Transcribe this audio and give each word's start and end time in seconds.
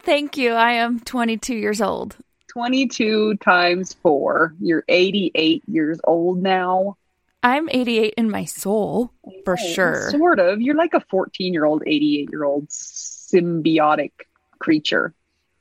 Thank 0.00 0.36
you. 0.36 0.52
I 0.52 0.72
am 0.72 1.00
22 1.00 1.54
years 1.54 1.80
old. 1.80 2.16
22 2.48 3.36
times 3.36 3.94
four. 4.02 4.54
You're 4.60 4.84
88 4.88 5.62
years 5.66 6.00
old 6.04 6.42
now. 6.42 6.96
I'm 7.42 7.68
88 7.70 8.14
in 8.16 8.30
my 8.30 8.46
soul, 8.46 9.12
for 9.44 9.56
Oh, 9.60 9.72
sure. 9.74 10.10
Sort 10.10 10.40
of. 10.40 10.60
You're 10.60 10.74
like 10.74 10.94
a 10.94 11.00
14 11.08 11.52
year 11.52 11.64
old, 11.64 11.82
88 11.86 12.28
year 12.30 12.44
old 12.44 12.68
symbiotic 12.68 14.12
creature. 14.58 15.14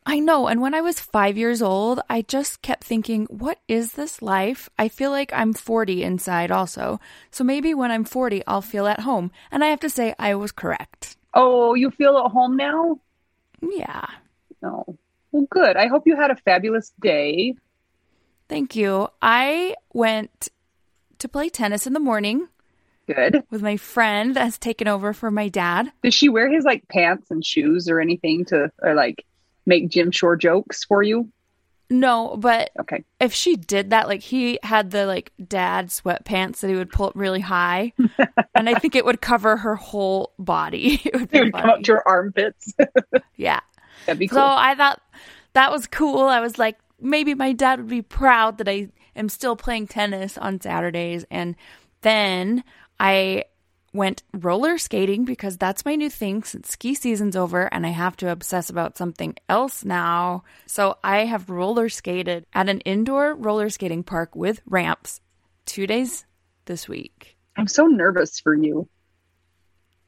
I 0.05 0.19
know. 0.19 0.47
And 0.47 0.61
when 0.61 0.73
I 0.73 0.79
was 0.81 1.01
five 1.01 1.37
years 1.37 1.61
old, 1.61 1.99
I 2.09 2.21
just 2.21 2.61
kept 2.61 2.85
thinking, 2.85 3.25
what 3.25 3.59
is 3.67 3.91
this 3.91 4.21
life? 4.21 4.69
I 4.79 4.87
feel 4.87 5.11
like 5.11 5.33
I'm 5.33 5.53
40 5.53 6.01
inside 6.01 6.49
also. 6.49 7.01
So 7.29 7.43
maybe 7.43 7.73
when 7.73 7.91
I'm 7.91 8.05
40, 8.05 8.41
I'll 8.47 8.61
feel 8.61 8.87
at 8.87 9.01
home. 9.01 9.31
And 9.51 9.63
I 9.65 9.67
have 9.67 9.81
to 9.81 9.89
say, 9.89 10.15
I 10.17 10.35
was 10.35 10.53
correct. 10.53 11.17
Oh, 11.33 11.73
you 11.73 11.91
feel 11.91 12.17
at 12.17 12.31
home 12.31 12.55
now? 12.55 12.99
Yeah. 13.61 14.05
No. 14.61 14.97
Well, 15.31 15.47
good. 15.49 15.75
I 15.77 15.87
hope 15.87 16.03
you 16.05 16.15
had 16.15 16.31
a 16.31 16.35
fabulous 16.35 16.91
day. 17.01 17.55
Thank 18.49 18.75
you. 18.75 19.09
I 19.21 19.75
went 19.93 20.49
to 21.19 21.27
play 21.27 21.49
tennis 21.49 21.85
in 21.85 21.93
the 21.93 21.99
morning 21.99 22.47
Good. 23.07 23.43
with 23.49 23.61
my 23.61 23.75
friend 23.77 24.35
that's 24.35 24.57
taken 24.57 24.87
over 24.87 25.13
for 25.13 25.29
my 25.31 25.49
dad. 25.49 25.91
Does 26.03 26.13
she 26.13 26.29
wear 26.29 26.49
his 26.49 26.63
like 26.63 26.87
pants 26.87 27.29
and 27.29 27.45
shoes 27.45 27.89
or 27.89 27.99
anything 27.99 28.45
to, 28.45 28.71
or 28.81 28.93
like 28.93 29.25
make 29.65 29.89
Jim 29.89 30.11
Shore 30.11 30.35
jokes 30.37 30.83
for 30.85 31.03
you? 31.03 31.29
No, 31.89 32.35
but 32.37 32.71
Okay. 32.81 33.03
if 33.19 33.33
she 33.33 33.55
did 33.55 33.91
that, 33.91 34.07
like 34.09 34.21
he 34.21 34.59
had 34.61 34.91
the 34.91 35.05
like 35.05 35.31
dad 35.45 35.87
sweatpants 35.87 36.59
that 36.59 36.69
he 36.69 36.75
would 36.75 36.89
pull 36.91 37.07
up 37.07 37.13
really 37.15 37.39
high, 37.39 37.93
and 38.55 38.67
I 38.69 38.75
think 38.75 38.95
it 38.95 39.05
would 39.05 39.21
cover 39.21 39.55
her 39.57 39.75
whole 39.75 40.33
body. 40.37 41.01
it 41.05 41.13
would 41.13 41.29
It 41.33 41.43
would 41.45 41.53
come 41.53 41.69
up 41.69 41.81
to 41.83 41.93
her 41.93 42.07
armpits. 42.07 42.73
yeah. 43.37 43.61
That'd 44.07 44.19
be 44.19 44.27
So. 44.27 44.41
I 44.41 44.73
thought 44.73 45.01
that 45.53 45.71
was 45.71 45.85
cool. 45.85 46.21
I 46.21 46.39
was 46.39 46.57
like, 46.57 46.79
maybe 46.99 47.35
my 47.35 47.53
dad 47.53 47.79
would 47.79 47.89
be 47.89 48.01
proud 48.01 48.57
that 48.57 48.67
I 48.67 48.89
am 49.15 49.29
still 49.29 49.55
playing 49.55 49.87
tennis 49.87 50.37
on 50.37 50.59
Saturdays. 50.59 51.25
And 51.29 51.55
then 52.01 52.63
I 52.99 53.45
went 53.93 54.23
roller 54.33 54.77
skating 54.77 55.25
because 55.25 55.57
that's 55.57 55.85
my 55.85 55.95
new 55.95 56.09
thing 56.09 56.43
since 56.43 56.69
ski 56.69 56.93
season's 56.93 57.35
over 57.35 57.71
and 57.73 57.85
I 57.85 57.89
have 57.89 58.15
to 58.17 58.31
obsess 58.31 58.69
about 58.69 58.97
something 58.97 59.35
else 59.49 59.83
now. 59.83 60.43
So 60.65 60.97
I 61.03 61.25
have 61.25 61.49
roller 61.49 61.89
skated 61.89 62.45
at 62.53 62.69
an 62.69 62.79
indoor 62.81 63.35
roller 63.35 63.69
skating 63.69 64.03
park 64.03 64.35
with 64.35 64.61
ramps 64.65 65.21
two 65.65 65.87
days 65.87 66.25
this 66.65 66.87
week. 66.87 67.37
I'm 67.55 67.67
so 67.67 67.87
nervous 67.87 68.39
for 68.39 68.53
you. 68.53 68.87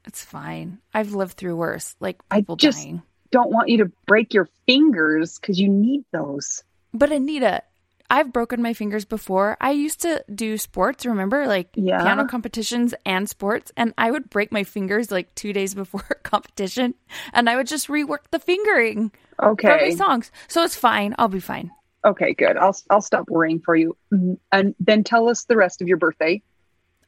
It's 0.05 0.23
fine. 0.23 0.79
I've 0.93 1.13
lived 1.13 1.37
through 1.37 1.55
worse, 1.55 1.95
like 1.99 2.21
I 2.29 2.37
people 2.37 2.55
just- 2.55 2.83
dying. 2.83 3.01
Don't 3.31 3.51
want 3.51 3.69
you 3.69 3.77
to 3.79 3.91
break 4.07 4.33
your 4.33 4.49
fingers 4.65 5.37
because 5.39 5.59
you 5.59 5.69
need 5.69 6.03
those. 6.11 6.63
But 6.93 7.11
Anita, 7.11 7.61
I've 8.09 8.33
broken 8.33 8.61
my 8.61 8.73
fingers 8.73 9.05
before. 9.05 9.55
I 9.61 9.71
used 9.71 10.01
to 10.01 10.23
do 10.33 10.57
sports, 10.57 11.05
remember? 11.05 11.45
Like 11.47 11.69
Yeah. 11.75 12.01
piano 12.01 12.25
competitions 12.27 12.95
and 13.05 13.29
sports. 13.29 13.71
And 13.77 13.93
I 13.97 14.09
would 14.09 14.29
break 14.31 14.51
my 14.51 14.63
fingers 14.63 15.11
like 15.11 15.33
two 15.35 15.53
days 15.53 15.75
before 15.83 16.03
a 16.09 16.15
competition. 16.15 16.95
And 17.33 17.49
I 17.49 17.55
would 17.55 17.67
just 17.67 17.87
rework 17.87 18.29
the 18.31 18.39
fingering 18.39 19.11
for 19.37 19.45
my 19.45 19.51
Okay. 19.51 19.91
songs. 19.91 20.31
So 20.47 20.63
it's 20.63 20.75
fine. 20.75 21.13
I'll 21.19 21.27
be 21.27 21.39
fine. 21.39 21.69
Okay, 22.05 22.33
good. 22.33 22.55
I'll 22.57 22.75
I'll 22.89 23.01
stop 23.01 23.29
worrying 23.29 23.59
for 23.59 23.75
you. 23.75 23.95
Mm, 24.13 24.39
And 24.51 24.73
then 24.79 25.03
tell 25.03 25.29
us 25.29 25.43
the 25.45 25.57
rest 25.57 25.81
of 25.81 25.87
your 25.87 25.97
birthday. 25.97 26.41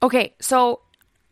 Okay, 0.03 0.35
so 0.41 0.81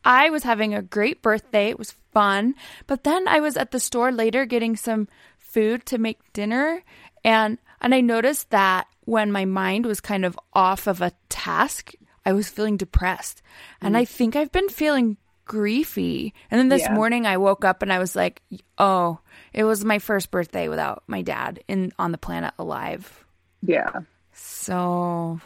I 0.05 0.29
was 0.29 0.43
having 0.43 0.73
a 0.73 0.81
great 0.81 1.21
birthday. 1.21 1.69
It 1.69 1.77
was 1.77 1.91
fun. 2.11 2.55
But 2.87 3.03
then 3.03 3.27
I 3.27 3.39
was 3.39 3.57
at 3.57 3.71
the 3.71 3.79
store 3.79 4.11
later 4.11 4.45
getting 4.45 4.75
some 4.75 5.07
food 5.37 5.85
to 5.87 5.97
make 5.97 6.19
dinner 6.33 6.83
and 7.23 7.57
and 7.81 7.95
I 7.95 8.01
noticed 8.01 8.49
that 8.49 8.87
when 9.05 9.31
my 9.31 9.45
mind 9.45 9.85
was 9.85 10.01
kind 10.01 10.25
of 10.25 10.37
off 10.53 10.87
of 10.87 11.01
a 11.01 11.13
task, 11.29 11.93
I 12.25 12.33
was 12.33 12.49
feeling 12.49 12.77
depressed. 12.77 13.41
And 13.81 13.95
I 13.95 14.03
mm. 14.03 14.07
think 14.07 14.35
I've 14.35 14.51
been 14.51 14.69
feeling 14.69 15.17
griefy. 15.47 16.33
And 16.51 16.59
then 16.59 16.69
this 16.69 16.83
Yeah. 16.83 16.93
morning 16.93 17.25
I 17.25 17.37
woke 17.37 17.65
up 17.65 17.81
and 17.81 17.91
I 17.91 17.99
was 17.99 18.15
like, 18.15 18.41
"Oh, 18.77 19.19
it 19.53 19.63
was 19.63 19.83
my 19.83 19.97
first 19.99 20.29
birthday 20.29 20.67
without 20.67 21.03
my 21.07 21.21
dad 21.21 21.63
in 21.67 21.91
on 21.97 22.11
the 22.11 22.17
planet 22.17 22.53
alive." 22.59 23.25
Yeah. 23.61 24.01
So 24.31 25.39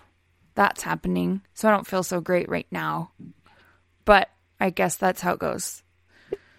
that's 0.55 0.83
happening. 0.83 1.41
So 1.53 1.67
I 1.67 1.71
don't 1.71 1.87
feel 1.87 2.03
so 2.03 2.19
great 2.19 2.49
right 2.49 2.67
now. 2.69 3.11
But 4.05 4.29
I 4.59 4.69
guess 4.71 4.97
that's 4.97 5.21
how 5.21 5.33
it 5.33 5.39
goes. 5.39 5.83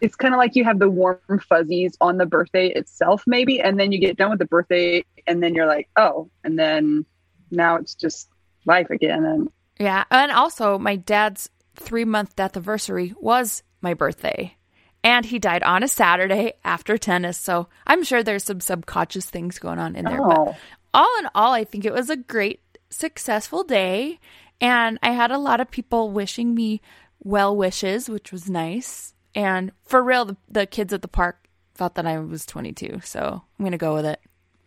It's 0.05 0.17
kind 0.17 0.35
of 0.35 0.39
like 0.39 0.55
you 0.55 0.65
have 0.65 0.79
the 0.79 0.91
warm 0.91 1.41
fuzzies 1.49 1.97
on 1.99 2.19
the 2.19 2.27
birthday 2.27 2.69
itself, 2.69 3.25
maybe, 3.27 3.59
and 3.61 3.81
then 3.81 3.91
you 3.91 3.99
get 3.99 4.19
done 4.19 4.29
with 4.29 4.39
the 4.39 4.45
birthday, 4.45 5.03
and 5.27 5.43
then 5.43 5.55
you're 5.55 5.67
like, 5.67 5.89
oh, 5.97 6.29
and 6.45 6.59
then 6.59 7.07
now 7.51 7.77
it's 7.77 7.95
just 7.95 8.29
life 8.67 8.91
again. 8.91 9.25
And 9.25 9.49
Yeah. 9.79 10.05
And 10.11 10.31
also, 10.31 10.79
my 10.79 10.97
dad's 10.97 11.49
three 11.75 12.05
month 12.05 12.37
death 12.37 12.55
anniversary 12.55 13.15
was 13.19 13.63
my 13.81 13.95
birthday. 13.95 14.55
And 15.03 15.25
he 15.25 15.39
died 15.39 15.63
on 15.63 15.83
a 15.83 15.89
Saturday 15.89 16.53
after 16.65 16.99
tennis. 16.99 17.39
So 17.39 17.69
I'm 17.87 18.05
sure 18.05 18.23
there's 18.23 18.45
some 18.45 18.61
subconscious 18.61 19.25
things 19.25 19.59
going 19.59 19.79
on 19.79 19.97
in 19.97 20.05
there. 20.05 20.21
But 20.21 20.39
oh, 20.39 20.57
all 20.93 21.19
in 21.19 21.29
all, 21.35 21.53
I 21.53 21.65
think 21.65 21.87
it 21.87 21.95
was 21.95 22.11
a 22.11 22.17
great, 22.17 22.61
successful 22.91 23.65
day. 23.65 24.21
And 24.61 24.99
I 25.03 25.13
had 25.13 25.31
a 25.31 25.39
lot 25.39 25.61
of 25.61 25.71
people 25.71 26.11
wishing 26.11 26.55
me 26.55 26.83
well 27.21 27.57
wishes, 27.57 28.09
which 28.09 28.33
was 28.33 28.51
nice. 28.51 29.14
And 29.35 29.73
for 29.85 30.03
real, 30.03 30.25
the, 30.25 30.37
the 30.49 30.67
kids 30.67 30.93
at 30.93 31.03
the 31.03 31.09
park 31.09 31.49
thought 31.75 31.97
that 31.97 32.07
I 32.07 32.19
was 32.19 32.47
22. 32.47 33.01
So 33.05 33.43
I'm 33.59 33.63
going 33.65 33.73
to 33.73 33.79
go 33.79 33.95
with 33.95 34.07
it. 34.07 34.21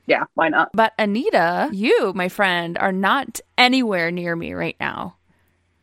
yeah, 0.08 0.26
why 0.34 0.50
not? 0.50 0.70
But 0.74 0.94
Anita, 0.98 1.70
you, 1.72 2.14
my 2.14 2.30
friend, 2.30 2.78
are 2.78 2.92
not 2.92 3.40
anywhere 3.58 4.12
near 4.12 4.36
me 4.36 4.54
right 4.54 4.76
now. 4.80 5.16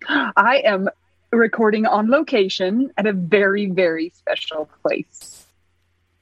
I 0.08 0.62
am 0.64 0.88
recording 1.32 1.86
on 1.86 2.10
location 2.10 2.92
at 2.96 3.06
a 3.06 3.12
very, 3.12 3.66
very 3.66 4.12
special 4.14 4.68
place. 4.82 5.46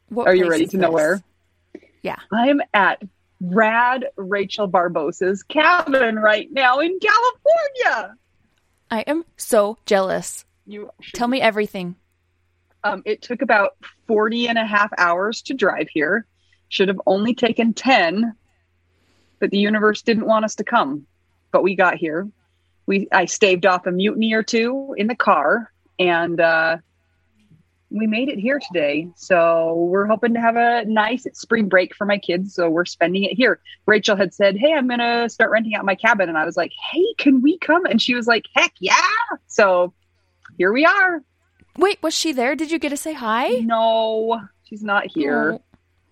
What 0.08 0.26
Are 0.26 0.34
you 0.34 0.48
ready 0.48 0.66
to 0.68 0.76
know 0.76 0.90
where? 0.90 1.22
Yeah. 2.02 2.16
I'm 2.30 2.60
at 2.74 3.02
Rad 3.40 4.06
Rachel 4.16 4.68
Barbosa's 4.68 5.42
cabin 5.42 6.16
right 6.16 6.50
now 6.52 6.78
in 6.80 6.98
California. 7.00 8.16
I 8.90 9.00
am 9.00 9.24
so 9.36 9.78
jealous. 9.86 10.44
You 10.66 10.90
Tell 11.14 11.28
me 11.28 11.40
everything. 11.40 11.96
Um, 12.84 13.02
it 13.04 13.22
took 13.22 13.42
about 13.42 13.76
40 14.08 14.48
and 14.48 14.58
a 14.58 14.66
half 14.66 14.90
hours 14.98 15.42
to 15.42 15.54
drive 15.54 15.88
here. 15.92 16.26
Should 16.68 16.88
have 16.88 17.00
only 17.06 17.34
taken 17.34 17.74
10, 17.74 18.34
but 19.38 19.50
the 19.50 19.58
universe 19.58 20.02
didn't 20.02 20.26
want 20.26 20.44
us 20.44 20.56
to 20.56 20.64
come. 20.64 21.06
But 21.52 21.62
we 21.62 21.76
got 21.76 21.96
here. 21.96 22.28
We 22.86 23.08
I 23.12 23.26
staved 23.26 23.66
off 23.66 23.86
a 23.86 23.92
mutiny 23.92 24.32
or 24.32 24.42
two 24.42 24.94
in 24.96 25.06
the 25.06 25.14
car, 25.14 25.70
and 25.98 26.40
uh, 26.40 26.78
we 27.90 28.06
made 28.06 28.28
it 28.28 28.38
here 28.38 28.58
today. 28.58 29.08
So 29.16 29.74
we're 29.74 30.06
hoping 30.06 30.34
to 30.34 30.40
have 30.40 30.56
a 30.56 30.84
nice 30.86 31.26
spring 31.34 31.68
break 31.68 31.94
for 31.94 32.06
my 32.06 32.18
kids. 32.18 32.54
So 32.54 32.70
we're 32.70 32.86
spending 32.86 33.24
it 33.24 33.34
here. 33.34 33.60
Rachel 33.86 34.16
had 34.16 34.34
said, 34.34 34.56
"Hey, 34.56 34.72
I'm 34.72 34.88
gonna 34.88 35.28
start 35.28 35.50
renting 35.50 35.74
out 35.74 35.84
my 35.84 35.94
cabin," 35.94 36.28
and 36.28 36.38
I 36.38 36.44
was 36.44 36.56
like, 36.56 36.72
"Hey, 36.90 37.04
can 37.18 37.42
we 37.42 37.58
come?" 37.58 37.84
And 37.84 38.00
she 38.00 38.14
was 38.14 38.26
like, 38.26 38.46
"Heck 38.56 38.72
yeah!" 38.80 38.94
So 39.46 39.92
here 40.56 40.72
we 40.72 40.84
are. 40.84 41.22
Wait, 41.76 41.98
was 42.02 42.14
she 42.14 42.32
there? 42.32 42.54
Did 42.54 42.70
you 42.70 42.78
get 42.78 42.90
to 42.90 42.96
say 42.96 43.12
hi? 43.14 43.48
No, 43.64 44.40
she's 44.64 44.82
not 44.82 45.06
here. 45.06 45.54
Oh, 45.54 45.62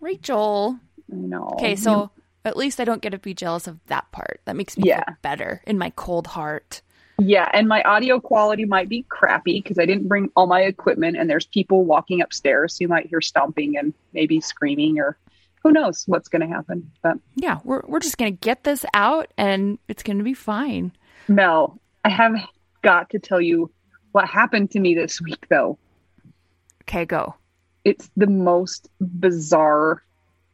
Rachel. 0.00 0.78
I 1.12 1.16
know. 1.16 1.50
Okay, 1.54 1.76
so 1.76 2.10
at 2.44 2.56
least 2.56 2.80
I 2.80 2.84
don't 2.84 3.02
get 3.02 3.10
to 3.10 3.18
be 3.18 3.34
jealous 3.34 3.66
of 3.66 3.78
that 3.86 4.10
part. 4.12 4.40
That 4.46 4.56
makes 4.56 4.76
me 4.78 4.84
Yeah. 4.86 5.04
feel 5.04 5.16
better 5.22 5.62
in 5.66 5.76
my 5.78 5.90
cold 5.90 6.28
heart. 6.28 6.82
yeah, 7.18 7.50
and 7.52 7.68
my 7.68 7.82
audio 7.82 8.18
quality 8.18 8.64
might 8.64 8.88
be 8.88 9.02
crappy 9.10 9.60
because 9.60 9.78
I 9.78 9.84
didn't 9.84 10.08
bring 10.08 10.30
all 10.34 10.46
my 10.46 10.62
equipment, 10.62 11.18
and 11.18 11.28
there's 11.28 11.44
people 11.46 11.84
walking 11.84 12.22
upstairs. 12.22 12.72
So 12.74 12.78
you 12.82 12.88
might 12.88 13.08
hear 13.08 13.20
stomping 13.20 13.76
and 13.76 13.92
maybe 14.14 14.40
screaming, 14.40 14.98
or 14.98 15.18
who 15.62 15.70
knows 15.70 16.04
what's 16.06 16.28
going 16.28 16.40
to 16.40 16.48
happen. 16.48 16.90
But 17.02 17.18
Yeah, 17.34 17.58
we're 17.62 17.82
we're 17.86 18.00
just 18.00 18.16
gonna 18.16 18.30
get 18.30 18.64
this 18.64 18.86
out 18.94 19.30
and 19.36 19.78
it's 19.86 20.02
gonna 20.02 20.22
be 20.24 20.32
fine. 20.32 20.92
Mel, 21.28 21.78
I 22.06 22.08
have 22.08 22.36
got 22.80 23.10
to 23.10 23.18
tell 23.18 23.42
you 23.42 23.70
what 24.12 24.28
happened 24.28 24.70
to 24.72 24.80
me 24.80 24.94
this 24.94 25.20
week, 25.20 25.46
though. 25.48 25.78
Okay, 26.82 27.04
go. 27.04 27.34
It's 27.84 28.10
the 28.16 28.26
most 28.26 28.88
bizarre 29.00 30.02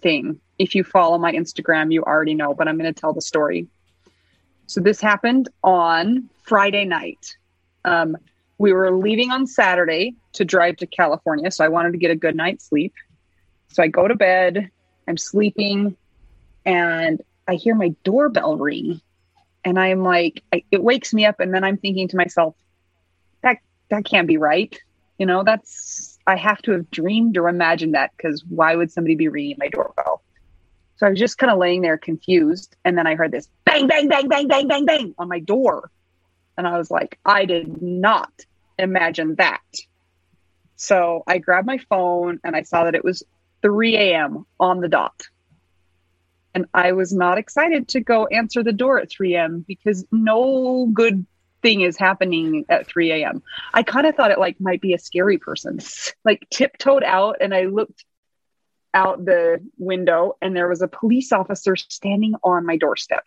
thing. 0.02 0.40
If 0.58 0.74
you 0.74 0.84
follow 0.84 1.18
my 1.18 1.32
Instagram, 1.32 1.92
you 1.92 2.02
already 2.02 2.34
know, 2.34 2.54
but 2.54 2.68
I'm 2.68 2.78
going 2.78 2.92
to 2.92 2.98
tell 2.98 3.12
the 3.12 3.20
story. 3.20 3.66
So 4.66 4.80
this 4.80 5.00
happened 5.00 5.48
on 5.62 6.28
Friday 6.42 6.84
night. 6.84 7.36
Um, 7.84 8.16
we 8.58 8.72
were 8.72 8.96
leaving 8.96 9.30
on 9.30 9.46
Saturday 9.46 10.14
to 10.34 10.44
drive 10.44 10.76
to 10.76 10.86
California, 10.86 11.50
so 11.50 11.64
I 11.64 11.68
wanted 11.68 11.92
to 11.92 11.98
get 11.98 12.10
a 12.10 12.16
good 12.16 12.34
night's 12.34 12.68
sleep. 12.68 12.94
So 13.68 13.82
I 13.82 13.88
go 13.88 14.08
to 14.08 14.14
bed, 14.14 14.70
I'm 15.06 15.18
sleeping, 15.18 15.96
and 16.64 17.22
I 17.46 17.54
hear 17.54 17.74
my 17.74 17.94
doorbell 18.02 18.56
ring, 18.56 19.00
and 19.64 19.78
I'm 19.78 20.02
like, 20.02 20.42
I, 20.52 20.64
it 20.70 20.82
wakes 20.82 21.12
me 21.12 21.26
up, 21.26 21.38
and 21.40 21.52
then 21.54 21.64
I'm 21.64 21.76
thinking 21.76 22.08
to 22.08 22.16
myself, 22.16 22.54
that 23.42 23.58
that 23.90 24.04
can't 24.04 24.28
be 24.28 24.36
right. 24.36 24.78
You 25.18 25.26
know, 25.26 25.44
that's 25.44 26.18
I 26.26 26.36
have 26.36 26.60
to 26.62 26.72
have 26.72 26.90
dreamed 26.90 27.36
or 27.36 27.48
imagined 27.48 27.94
that 27.94 28.10
because 28.16 28.44
why 28.48 28.76
would 28.76 28.90
somebody 28.90 29.14
be 29.14 29.28
ringing 29.28 29.56
my 29.58 29.68
doorbell? 29.68 30.22
So 30.96 31.06
I 31.06 31.10
was 31.10 31.18
just 31.18 31.38
kind 31.38 31.52
of 31.52 31.58
laying 31.58 31.82
there 31.82 31.98
confused, 31.98 32.74
and 32.84 32.96
then 32.96 33.06
I 33.06 33.16
heard 33.16 33.30
this 33.30 33.48
bang, 33.64 33.86
bang, 33.86 34.08
bang, 34.08 34.28
bang, 34.28 34.48
bang, 34.48 34.66
bang, 34.66 34.84
bang 34.84 35.14
on 35.18 35.28
my 35.28 35.40
door, 35.40 35.90
and 36.56 36.66
I 36.66 36.78
was 36.78 36.90
like, 36.90 37.18
I 37.24 37.44
did 37.44 37.82
not 37.82 38.32
imagine 38.78 39.34
that. 39.36 39.60
So 40.76 41.22
I 41.26 41.38
grabbed 41.38 41.66
my 41.66 41.78
phone 41.88 42.38
and 42.44 42.54
I 42.54 42.62
saw 42.62 42.84
that 42.84 42.94
it 42.94 43.04
was 43.04 43.22
3 43.62 43.96
a.m. 43.96 44.46
on 44.60 44.80
the 44.80 44.88
dot. 44.88 45.28
And 46.54 46.66
I 46.72 46.92
was 46.92 47.12
not 47.12 47.38
excited 47.38 47.88
to 47.88 48.00
go 48.00 48.26
answer 48.26 48.62
the 48.62 48.72
door 48.72 48.98
at 48.98 49.10
3 49.10 49.34
a.m. 49.34 49.64
because 49.66 50.06
no 50.10 50.86
good 50.92 51.26
thing 51.66 51.80
is 51.80 51.98
happening 51.98 52.64
at 52.68 52.86
3 52.86 53.10
a.m. 53.10 53.42
I 53.74 53.82
kind 53.82 54.06
of 54.06 54.14
thought 54.14 54.30
it 54.30 54.38
like 54.38 54.60
might 54.60 54.80
be 54.80 54.94
a 54.94 55.00
scary 55.00 55.36
person. 55.36 55.80
Like 56.24 56.46
tiptoed 56.48 57.02
out 57.02 57.38
and 57.40 57.52
I 57.52 57.64
looked 57.64 58.04
out 58.94 59.24
the 59.24 59.58
window 59.76 60.36
and 60.40 60.54
there 60.54 60.68
was 60.68 60.80
a 60.80 60.86
police 60.86 61.32
officer 61.32 61.74
standing 61.74 62.34
on 62.44 62.64
my 62.64 62.76
doorstep. 62.76 63.24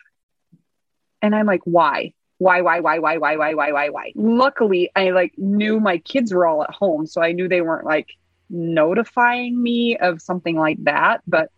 And 1.21 1.35
I'm 1.35 1.47
like, 1.47 1.63
why? 1.65 2.13
Why, 2.37 2.61
why, 2.61 2.79
why, 2.79 2.99
why, 2.99 3.17
why, 3.17 3.35
why, 3.35 3.53
why, 3.55 3.71
why, 3.73 3.89
why? 3.89 4.11
Luckily, 4.15 4.89
I 4.95 5.09
like 5.09 5.33
knew 5.37 5.81
my 5.81 5.97
kids 5.97 6.33
were 6.33 6.47
all 6.47 6.63
at 6.63 6.71
home. 6.71 7.07
So 7.07 7.21
I 7.21 7.33
knew 7.33 7.49
they 7.49 7.59
weren't 7.59 7.85
like 7.85 8.07
notifying 8.49 9.61
me 9.61 9.97
of 9.97 10.21
something 10.21 10.55
like 10.55 10.81
that. 10.85 11.23
But 11.27 11.49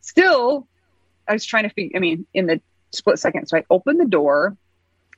still, 0.00 0.66
I 1.28 1.34
was 1.34 1.44
trying 1.44 1.64
to 1.64 1.70
figure, 1.70 1.98
I 1.98 2.00
mean, 2.00 2.26
in 2.32 2.46
the 2.46 2.62
split 2.92 3.18
second. 3.18 3.48
So 3.48 3.58
I 3.58 3.64
opened 3.68 4.00
the 4.00 4.06
door 4.06 4.56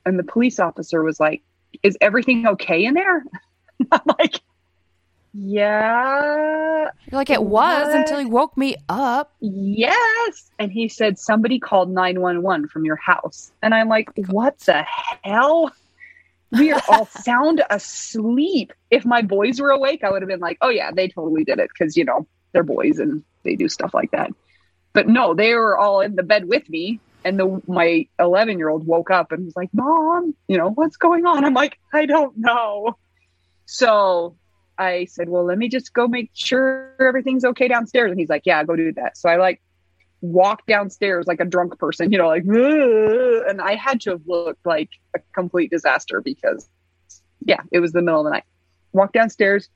and 0.05 0.17
the 0.19 0.23
police 0.23 0.59
officer 0.59 1.03
was 1.03 1.19
like, 1.19 1.41
Is 1.83 1.97
everything 2.01 2.47
okay 2.47 2.85
in 2.85 2.93
there? 2.93 3.23
I'm 3.91 4.01
like, 4.19 4.41
Yeah, 5.33 6.81
You're 6.83 6.91
like 7.11 7.29
it 7.29 7.43
was 7.43 7.87
What? 7.87 7.95
until 7.95 8.19
he 8.19 8.25
woke 8.25 8.57
me 8.57 8.75
up. 8.89 9.33
yes. 9.39 10.51
And 10.59 10.71
he 10.71 10.87
said, 10.87 11.17
Somebody 11.17 11.59
called 11.59 11.89
911 11.91 12.67
from 12.67 12.85
your 12.85 12.97
house. 12.97 13.51
And 13.61 13.73
I'm 13.73 13.87
like, 13.89 14.09
What 14.29 14.59
the 14.59 14.85
hell? 15.23 15.71
We 16.51 16.71
are 16.73 16.81
all 16.89 17.05
sound 17.23 17.63
asleep. 17.69 18.73
If 18.89 19.05
my 19.05 19.21
boys 19.21 19.61
were 19.61 19.69
awake, 19.69 20.03
I 20.03 20.11
would 20.11 20.21
have 20.21 20.29
been 20.29 20.39
like, 20.41 20.57
Oh, 20.61 20.69
yeah, 20.69 20.91
they 20.91 21.07
totally 21.07 21.43
did 21.43 21.59
it 21.59 21.69
because, 21.69 21.95
you 21.95 22.03
know, 22.05 22.27
they're 22.51 22.63
boys 22.63 22.99
and 22.99 23.23
they 23.43 23.55
do 23.55 23.69
stuff 23.69 23.93
like 23.93 24.11
that. 24.11 24.31
But 24.93 25.07
no, 25.07 25.33
they 25.33 25.53
were 25.53 25.77
all 25.77 26.01
in 26.01 26.15
the 26.17 26.23
bed 26.23 26.49
with 26.49 26.67
me. 26.69 26.99
And 27.23 27.39
the 27.39 27.61
my 27.67 28.07
11 28.19 28.57
year 28.57 28.69
old 28.69 28.85
woke 28.85 29.11
up 29.11 29.31
and 29.31 29.45
was 29.45 29.55
like, 29.55 29.69
Mom, 29.73 30.35
you 30.47 30.57
know, 30.57 30.69
what's 30.69 30.97
going 30.97 31.25
on? 31.25 31.45
I'm 31.45 31.53
like, 31.53 31.77
I 31.93 32.05
don't 32.05 32.37
know. 32.37 32.97
So 33.65 34.35
I 34.77 35.05
said, 35.05 35.29
Well, 35.29 35.45
let 35.45 35.57
me 35.57 35.69
just 35.69 35.93
go 35.93 36.07
make 36.07 36.31
sure 36.33 36.95
everything's 36.99 37.45
okay 37.45 37.67
downstairs. 37.67 38.11
And 38.11 38.19
he's 38.19 38.29
like, 38.29 38.43
Yeah, 38.45 38.63
go 38.63 38.75
do 38.75 38.91
that. 38.93 39.17
So 39.17 39.29
I 39.29 39.37
like 39.37 39.61
walked 40.21 40.67
downstairs 40.67 41.27
like 41.27 41.39
a 41.39 41.45
drunk 41.45 41.77
person, 41.79 42.11
you 42.11 42.17
know, 42.17 42.27
like, 42.27 42.43
and 42.45 43.61
I 43.61 43.75
had 43.75 44.01
to 44.01 44.11
have 44.11 44.21
looked 44.25 44.65
like 44.65 44.89
a 45.15 45.19
complete 45.33 45.71
disaster 45.71 46.21
because, 46.21 46.67
yeah, 47.43 47.61
it 47.71 47.79
was 47.79 47.91
the 47.91 48.01
middle 48.01 48.21
of 48.21 48.25
the 48.25 48.31
night. 48.31 48.43
Walked 48.93 49.13
downstairs. 49.13 49.69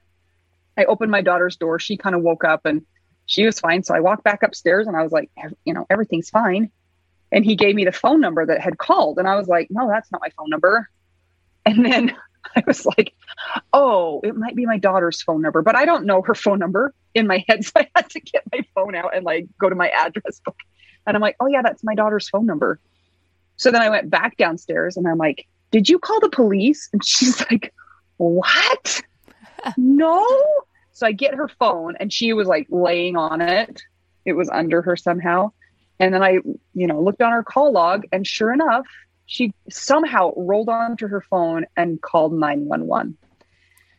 I 0.78 0.86
opened 0.86 1.12
my 1.12 1.22
daughter's 1.22 1.56
door. 1.56 1.80
She 1.80 1.98
kind 1.98 2.16
of 2.16 2.22
woke 2.22 2.44
up 2.44 2.66
and 2.66 2.86
she 3.28 3.46
was 3.46 3.60
fine. 3.60 3.84
So 3.84 3.96
I 3.96 4.02
walked 4.02 4.24
back 4.24 4.44
upstairs 4.44 4.88
and 4.88 4.96
I 4.96 5.04
was 5.04 5.12
like, 5.12 5.30
You 5.66 5.74
know, 5.74 5.86
everything's 5.90 6.30
fine. 6.30 6.72
And 7.32 7.44
he 7.44 7.56
gave 7.56 7.76
me 7.76 7.86
the 7.86 7.92
phone 7.92 8.22
number 8.22 8.46
that 8.46 8.62
had 8.62 8.78
called. 8.78 9.18
And 9.18 9.28
I 9.28 9.36
was 9.36 9.48
like, 9.48 9.68
No, 9.70 9.88
that's 9.88 10.12
not 10.12 10.22
my 10.22 10.30
phone 10.38 10.50
number. 10.50 10.90
And 11.66 11.86
then 11.86 12.16
I 12.56 12.64
was 12.66 12.86
like, 12.86 13.14
oh, 13.74 14.22
it 14.24 14.36
might 14.36 14.56
be 14.56 14.66
my 14.66 14.78
daughter's 14.78 15.22
phone 15.22 15.42
number, 15.42 15.62
but 15.62 15.76
I 15.76 15.86
don't 15.86 16.06
know 16.06 16.22
her 16.22 16.36
phone 16.36 16.60
number 16.60 16.94
in 17.14 17.28
my 17.28 17.44
head. 17.48 17.66
So 17.66 17.72
I 17.78 17.90
had 17.96 18.10
to 18.12 18.20
get 18.20 18.44
my 18.52 18.62
phone 18.76 18.96
out 18.96 19.16
and 19.16 19.26
like 19.26 19.48
go 19.60 19.70
to 19.70 19.76
my 19.76 19.90
address 19.90 20.42
book. 20.46 20.58
And 21.08 21.16
I'm 21.16 21.22
like, 21.22 21.36
oh, 21.40 21.48
yeah, 21.48 21.62
that's 21.62 21.84
my 21.84 21.96
daughter's 21.96 22.30
phone 22.30 22.46
number. 22.46 22.80
So 23.58 23.72
then 23.72 23.82
I 23.82 23.90
went 23.90 24.10
back 24.10 24.38
downstairs 24.38 24.98
and 24.98 25.08
I'm 25.08 25.18
like, 25.18 25.48
did 25.72 25.90
you 25.90 26.00
call 26.00 26.20
the 26.20 26.30
police? 26.30 26.90
And 26.94 27.04
she's 27.04 27.40
like, 27.52 27.74
what? 28.18 29.02
no. 29.78 30.26
So 30.94 31.06
I 31.08 31.12
get 31.12 31.36
her 31.36 31.48
phone 31.48 31.96
and 32.00 32.12
she 32.12 32.34
was 32.34 32.48
like 32.48 32.68
laying 32.70 33.18
on 33.18 33.42
it. 33.42 33.82
It 34.26 34.34
was 34.34 34.50
under 34.50 34.82
her 34.82 34.96
somehow. 34.96 35.52
And 36.00 36.14
then 36.14 36.24
I, 36.24 36.40
you 36.74 36.88
know, 36.88 37.02
looked 37.02 37.22
on 37.22 37.32
her 37.32 37.44
call 37.44 37.72
log 37.72 38.04
and 38.12 38.26
sure 38.26 38.54
enough, 38.54 38.86
she 39.26 39.54
somehow 39.70 40.32
rolled 40.36 40.70
onto 40.70 41.08
her 41.08 41.22
phone 41.22 41.66
and 41.76 42.02
called 42.02 42.34
911. 42.34 43.18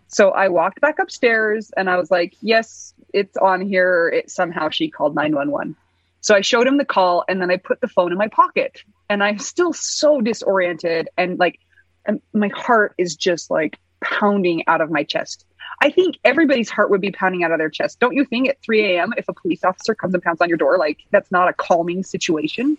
So 0.08 0.30
I 0.30 0.48
walked 0.48 0.80
back 0.80 0.98
upstairs 0.98 1.70
and 1.76 1.90
I 1.90 1.96
was 1.96 2.10
like, 2.10 2.34
yes, 2.40 2.94
it's 3.12 3.36
on 3.36 3.60
here. 3.60 4.08
It 4.08 4.30
somehow 4.30 4.68
she 4.68 4.90
called 4.90 5.14
911. 5.14 5.76
So 6.20 6.34
I 6.34 6.40
showed 6.40 6.66
him 6.66 6.76
the 6.76 6.84
call 6.84 7.24
and 7.28 7.40
then 7.40 7.50
I 7.50 7.56
put 7.56 7.80
the 7.80 7.88
phone 7.88 8.12
in 8.12 8.18
my 8.18 8.28
pocket 8.28 8.82
and 9.08 9.22
I'm 9.22 9.38
still 9.38 9.72
so 9.72 10.20
disoriented 10.20 11.08
and 11.16 11.38
like 11.38 11.58
and 12.04 12.20
my 12.32 12.50
heart 12.54 12.94
is 12.98 13.16
just 13.16 13.50
like 13.50 13.78
pounding 14.00 14.62
out 14.66 14.80
of 14.80 14.90
my 14.90 15.02
chest. 15.02 15.44
I 15.83 15.90
think 15.90 16.18
everybody's 16.25 16.71
heart 16.71 16.90
would 16.90 17.00
be 17.00 17.11
pounding 17.11 17.45
out 17.45 17.52
of 17.52 17.59
their 17.59 17.68
chest. 17.71 18.00
Don't 18.00 18.14
you 18.14 18.25
think 18.25 18.49
at 18.49 18.61
3 18.62 18.97
a.m. 18.97 19.12
if 19.16 19.28
a 19.28 19.33
police 19.33 19.62
officer 19.64 19.95
comes 19.95 20.14
and 20.14 20.23
pounds 20.23 20.40
on 20.40 20.49
your 20.49 20.59
door, 20.59 20.78
like 20.78 20.99
that's 21.11 21.30
not 21.30 21.49
a 21.49 21.52
calming 21.52 22.02
situation? 22.02 22.78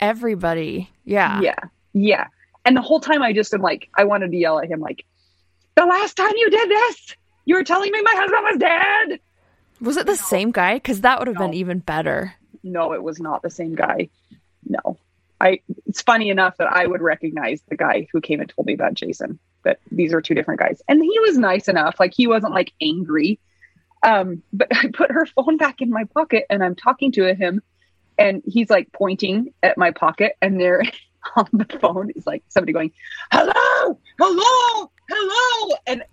Everybody. 0.00 0.90
Yeah. 1.04 1.40
Yeah. 1.40 1.58
Yeah. 1.92 2.26
And 2.64 2.76
the 2.76 2.80
whole 2.82 3.00
time 3.00 3.22
I 3.22 3.32
just 3.32 3.52
am 3.54 3.60
like, 3.60 3.88
I 3.94 4.04
wanted 4.04 4.30
to 4.30 4.36
yell 4.36 4.58
at 4.58 4.68
him, 4.68 4.80
like, 4.80 5.04
the 5.76 5.84
last 5.84 6.16
time 6.16 6.32
you 6.36 6.50
did 6.50 6.70
this, 6.70 7.16
you 7.44 7.56
were 7.56 7.64
telling 7.64 7.92
me 7.92 8.00
my 8.02 8.14
husband 8.16 8.42
was 8.44 8.56
dead. 8.58 9.20
Was 9.80 9.96
it 9.96 10.06
the 10.06 10.16
same 10.16 10.50
guy? 10.50 10.74
Because 10.74 11.02
that 11.02 11.18
would 11.18 11.28
have 11.28 11.36
No. 11.38 11.42
been 11.46 11.54
even 11.54 11.80
better. 11.80 12.34
No, 12.62 12.92
it 12.94 13.02
was 13.02 13.20
not 13.20 13.42
the 13.42 13.50
same 13.50 13.74
guy. 13.74 14.08
No. 14.66 14.96
I 15.40 15.60
it's 15.86 16.00
funny 16.00 16.30
enough 16.30 16.56
that 16.56 16.68
I 16.72 16.86
would 16.86 17.02
recognize 17.02 17.60
the 17.68 17.76
guy 17.76 18.06
who 18.12 18.20
came 18.20 18.40
and 18.40 18.48
told 18.48 18.66
me 18.66 18.72
about 18.72 18.94
Jason, 18.94 19.38
but 19.64 19.80
these 19.90 20.12
are 20.12 20.20
two 20.20 20.34
different 20.34 20.60
guys. 20.60 20.82
And 20.88 21.02
he 21.02 21.18
was 21.20 21.38
nice 21.38 21.68
enough. 21.68 21.96
Like 21.98 22.12
he 22.14 22.26
wasn't 22.26 22.52
like 22.52 22.72
angry. 22.80 23.40
Um, 24.04 24.42
but 24.52 24.68
I 24.76 24.88
put 24.92 25.10
her 25.10 25.26
phone 25.26 25.56
back 25.56 25.80
in 25.80 25.90
my 25.90 26.04
pocket 26.04 26.44
and 26.50 26.62
I'm 26.62 26.74
talking 26.74 27.10
to 27.12 27.34
him 27.34 27.62
and 28.18 28.42
he's 28.46 28.70
like 28.70 28.92
pointing 28.92 29.52
at 29.62 29.76
my 29.76 29.90
pocket 29.90 30.36
and 30.40 30.60
there 30.60 30.82
on 31.36 31.48
the 31.52 31.78
phone 31.80 32.10
is 32.14 32.26
like 32.26 32.44
somebody 32.48 32.72
going, 32.72 32.92
Hello, 33.32 33.98
hello, 34.18 34.90
hello. 35.08 35.76
And 35.86 36.02
I 36.02 36.06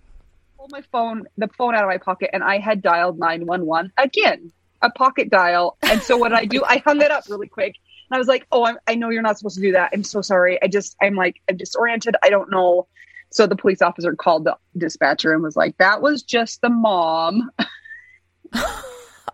pulled 0.58 0.72
my 0.72 0.82
phone, 0.92 1.28
the 1.38 1.50
phone 1.50 1.76
out 1.76 1.84
of 1.84 1.90
my 1.90 1.98
pocket, 1.98 2.32
and 2.34 2.44
I 2.44 2.60
had 2.60 2.82
dialed 2.82 3.20
911 3.20 3.92
again, 3.98 4.52
a 4.82 4.90
pocket 4.90 5.30
dial. 5.30 5.78
And 5.84 6.02
so 6.02 6.18
what 6.18 6.34
I 6.34 6.46
do, 6.46 6.64
I 6.64 6.78
hung 6.78 7.02
it 7.02 7.12
up 7.12 7.26
really 7.30 7.48
quick. 7.48 7.76
And 8.10 8.16
I 8.16 8.20
was 8.20 8.28
like, 8.28 8.48
Oh, 8.52 8.66
I'm, 8.66 8.78
I 8.88 8.96
know 8.96 9.10
you're 9.10 9.22
not 9.22 9.38
supposed 9.38 9.56
to 9.56 9.62
do 9.62 9.74
that. 9.74 9.92
I'm 9.94 10.04
so 10.04 10.22
sorry. 10.22 10.62
I 10.62 10.68
just, 10.68 10.96
I'm 11.02 11.16
like, 11.16 11.42
I'm 11.50 11.58
disoriented. 11.58 12.16
I 12.24 12.30
don't 12.30 12.50
know. 12.50 12.88
So 13.32 13.48
the 13.48 13.56
police 13.56 13.82
officer 13.82 14.16
called 14.16 14.46
the 14.46 14.56
dispatcher 14.78 15.34
and 15.34 15.42
was 15.42 15.56
like, 15.56 15.78
That 15.78 16.02
was 16.02 16.24
just 16.24 16.62
the 16.62 16.70
mom. 16.70 17.50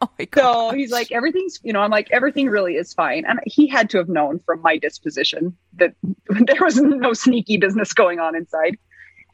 Oh 0.02 0.10
my 0.20 0.26
god. 0.26 0.70
So 0.70 0.76
he's 0.76 0.92
like, 0.92 1.12
everything's, 1.12 1.60
you 1.64 1.74
know, 1.74 1.80
I'm 1.80 1.90
like, 1.92 2.10
everything 2.12 2.48
really 2.50 2.76
is 2.76 2.94
fine. 2.94 3.26
And 3.26 3.40
he 3.46 3.68
had 3.68 3.90
to 3.92 3.98
have 3.98 4.10
known 4.10 4.40
from 4.46 4.62
my 4.62 4.78
disposition 4.78 5.58
that 5.78 5.96
there 6.30 6.62
was 6.62 6.78
no 6.78 7.14
sneaky 7.14 7.58
business 7.58 7.94
going 7.94 8.20
on 8.20 8.36
inside. 8.36 8.78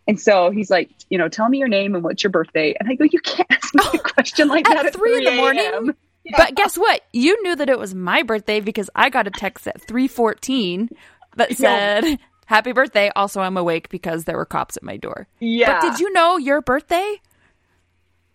And 0.08 0.20
so 0.20 0.51
he's 0.51 0.70
like, 0.70 0.89
you 1.10 1.17
know, 1.17 1.29
tell 1.29 1.48
me 1.48 1.58
your 1.58 1.70
name 1.70 1.96
and 1.96 2.03
what's 2.03 2.24
your 2.24 2.32
birthday. 2.32 2.75
And 2.79 2.89
I 2.89 2.96
go, 2.96 3.05
you 3.05 3.20
can't 3.20 3.50
ask 3.50 3.74
me 3.74 3.84
a 3.93 4.00
question 4.00 4.50
like 4.50 4.70
At 4.70 4.75
that 4.75 4.86
at 4.88 4.93
3 4.93 5.17
in 5.17 5.24
the 5.24 5.41
morning? 5.41 5.65
a.m. 5.65 5.96
But 6.38 6.55
guess 6.55 6.77
what? 6.77 7.01
You 7.12 7.41
knew 7.43 7.55
that 7.55 7.70
it 7.70 7.79
was 7.79 7.93
my 7.93 8.24
birthday 8.24 8.60
because 8.60 8.89
I 8.96 9.10
got 9.10 9.27
a 9.27 9.32
text 9.32 9.67
at 9.67 9.82
3:14 9.86 10.89
that 11.36 11.58
said, 11.58 12.17
"Happy 12.53 12.72
birthday." 12.72 13.12
Also, 13.15 13.41
I'm 13.41 13.57
awake 13.57 13.89
because 13.89 14.25
there 14.25 14.38
were 14.38 14.45
cops 14.45 14.77
at 14.77 14.83
my 14.83 14.98
door. 14.98 15.27
Yeah. 15.39 15.79
But 15.81 15.91
did 15.91 16.00
you 16.00 16.12
know 16.13 16.38
your 16.38 16.62
birthday? 16.62 17.19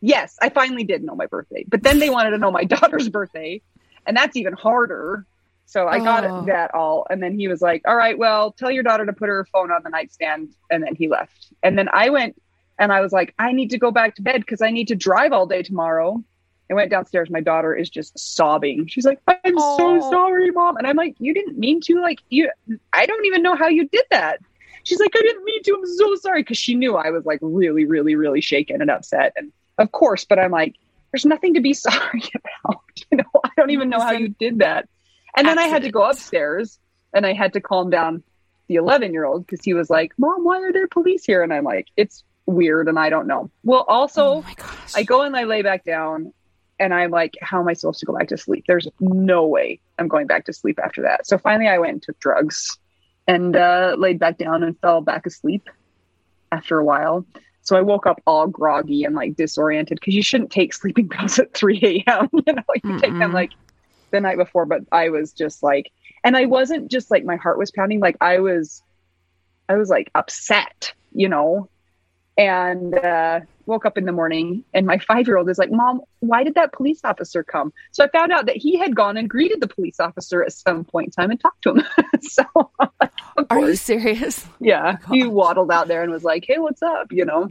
Yes, 0.00 0.36
I 0.40 0.48
finally 0.48 0.84
did 0.84 1.02
know 1.02 1.14
my 1.14 1.26
birthday. 1.26 1.64
But 1.66 1.82
then 1.82 1.98
they 1.98 2.10
wanted 2.10 2.30
to 2.30 2.38
know 2.38 2.50
my 2.50 2.64
daughter's 2.76 3.08
birthday. 3.08 3.60
And 4.06 4.16
that's 4.16 4.36
even 4.36 4.52
harder. 4.52 5.26
So 5.66 5.86
I 5.86 5.98
got 5.98 6.24
Oh. 6.24 6.44
that 6.46 6.74
all. 6.74 7.06
And 7.10 7.22
then 7.22 7.38
he 7.38 7.46
was 7.48 7.60
like, 7.60 7.82
all 7.86 7.96
right, 7.96 8.16
well, 8.16 8.52
tell 8.52 8.70
your 8.70 8.82
daughter 8.82 9.04
to 9.04 9.12
put 9.12 9.28
her 9.28 9.44
phone 9.52 9.70
on 9.70 9.82
the 9.82 9.90
nightstand. 9.90 10.54
And 10.70 10.82
then 10.82 10.94
he 10.94 11.08
left. 11.08 11.52
And 11.62 11.76
then 11.78 11.88
I 11.92 12.08
went 12.10 12.40
and 12.78 12.90
I 12.92 13.00
was 13.00 13.12
like, 13.12 13.34
I 13.38 13.52
need 13.52 13.70
to 13.70 13.78
go 13.78 13.90
back 13.90 14.14
to 14.14 14.22
bed 14.22 14.40
because 14.40 14.62
I 14.62 14.70
need 14.70 14.88
to 14.88 14.94
drive 14.94 15.32
all 15.32 15.46
day 15.46 15.62
tomorrow. 15.62 16.22
I 16.70 16.74
went 16.74 16.90
downstairs. 16.90 17.30
My 17.30 17.40
daughter 17.40 17.74
is 17.74 17.88
just 17.88 18.18
sobbing. 18.18 18.86
She's 18.86 19.04
like, 19.06 19.20
I'm 19.26 19.54
Oh. 19.56 19.76
so 20.00 20.10
sorry, 20.10 20.50
mom. 20.50 20.76
And 20.76 20.86
I'm 20.86 20.96
like, 20.96 21.14
you 21.18 21.32
didn't 21.32 21.58
mean 21.58 21.80
to. 21.82 22.00
Like, 22.00 22.20
you, 22.28 22.50
I 22.92 23.06
don't 23.06 23.24
even 23.26 23.42
know 23.42 23.54
how 23.56 23.68
you 23.68 23.88
did 23.88 24.04
that. 24.10 24.40
She's 24.84 25.00
like, 25.00 25.10
I 25.16 25.20
didn't 25.22 25.44
mean 25.44 25.62
to. 25.64 25.74
I'm 25.74 25.86
so 25.86 26.14
sorry. 26.16 26.44
Cause 26.44 26.58
she 26.58 26.74
knew 26.74 26.96
I 26.96 27.10
was 27.10 27.24
like 27.26 27.38
really, 27.42 27.84
really, 27.84 28.14
really 28.14 28.40
shaken 28.40 28.80
and 28.80 28.90
upset. 28.90 29.32
And 29.36 29.52
of 29.78 29.92
course, 29.92 30.24
but 30.24 30.38
I'm 30.38 30.50
like, 30.50 30.76
there's 31.12 31.24
nothing 31.26 31.54
to 31.54 31.60
be 31.60 31.72
sorry 31.74 32.22
about. 32.34 32.80
You 33.10 33.18
know, 33.18 33.40
I 33.44 33.50
don't 33.56 33.70
even 33.70 33.88
know 33.88 34.00
how 34.00 34.10
you 34.10 34.28
did 34.40 34.58
that. 34.58 34.88
And 35.36 35.46
then 35.46 35.58
I 35.58 35.68
had 35.68 35.82
to 35.82 35.90
go 35.90 36.02
upstairs 36.02 36.78
and 37.14 37.24
I 37.24 37.32
had 37.32 37.52
to 37.52 37.60
calm 37.60 37.88
down 37.90 38.22
the 38.66 38.74
11 38.74 39.12
year 39.12 39.24
old 39.24 39.46
because 39.46 39.64
he 39.64 39.72
was 39.72 39.88
like, 39.88 40.12
Mom, 40.18 40.44
why 40.44 40.60
are 40.60 40.72
there 40.72 40.88
police 40.88 41.24
here? 41.24 41.42
And 41.42 41.52
I'm 41.54 41.64
like, 41.64 41.86
it's 41.96 42.24
weird 42.46 42.88
and 42.88 42.98
I 42.98 43.08
don't 43.08 43.26
know. 43.26 43.50
Well, 43.62 43.84
also, 43.88 44.42
oh. 44.44 44.44
I 44.96 45.04
go 45.04 45.22
and 45.22 45.36
I 45.36 45.44
lay 45.44 45.62
back 45.62 45.84
down 45.84 46.34
and 46.78 46.94
I'm 46.94 47.10
like, 47.10 47.34
how 47.40 47.60
am 47.60 47.68
I 47.68 47.72
supposed 47.72 48.00
to 48.00 48.06
go 48.06 48.16
back 48.16 48.28
to 48.28 48.36
sleep? 48.36 48.64
There's 48.66 48.88
no 49.00 49.46
way 49.46 49.80
I'm 49.98 50.08
going 50.08 50.26
back 50.26 50.44
to 50.46 50.52
sleep 50.52 50.78
after 50.82 51.02
that. 51.02 51.26
So 51.26 51.38
finally 51.38 51.68
I 51.68 51.78
went 51.78 51.92
and 51.92 52.02
took 52.02 52.18
drugs 52.20 52.78
and 53.26 53.56
uh, 53.56 53.96
laid 53.98 54.18
back 54.18 54.38
down 54.38 54.62
and 54.62 54.78
fell 54.80 55.00
back 55.00 55.26
asleep 55.26 55.68
after 56.52 56.78
a 56.78 56.84
while. 56.84 57.26
So 57.62 57.76
I 57.76 57.82
woke 57.82 58.06
up 58.06 58.22
all 58.26 58.46
groggy 58.46 59.04
and 59.04 59.14
like 59.14 59.36
disoriented 59.36 59.98
because 60.00 60.14
you 60.14 60.22
shouldn't 60.22 60.50
take 60.50 60.72
sleeping 60.72 61.08
pills 61.10 61.38
at 61.38 61.52
3 61.52 62.04
a.m. 62.06 62.28
You 62.46 62.54
know, 62.54 62.62
you 62.82 62.98
take 62.98 63.18
them 63.18 63.32
like 63.32 63.50
the 64.10 64.20
night 64.20 64.38
before, 64.38 64.64
but 64.64 64.82
I 64.90 65.10
was 65.10 65.32
just 65.32 65.62
like, 65.62 65.90
and 66.24 66.36
I 66.36 66.46
wasn't 66.46 66.90
just 66.90 67.10
like 67.10 67.24
my 67.24 67.36
heart 67.36 67.58
was 67.58 67.70
pounding, 67.70 68.00
like 68.00 68.16
I 68.20 68.38
was, 68.38 68.82
I 69.68 69.76
was 69.76 69.90
like 69.90 70.10
upset, 70.14 70.94
you 71.12 71.28
know, 71.28 71.68
and 72.38 72.94
uh, 72.94 73.40
woke 73.68 73.86
up 73.86 73.96
in 73.96 74.06
the 74.06 74.12
morning 74.12 74.64
and 74.74 74.86
my 74.86 74.98
five 74.98 75.28
year 75.28 75.36
old 75.36 75.48
is 75.48 75.58
like, 75.58 75.70
Mom, 75.70 76.00
why 76.20 76.42
did 76.42 76.54
that 76.54 76.72
police 76.72 77.00
officer 77.04 77.44
come? 77.44 77.72
So 77.92 78.04
I 78.04 78.08
found 78.08 78.32
out 78.32 78.46
that 78.46 78.56
he 78.56 78.78
had 78.78 78.96
gone 78.96 79.16
and 79.16 79.28
greeted 79.30 79.60
the 79.60 79.68
police 79.68 80.00
officer 80.00 80.42
at 80.42 80.52
some 80.52 80.84
point 80.84 81.08
in 81.08 81.10
time 81.12 81.30
and 81.30 81.38
talked 81.38 81.62
to 81.62 81.74
him. 81.74 81.84
so, 82.22 82.44
Are 83.50 83.60
you 83.60 83.76
serious? 83.76 84.44
yeah, 84.60 84.96
oh 85.06 85.12
he 85.12 85.24
waddled 85.26 85.70
out 85.70 85.86
there 85.86 86.02
and 86.02 86.10
was 86.10 86.24
like, 86.24 86.44
Hey, 86.46 86.58
what's 86.58 86.82
up? 86.82 87.12
You 87.12 87.26
know, 87.26 87.50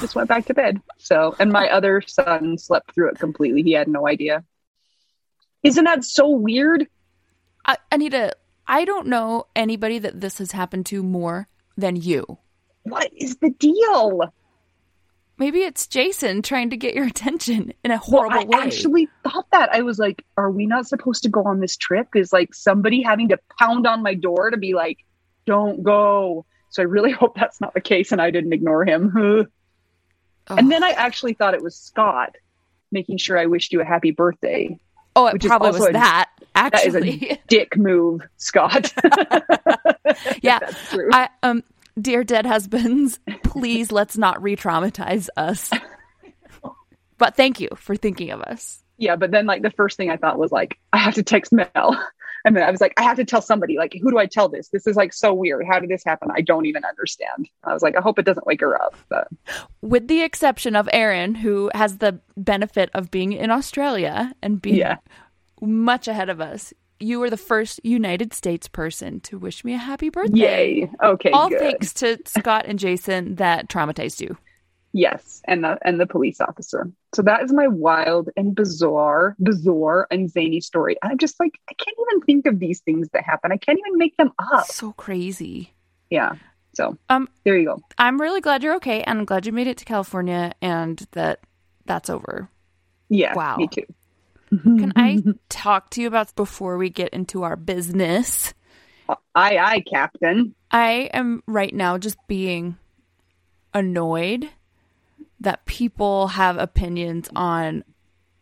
just 0.00 0.14
went 0.14 0.28
back 0.28 0.46
to 0.46 0.54
bed. 0.54 0.82
So, 0.98 1.34
and 1.38 1.50
my 1.50 1.68
other 1.68 2.02
son 2.02 2.58
slept 2.58 2.94
through 2.94 3.10
it 3.10 3.18
completely. 3.18 3.62
He 3.62 3.72
had 3.72 3.88
no 3.88 4.06
idea. 4.06 4.44
Isn't 5.62 5.84
that 5.84 6.04
so 6.04 6.28
weird? 6.28 6.86
I, 7.64 7.78
Anita, 7.90 8.34
I 8.66 8.84
don't 8.84 9.06
know 9.06 9.46
anybody 9.56 9.98
that 10.00 10.20
this 10.20 10.38
has 10.38 10.52
happened 10.52 10.86
to 10.86 11.02
more 11.02 11.48
than 11.76 11.96
you. 11.96 12.38
What 12.82 13.10
is 13.16 13.36
the 13.36 13.50
deal? 13.50 14.32
Maybe 15.36 15.60
it's 15.60 15.86
Jason 15.86 16.42
trying 16.42 16.70
to 16.70 16.76
get 16.76 16.94
your 16.94 17.06
attention 17.08 17.72
in 17.84 17.90
a 17.90 17.94
Well, 17.94 18.28
horrible 18.28 18.38
I 18.38 18.44
way. 18.44 18.58
I 18.62 18.66
actually 18.66 19.08
thought 19.24 19.46
that. 19.52 19.74
I 19.74 19.82
was 19.82 19.98
like, 19.98 20.24
are 20.36 20.50
we 20.50 20.66
not 20.66 20.86
supposed 20.86 21.22
to 21.24 21.28
go 21.28 21.42
on 21.44 21.60
this 21.60 21.76
trip? 21.76 22.08
Is 22.14 22.32
like 22.32 22.54
somebody 22.54 23.02
having 23.02 23.28
to 23.30 23.38
pound 23.58 23.86
on 23.86 24.02
my 24.02 24.14
door 24.14 24.50
to 24.50 24.56
be 24.56 24.74
like, 24.74 24.98
don't 25.46 25.82
go. 25.82 26.46
So 26.70 26.82
I 26.82 26.86
really 26.86 27.12
hope 27.20 27.34
that's 27.36 27.60
not 27.60 27.74
the 27.74 27.80
case 27.80 28.12
and 28.12 28.20
I 28.20 28.30
didn't 28.30 28.52
ignore 28.52 28.84
him. 28.84 29.12
Oh. 29.16 29.46
and 30.56 30.70
then 30.70 30.84
I 30.84 30.90
actually 30.90 31.34
thought 31.34 31.54
it 31.54 31.62
was 31.62 31.76
Scott 31.76 32.36
making 32.92 33.16
sure 33.18 33.36
I 33.38 33.46
wished 33.46 33.72
you 33.72 33.80
a 33.80 33.84
happy 33.84 34.12
birthday. 34.12 34.78
oh, 35.16 35.26
it 35.26 35.40
probably 35.42 35.72
was 35.72 35.88
a- 35.88 35.92
that. 35.92 36.30
That 36.54 36.72
is 36.86 36.94
Actually, 36.94 37.30
a 37.30 37.38
dick 37.48 37.76
move, 37.76 38.20
Scott. 38.36 38.92
Yeah. 40.40 40.60
That's 40.60 40.90
true. 40.90 41.08
I 41.12 41.28
um, 41.42 41.64
dear 42.00 42.24
dead 42.24 42.46
husbands, 42.46 43.18
please 43.42 43.90
let's 43.92 44.16
not 44.18 44.42
re-traumatize 44.42 45.28
us. 45.36 45.70
But 47.16 47.36
thank 47.36 47.60
you 47.60 47.68
for 47.76 47.94
thinking 47.94 48.30
of 48.32 48.42
us. 48.42 48.82
yeah, 48.98 49.14
but 49.14 49.30
then 49.30 49.46
like 49.46 49.62
the 49.62 49.70
first 49.70 49.96
thing 49.96 50.10
I 50.10 50.16
thought 50.16 50.38
was 50.38 50.50
like, 50.50 50.78
I 50.92 50.98
have 50.98 51.14
to 51.14 51.22
text 51.22 51.52
Mel. 51.52 51.68
And 52.46 52.54
then 52.54 52.62
I 52.62 52.70
was 52.70 52.78
like, 52.78 52.92
I 52.98 53.02
have 53.04 53.16
to 53.16 53.24
tell 53.24 53.40
somebody. 53.40 53.78
Like, 53.78 53.96
who 54.02 54.10
do 54.10 54.18
I 54.18 54.26
tell 54.26 54.50
this? 54.50 54.68
This 54.68 54.86
is 54.86 54.96
like 54.96 55.14
so 55.14 55.32
weird. 55.32 55.64
How 55.66 55.78
did 55.78 55.88
this 55.88 56.04
happen? 56.04 56.28
I 56.30 56.42
don't 56.42 56.66
even 56.66 56.84
understand. 56.84 57.48
I 57.62 57.72
was 57.72 57.80
like, 57.82 57.96
I 57.96 58.02
hope 58.02 58.18
it 58.18 58.26
doesn't 58.26 58.46
wake 58.46 58.60
her 58.60 58.78
up. 58.78 58.94
But 59.08 59.28
With 59.80 60.08
the 60.08 60.20
exception 60.22 60.76
of 60.76 60.86
Aaron, 60.92 61.34
who 61.34 61.70
has 61.74 61.96
the 61.98 62.20
benefit 62.36 62.90
of 62.92 63.10
being 63.10 63.32
in 63.32 63.50
Australia 63.50 64.34
and 64.42 64.60
being 64.60 64.76
yeah, 64.76 64.96
much 65.62 66.06
ahead 66.06 66.28
of 66.28 66.42
us, 66.42 66.74
you 67.00 67.18
were 67.20 67.30
the 67.30 67.36
first 67.36 67.80
United 67.84 68.32
States 68.32 68.68
person 68.68 69.20
to 69.20 69.38
wish 69.38 69.64
me 69.64 69.74
a 69.74 69.78
happy 69.78 70.08
birthday. 70.10 70.38
yay. 70.80 70.90
Okay, 71.02 71.30
All 71.30 71.48
good. 71.48 71.58
thanks 71.60 71.92
to 71.94 72.18
Scott 72.26 72.64
and 72.66 72.78
Jason 72.78 73.34
that 73.36 73.68
traumatized 73.68 74.20
you. 74.20 74.36
Yes, 74.96 75.42
and 75.46 75.64
the 75.64 75.76
and 75.82 75.98
the 75.98 76.06
police 76.06 76.40
officer. 76.40 76.88
So 77.16 77.22
that 77.22 77.42
is 77.42 77.52
my 77.52 77.66
wild 77.66 78.30
and 78.36 78.54
bizarre, 78.54 79.34
bizarre 79.42 80.06
and 80.12 80.30
zany 80.30 80.60
story. 80.60 80.96
I'm 81.02 81.18
just 81.18 81.40
like, 81.40 81.58
I 81.68 81.74
can't 81.74 81.96
even 82.08 82.20
think 82.22 82.46
of 82.46 82.60
these 82.60 82.78
things 82.80 83.08
that 83.12 83.24
happen. 83.24 83.50
I 83.50 83.56
can't 83.56 83.78
even 83.84 83.98
make 83.98 84.16
them 84.16 84.30
up. 84.52 84.66
So 84.66 84.92
crazy. 84.92 85.74
Yeah. 86.10 86.34
So 86.74 86.96
Um, 87.08 87.28
there 87.44 87.56
you 87.58 87.66
go. 87.66 87.80
I'm 87.98 88.20
really 88.20 88.40
glad 88.40 88.62
you're 88.62 88.76
okay, 88.76 89.02
and 89.02 89.18
I'm 89.18 89.24
glad 89.24 89.46
you 89.46 89.52
made 89.52 89.66
it 89.66 89.78
to 89.78 89.84
California 89.84 90.52
and 90.62 91.04
that 91.12 91.40
that's 91.86 92.08
over. 92.08 92.48
Yeah. 93.08 93.34
Wow. 93.34 93.56
Me 93.56 93.66
too. 93.66 93.82
Can 94.62 94.92
I 94.96 95.18
talk 95.48 95.90
to 95.90 96.00
you 96.00 96.06
about 96.08 96.34
before 96.36 96.76
we 96.78 96.90
get 96.90 97.08
into 97.10 97.42
our 97.42 97.56
business? 97.56 98.54
Aye, 99.08 99.58
aye, 99.58 99.84
Captain. 99.88 100.54
I 100.70 101.10
am 101.12 101.42
right 101.46 101.74
now 101.74 101.98
just 101.98 102.16
being 102.26 102.76
annoyed 103.72 104.48
that 105.40 105.64
people 105.66 106.28
have 106.28 106.56
opinions 106.56 107.28
on 107.34 107.84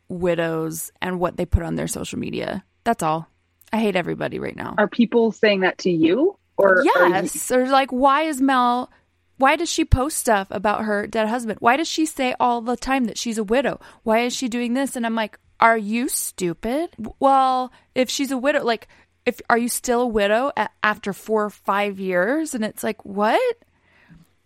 widows 0.08 0.92
and 1.00 1.18
what 1.18 1.36
they 1.36 1.46
put 1.46 1.62
on 1.62 1.74
their 1.74 1.88
social 1.88 2.18
media. 2.18 2.64
That's 2.84 3.02
all. 3.02 3.28
I 3.72 3.78
hate 3.78 3.96
everybody 3.96 4.38
right 4.38 4.54
now. 4.54 4.74
Are 4.78 4.88
people 4.88 5.32
saying 5.32 5.60
that 5.60 5.78
to 5.78 5.90
you? 5.90 6.36
Or 6.58 6.78
are 6.80 6.84
you- 6.84 6.92
Yes. 6.94 7.50
Or 7.50 7.66
like, 7.66 7.90
why 7.90 8.22
is 8.22 8.40
Mel? 8.40 8.90
Why 9.38 9.56
does 9.56 9.70
she 9.70 9.84
post 9.84 10.18
stuff 10.18 10.46
about 10.50 10.84
her 10.84 11.06
dead 11.06 11.28
husband? 11.28 11.58
Why 11.60 11.76
does 11.76 11.88
she 11.88 12.04
say 12.06 12.34
all 12.38 12.60
the 12.60 12.76
time 12.76 13.06
that 13.06 13.18
she's 13.18 13.38
a 13.38 13.44
widow? 13.44 13.80
Why 14.02 14.20
is 14.20 14.36
she 14.36 14.48
doing 14.48 14.74
this? 14.74 14.94
And 14.94 15.04
I'm 15.06 15.14
like, 15.16 15.38
are 15.62 15.78
you 15.78 16.08
stupid? 16.08 16.90
Well, 17.20 17.72
if 17.94 18.10
she's 18.10 18.32
a 18.32 18.36
widow, 18.36 18.64
like, 18.64 18.88
if 19.24 19.40
are 19.48 19.56
you 19.56 19.68
still 19.68 20.02
a 20.02 20.06
widow 20.06 20.50
a- 20.56 20.68
after 20.82 21.12
four 21.12 21.44
or 21.44 21.50
five 21.50 22.00
years? 22.00 22.52
And 22.52 22.64
it's 22.64 22.82
like, 22.82 23.02
what? 23.04 23.40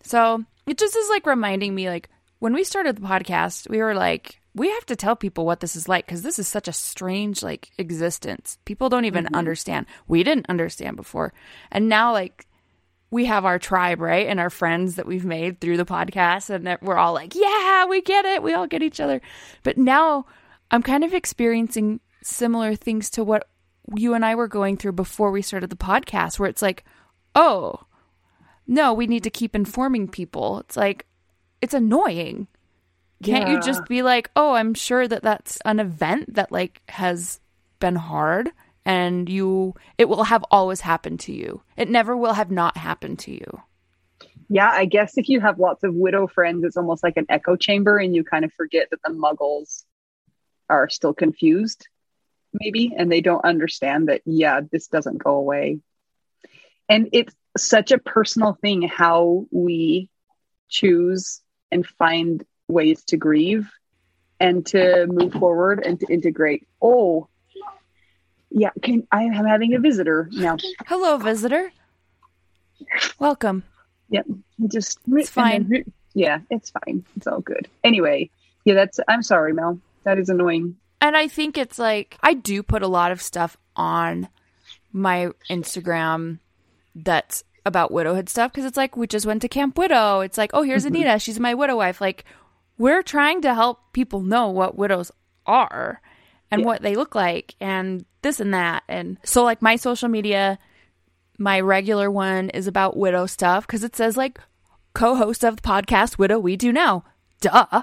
So 0.03 0.45
it 0.67 0.77
just 0.77 0.95
is 0.95 1.09
like 1.09 1.25
reminding 1.27 1.75
me, 1.75 1.89
like, 1.89 2.11
when 2.39 2.53
we 2.53 2.65
started 2.65 2.97
the 2.97 3.01
podcast, 3.01 3.69
we 3.71 3.79
were 3.79 3.95
like, 3.95 4.39
we 4.55 4.69
have 4.69 4.85
to 4.87 4.97
tell 4.97 5.17
people 5.17 5.47
what 5.47 5.61
this 5.61 5.75
is 5.75 5.89
like 5.89 6.05
because 6.05 6.21
this 6.21 6.39
is 6.39 6.49
such 6.49 6.69
a 6.69 6.73
strange, 6.73 7.43
like, 7.43 7.71
existence. 7.79 8.59
People 8.67 8.91
don't 8.91 9.07
even 9.07 9.25
mm-hmm. 9.25 9.37
understand. 9.37 9.87
We 10.07 10.23
didn't 10.23 10.51
understand 10.51 10.97
before. 10.97 11.33
And 11.73 11.89
now, 11.89 12.13
like, 12.13 12.47
we 13.11 13.25
have 13.25 13.47
our 13.47 13.59
tribe, 13.59 14.03
right? 14.03 14.27
And 14.27 14.39
our 14.39 14.51
friends 14.51 14.97
that 14.97 15.07
we've 15.07 15.25
made 15.25 15.63
through 15.63 15.79
the 15.79 15.87
podcast, 15.87 16.51
and 16.51 16.67
that 16.67 16.83
we're 16.83 16.99
all 16.99 17.15
like, 17.15 17.35
yeah, 17.35 17.87
we 17.87 18.03
get 18.03 18.27
it. 18.27 18.43
We 18.43 18.53
all 18.53 18.67
get 18.67 18.83
each 18.83 19.01
other. 19.01 19.23
But 19.63 19.79
now 19.79 20.27
I'm 20.71 20.83
kind 20.83 21.05
of 21.05 21.15
experiencing 21.15 22.01
similar 22.23 22.75
things 22.75 23.11
to 23.11 23.25
what 23.25 23.49
you 23.95 24.15
and 24.15 24.25
I 24.25 24.35
were 24.35 24.49
going 24.49 24.77
through 24.77 24.93
before 24.93 25.31
we 25.31 25.43
started 25.43 25.71
the 25.71 25.77
podcast, 25.77 26.39
where 26.39 26.49
it's 26.49 26.63
like, 26.63 26.85
oh, 27.35 27.81
no, 28.67 28.93
we 28.93 29.07
need 29.07 29.23
to 29.25 29.31
keep 29.31 29.55
informing 29.55 30.09
people. 30.09 30.59
It's 30.61 30.77
like, 30.77 31.07
it's 31.61 31.75
annoying. 31.75 32.49
Can't 33.23 33.49
you 33.49 33.61
just 33.61 33.87
be 33.87 34.03
like, 34.03 34.31
oh, 34.37 34.55
I'm 34.55 34.75
sure 34.75 35.09
that 35.09 35.23
that's 35.23 35.59
an 35.65 35.81
event 35.81 36.35
that 36.35 36.53
like 36.53 36.83
has 36.89 37.41
been 37.79 37.97
hard 37.97 38.51
and 38.85 39.29
you 39.29 39.75
it 39.99 40.09
will 40.09 40.25
have 40.25 40.45
always 40.51 40.81
happened 40.83 41.21
to 41.21 41.33
you. 41.33 41.63
It 41.77 41.91
never 41.91 42.17
will 42.17 42.35
have 42.35 42.51
not 42.51 42.77
happened 42.77 43.19
to 43.21 43.33
you. 43.33 43.63
Yeah, 44.49 44.71
I 44.71 44.85
guess 44.85 45.19
if 45.19 45.29
you 45.29 45.41
have 45.41 45.59
lots 45.59 45.83
of 45.83 45.95
widow 45.95 46.27
friends, 46.29 46.63
it's 46.63 46.77
almost 46.77 47.03
like 47.03 47.17
an 47.17 47.27
echo 47.29 47.57
chamber, 47.57 47.99
and 47.99 48.15
you 48.15 48.23
kind 48.23 48.45
of 48.45 48.53
forget 48.53 48.89
that 48.91 49.03
the 49.03 49.11
muggles 49.11 49.85
are 50.69 50.89
still 50.89 51.15
confused, 51.15 51.89
maybe, 52.53 52.95
and 52.97 53.11
they 53.11 53.21
don't 53.21 53.45
understand 53.45 54.09
that, 54.09 54.23
yeah, 54.25 54.61
this 54.71 54.89
doesn't 54.89 55.19
go 55.19 55.35
away. 55.35 55.81
And 56.89 57.09
it's 57.13 57.35
such 57.57 57.93
a 57.93 57.99
personal 57.99 58.59
thing 58.61 58.83
how 58.83 59.47
we 59.51 60.11
choose 60.69 61.41
and 61.71 61.87
find 61.87 62.45
ways 62.69 63.05
to 63.05 63.17
grieve 63.17 63.71
and 64.39 64.65
to 64.67 65.07
move 65.07 65.33
forward 65.33 65.85
and 65.85 65.99
to 66.01 66.07
integrate. 66.13 66.67
Oh, 66.81 67.29
yeah, 68.51 68.71
can 68.83 69.07
I 69.11 69.25
am 69.25 69.33
having 69.33 69.75
a 69.75 69.81
visitor 69.81 70.29
now. 70.33 70.57
Hello, 70.87 71.19
visitor. 71.19 71.73
Welcome. 73.19 73.65
Yep. 74.11 74.27
Just 74.69 75.01
It's 75.09 75.31
fine. 75.31 75.85
Yeah, 76.15 76.41
it's 76.51 76.71
fine. 76.71 77.05
It's 77.17 77.27
all 77.27 77.41
good. 77.41 77.69
Anyway, 77.85 78.31
yeah, 78.65 78.75
that's 78.75 79.01
I'm 79.09 79.23
sorry, 79.23 79.53
Mel. 79.53 79.81
That 80.07 80.21
is 80.21 80.29
annoying. 80.29 80.77
And 81.01 81.17
I 81.17 81.27
think 81.27 81.59
it's 81.59 81.79
like 81.79 82.17
I 82.23 82.33
do 82.33 82.63
put 82.63 82.83
a 82.83 82.89
lot 82.89 83.11
of 83.13 83.21
stuff 83.21 83.57
on 83.75 84.29
my 84.93 85.31
Instagram 85.51 86.39
that's 86.95 87.43
about 87.67 87.91
widowhood 87.91 88.29
stuff 88.29 88.53
because 88.53 88.65
it's 88.65 88.77
like 88.77 88.97
we 88.97 89.09
just 89.09 89.27
went 89.27 89.43
to 89.43 89.49
Camp 89.49 89.77
Widow. 89.77 90.21
It's 90.21 90.39
like, 90.39 90.53
oh, 90.55 90.63
here's 90.63 90.85
mm-hmm. 90.85 90.95
Anita. 90.95 91.19
She's 91.19 91.41
my 91.41 91.55
widow 91.55 91.77
wife. 91.77 92.01
Like 92.01 92.25
we're 92.79 93.03
trying 93.03 93.43
to 93.43 93.53
help 93.53 93.93
people 93.93 94.23
know 94.23 94.49
what 94.49 94.79
widows 94.79 95.11
are 95.45 96.01
and 96.53 96.61
Yeah. 96.61 96.67
what 96.67 96.83
they 96.83 96.95
look 96.95 97.17
like 97.17 97.57
and 97.61 98.05
this 98.23 98.39
and 98.39 98.55
that. 98.55 98.85
And 98.89 99.19
so 99.25 99.43
like 99.43 99.61
my 99.61 99.75
social 99.75 100.09
media, 100.09 100.57
my 101.37 101.61
regular 101.61 102.13
one 102.13 102.51
is 102.51 102.69
about 102.69 102.97
widow 102.97 103.27
stuff 103.27 103.67
because 103.67 103.83
it 103.83 103.97
says 103.97 104.17
like 104.17 104.39
co-host 104.95 105.45
of 105.45 105.57
the 105.57 105.63
podcast 105.63 106.17
Widow 106.17 106.39
We 106.39 106.57
Do 106.57 106.73
Now. 106.73 107.05
Duh 107.41 107.83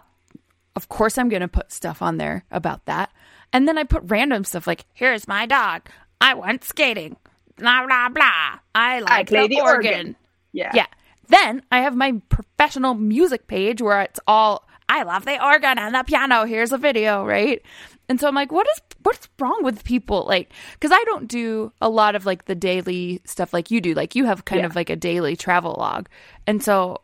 of 0.76 0.90
course 0.90 1.18
I'm 1.18 1.30
going 1.30 1.42
to 1.42 1.48
put 1.48 1.72
stuff 1.72 2.02
on 2.02 2.18
there 2.18 2.46
about 2.52 2.86
that. 2.86 3.12
And 3.52 3.68
then 3.68 3.78
I 3.78 3.84
put 3.84 4.04
random 4.06 4.44
stuff 4.44 4.66
like, 4.66 4.86
here's 4.94 5.28
my 5.28 5.46
dog. 5.46 5.84
I 6.20 6.34
went 6.34 6.64
skating. 6.64 7.18
Blah, 7.58 7.86
blah, 7.86 8.10
blah. 8.10 8.60
I 8.74 9.00
like 9.02 9.28
play 9.28 9.48
the, 9.48 9.56
the 9.56 9.62
organ. 9.62 9.92
organ. 9.94 10.16
Yeah. 10.52 10.72
Yeah. 10.74 10.88
Then 11.28 11.62
I 11.72 11.82
have 11.82 11.96
my 11.96 12.20
professional 12.30 12.96
music 12.96 13.48
page 13.48 13.82
where 13.82 14.02
it's 14.02 14.20
all, 14.28 14.68
I 14.90 15.04
love 15.04 15.26
the 15.26 15.44
organ 15.44 15.78
and 15.78 15.94
the 15.94 16.04
piano. 16.04 16.46
Here's 16.46 16.72
a 16.72 16.78
video, 16.78 17.24
right? 17.26 17.62
And 18.10 18.20
so 18.20 18.28
I'm 18.28 18.36
like, 18.36 18.52
what 18.52 18.68
is, 18.76 18.82
what's 19.04 19.30
wrong 19.40 19.60
with 19.64 19.84
people? 19.84 20.26
Like, 20.28 20.52
cause 20.80 20.92
I 20.92 21.04
don't 21.06 21.28
do 21.28 21.72
a 21.80 21.90
lot 21.90 22.16
of 22.16 22.26
like 22.26 22.46
the 22.46 22.56
daily 22.56 23.22
stuff 23.24 23.54
like 23.54 23.70
you 23.72 23.80
do. 23.80 23.94
Like 23.94 24.16
you 24.16 24.26
have 24.26 24.46
kind 24.46 24.62
Yeah. 24.62 24.66
of 24.66 24.76
like 24.76 24.90
a 24.90 24.96
daily 24.96 25.36
travel 25.36 25.76
log. 25.78 26.10
And 26.48 26.62
so 26.64 27.02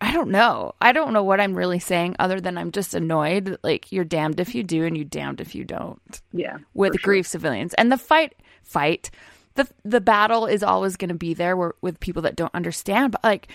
I 0.00 0.12
don't 0.12 0.30
know. 0.30 0.74
I 0.80 0.92
don't 0.92 1.12
know 1.14 1.22
what 1.24 1.40
I'm 1.40 1.54
really 1.56 1.78
saying 1.78 2.16
other 2.18 2.40
than 2.40 2.58
I'm 2.58 2.70
just 2.70 2.94
annoyed. 2.94 3.56
Like 3.62 3.90
you're 3.92 4.04
damned 4.04 4.40
if 4.40 4.54
you 4.54 4.62
do 4.62 4.84
and 4.84 4.96
you 4.96 5.04
damned 5.04 5.40
if 5.40 5.54
you 5.54 5.64
don't 5.64 6.20
Yeah. 6.32 6.58
with 6.74 6.92
sure. 6.94 7.00
grief 7.02 7.26
civilians. 7.26 7.72
And 7.74 7.90
the 7.90 7.96
fight 7.98 8.34
fight 8.62 9.10
the 9.54 9.66
the 9.84 10.00
battle 10.02 10.44
is 10.46 10.62
always 10.62 10.96
going 10.98 11.08
to 11.08 11.14
be 11.14 11.32
there 11.32 11.56
where, 11.56 11.72
with 11.80 11.98
people 12.00 12.22
that 12.22 12.36
don't 12.36 12.54
understand, 12.54 13.12
but 13.12 13.24
like 13.24 13.48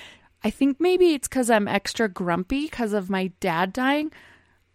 I 0.44 0.50
think 0.50 0.80
maybe 0.80 1.14
it's 1.14 1.28
cuz 1.28 1.50
I'm 1.52 1.68
extra 1.68 2.10
grumpy 2.10 2.68
cuz 2.70 2.94
of 2.94 3.10
my 3.10 3.28
dad 3.40 3.72
dying. 3.72 4.12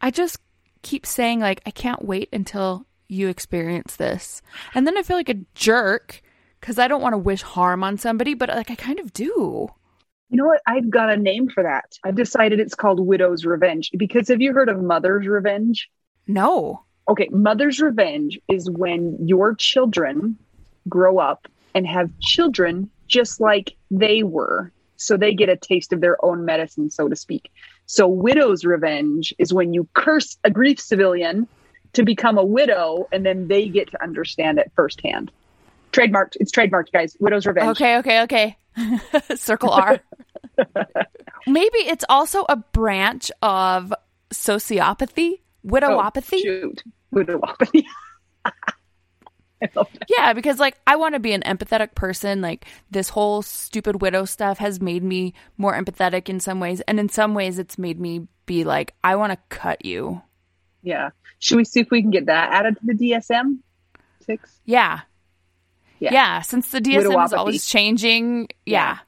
I 0.01 0.13
just 0.13 0.39
keep 0.83 1.05
saying 1.05 1.41
like 1.41 1.63
I 1.67 1.73
can't 1.73 2.05
wait 2.05 2.29
until 2.33 2.87
you 3.09 3.27
experience 3.29 3.97
this. 3.97 4.41
And 4.75 4.87
then 4.87 4.97
I 4.97 5.03
feel 5.03 5.17
like 5.17 5.29
a 5.29 5.45
jerk 5.55 6.23
cuz 6.61 6.79
I 6.79 6.87
don't 6.87 7.03
want 7.03 7.15
to 7.15 7.19
wish 7.19 7.43
harm 7.43 7.83
on 7.83 7.99
somebody, 7.99 8.35
but 8.35 8.51
like 8.51 8.71
I 8.71 8.77
kind 8.77 9.01
of 9.01 9.13
do. 9.13 9.69
You 10.29 10.39
know 10.39 10.47
what? 10.47 10.61
I've 10.67 10.91
got 10.91 11.11
a 11.11 11.17
name 11.17 11.49
for 11.49 11.63
that. 11.63 11.99
I've 12.05 12.17
decided 12.17 12.59
it's 12.59 12.75
called 12.75 13.01
Widow's 13.01 13.45
Revenge 13.45 13.91
because 13.97 14.29
have 14.29 14.41
you 14.41 14.53
heard 14.53 14.69
of 14.69 14.83
Mother's 14.83 15.27
Revenge? 15.27 15.89
No. 16.27 16.85
Okay, 17.09 17.29
Mother's 17.31 17.81
Revenge 17.81 18.41
is 18.49 18.69
when 18.69 19.17
your 19.25 19.55
children 19.55 20.37
grow 20.89 21.19
up 21.19 21.47
and 21.75 21.87
have 21.87 22.11
children 22.21 22.91
just 23.07 23.41
like 23.41 23.77
they 23.91 24.25
were. 24.25 24.73
So 24.97 25.17
they 25.17 25.35
get 25.35 25.49
a 25.49 25.57
taste 25.57 25.93
of 25.93 26.01
their 26.01 26.23
own 26.25 26.45
medicine, 26.45 26.91
so 26.91 27.09
to 27.09 27.15
speak. 27.15 27.53
So 27.85 28.09
Widow's 28.09 28.65
Revenge 28.65 29.33
is 29.39 29.53
when 29.53 29.73
you 29.75 29.89
curse 29.95 30.39
a 30.43 30.51
grief 30.51 30.81
civilian 30.81 31.47
to 31.93 32.03
become 32.03 32.39
a 32.39 32.45
widow 32.45 33.07
and 33.13 33.25
then 33.25 33.47
they 33.47 33.69
get 33.69 33.91
to 33.93 34.03
understand 34.03 34.59
it 34.59 34.73
firsthand. 34.75 35.31
Trademarked. 35.93 36.37
It's 36.41 36.51
trademarked, 36.51 36.93
guys. 36.93 37.17
Widow's 37.21 37.47
Revenge. 37.47 37.69
Okay, 37.69 37.99
okay, 37.99 38.23
okay. 38.23 38.57
Circle 39.37 39.71
R. 39.71 40.01
Maybe 41.47 41.79
it's 41.79 42.05
also 42.09 42.45
a 42.49 42.57
branch 42.57 43.31
of 43.43 43.93
sociopathy, 44.33 45.41
Oh, 45.65 45.69
widowopathy. 45.69 46.39
shoot. 46.43 46.83
Widowopathy. 47.15 47.85
I 49.63 49.69
love 49.75 49.89
that. 49.95 50.09
yeah, 50.11 50.33
because 50.35 50.59
like 50.59 50.77
I 50.87 50.97
want 50.97 51.15
to 51.15 51.21
be 51.21 51.33
an 51.33 51.43
empathetic 51.43 51.95
person. 51.95 52.41
Like 52.43 52.67
this 52.91 53.09
whole 53.09 53.41
stupid 53.43 54.03
widow 54.03 54.25
stuff 54.27 54.59
has 54.59 54.81
made 54.81 55.03
me 55.03 55.33
more 55.57 55.73
empathetic 55.75 56.29
in 56.29 56.41
some 56.41 56.61
ways, 56.61 56.83
and 56.83 57.01
in 57.01 57.09
some 57.09 57.33
ways, 57.35 57.59
it's 57.59 57.79
made 57.79 57.99
me 57.99 58.27
be 58.45 58.65
like, 58.65 58.93
I 59.03 59.17
want 59.17 59.33
to 59.33 59.39
cut 59.49 59.85
you. 59.85 60.21
Yeah. 60.83 61.11
Should 61.39 61.57
we 61.57 61.65
see 61.65 61.81
if 61.81 61.91
we 61.91 62.03
can 62.03 62.11
get 62.11 62.27
that 62.27 62.53
added 62.53 62.77
to 62.79 62.87
the 62.87 62.93
DSM? 62.95 63.59
Six? 64.25 64.61
Yeah. 64.65 65.01
Yeah. 65.99 66.13
Yeah. 66.13 66.41
Since 66.43 66.71
the 66.71 66.81
DSM 66.81 67.25
is 67.25 67.33
always 67.33 67.67
changing. 67.67 68.49
Yeah. 68.65 68.99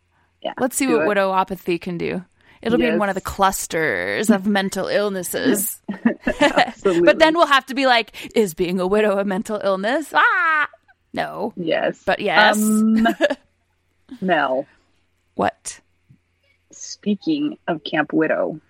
Yeah. 0.42 0.54
Let's 0.58 0.76
see 0.76 0.86
do 0.86 0.98
what 0.98 1.16
it. 1.16 1.20
widowopathy 1.20 1.80
can 1.80 1.98
do. 1.98 2.24
It'll 2.60 2.78
be 2.78 2.86
in 2.86 2.98
one 2.98 3.08
of 3.08 3.14
the 3.14 3.20
clusters 3.20 4.30
of 4.30 4.46
mental 4.46 4.88
illnesses. 4.88 5.80
Absolutely. 6.40 7.02
But 7.02 7.20
then 7.20 7.34
we'll 7.34 7.46
have 7.46 7.66
to 7.66 7.74
be 7.74 7.86
like, 7.86 8.36
is 8.36 8.54
being 8.54 8.80
a 8.80 8.86
widow 8.86 9.18
a 9.18 9.24
mental 9.24 9.60
illness? 9.62 10.12
Ah, 10.12 10.68
no. 11.12 11.52
yes. 11.56 12.02
But 12.04 12.18
yes. 12.18 12.56
Um, 12.56 13.06
Mel, 14.20 14.66
what? 15.36 15.80
speaking 16.78 17.58
of 17.66 17.84
Camp 17.84 18.12
Widow, 18.12 18.60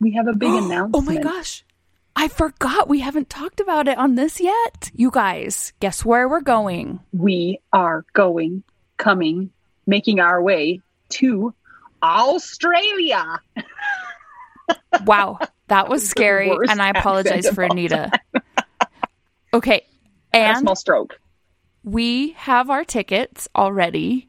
we 0.00 0.12
have 0.12 0.26
a 0.26 0.32
big 0.32 0.50
announcement. 0.50 0.94
Oh 0.94 1.00
my 1.00 1.16
gosh. 1.16 1.63
I 2.16 2.28
forgot 2.28 2.88
we 2.88 3.00
haven't 3.00 3.28
talked 3.28 3.60
about 3.60 3.88
it 3.88 3.98
on 3.98 4.14
this 4.14 4.40
yet. 4.40 4.90
You 4.94 5.10
guys, 5.10 5.72
guess 5.80 6.04
where 6.04 6.28
we're 6.28 6.40
going? 6.40 7.00
We 7.12 7.60
are 7.72 8.04
going, 8.12 8.62
coming, 8.96 9.50
making 9.86 10.20
our 10.20 10.40
way 10.42 10.80
to 11.10 11.54
Australia. 12.02 13.40
Wow, 15.04 15.40
that 15.68 15.90
was 15.90 16.08
scary, 16.08 16.50
and 16.50 16.80
I 16.80 16.88
apologize 16.90 17.48
for 17.50 17.62
Anita. 17.64 18.10
Okay, 19.52 19.84
a 20.32 20.36
and 20.36 20.58
small 20.58 20.74
stroke. 20.74 21.20
we 21.84 22.30
have 22.32 22.70
our 22.70 22.82
tickets 22.82 23.46
already. 23.54 24.28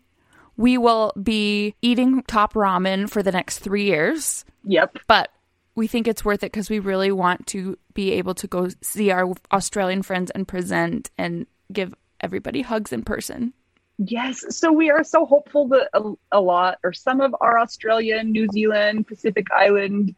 We 0.58 0.78
will 0.78 1.14
be 1.22 1.74
eating 1.82 2.22
top 2.24 2.54
ramen 2.54 3.10
for 3.10 3.24
the 3.24 3.32
next 3.32 3.60
three 3.60 3.86
years. 3.86 4.46
Yep. 4.66 5.00
but 5.08 5.30
we 5.76 5.88
think 5.88 6.08
it's 6.08 6.24
worth 6.24 6.44
it 6.44 6.52
because 6.52 6.70
we 6.70 6.80
really 6.80 7.12
want 7.12 7.48
to 7.48 7.78
be 7.94 8.14
able 8.14 8.34
to 8.36 8.48
go 8.48 8.70
see 8.82 9.12
our 9.12 9.34
Australian 9.52 10.02
friends 10.02 10.32
and 10.32 10.48
present 10.48 11.12
and 11.18 11.46
give 11.72 11.94
everybody 12.22 12.62
hugs 12.62 12.94
in 12.94 13.04
person. 13.04 13.54
Yes. 13.98 14.44
So 14.58 14.72
we 14.72 14.90
are 14.90 15.04
so 15.04 15.26
hopeful 15.26 15.68
that 15.70 15.90
a, 15.94 16.14
a 16.32 16.42
lot 16.42 16.80
or 16.84 16.94
some 16.94 17.22
of 17.22 17.36
our 17.40 17.60
Australian, 17.60 18.32
New 18.32 18.48
Zealand, 18.50 19.08
Pacific 19.08 19.48
Island 19.52 20.16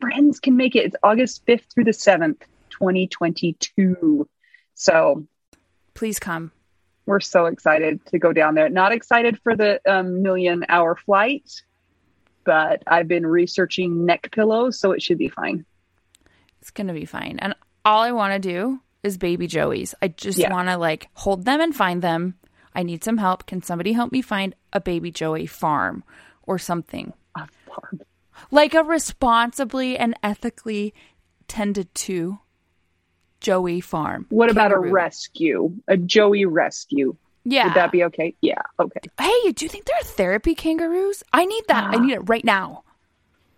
friends 0.00 0.40
can 0.40 0.56
make 0.56 0.74
it. 0.76 0.86
It's 0.86 0.96
August 1.02 1.44
5th 1.46 1.72
through 1.72 1.84
the 1.84 1.92
7th, 1.92 2.40
2022. 2.70 4.28
So 4.74 5.26
Please 5.94 6.18
come. 6.18 6.52
we're 7.06 7.20
so 7.20 7.46
excited 7.46 8.04
to 8.06 8.18
go 8.18 8.32
down 8.32 8.54
there. 8.54 8.68
Not 8.68 8.92
excited 8.92 9.40
for 9.42 9.56
the 9.56 9.80
um, 9.86 10.22
million 10.22 10.66
hour 10.68 10.96
flight, 10.96 11.62
but 12.46 12.82
I've 12.86 13.08
been 13.08 13.26
researching 13.26 14.06
neck 14.06 14.30
pillows, 14.32 14.78
so 14.78 14.92
it 14.92 15.02
should 15.02 15.18
be 15.18 15.28
fine. 15.28 15.66
It's 16.62 16.70
going 16.70 16.86
to 16.86 16.94
be 16.94 17.04
fine. 17.04 17.38
And 17.40 17.54
all 17.84 18.00
I 18.02 18.12
want 18.12 18.32
to 18.32 18.38
do 18.38 18.80
is 19.02 19.18
baby 19.18 19.46
Joey's. 19.46 19.94
I 20.00 20.08
just 20.08 20.38
Yeah. 20.38 20.52
want 20.52 20.68
to 20.68 20.78
like 20.78 21.08
hold 21.12 21.44
them 21.44 21.60
and 21.60 21.74
find 21.74 22.00
them. 22.00 22.34
I 22.74 22.82
need 22.82 23.04
some 23.04 23.18
help. 23.18 23.46
Can 23.46 23.62
somebody 23.62 23.92
help 23.92 24.12
me 24.12 24.22
find 24.22 24.54
a 24.72 24.80
baby 24.80 25.10
Joey 25.10 25.46
farm 25.46 26.04
or 26.44 26.58
something? 26.58 27.12
A 27.34 27.46
farm. 27.66 28.00
Like 28.50 28.74
a 28.74 28.82
responsibly 28.82 29.96
and 29.98 30.14
ethically 30.22 30.94
tended 31.48 31.94
to 31.94 32.38
Joey 33.40 33.80
farm. 33.80 34.26
What 34.30 34.50
about 34.50 34.72
a 34.72 34.78
rescue? 34.78 35.72
A 35.88 35.96
Joey 35.96 36.44
rescue? 36.46 37.16
Yeah. 37.48 37.66
Would 37.66 37.74
that 37.74 37.92
be 37.92 38.02
okay? 38.04 38.34
Yeah. 38.40 38.60
Okay. 38.80 39.00
hey, 39.20 39.52
do 39.52 39.64
you 39.64 39.68
think 39.68 39.84
there 39.84 39.96
are 40.00 40.04
therapy 40.04 40.54
kangaroos? 40.54 41.22
I 41.32 41.44
need 41.44 41.62
that. 41.68 41.94
I 41.94 41.96
need 41.98 42.12
it 42.14 42.28
right 42.28 42.44
now. 42.44 42.82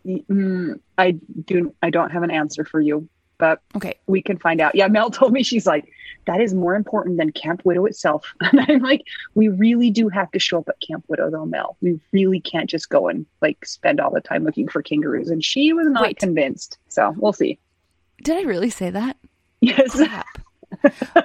Mm, 0.07 0.79
I 0.99 1.13
do. 1.13 1.75
I 1.83 1.91
don't 1.91 2.11
have 2.11 2.23
an 2.23 2.31
answer 2.31 2.65
for 2.65 2.81
you, 2.81 3.09
but 3.39 3.61
Okay. 3.77 3.95
we 4.07 4.21
can 4.23 4.39
find 4.39 4.61
out. 4.61 4.75
Yeah, 4.75 4.89
Mel 4.89 5.11
told 5.11 5.33
me 5.33 5.43
she's 5.43 5.67
like, 5.67 5.91
that 6.27 6.41
is 6.41 6.53
more 6.53 6.75
important 6.75 7.17
than 7.17 7.33
Camp 7.33 7.63
Widow 7.65 7.87
itself. 7.87 8.35
And 8.43 8.61
I'm 8.69 8.81
like, 8.83 9.03
we 9.35 9.49
really 9.49 9.91
do 9.91 10.09
have 10.11 10.31
to 10.33 10.39
show 10.39 10.59
up 10.59 10.69
at 10.69 10.77
Camp 10.87 11.05
Widow 11.09 11.31
though, 11.31 11.47
Mel. 11.47 11.77
We 11.81 11.99
really 12.13 12.41
can't 12.41 12.69
just 12.69 12.91
go 12.91 13.09
and 13.09 13.25
like 13.41 13.65
spend 13.65 14.01
all 14.01 14.11
the 14.11 14.21
time 14.21 14.45
looking 14.45 14.69
for 14.69 14.83
kangaroos. 14.83 15.31
And 15.31 15.43
she 15.43 15.73
was 15.73 15.87
not 15.89 16.03
Wait. 16.03 16.19
convinced. 16.19 16.77
So 16.89 17.15
we'll 17.17 17.33
see. 17.33 17.59
Did 18.23 18.37
I 18.37 18.43
really 18.43 18.71
say 18.71 18.91
that? 18.91 19.17
Yes. 19.61 19.99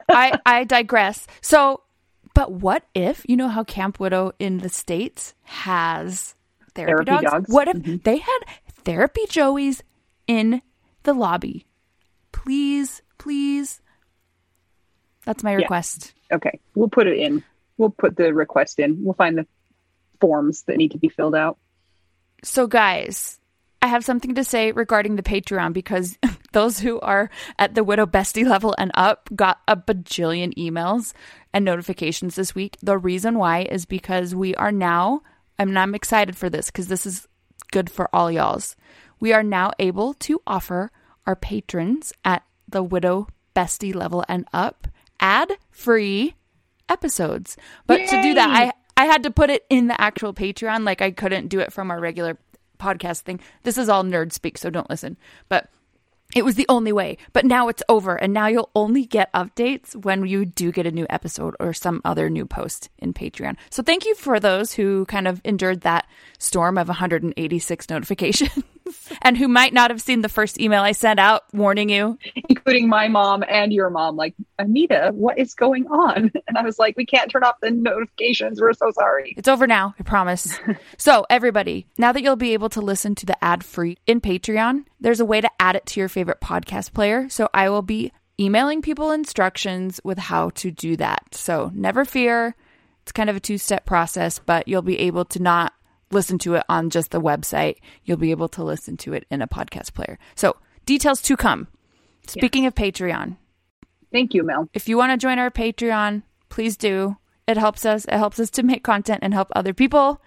I 0.10 0.40
I 0.46 0.64
digress. 0.64 1.28
So, 1.42 1.82
but 2.34 2.52
what 2.52 2.84
if 2.94 3.26
you 3.28 3.36
know 3.38 3.48
how 3.48 3.64
Camp 3.64 4.00
Widow 4.00 4.32
in 4.40 4.60
the 4.60 4.70
states 4.70 5.34
has 5.44 6.36
therapy, 6.76 7.06
Therapy 7.06 7.26
dogs? 7.26 7.32
dogs? 7.32 7.50
What 7.54 7.68
if 7.68 7.78
Mhm. 7.78 8.04
they 8.04 8.18
had 8.18 8.40
therapy 8.84 9.22
Joeys 9.28 9.82
in 10.28 10.62
the 11.04 11.14
lobby? 11.14 11.66
Please, 12.32 13.02
please. 13.18 13.82
That's 15.26 15.44
my 15.44 15.52
Yeah. 15.52 15.58
request. 15.58 16.14
Okay. 16.32 16.60
We'll 16.76 16.90
put 16.90 17.08
it 17.08 17.18
in. 17.18 17.44
We'll 17.78 17.92
put 17.92 18.18
the 18.18 18.34
request 18.34 18.80
in. 18.80 19.04
We'll 19.04 19.14
find 19.14 19.38
the 19.38 19.48
forms 20.20 20.64
that 20.64 20.78
need 20.78 20.92
to 20.92 20.98
be 20.98 21.10
filled 21.10 21.36
out. 21.36 21.58
So, 22.44 22.68
guys, 22.68 23.40
I 23.84 23.88
have 23.88 24.06
something 24.06 24.34
to 24.36 24.46
say 24.46 24.72
regarding 24.72 25.18
the 25.18 25.24
Patreon 25.24 25.74
because 25.74 26.18
those 26.54 26.80
who 26.80 27.02
are 27.02 27.30
at 27.60 27.76
the 27.76 27.84
Widow 27.84 28.06
Bestie 28.06 28.48
level 28.48 28.74
and 28.78 28.92
up 28.94 29.28
got 29.36 29.60
a 29.68 29.76
bajillion 29.76 30.56
emails 30.56 31.12
and 31.54 31.66
notifications 31.66 32.36
this 32.36 32.56
week. 32.56 32.78
The 32.82 32.98
reason 32.98 33.38
why 33.38 33.64
is 33.64 33.86
because 33.86 34.34
we 34.34 34.56
are 34.56 34.72
now, 34.72 35.22
I 35.60 35.66
mean, 35.66 35.76
I'm 35.76 35.96
excited 35.96 36.38
for 36.38 36.50
this 36.50 36.68
because 36.68 36.88
this 36.88 37.06
is 37.06 37.28
good 37.74 37.90
for 37.90 38.08
all 38.16 38.32
y'all's. 38.32 38.78
We 39.20 39.34
are 39.34 39.44
now 39.44 39.74
able 39.80 40.14
to 40.14 40.42
offer 40.48 40.90
our 41.28 41.36
patrons 41.36 42.14
at 42.24 42.44
the 42.66 42.84
Widow 42.84 43.28
Bestie 43.54 43.94
level 43.94 44.24
and 44.30 44.48
up 44.54 44.88
ad 45.20 45.58
free 45.72 46.36
episodes. 46.88 47.58
But 47.86 48.08
to 48.08 48.22
do 48.22 48.34
that, 48.36 48.50
I 48.50 48.72
I 48.96 49.08
had 49.08 49.24
to 49.24 49.32
put 49.32 49.50
it 49.50 49.66
in 49.70 49.88
the 49.88 50.00
actual 50.00 50.34
Patreon. 50.34 50.86
Like 50.86 51.02
I 51.02 51.12
couldn't 51.12 51.50
do 51.50 51.60
it 51.60 51.74
from 51.74 51.92
our 51.92 52.00
regular 52.00 52.38
podcast 52.84 53.22
thing. 53.22 53.40
This 53.64 53.78
is 53.78 53.90
all 53.90 54.04
nerd 54.04 54.34
speak, 54.34 54.58
so 54.58 54.70
don't 54.70 54.90
listen. 54.90 55.18
But 55.50 55.70
it 56.36 56.44
was 56.44 56.56
the 56.56 56.66
only 56.68 56.92
way. 56.92 57.18
But 57.32 57.46
now 57.46 57.68
it's 57.68 57.84
over, 57.88 58.16
and 58.16 58.34
now 58.34 58.48
you'll 58.48 58.72
only 58.76 59.06
get 59.06 59.32
updates 59.34 59.96
when 59.96 60.26
you 60.26 60.46
do 60.46 60.72
get 60.72 60.88
a 60.88 60.92
new 60.92 61.06
episode 61.10 61.56
or 61.60 61.74
some 61.74 62.02
other 62.04 62.30
new 62.30 62.46
post 62.46 62.90
in 62.98 63.14
Patreon. 63.14 63.56
So 63.70 63.84
thank 63.84 64.06
you 64.06 64.16
for 64.16 64.40
those 64.40 64.74
who 64.74 65.06
kind 65.06 65.28
of 65.28 65.42
endured 65.44 65.82
that 65.82 66.08
storm 66.40 66.78
of 66.78 66.88
186 66.88 67.90
notifications 67.90 68.64
and 69.22 69.38
who 69.38 69.48
might 69.48 69.74
not 69.74 69.92
have 69.92 70.02
seen 70.02 70.22
the 70.22 70.30
first 70.30 70.60
email 70.60 70.82
I 70.82 70.92
sent 70.92 71.20
out 71.20 71.44
warning 71.54 71.90
you. 71.90 72.18
including 72.50 72.88
my 72.88 73.08
mom 73.08 73.44
and 73.48 73.72
your 73.72 73.90
mom, 73.90 74.16
like, 74.16 74.36
Anita, 74.60 75.12
what 75.14 75.38
is 75.38 75.54
going 75.54 75.88
on? 75.88 76.32
And 76.46 76.58
I 76.58 76.64
was 76.64 76.78
like, 76.78 76.96
we 76.98 77.06
can't 77.06 77.32
turn 77.32 77.44
off 77.44 77.56
the 77.62 77.72
notifications. 77.72 78.62
We're 78.62 78.74
so 78.74 78.92
sorry. 78.92 79.34
It's 79.38 79.48
over 79.48 79.66
now, 79.66 79.96
I 79.98 80.04
promise. 80.04 80.60
so, 80.98 81.26
everybody, 81.30 81.88
now 81.98 82.12
that 82.12 82.22
you'll 82.22 82.36
be 82.36 82.54
able 82.54 82.70
to 82.70 82.82
listen 82.82 83.16
to 83.16 83.26
the 83.26 83.44
ad 83.44 83.64
free 83.64 83.98
in 84.06 84.22
Patreon, 84.22 84.86
there's 85.00 85.20
a 85.20 85.26
way 85.26 85.42
to 85.42 85.50
add 85.60 85.76
it 85.76 85.86
to 85.88 86.00
your 86.00 86.10
favorite 86.10 86.42
podcast 86.42 86.94
player. 86.94 87.28
So, 87.30 87.50
I 87.54 87.70
will 87.70 87.82
be 87.82 88.12
emailing 88.40 88.82
people 88.82 89.12
instructions 89.12 90.00
with 90.04 90.18
how 90.18 90.50
to 90.52 90.70
do 90.70 90.96
that. 90.98 91.24
So, 91.32 91.72
never 91.74 92.06
fear. 92.06 92.56
It's 93.04 93.12
kind 93.12 93.30
of 93.30 93.36
a 93.36 93.42
two 93.42 93.58
step 93.58 93.86
process, 93.86 94.40
but 94.40 94.68
you'll 94.68 94.82
be 94.82 95.00
able 95.00 95.26
to 95.26 95.42
not 95.42 95.74
listen 96.14 96.38
to 96.40 96.56
it 96.56 96.64
on 96.70 96.90
just 96.90 97.12
the 97.12 97.22
website. 97.22 97.78
You'll 98.04 98.18
be 98.18 98.32
able 98.32 98.50
to 98.50 98.64
listen 98.64 98.98
to 98.98 99.14
it 99.14 99.26
in 99.30 99.42
a 99.42 99.48
podcast 99.48 99.94
player. 99.94 100.18
So, 100.36 100.56
details 100.86 101.22
to 101.24 101.36
come. 101.38 101.68
Speaking 102.28 102.66
of 102.66 102.76
Patreon, 102.76 103.38
Thank 104.12 104.34
you, 104.34 104.44
Mel. 104.44 104.70
if 104.74 104.88
you 104.88 104.98
want 104.98 105.12
to 105.12 105.18
join 105.18 105.40
our 105.40 105.50
Patreon, 105.52 106.24
please 106.50 106.78
do. 106.78 107.18
It 107.48 107.58
helps 107.58 107.86
us. 107.86 108.06
It 108.06 108.14
helps 108.14 108.40
us 108.40 108.50
to 108.52 108.64
make 108.64 108.84
content 108.84 109.20
and 109.24 109.34
help 109.34 109.50
other 109.56 109.74
people. 109.74 110.22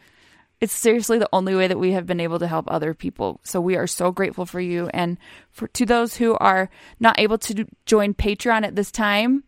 It's 0.61 0.73
seriously 0.73 1.19
the 1.19 1.29
only 1.33 1.55
way 1.55 1.69
that 1.69 1.79
we 1.79 1.93
have 1.93 2.07
been 2.07 2.21
able 2.21 2.39
to 2.39 2.47
help 2.47 2.65
other 2.69 2.95
people. 2.95 3.41
So 3.45 3.61
we 3.61 3.77
are 3.77 3.87
so 3.87 4.11
grateful 4.11 4.45
for 4.47 4.61
you. 4.61 4.89
And 4.93 5.19
for 5.51 5.69
to 5.69 5.87
those 5.87 6.17
who 6.17 6.35
are 6.39 6.69
not 6.99 7.19
able 7.21 7.39
to 7.39 7.67
join 7.85 8.15
Patreon 8.15 8.65
at 8.65 8.75
this 8.75 8.91
time, 8.91 9.45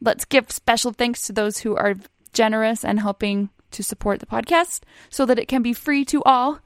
let's 0.00 0.24
give 0.24 0.50
special 0.50 0.92
thanks 0.92 1.26
to 1.26 1.32
those 1.32 1.58
who 1.58 1.76
are 1.76 1.96
generous 2.32 2.84
and 2.84 3.00
helping 3.00 3.50
to 3.72 3.82
support 3.82 4.20
the 4.20 4.26
podcast 4.26 4.80
so 5.08 5.26
that 5.26 5.38
it 5.38 5.48
can 5.48 5.62
be 5.62 5.72
free 5.72 6.04
to 6.06 6.22
all. 6.24 6.60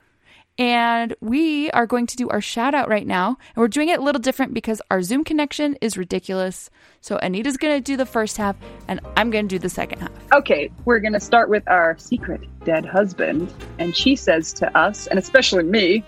And 0.57 1.17
we 1.21 1.69
are 1.73 1.85
going 1.85 2.07
to 2.07 2.17
do 2.17 2.29
our 2.29 2.41
shout 2.41 2.75
out 2.75 2.89
right 2.89 3.07
now. 3.07 3.37
And 3.55 3.57
we're 3.57 3.69
doing 3.69 3.89
it 3.89 3.99
a 3.99 4.03
little 4.03 4.21
different 4.21 4.55
because 4.55 4.81
our 4.89 5.03
Zoom 5.03 5.25
connection 5.25 5.77
is 5.81 5.99
ridiculous. 5.99 6.71
So 7.01 7.17
Anita's 7.17 7.57
going 7.57 7.75
to 7.77 7.81
do 7.81 7.97
the 7.97 8.07
first 8.07 8.37
half 8.37 8.55
and 8.87 9.01
I'm 9.17 9.31
going 9.31 9.49
to 9.49 9.55
do 9.55 9.59
the 9.59 9.69
second 9.69 10.01
half. 10.01 10.13
Okay, 10.33 10.71
we're 10.85 11.01
going 11.01 11.13
to 11.13 11.21
start 11.21 11.49
with 11.51 11.67
our 11.67 11.99
secret 11.99 12.43
dead 12.65 12.85
husband. 12.85 13.53
And 13.81 13.97
she 13.97 14.15
says 14.15 14.53
to 14.55 14.79
us, 14.79 15.09
and 15.09 15.19
especially 15.19 15.65
me, 15.65 16.05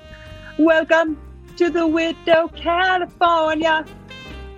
Welcome 0.59 1.18
to 1.56 1.68
the 1.68 1.87
Widow, 1.87 2.48
California. 2.54 3.85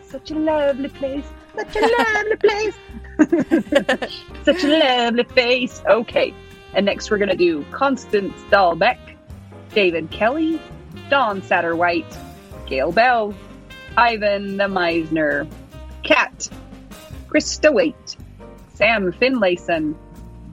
Such 0.02 0.30
a 0.30 0.38
lovely 0.38 0.88
place. 0.88 1.24
Such 1.56 1.76
a 1.76 1.80
lovely 1.98 2.36
place. 2.36 2.74
Such 4.44 4.64
a 4.64 4.68
lovely 4.68 5.24
face. 5.24 5.82
Okay. 5.86 6.32
And 6.74 6.86
next 6.86 7.10
we're 7.10 7.18
going 7.18 7.30
to 7.30 7.36
do 7.36 7.64
Constance 7.70 8.34
Dahlbeck, 8.50 8.98
David 9.74 10.10
Kelly, 10.10 10.60
Dawn 11.10 11.42
Satterwhite, 11.42 12.16
Gail 12.66 12.92
Bell, 12.92 13.34
Ivan 13.96 14.56
the 14.56 14.64
Meisner, 14.64 15.50
Kat, 16.04 16.48
Krista 17.28 17.72
Waite, 17.72 18.16
Sam 18.74 19.12
Finlayson, 19.12 19.96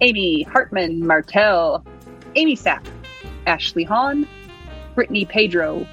Amy 0.01 0.43
Hartman 0.43 1.05
Martell, 1.05 1.85
Amy 2.35 2.55
Sapp, 2.55 2.85
Ashley 3.45 3.83
Hahn, 3.83 4.27
Brittany 4.95 5.25
Pedro, 5.25 5.85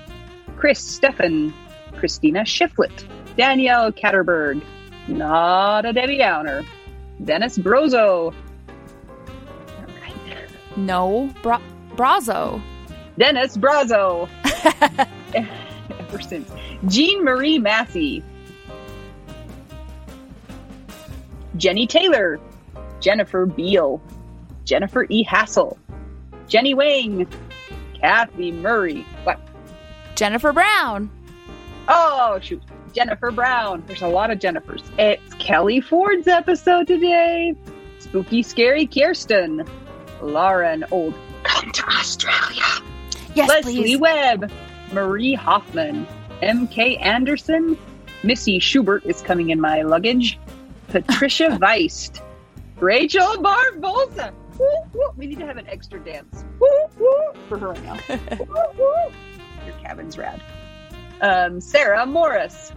Chris 0.57 0.99
Steffen, 0.99 1.53
Christina 1.99 2.41
Shiflett, 2.41 3.05
Danielle 3.37 3.93
Catterberg, 3.93 4.63
not 5.09 5.85
a 5.87 5.93
Debbie 5.93 6.19
Downer, 6.19 6.65
Dennis 7.25 7.59
Brozo, 7.59 8.35
right. 10.01 10.15
No, 10.77 11.31
Bra- 11.43 11.61
Brazo. 11.97 12.61
Dennis 13.19 13.57
Brazo, 13.59 14.29
ever 15.99 16.21
since, 16.21 16.51
Jean 16.89 17.23
Marie 17.25 17.59
Massey, 17.59 18.23
Jenny 21.57 21.87
Taylor, 21.87 22.41
Jennifer 23.01 23.45
Beal, 23.45 24.01
Jennifer 24.65 25.07
E. 25.11 25.23
Hassel, 25.23 25.77
Jenny 26.49 26.73
Wang, 26.75 27.27
Kathy 28.01 28.51
Murray. 28.51 29.03
What? 29.25 29.39
Jennifer 30.15 30.53
Brown. 30.53 31.11
Oh, 31.89 32.39
shoot. 32.41 32.63
Jennifer 32.93 33.31
Brown. 33.31 33.83
There's 33.87 34.03
a 34.03 34.09
lot 34.09 34.31
of 34.31 34.39
Jennifers. 34.39 34.83
It's 34.99 35.35
Kelley 35.35 35.81
Ford's 35.81 36.29
episode 36.29 36.87
today. 36.87 37.55
Spooky, 37.99 38.43
scary 38.43 38.87
Kirsten. 38.87 39.65
Lauren 40.21 40.85
Old. 40.91 41.15
Come 41.43 41.73
to 41.73 41.85
Australia. 41.89 42.63
Yes, 43.35 43.49
Leslie 43.49 43.75
please. 43.77 43.99
Webb. 43.99 44.51
Marie 44.93 45.35
Hoffman. 45.35 46.07
M.K. 46.43 46.97
Anderson. 46.99 47.79
Missy 48.23 48.59
Schubert 48.59 49.05
is 49.05 49.23
coming 49.23 49.51
in 49.51 49.61
my 49.61 49.83
luggage. 49.83 50.39
Patricia 50.89 51.49
Weist. 51.61 52.21
Rachel 52.79 53.37
Barbosa. 53.39 54.33
Woo, 54.59 54.67
woo. 54.93 55.09
We 55.17 55.27
need 55.27 55.39
to 55.39 55.47
have 55.47 55.57
an 55.57 55.67
extra 55.67 55.99
dance. 55.99 56.45
Woo, 56.61 56.69
woo, 56.99 57.33
for 57.49 57.59
her 57.59 57.69
right 57.71 57.83
now. 57.85 57.99
woo, 58.39 58.47
woo. 58.79 59.13
Your 59.67 59.75
cabin's 59.83 60.19
rad. 60.19 60.43
Um, 61.23 61.61
Sarah 61.61 62.05
Morris. 62.05 62.73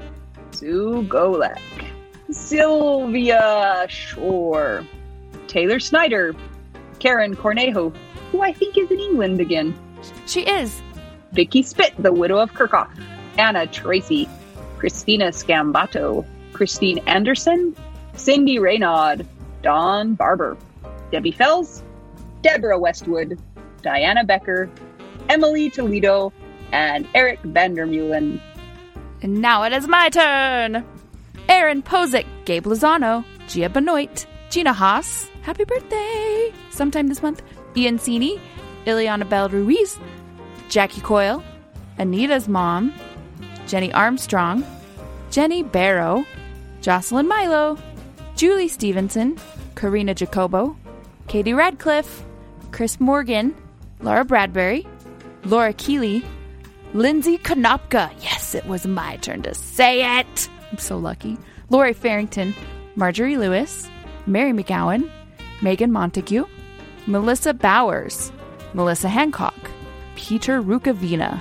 Sue 0.52 1.06
Golak, 1.10 1.60
Sylvia 2.32 3.86
Shore. 3.90 4.86
Taylor 5.48 5.80
Snyder. 5.80 6.34
Karen 7.00 7.36
Cornejo, 7.36 7.94
who 8.32 8.42
I 8.42 8.54
think 8.54 8.78
is 8.78 8.90
in 8.90 9.00
England 9.00 9.42
again. 9.42 9.78
She 10.28 10.42
is. 10.42 10.82
Vicky 11.34 11.62
Spit, 11.62 11.94
the 12.00 12.14
widow 12.14 12.38
of 12.38 12.54
Kirchhoff. 12.54 12.90
Anna 13.38 13.68
Tracy. 13.68 14.30
Christina 14.78 15.26
Scambato. 15.28 16.26
Christine 16.54 17.00
Anderson. 17.00 17.76
Cindy 18.14 18.60
Raynaud. 18.60 19.26
Don 19.62 20.14
Barber. 20.14 20.58
Debbie 21.12 21.32
Fells. 21.32 21.84
Deborah 22.42 22.80
Westwood. 22.80 23.40
Diana 23.82 24.24
Becker. 24.24 24.70
Emily 25.28 25.70
Toledo. 25.70 26.32
And 26.76 27.08
Eric 27.16 27.42
Vandermeulen. 27.44 28.42
And 29.22 29.42
now 29.42 29.64
it 29.64 29.72
is 29.72 29.88
my 29.88 30.10
turn. 30.10 30.84
Aaron 31.48 31.82
Posick, 31.82 32.26
Gabe 32.44 32.66
Lozano, 32.66 33.24
Gia 33.48 33.70
Benoit, 33.70 34.28
Gina 34.50 34.74
Haas, 34.74 35.30
happy 35.42 35.64
birthday! 35.64 36.52
Sometime 36.72 37.08
this 37.08 37.24
month. 37.24 37.42
Ian 37.78 37.98
Cini, 37.98 38.42
Ileana 38.86 39.28
Bell 39.30 39.48
Ruiz, 39.48 39.98
Jackie 40.68 41.00
Coyle, 41.00 41.42
Anita's 41.98 42.50
mom, 42.50 42.94
Jenny 43.68 43.94
Armstrong, 43.94 44.66
Jenny 45.32 45.64
Barrow, 45.64 46.26
Jocelyn 46.82 47.26
Milo, 47.26 47.78
Julie 48.36 48.68
Stevenson, 48.68 49.38
Karina 49.76 50.14
Jacobo, 50.14 50.76
Katie 51.30 51.54
Radcliffe, 51.54 52.26
Chris 52.74 53.00
Morgan, 53.00 53.56
Laura 54.02 54.26
Bradbury, 54.26 54.86
Laura 55.46 55.72
Keeley, 55.72 56.22
Lindsay 56.96 57.38
Konopka. 57.38 58.10
Yes, 58.24 58.56
it 58.56 58.66
was 58.68 58.88
my 58.88 59.18
turn 59.18 59.42
to 59.42 59.54
say 59.54 60.18
it. 60.18 60.50
I'm 60.72 60.78
so 60.78 60.98
lucky. 60.98 61.38
Lori 61.70 61.92
Farrington, 61.92 62.56
Marjorie 62.96 63.36
Lewis, 63.36 63.90
Mary 64.26 64.54
McGowan, 64.54 65.12
Megan 65.62 65.92
Montague, 65.92 66.46
Melissa 67.06 67.54
Bowers, 67.54 68.32
Melissa 68.74 69.10
Hancock, 69.10 69.70
Peter 70.16 70.62
Rukavina, 70.62 71.38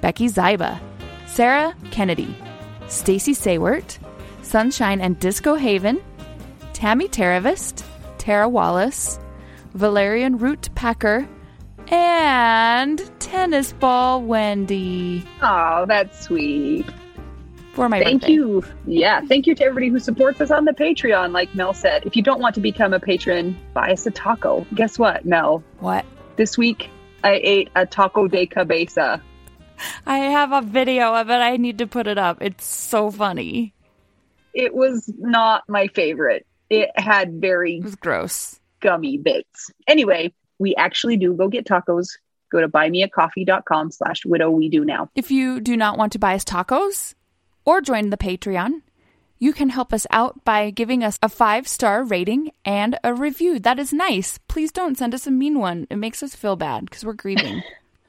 Becky 0.00 0.28
Zyba, 0.28 0.78
Sarah 1.26 1.74
Kennedy, 1.90 2.32
Stacy 2.86 3.32
Saywert, 3.32 3.98
Sunshine 4.42 5.00
and 5.00 5.18
Disco 5.18 5.56
Haven, 5.56 6.00
Tammy 6.72 7.08
Teravist, 7.08 7.84
Tara 8.18 8.48
Wallace, 8.48 9.18
Valerian 9.74 10.38
Root 10.38 10.68
Packer, 10.76 11.26
and 11.88 13.10
Tennis 13.20 13.72
Ball 13.72 14.22
Wendy 14.22 15.24
Oh, 15.42 15.84
that's 15.86 16.20
sweet. 16.20 16.86
for 17.72 17.88
my 17.88 18.00
Thank 18.02 18.22
birthday. 18.22 18.34
you. 18.34 18.64
Yeah. 18.86 19.20
Thank 19.22 19.46
you 19.46 19.54
to 19.56 19.64
everybody 19.64 19.88
who 19.88 19.98
supports 19.98 20.40
us 20.40 20.50
on 20.50 20.64
the 20.64 20.72
Patreon. 20.72 21.32
Like 21.32 21.54
Mel 21.54 21.74
said, 21.74 22.06
if 22.06 22.14
you 22.16 22.22
don't 22.22 22.40
want 22.40 22.54
to 22.54 22.60
become 22.60 22.92
a 22.94 23.00
patron, 23.00 23.56
buy 23.74 23.92
us 23.92 24.06
a 24.06 24.10
taco. 24.10 24.66
Guess 24.74 24.98
what, 24.98 25.24
Mel? 25.24 25.62
What? 25.80 26.04
This 26.36 26.56
week 26.56 26.88
I 27.22 27.40
ate 27.42 27.70
a 27.74 27.84
taco 27.86 28.28
de 28.28 28.46
cabeza. 28.46 29.20
I 30.06 30.18
have 30.18 30.52
a 30.52 30.62
video 30.62 31.14
of 31.14 31.30
it. 31.30 31.34
I 31.34 31.56
need 31.56 31.78
to 31.78 31.86
put 31.86 32.06
it 32.06 32.16
up. 32.18 32.38
It's 32.40 32.64
so 32.64 33.10
funny. 33.10 33.74
It 34.54 34.72
was 34.72 35.12
not 35.18 35.64
my 35.68 35.88
favorite. 35.88 36.46
It 36.70 36.90
had 36.94 37.40
very 37.40 37.78
It 37.78 37.84
was 37.84 37.96
gross. 37.96 38.60
gummy 38.80 39.18
bits. 39.18 39.72
Anyway, 39.88 40.32
we 40.58 40.74
actually 40.76 41.16
do 41.16 41.34
go 41.34 41.48
get 41.48 41.66
tacos. 41.66 42.08
Go 42.50 42.60
to 42.60 42.68
buymeacoffee.com 42.68 43.90
slash 43.90 44.24
widow 44.24 44.50
we 44.50 44.68
do 44.68 44.84
now. 44.84 45.10
If 45.14 45.30
you 45.30 45.60
do 45.60 45.76
not 45.76 45.98
want 45.98 46.12
to 46.12 46.18
buy 46.18 46.34
us 46.34 46.44
tacos 46.44 47.14
or 47.64 47.80
join 47.80 48.10
the 48.10 48.16
Patreon, 48.16 48.82
you 49.38 49.52
can 49.52 49.70
help 49.70 49.92
us 49.92 50.06
out 50.10 50.44
by 50.44 50.70
giving 50.70 51.02
us 51.02 51.18
a 51.22 51.28
five 51.28 51.66
star 51.66 52.04
rating 52.04 52.52
and 52.64 52.98
a 53.02 53.12
review. 53.12 53.58
That 53.58 53.78
is 53.78 53.92
nice. 53.92 54.38
Please 54.48 54.70
don't 54.70 54.96
send 54.96 55.14
us 55.14 55.26
a 55.26 55.30
mean 55.30 55.58
one. 55.58 55.86
It 55.90 55.96
makes 55.96 56.22
us 56.22 56.34
feel 56.34 56.56
bad 56.56 56.84
because 56.84 57.04
we're 57.04 57.14
grieving. 57.14 57.62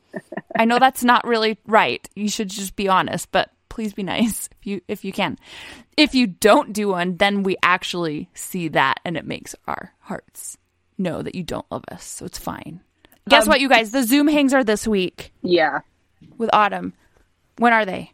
I 0.58 0.66
know 0.66 0.80
that's 0.80 1.04
not 1.04 1.26
really 1.26 1.58
right. 1.66 2.08
You 2.16 2.30
should 2.30 2.50
just 2.50 2.76
be 2.76 2.88
honest, 2.88 3.32
but 3.32 3.50
please 3.68 3.94
be 3.94 4.04
nice 4.04 4.48
if 4.52 4.66
you 4.66 4.82
if 4.88 5.04
you 5.04 5.12
can. 5.12 5.38
If 5.98 6.14
you 6.14 6.28
don't 6.28 6.72
do 6.72 6.90
one, 6.90 7.18
then 7.18 7.44
we 7.44 7.58
actually 7.64 8.30
see 8.34 8.68
that 8.70 9.00
and 9.04 9.18
it 9.18 9.26
makes 9.26 9.56
our 9.68 9.94
hearts 10.02 10.58
know 10.98 11.22
that 11.22 11.36
you 11.36 11.44
don't 11.44 11.66
love 11.72 11.84
us. 11.92 12.04
So 12.04 12.26
it's 12.26 12.38
fine. 12.40 12.82
Guess 13.30 13.44
Um, 13.44 13.50
what, 13.50 13.62
you 13.62 13.70
guys? 13.70 13.92
The 13.92 14.04
Zoom 14.04 14.28
hangs 14.28 14.54
are 14.54 14.64
this 14.64 14.88
week 14.88 15.32
Yeah. 15.42 15.80
with 16.38 16.50
Autumn. 16.54 16.94
When 17.58 17.74
are 17.74 17.86
they? 17.86 18.12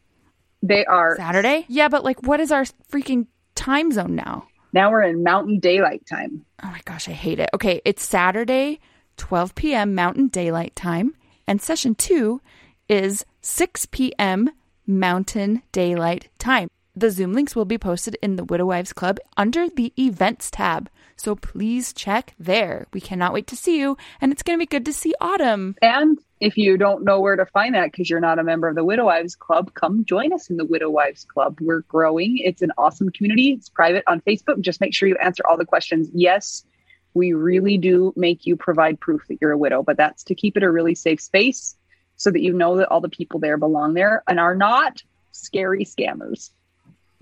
They 0.63 0.85
are 0.85 1.15
Saturday? 1.17 1.65
Yeah, 1.67 1.87
but 1.89 2.03
like, 2.03 2.21
what 2.23 2.39
is 2.39 2.51
our 2.51 2.63
freaking 2.91 3.27
time 3.55 3.91
zone 3.91 4.15
now? 4.15 4.47
now 4.73 4.89
we're 4.89 5.01
in 5.03 5.21
mountain 5.21 5.59
daylight 5.59 6.05
time. 6.07 6.45
Oh 6.63 6.67
my 6.67 6.79
gosh, 6.85 7.09
I 7.09 7.11
hate 7.11 7.39
it. 7.39 7.49
Okay, 7.53 7.81
it's 7.83 8.03
Saturday, 8.05 8.79
12 9.17 9.53
p.m. 9.55 9.93
Mountain 9.95 10.27
Daylight 10.29 10.75
Time, 10.77 11.13
and 11.45 11.61
session 11.61 11.93
two 11.93 12.39
is 12.87 13.25
6 13.41 13.87
p.m. 13.87 14.49
Mountain 14.87 15.61
Daylight 15.73 16.29
Time. 16.39 16.69
The 16.93 17.09
Zoom 17.09 17.31
links 17.31 17.55
will 17.55 17.63
be 17.63 17.77
posted 17.77 18.17
in 18.21 18.35
the 18.35 18.43
Widow 18.43 18.65
Wives 18.65 18.91
Club 18.91 19.17
under 19.37 19.69
the 19.69 19.93
Events 19.97 20.51
tab, 20.51 20.89
so 21.15 21.35
please 21.35 21.93
check 21.93 22.33
there. 22.37 22.85
We 22.91 22.99
cannot 22.99 23.31
wait 23.31 23.47
to 23.47 23.55
see 23.55 23.79
you, 23.79 23.95
and 24.19 24.33
it's 24.33 24.43
going 24.43 24.59
to 24.59 24.61
be 24.61 24.65
good 24.65 24.83
to 24.85 24.91
see 24.91 25.13
Autumn. 25.21 25.77
And 25.81 26.19
if 26.41 26.57
you 26.57 26.75
don't 26.75 27.05
know 27.05 27.21
where 27.21 27.37
to 27.37 27.45
find 27.45 27.75
that 27.75 27.93
because 27.93 28.09
you're 28.09 28.19
not 28.19 28.39
a 28.39 28.43
member 28.43 28.67
of 28.67 28.75
the 28.75 28.83
Widow 28.83 29.05
Wives 29.05 29.37
Club, 29.37 29.73
come 29.73 30.03
join 30.03 30.33
us 30.33 30.49
in 30.49 30.57
the 30.57 30.65
Widow 30.65 30.89
Wives 30.89 31.23
Club. 31.23 31.59
We're 31.61 31.83
growing. 31.83 32.39
It's 32.39 32.61
an 32.61 32.73
awesome 32.77 33.09
community. 33.09 33.51
It's 33.51 33.69
private 33.69 34.03
on 34.07 34.19
Facebook. 34.19 34.59
Just 34.59 34.81
make 34.81 34.93
sure 34.93 35.07
you 35.07 35.17
answer 35.23 35.43
all 35.47 35.55
the 35.55 35.63
questions. 35.63 36.09
Yes, 36.13 36.65
we 37.13 37.31
really 37.31 37.77
do 37.77 38.11
make 38.17 38.45
you 38.45 38.57
provide 38.57 38.99
proof 38.99 39.21
that 39.29 39.37
you're 39.39 39.51
a 39.51 39.57
widow, 39.57 39.81
but 39.81 39.95
that's 39.95 40.25
to 40.25 40.35
keep 40.35 40.57
it 40.57 40.63
a 40.63 40.69
really 40.69 40.95
safe 40.95 41.21
space 41.21 41.77
so 42.17 42.31
that 42.31 42.41
you 42.41 42.51
know 42.51 42.75
that 42.75 42.89
all 42.89 42.99
the 42.99 43.07
people 43.07 43.39
there 43.39 43.55
belong 43.55 43.93
there 43.93 44.23
and 44.27 44.41
are 44.41 44.55
not 44.55 45.01
scary 45.31 45.85
scammers. 45.85 46.49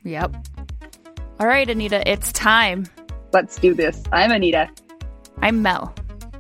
Yep. 0.04 0.36
All 1.40 1.48
right, 1.48 1.70
Anita, 1.70 2.10
it's 2.10 2.32
time. 2.32 2.86
Let's 3.32 3.58
do 3.58 3.74
this. 3.74 4.02
I'm 4.12 4.32
Anita. 4.32 4.70
I'm 5.42 5.62
Mel. 5.62 5.94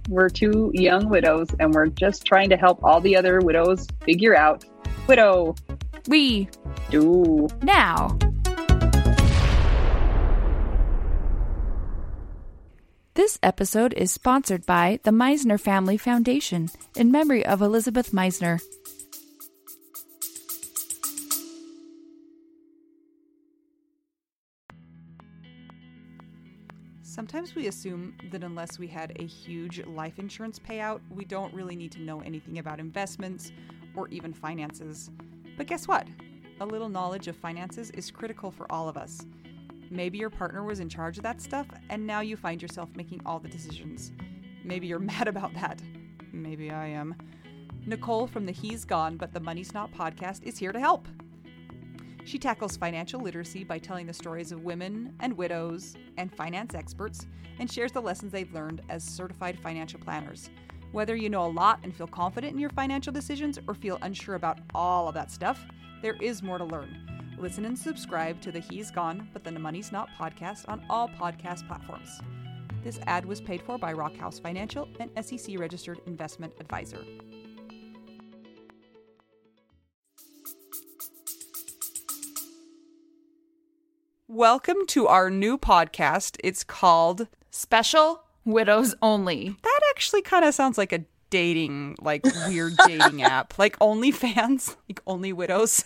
We're 0.09 0.29
two 0.29 0.71
young 0.73 1.07
widows 1.09 1.47
and 1.59 1.73
we're 1.73 1.87
just 1.87 2.25
trying 2.25 2.49
to 2.49 2.57
help 2.57 2.83
all 2.83 2.99
the 2.99 3.15
other 3.15 3.39
widows 3.39 3.87
figure 4.03 4.35
out 4.35 4.65
widow 5.07 5.55
We 6.07 6.49
do. 6.89 7.47
now. 7.61 8.17
This 13.13 13.37
episode 13.43 13.93
is 13.93 14.11
sponsored 14.11 14.65
by 14.65 14.99
the 15.03 15.11
Misner 15.11 15.59
Family 15.59 15.97
Foundation 15.97 16.69
in 16.95 17.11
memory 17.11 17.45
of 17.45 17.61
Elisabeth 17.61 18.11
Misner. 18.11 18.61
Sometimes 27.19 27.53
we 27.53 27.67
assume 27.67 28.15
that 28.31 28.45
unless 28.45 28.79
we 28.79 28.87
had 28.87 29.11
a 29.17 29.25
huge 29.25 29.85
life 29.85 30.19
insurance 30.19 30.57
payout, 30.57 31.01
we 31.09 31.25
don't 31.25 31.53
really 31.53 31.75
need 31.75 31.91
to 31.91 32.01
know 32.01 32.21
anything 32.21 32.59
about 32.59 32.79
investments 32.79 33.51
or 33.93 34.07
even 34.07 34.31
finances. 34.31 35.11
But 35.57 35.67
guess 35.67 35.85
what? 35.85 36.07
A 36.61 36.65
little 36.65 36.87
knowledge 36.87 37.27
of 37.27 37.35
finances 37.35 37.89
is 37.89 38.09
critical 38.09 38.51
for 38.51 38.71
all 38.71 38.87
of 38.87 38.95
us. 38.95 39.19
Maybe 39.89 40.17
your 40.17 40.29
partner 40.29 40.63
was 40.63 40.79
in 40.79 40.87
charge 40.87 41.17
of 41.17 41.23
that 41.23 41.41
stuff, 41.41 41.67
and 41.89 42.07
now 42.07 42.21
you 42.21 42.37
find 42.37 42.61
yourself 42.61 42.87
making 42.95 43.19
all 43.25 43.39
the 43.39 43.49
decisions. 43.49 44.13
Maybe 44.63 44.87
you're 44.87 44.97
mad 45.17 45.27
about 45.27 45.53
that. 45.55 45.81
Maybe 46.31 46.71
I 46.71 46.87
am. 46.87 47.15
Nicole 47.85 48.27
from 48.27 48.45
the 48.45 48.53
He's 48.53 48.85
Gone 48.85 49.17
But 49.17 49.33
the 49.33 49.41
Money's 49.41 49.73
Not 49.73 49.91
podcast 49.91 50.43
is 50.43 50.57
here 50.57 50.71
to 50.71 50.79
help. 50.79 51.05
She 52.25 52.37
tackles 52.37 52.77
financial 52.77 53.21
literacy 53.21 53.63
by 53.63 53.79
telling 53.79 54.05
the 54.05 54.13
stories 54.13 54.51
of 54.51 54.63
women 54.63 55.13
and 55.19 55.37
widows 55.37 55.95
and 56.17 56.33
finance 56.35 56.75
experts 56.75 57.25
and 57.59 57.71
shares 57.71 57.91
the 57.91 58.01
lessons 58.01 58.31
they've 58.31 58.53
learned 58.53 58.81
as 58.89 59.03
certified 59.03 59.59
financial 59.59 59.99
planners. 59.99 60.49
Whether 60.91 61.15
you 61.15 61.29
know 61.29 61.45
a 61.45 61.47
lot 61.47 61.79
and 61.83 61.95
feel 61.95 62.07
confident 62.07 62.53
in 62.53 62.59
your 62.59 62.71
financial 62.71 63.13
decisions 63.13 63.59
or 63.67 63.73
feel 63.73 63.99
unsure 64.01 64.35
about 64.35 64.59
all 64.73 65.07
of 65.07 65.13
that 65.13 65.31
stuff, 65.31 65.65
there 66.01 66.15
is 66.21 66.41
more 66.41 66.57
to 66.57 66.65
learn. 66.65 67.35
Listen 67.37 67.65
and 67.65 67.77
subscribe 67.77 68.41
to 68.41 68.51
the 68.51 68.59
He's 68.59 68.91
Gone 68.91 69.29
But 69.31 69.43
the 69.43 69.51
Money's 69.51 69.91
Not 69.91 70.09
podcast 70.19 70.67
on 70.67 70.83
all 70.89 71.07
podcast 71.07 71.67
platforms. 71.67 72.19
This 72.83 72.99
ad 73.07 73.25
was 73.25 73.41
paid 73.41 73.61
for 73.61 73.77
by 73.77 73.93
Rockhouse 73.93 74.39
Financial, 74.39 74.87
an 74.99 75.09
SEC 75.23 75.59
registered 75.59 75.99
investment 76.05 76.53
advisor. 76.59 77.03
Welcome 84.31 84.85
to 84.89 85.07
our 85.07 85.31
new 85.31 85.57
podcast. 85.57 86.37
It's 86.43 86.63
called 86.63 87.27
Special 87.49 88.21
Widows 88.45 88.93
Only. 89.01 89.55
That 89.63 89.79
actually 89.89 90.21
kind 90.21 90.45
of 90.45 90.53
sounds 90.53 90.77
like 90.77 90.93
a 90.93 91.03
dating, 91.31 91.95
like 91.99 92.23
weird 92.47 92.73
dating 92.85 93.23
app, 93.23 93.57
like 93.57 93.77
OnlyFans, 93.79 94.75
like 94.87 95.01
Only 95.07 95.33
Widows. 95.33 95.83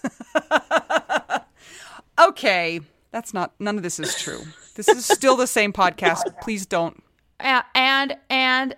okay, 2.19 2.81
that's 3.11 3.33
not. 3.33 3.53
None 3.59 3.77
of 3.77 3.83
this 3.83 3.97
is 3.97 4.13
true. 4.21 4.41
This 4.75 4.89
is 4.89 5.05
still 5.05 5.37
the 5.37 5.47
same 5.47 5.71
podcast. 5.71 6.41
Please 6.41 6.65
don't. 6.65 7.01
A- 7.39 7.63
And 7.73 8.17
and 8.29 8.75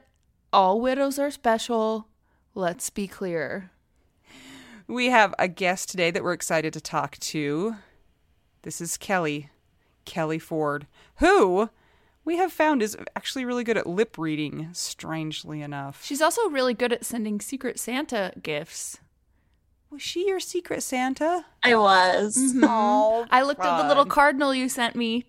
all 0.54 0.80
widows 0.80 1.18
are 1.18 1.32
special. 1.32 2.08
Let's 2.54 2.92
be 2.92 3.08
clear. 3.08 3.72
We 4.88 5.08
have 5.08 5.34
a 5.40 5.48
guest 5.48 5.90
today 5.90 6.12
that 6.12 6.24
we're 6.24 6.34
excited 6.34 6.72
to 6.74 6.82
talk 6.82 7.18
to. 7.18 7.78
This 8.62 8.80
is 8.80 8.98
Kelley, 8.98 9.50
Kelley 10.06 10.40
Ford, 10.40 10.88
who 11.18 11.70
we 12.24 12.38
have 12.38 12.52
found 12.52 12.82
is 12.82 12.98
actually 13.16 13.46
really 13.46 13.64
good 13.64 13.78
at 13.78 13.88
lip 13.88 14.18
reading, 14.18 14.70
strangely 14.72 15.62
enough. 15.62 16.04
She's 16.04 16.22
also 16.22 16.50
really 16.50 16.74
good 16.74 16.94
at 16.94 17.06
sending 17.06 17.40
Secret 17.40 17.80
Santa 17.80 18.34
gifts. 18.42 19.00
Was 19.92 20.02
she 20.02 20.28
your 20.28 20.40
secret 20.40 20.84
Santa? 20.84 21.46
I 21.64 21.76
was. 21.76 22.38
Oh, 22.62 23.26
I 23.30 23.44
looked 23.44 23.64
at 23.64 23.82
the 23.82 23.88
little 23.88 24.06
cardinal 24.06 24.54
you 24.54 24.68
sent 24.68 24.96
me 24.96 25.26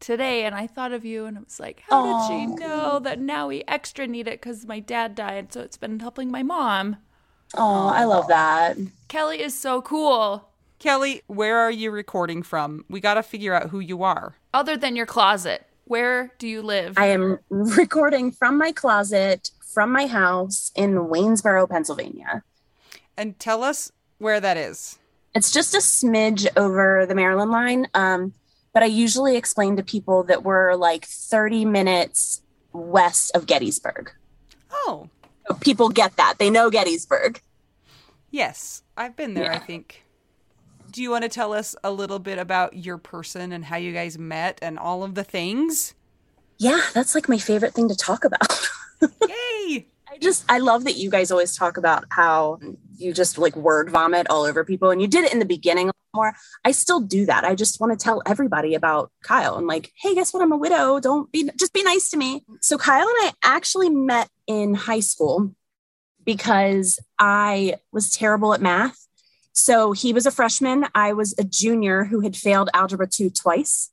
today 0.00 0.44
and 0.44 0.54
I 0.54 0.66
thought 0.66 0.92
of 0.92 1.04
you 1.04 1.26
and 1.26 1.36
I 1.36 1.42
was 1.42 1.60
like, 1.60 1.82
how 1.88 2.06
did 2.06 2.28
she 2.28 2.46
know 2.46 2.98
that 2.98 3.20
now 3.20 3.46
we 3.48 3.62
extra 3.68 4.06
need 4.06 4.26
it 4.26 4.40
because 4.40 4.66
my 4.66 4.80
dad 4.80 5.14
died? 5.14 5.52
So 5.52 5.60
it's 5.60 5.76
been 5.76 6.00
helping 6.00 6.30
my 6.30 6.42
mom. 6.42 6.96
Oh, 7.54 7.88
I 7.88 8.04
love 8.04 8.26
that. 8.28 8.78
Kelley 9.08 9.42
is 9.42 9.56
so 9.56 9.82
cool. 9.82 10.49
Kelley, 10.80 11.20
where 11.26 11.58
are 11.58 11.70
you 11.70 11.90
recording 11.90 12.42
from? 12.42 12.86
We 12.88 13.00
got 13.00 13.14
to 13.14 13.22
figure 13.22 13.52
out 13.52 13.68
who 13.68 13.80
you 13.80 14.02
are. 14.02 14.36
Other 14.54 14.78
than 14.78 14.96
your 14.96 15.04
closet, 15.04 15.66
where 15.84 16.32
do 16.38 16.48
you 16.48 16.62
live? 16.62 16.94
I 16.96 17.06
am 17.06 17.38
recording 17.50 18.32
from 18.32 18.56
my 18.56 18.72
closet, 18.72 19.50
from 19.74 19.92
my 19.92 20.06
house 20.06 20.72
in 20.74 20.94
Waynesboro, 21.08 21.68
Pennsylvania. 21.68 22.42
And 23.14 23.38
tell 23.38 23.62
us 23.62 23.92
where 24.16 24.40
that 24.40 24.56
is. 24.56 24.98
It's 25.34 25.52
just 25.52 25.74
a 25.74 25.78
smidge 25.78 26.48
over 26.56 27.04
the 27.06 27.14
Maryland 27.14 27.50
line. 27.50 27.86
Um, 27.92 28.32
but 28.72 28.82
I 28.82 28.86
usually 28.86 29.36
explain 29.36 29.76
to 29.76 29.82
people 29.82 30.22
that 30.24 30.44
we're 30.44 30.74
like 30.76 31.04
30 31.04 31.66
minutes 31.66 32.40
west 32.72 33.32
of 33.36 33.44
Gettysburg. 33.44 34.10
Oh, 34.72 35.10
So 35.46 35.54
People 35.56 35.90
get 35.90 36.16
that. 36.16 36.36
They 36.38 36.48
know 36.48 36.70
Gettysburg. 36.70 37.42
yes. 38.30 38.82
I've 38.96 39.14
been 39.16 39.34
there, 39.34 39.52
I 39.52 39.58
think. 39.58 40.04
Do 40.90 41.02
you 41.02 41.10
want 41.10 41.22
to 41.22 41.28
tell 41.28 41.52
us 41.52 41.76
a 41.84 41.92
little 41.92 42.18
bit 42.18 42.38
about 42.38 42.74
your 42.74 42.98
person 42.98 43.52
and 43.52 43.64
how 43.64 43.76
you 43.76 43.92
guys 43.92 44.18
met 44.18 44.58
and 44.60 44.78
all 44.78 45.04
of 45.04 45.14
the 45.14 45.24
things? 45.24 45.94
Yeah, 46.58 46.80
that's 46.92 47.14
like 47.14 47.28
my 47.28 47.38
favorite 47.38 47.74
thing 47.74 47.88
to 47.88 47.96
talk 47.96 48.24
about. 48.24 48.68
Yay! 49.02 49.86
I 50.10 50.18
just 50.20 50.44
I 50.48 50.58
love 50.58 50.84
that 50.84 50.96
you 50.96 51.10
guys 51.10 51.30
always 51.30 51.56
talk 51.56 51.76
about 51.76 52.04
how 52.10 52.58
you 52.96 53.14
just 53.14 53.38
like 53.38 53.54
word 53.54 53.90
vomit 53.90 54.26
all 54.28 54.42
over 54.42 54.64
people 54.64 54.90
and 54.90 55.00
you 55.00 55.06
did 55.06 55.24
it 55.24 55.32
in 55.32 55.38
the 55.38 55.44
beginning 55.44 55.90
more. 56.12 56.34
I 56.64 56.72
still 56.72 57.00
do 57.00 57.26
that. 57.26 57.44
I 57.44 57.54
just 57.54 57.80
want 57.80 57.98
to 57.98 58.02
tell 58.02 58.22
everybody 58.26 58.74
about 58.74 59.12
Kyle 59.22 59.56
and 59.56 59.66
like, 59.66 59.92
hey, 59.94 60.14
guess 60.14 60.34
what? 60.34 60.42
I'm 60.42 60.52
a 60.52 60.56
widow. 60.56 61.00
Don't 61.00 61.30
be 61.30 61.50
just 61.56 61.72
be 61.72 61.82
nice 61.82 62.10
to 62.10 62.16
me. 62.16 62.44
So 62.60 62.78
Kyle 62.78 63.06
and 63.06 63.28
I 63.28 63.32
actually 63.42 63.90
met 63.90 64.28
in 64.46 64.74
high 64.74 65.00
school 65.00 65.54
because 66.24 66.98
I 67.18 67.76
was 67.92 68.10
terrible 68.10 68.54
at 68.54 68.60
math. 68.60 69.06
So 69.60 69.92
he 69.92 70.12
was 70.12 70.24
a 70.24 70.30
freshman, 70.30 70.86
I 70.94 71.12
was 71.12 71.34
a 71.38 71.44
junior 71.44 72.04
who 72.04 72.20
had 72.20 72.34
failed 72.34 72.70
algebra 72.72 73.06
2 73.06 73.30
twice 73.30 73.90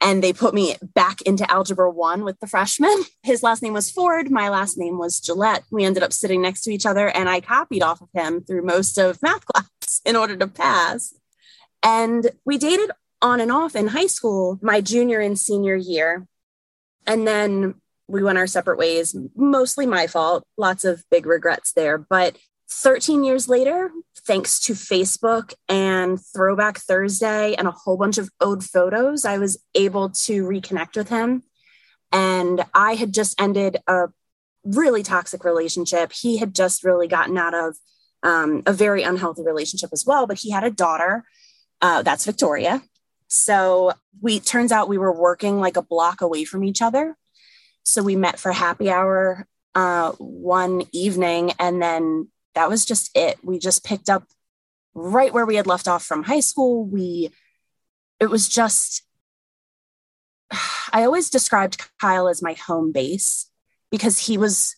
and 0.00 0.22
they 0.22 0.32
put 0.32 0.54
me 0.54 0.76
back 0.94 1.22
into 1.22 1.50
algebra 1.50 1.90
one 1.90 2.24
with 2.24 2.38
the 2.40 2.46
freshman. 2.46 3.04
His 3.22 3.42
last 3.42 3.62
name 3.62 3.72
was 3.72 3.90
Ford. 3.90 4.30
My 4.30 4.48
last 4.48 4.78
name 4.78 4.98
was 4.98 5.20
Gillette. 5.20 5.64
We 5.70 5.84
ended 5.84 6.02
up 6.02 6.12
sitting 6.12 6.42
next 6.42 6.62
to 6.62 6.70
each 6.70 6.86
other, 6.86 7.08
and 7.08 7.28
I 7.28 7.40
copied 7.40 7.82
off 7.82 8.00
of 8.00 8.08
him 8.14 8.42
through 8.42 8.62
most 8.62 8.98
of 8.98 9.22
math 9.22 9.44
class 9.52 10.00
in 10.04 10.16
order 10.16 10.36
to 10.36 10.46
pass. 10.46 11.14
And 11.82 12.30
we 12.44 12.58
dated 12.58 12.90
on 13.20 13.40
and 13.40 13.50
off 13.50 13.74
in 13.74 13.88
high 13.88 14.06
school, 14.06 14.58
my 14.62 14.80
junior 14.80 15.20
and 15.20 15.38
senior 15.38 15.74
year. 15.74 16.26
And 17.06 17.26
then 17.26 17.74
we 18.06 18.22
went 18.22 18.38
our 18.38 18.46
separate 18.46 18.78
ways, 18.78 19.14
mostly 19.34 19.86
my 19.86 20.06
fault, 20.06 20.44
lots 20.56 20.84
of 20.84 21.04
big 21.10 21.26
regrets 21.26 21.72
there. 21.72 21.98
But 21.98 22.36
13 22.70 23.24
years 23.24 23.48
later, 23.48 23.90
thanks 24.26 24.60
to 24.60 24.74
Facebook 24.74 25.54
and 25.68 26.18
Throwback 26.34 26.78
Thursday 26.78 27.54
and 27.54 27.66
a 27.66 27.72
whole 27.72 27.96
bunch 27.96 28.18
of 28.18 28.28
old 28.40 28.62
photos, 28.62 29.24
I 29.24 29.38
was 29.38 29.62
able 29.74 30.10
to 30.10 30.44
reconnect 30.44 30.96
with 30.96 31.08
him. 31.08 31.42
And 32.12 32.64
I 32.74 32.94
had 32.94 33.12
just 33.12 33.40
ended 33.40 33.78
a 33.86 34.08
really 34.64 35.02
toxic 35.02 35.44
relationship. 35.44 36.12
He 36.12 36.36
had 36.36 36.54
just 36.54 36.84
really 36.84 37.08
gotten 37.08 37.38
out 37.38 37.54
of 37.54 37.76
um, 38.22 38.62
a 38.66 38.72
very 38.72 39.02
unhealthy 39.02 39.42
relationship 39.42 39.90
as 39.92 40.04
well, 40.06 40.26
but 40.26 40.38
he 40.38 40.50
had 40.50 40.64
a 40.64 40.70
daughter. 40.70 41.24
Uh, 41.80 42.02
that's 42.02 42.24
Victoria. 42.24 42.82
So 43.28 43.92
we 44.20 44.40
turns 44.40 44.72
out 44.72 44.88
we 44.88 44.98
were 44.98 45.12
working 45.12 45.60
like 45.60 45.76
a 45.76 45.82
block 45.82 46.20
away 46.20 46.44
from 46.44 46.64
each 46.64 46.82
other. 46.82 47.16
So 47.82 48.02
we 48.02 48.16
met 48.16 48.38
for 48.38 48.52
happy 48.52 48.90
hour 48.90 49.46
uh, 49.74 50.12
one 50.12 50.82
evening, 50.92 51.52
and 51.58 51.80
then 51.80 52.28
that 52.58 52.68
was 52.68 52.84
just 52.84 53.16
it. 53.16 53.38
We 53.44 53.60
just 53.60 53.84
picked 53.84 54.10
up 54.10 54.24
right 54.92 55.32
where 55.32 55.46
we 55.46 55.54
had 55.54 55.68
left 55.68 55.86
off 55.86 56.04
from 56.04 56.24
high 56.24 56.40
school. 56.40 56.84
We, 56.84 57.30
it 58.18 58.26
was 58.26 58.48
just, 58.48 59.04
I 60.92 61.04
always 61.04 61.30
described 61.30 61.88
Kyle 62.00 62.26
as 62.26 62.42
my 62.42 62.54
home 62.54 62.90
base 62.90 63.48
because 63.92 64.18
he 64.18 64.36
was 64.36 64.74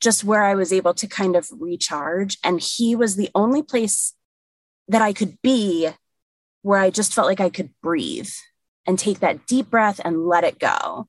just 0.00 0.24
where 0.24 0.44
I 0.44 0.54
was 0.54 0.72
able 0.72 0.94
to 0.94 1.06
kind 1.06 1.36
of 1.36 1.46
recharge. 1.52 2.38
And 2.42 2.58
he 2.58 2.96
was 2.96 3.16
the 3.16 3.28
only 3.34 3.62
place 3.62 4.14
that 4.88 5.02
I 5.02 5.12
could 5.12 5.36
be 5.42 5.90
where 6.62 6.80
I 6.80 6.88
just 6.88 7.12
felt 7.12 7.26
like 7.26 7.40
I 7.40 7.50
could 7.50 7.68
breathe 7.82 8.30
and 8.86 8.98
take 8.98 9.20
that 9.20 9.46
deep 9.46 9.68
breath 9.68 10.00
and 10.02 10.26
let 10.26 10.44
it 10.44 10.58
go. 10.58 11.08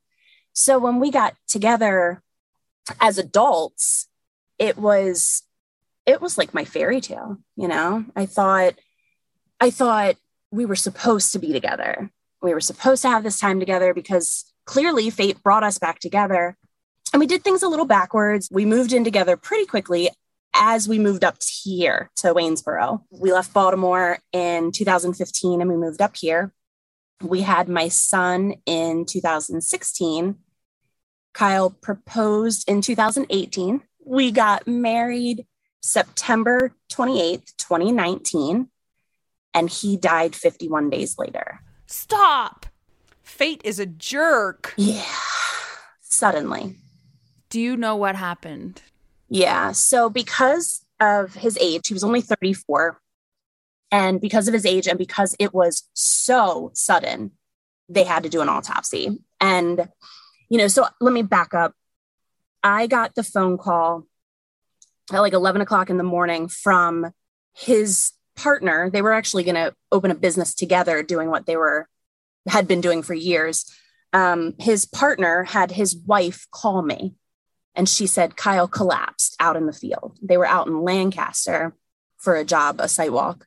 So 0.52 0.78
when 0.78 1.00
we 1.00 1.10
got 1.10 1.36
together 1.48 2.22
as 3.00 3.18
adults, 3.18 4.10
it 4.60 4.78
was 4.78 5.44
it 6.06 6.22
was 6.22 6.38
like 6.38 6.54
my 6.54 6.66
fairy 6.66 7.02
tale, 7.02 7.38
you 7.56 7.68
know? 7.68 8.06
I 8.16 8.26
thought 8.26 8.76
I 9.60 9.70
thought 9.70 10.16
we 10.52 10.66
were 10.66 10.76
supposed 10.76 11.32
to 11.34 11.40
be 11.40 11.54
together. 11.54 12.12
We 12.42 12.54
were 12.54 12.62
supposed 12.62 13.02
to 13.02 13.10
have 13.10 13.24
this 13.24 13.40
time 13.40 13.60
together 13.60 13.94
because 13.94 14.46
clearly 14.66 15.10
fate 15.10 15.42
brought 15.44 15.64
us 15.64 15.78
back 15.78 16.00
together. 16.00 16.58
And 17.14 17.20
we 17.20 17.28
did 17.28 17.44
things 17.44 17.64
a 17.64 17.68
little 17.68 17.86
backwards. 17.86 18.50
We 18.52 18.66
moved 18.66 18.94
in 18.94 19.04
together 19.04 19.38
pretty 19.38 19.66
quickly 19.66 20.10
as 20.54 20.88
we 20.88 21.00
moved 21.00 21.24
up 21.24 21.38
here 21.42 22.10
to 22.18 22.34
Waynesboro. 22.34 23.04
We 23.10 23.32
left 23.34 23.54
Baltimore 23.54 24.20
in 24.32 24.72
2015 24.72 25.62
and 25.62 25.70
we 25.70 25.78
moved 25.78 26.02
up 26.02 26.16
here. 26.16 26.54
We 27.22 27.42
had 27.42 27.70
my 27.70 27.88
son 27.88 28.56
in 28.66 29.06
2016. 29.06 30.36
Kyle 31.34 31.70
proposed 31.70 32.70
in 32.70 32.82
2018. 32.82 33.82
We 34.06 34.32
got 34.32 34.68
married 34.68 35.46
September 35.86 36.72
28th, 36.92 37.56
2019, 37.58 38.70
and 39.54 39.70
he 39.70 39.96
died 39.96 40.36
51 40.36 40.90
days 40.90 41.18
later. 41.20 41.62
Stop. 41.86 42.66
Fate 43.22 43.62
is 43.64 43.80
a 43.80 43.86
jerk. 43.86 44.74
Yeah, 44.78 45.04
suddenly. 46.02 46.78
Do 47.50 47.62
you 47.62 47.78
know 47.78 47.96
what 47.96 48.16
happened? 48.16 48.82
Yeah. 49.30 49.74
So, 49.74 50.10
because 50.10 50.84
of 51.00 51.36
his 51.36 51.56
age, 51.62 51.88
he 51.88 51.94
was 51.94 52.04
only 52.04 52.22
34. 52.22 53.00
And 53.92 54.20
because 54.20 54.48
of 54.48 54.56
his 54.56 54.66
age, 54.66 54.88
and 54.88 54.98
because 54.98 55.36
it 55.40 55.54
was 55.54 55.84
so 55.94 56.72
sudden, 56.74 57.32
they 57.88 58.04
had 58.04 58.24
to 58.24 58.30
do 58.30 58.42
an 58.42 58.50
autopsy. 58.50 59.20
And, 59.40 59.88
you 60.50 60.58
know, 60.58 60.68
so 60.68 60.88
let 61.00 61.14
me 61.14 61.22
back 61.22 61.54
up. 61.54 61.74
I 62.64 62.88
got 62.88 63.14
the 63.14 63.24
phone 63.24 63.60
call 63.60 64.08
at 65.12 65.20
like 65.20 65.34
11 65.34 65.62
o'clock 65.62 65.90
in 65.90 65.98
the 65.98 66.04
morning 66.04 66.48
from 66.48 67.12
his 67.54 68.12
partner. 68.36 68.90
They 68.90 69.02
were 69.02 69.14
actually 69.14 69.44
going 69.44 69.56
to 69.56 69.74
open 69.92 70.12
a 70.12 70.16
business 70.16 70.54
together 70.54 71.04
doing 71.04 71.30
what 71.30 71.46
they 71.46 71.56
were 71.56 71.88
had 72.48 72.68
been 72.68 72.82
doing 72.82 73.02
for 73.02 73.14
years. 73.14 73.72
Um, 74.14 74.54
his 74.60 74.86
partner 74.86 75.44
had 75.44 75.72
his 75.72 75.96
wife 75.96 76.48
call 76.52 76.82
me 76.82 77.16
and 77.76 77.90
she 77.90 78.08
said 78.08 78.38
Kyle 78.38 78.68
collapsed 78.68 79.36
out 79.40 79.58
in 79.58 79.66
the 79.66 79.74
field. 79.74 80.18
They 80.22 80.38
were 80.38 80.48
out 80.48 80.68
in 80.68 80.82
Lancaster 80.82 81.76
for 82.18 82.36
a 82.36 82.46
job, 82.46 82.78
a 82.80 82.88
site 82.88 83.12
walk. 83.12 83.46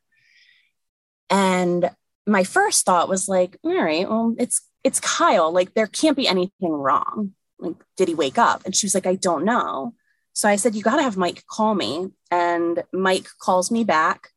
And 1.30 1.90
my 2.26 2.44
first 2.44 2.84
thought 2.84 3.09
was 3.09 3.28
like, 3.28 3.56
all 3.62 3.82
right, 3.82 4.09
well, 4.09 4.34
it's 4.38 4.61
it's 4.84 5.00
Kyle. 5.00 5.50
Like 5.50 5.74
there 5.74 5.86
can't 5.86 6.16
be 6.16 6.28
anything 6.28 6.72
wrong. 6.72 7.32
Like, 7.59 7.76
did 7.96 8.09
he 8.09 8.14
wake 8.14 8.38
up? 8.38 8.62
And 8.64 8.76
she 8.76 8.86
was 8.86 8.94
like, 8.94 9.06
I 9.06 9.16
don't 9.16 9.44
know. 9.44 9.94
So 10.39 10.49
I 10.49 10.55
said, 10.55 10.76
you 10.76 10.84
got 10.84 10.99
to 10.99 11.03
have 11.03 11.16
Mike 11.16 11.45
call 11.49 11.74
me. 11.74 12.11
And 12.30 12.84
Mike 12.93 13.26
calls 13.41 13.72
me 13.72 13.82
back. 13.82 14.28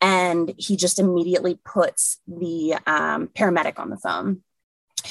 And 0.00 0.54
he 0.56 0.78
just 0.78 0.98
immediately 0.98 1.58
puts 1.66 2.18
the 2.26 2.76
um, 2.86 3.28
paramedic 3.28 3.78
on 3.78 3.90
the 3.90 3.98
phone 3.98 4.42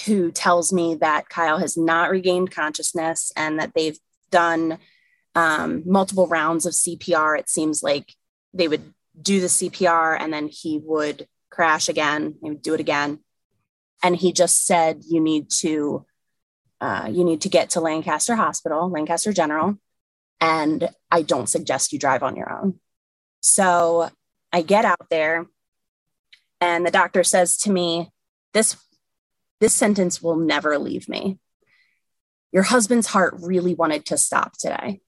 who 0.07 0.31
tells 0.31 0.73
me 0.73 0.95
that 0.95 1.29
Kyle 1.29 1.59
has 1.59 1.77
not 1.77 2.09
regained 2.09 2.49
consciousness 2.49 3.31
and 3.37 3.59
that 3.59 3.73
they've 3.75 3.99
done 4.31 4.79
um, 5.35 5.83
multiple 5.85 6.25
rounds 6.25 6.65
of 6.65 6.73
CPR. 6.73 7.37
It 7.37 7.47
seems 7.47 7.83
like 7.83 8.11
they 8.55 8.67
would 8.67 8.91
do 9.21 9.39
the 9.39 9.45
CPR 9.45 10.19
and 10.19 10.33
then 10.33 10.49
he 10.51 10.79
would 10.83 11.27
crash 11.51 11.89
again. 11.89 12.37
He 12.41 12.49
would 12.49 12.63
do 12.63 12.73
it 12.73 12.79
again. 12.79 13.19
And 14.01 14.15
he 14.15 14.33
just 14.33 14.65
said, 14.65 15.03
you 15.07 15.21
need 15.21 15.51
to, 15.59 16.07
uh, 16.85 17.07
you 17.07 17.23
need 17.23 17.41
to 17.41 17.49
get 17.49 17.71
to 17.71 17.81
Lancaster 17.81 18.35
Hospital, 18.35 18.91
Lancaster 18.91 19.33
General. 19.33 19.75
And 20.39 20.87
I 21.09 21.23
don't 21.23 21.49
suggest 21.49 21.91
you 21.91 21.97
drive 21.97 22.21
on 22.21 22.35
your 22.35 22.51
own. 22.51 22.79
So 23.41 24.11
I 24.53 24.61
get 24.61 24.85
out 24.85 25.09
there 25.09 25.47
and 26.61 26.85
the 26.85 26.91
doctor 26.91 27.23
says 27.23 27.57
to 27.59 27.71
me, 27.71 28.11
this, 28.53 28.77
this 29.59 29.73
sentence 29.73 30.21
will 30.21 30.35
never 30.35 30.77
leave 30.77 31.09
me. 31.09 31.39
Your 32.51 32.63
husband's 32.63 33.07
heart 33.07 33.33
really 33.39 33.73
wanted 33.73 34.05
to 34.05 34.17
stop 34.17 34.55
today. 34.55 35.01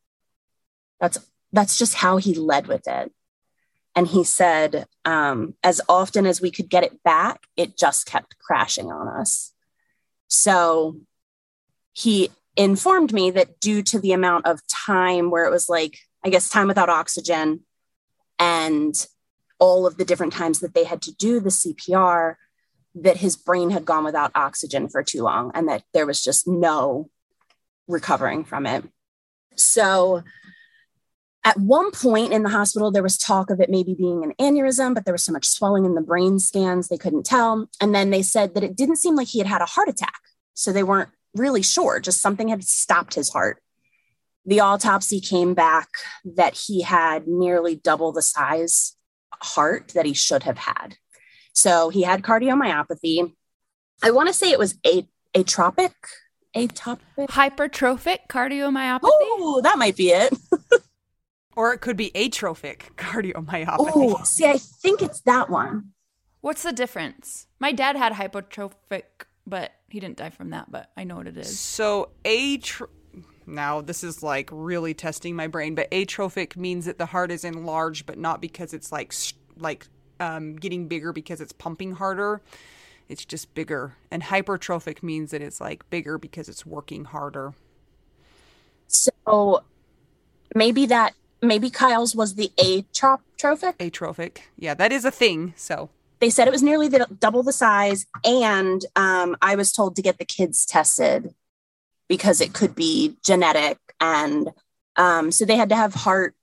That's, 0.99 1.19
that's 1.53 1.77
just 1.77 1.93
how 1.93 2.17
he 2.17 2.33
led 2.33 2.65
with 2.65 2.87
it. 2.87 3.11
And 3.95 4.07
he 4.07 4.23
said, 4.23 4.87
um, 5.05 5.53
as 5.63 5.79
often 5.87 6.25
as 6.25 6.41
we 6.41 6.49
could 6.49 6.69
get 6.69 6.83
it 6.83 7.03
back, 7.03 7.41
it 7.55 7.77
just 7.77 8.07
kept 8.07 8.39
crashing 8.39 8.91
on 8.91 9.07
us. 9.07 9.53
So 10.27 10.97
he 11.97 12.29
informed 12.55 13.11
me 13.11 13.31
that 13.31 13.59
due 13.59 13.81
to 13.81 13.99
the 13.99 14.11
amount 14.11 14.45
of 14.45 14.61
time 14.67 15.31
where 15.31 15.45
it 15.45 15.51
was 15.51 15.67
like, 15.67 15.97
I 16.23 16.29
guess, 16.29 16.47
time 16.47 16.67
without 16.67 16.89
oxygen 16.89 17.61
and 18.37 18.93
all 19.57 19.87
of 19.87 19.97
the 19.97 20.05
different 20.05 20.33
times 20.33 20.59
that 20.59 20.75
they 20.75 20.83
had 20.83 21.01
to 21.01 21.15
do 21.15 21.39
the 21.39 21.49
CPR, 21.49 22.35
that 22.93 23.17
his 23.17 23.35
brain 23.35 23.71
had 23.71 23.83
gone 23.83 24.03
without 24.03 24.31
oxygen 24.35 24.89
for 24.89 25.01
too 25.01 25.23
long 25.23 25.51
and 25.55 25.67
that 25.69 25.85
there 25.91 26.05
was 26.05 26.23
just 26.23 26.47
no 26.47 27.09
recovering 27.87 28.43
from 28.45 28.67
it. 28.67 28.83
So 29.55 30.21
at 31.43 31.59
one 31.59 31.89
point 31.89 32.31
in 32.31 32.43
the 32.43 32.49
hospital, 32.49 32.91
there 32.91 33.01
was 33.01 33.17
talk 33.17 33.49
of 33.49 33.59
it 33.59 33.71
maybe 33.71 33.95
being 33.95 34.23
an 34.23 34.33
aneurysm, 34.39 34.93
but 34.93 35.05
there 35.05 35.15
was 35.15 35.23
so 35.23 35.33
much 35.33 35.47
swelling 35.47 35.83
in 35.83 35.95
the 35.95 36.01
brain 36.01 36.37
scans, 36.37 36.89
they 36.89 36.97
couldn't 36.97 37.25
tell. 37.25 37.67
And 37.81 37.95
then 37.95 38.11
they 38.11 38.21
said 38.21 38.53
that 38.53 38.63
it 38.63 38.75
didn't 38.75 38.97
seem 38.97 39.15
like 39.15 39.29
he 39.29 39.39
had 39.39 39.47
had 39.47 39.63
a 39.63 39.65
heart 39.65 39.89
attack. 39.89 40.21
So 40.53 40.71
they 40.71 40.83
weren't 40.83 41.09
really 41.37 41.61
sure, 41.61 41.99
just 41.99 42.21
something 42.21 42.47
had 42.49 42.63
stopped 42.63 43.13
his 43.13 43.29
heart. 43.29 43.61
The 44.45 44.59
autopsy 44.61 45.19
came 45.19 45.53
back 45.53 45.89
that 46.23 46.55
he 46.55 46.81
had 46.81 47.27
nearly 47.27 47.75
double 47.75 48.11
the 48.11 48.21
size 48.21 48.95
heart 49.41 49.89
that 49.89 50.05
he 50.05 50.13
should 50.13 50.43
have 50.43 50.57
had. 50.57 50.95
So 51.53 51.89
he 51.89 52.03
had 52.03 52.21
cardiomyopathy. 52.21 53.33
I 54.03 54.11
want 54.11 54.27
to 54.27 54.33
say 54.33 54.51
it 54.51 54.59
was 54.59 54.77
a- 54.85 55.07
atropic, 55.35 55.93
atopic, 56.55 56.99
Hypertrophic 57.27 58.27
cardiomyopathy. 58.29 58.99
Oh, 59.03 59.61
that 59.63 59.77
might 59.77 59.97
be 59.97 60.11
it. 60.11 60.33
Or 61.57 61.73
it 61.73 61.81
could 61.81 61.97
be 61.97 62.11
atrophic 62.15 62.91
cardiomyopathy. 62.97 63.91
Oh, 63.95 64.21
see, 64.23 64.45
I 64.45 64.59
think 64.59 65.01
it's 65.01 65.21
that 65.21 65.49
one. 65.49 65.93
What's 66.41 66.61
the 66.61 66.71
difference? 66.71 67.47
My 67.59 67.71
dad 67.71 67.95
had 67.95 68.13
hypertrophic, 68.13 69.25
but 69.47 69.71
he 69.87 69.99
didn't 69.99 70.17
die 70.17 70.29
from 70.29 70.51
that, 70.51 70.69
but 70.69 70.91
I 70.97 71.05
know 71.05 71.15
what 71.15 71.27
it 71.27 71.37
is. 71.37 71.57
So 71.57 72.09
atro 72.23 72.89
now 73.47 73.79
this 73.79 74.03
is 74.03 74.21
like 74.21 74.49
really 74.51 74.93
testing 74.93 75.35
my 75.35 75.47
brain, 75.47 75.73
but 75.73 75.91
atrophic 75.93 76.57
means 76.57 76.85
that 76.85 76.97
the 76.97 77.05
heart 77.07 77.31
is 77.31 77.45
enlarged, 77.45 78.05
but 78.05 78.17
not 78.17 78.41
because 78.41 78.73
it's 78.73 78.91
like 78.91 79.13
like 79.57 79.87
um, 80.19 80.55
getting 80.55 80.87
bigger 80.87 81.13
because 81.13 81.41
it's 81.41 81.53
pumping 81.53 81.93
harder. 81.93 82.41
It's 83.07 83.23
just 83.23 83.53
bigger. 83.53 83.95
And 84.11 84.23
hypertrophic 84.23 85.01
means 85.01 85.31
that 85.31 85.41
it's 85.41 85.61
like 85.61 85.89
bigger 85.89 86.17
because 86.17 86.49
it's 86.49 86.65
working 86.65 87.05
harder. 87.05 87.53
So 88.87 89.63
maybe 90.53 90.85
that 90.87 91.13
maybe 91.41 91.69
Kyle's 91.69 92.15
was 92.15 92.35
the 92.35 92.51
atrophic. 92.59 93.75
Atrophic. 93.79 94.49
Yeah, 94.57 94.73
that 94.73 94.91
is 94.91 95.05
a 95.05 95.11
thing. 95.11 95.53
So 95.55 95.89
They 96.19 96.29
said 96.29 96.47
it 96.47 96.51
was 96.51 96.63
nearly 96.63 96.87
the, 96.87 97.07
double 97.19 97.43
the 97.43 97.53
size, 97.53 98.05
and 98.23 98.83
um, 98.95 99.37
I 99.41 99.55
was 99.55 99.71
told 99.71 99.95
to 99.95 100.01
get 100.01 100.17
the 100.17 100.25
kids 100.25 100.65
tested 100.65 101.33
because 102.07 102.41
it 102.41 102.53
could 102.53 102.75
be 102.75 103.17
genetic, 103.23 103.77
and 103.99 104.49
um, 104.95 105.31
so 105.31 105.45
they 105.45 105.57
had 105.57 105.69
to 105.69 105.75
have 105.75 105.93
heart 105.93 106.35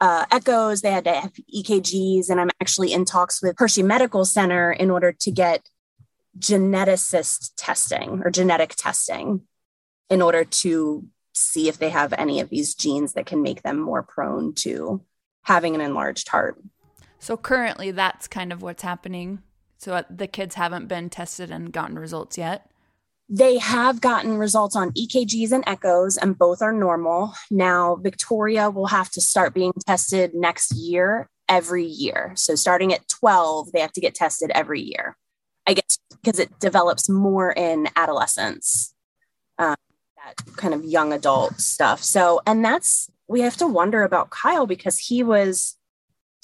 uh, 0.00 0.26
echoes, 0.30 0.82
they 0.82 0.90
had 0.90 1.04
to 1.04 1.12
have 1.12 1.32
EKGs, 1.54 2.30
and 2.30 2.40
I'm 2.40 2.50
actually 2.60 2.92
in 2.92 3.04
talks 3.04 3.42
with 3.42 3.56
Hershey 3.58 3.82
Medical 3.82 4.24
Center 4.24 4.72
in 4.72 4.90
order 4.90 5.12
to 5.12 5.30
get 5.30 5.68
geneticist 6.38 7.52
testing 7.56 8.22
or 8.24 8.30
genetic 8.30 8.74
testing 8.76 9.42
in 10.10 10.22
order 10.22 10.44
to 10.44 11.06
see 11.32 11.68
if 11.68 11.78
they 11.78 11.90
have 11.90 12.12
any 12.14 12.40
of 12.40 12.50
these 12.50 12.74
genes 12.74 13.12
that 13.14 13.26
can 13.26 13.42
make 13.42 13.62
them 13.62 13.78
more 13.78 14.02
prone 14.02 14.54
to 14.54 15.02
having 15.42 15.74
an 15.74 15.80
enlarged 15.80 16.28
heart. 16.28 16.60
So 17.18 17.36
currently, 17.36 17.90
that's 17.90 18.28
kind 18.28 18.52
of 18.52 18.62
what's 18.62 18.82
happening. 18.82 19.42
So 19.78 19.94
uh, 19.94 20.02
the 20.08 20.26
kids 20.26 20.54
haven't 20.54 20.86
been 20.86 21.10
tested 21.10 21.50
and 21.50 21.72
gotten 21.72 21.98
results 21.98 22.38
yet. 22.38 22.70
They 23.28 23.58
have 23.58 24.00
gotten 24.00 24.38
results 24.38 24.76
on 24.76 24.92
EKGs 24.92 25.50
and 25.50 25.64
echoes, 25.66 26.16
and 26.16 26.38
both 26.38 26.62
are 26.62 26.72
normal. 26.72 27.34
Now, 27.50 27.96
Victoria 27.96 28.70
will 28.70 28.86
have 28.86 29.10
to 29.10 29.20
start 29.20 29.52
being 29.52 29.72
tested 29.84 30.32
next 30.32 30.72
year, 30.76 31.28
every 31.48 31.84
year. 31.84 32.32
So, 32.36 32.54
starting 32.54 32.92
at 32.92 33.08
12, 33.08 33.72
they 33.72 33.80
have 33.80 33.92
to 33.92 34.00
get 34.00 34.14
tested 34.14 34.52
every 34.54 34.80
year. 34.80 35.16
I 35.66 35.74
guess 35.74 35.98
because 36.22 36.38
it 36.38 36.58
develops 36.60 37.08
more 37.08 37.52
in 37.52 37.88
adolescence, 37.96 38.94
um, 39.58 39.76
that 40.16 40.56
kind 40.56 40.74
of 40.74 40.84
young 40.84 41.12
adult 41.12 41.60
stuff. 41.60 42.02
So, 42.02 42.40
and 42.46 42.64
that's, 42.64 43.10
we 43.26 43.40
have 43.40 43.56
to 43.56 43.66
wonder 43.66 44.02
about 44.02 44.30
Kyle 44.30 44.66
because 44.66 44.98
he 44.98 45.22
was 45.22 45.75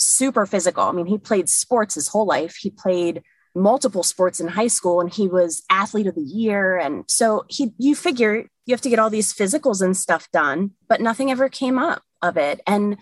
super 0.03 0.47
physical. 0.47 0.85
I 0.85 0.93
mean, 0.93 1.07
he 1.07 1.19
played 1.19 1.49
sports 1.49 1.95
his 1.95 2.09
whole 2.09 2.27
life. 2.27 2.57
He 2.57 2.71
played 2.71 3.23
multiple 3.55 4.03
sports 4.03 4.41
in 4.41 4.49
high 4.49 4.69
school 4.69 5.01
and 5.01 5.13
he 5.13 5.29
was 5.29 5.63
athlete 5.71 6.07
of 6.07 6.15
the 6.15 6.23
year. 6.23 6.79
And 6.79 7.05
so 7.09 7.45
he 7.49 7.73
you 7.79 7.95
figure 7.95 8.47
you 8.65 8.73
have 8.73 8.81
to 8.83 8.91
get 8.91 8.99
all 8.99 9.11
these 9.11 9.35
physicals 9.35 9.83
and 9.83 9.97
stuff 9.97 10.31
done 10.31 10.71
but 10.89 11.01
nothing 11.01 11.31
ever 11.31 11.49
came 11.49 11.79
up 11.79 12.03
of 12.23 12.37
it. 12.37 12.61
And 12.67 12.97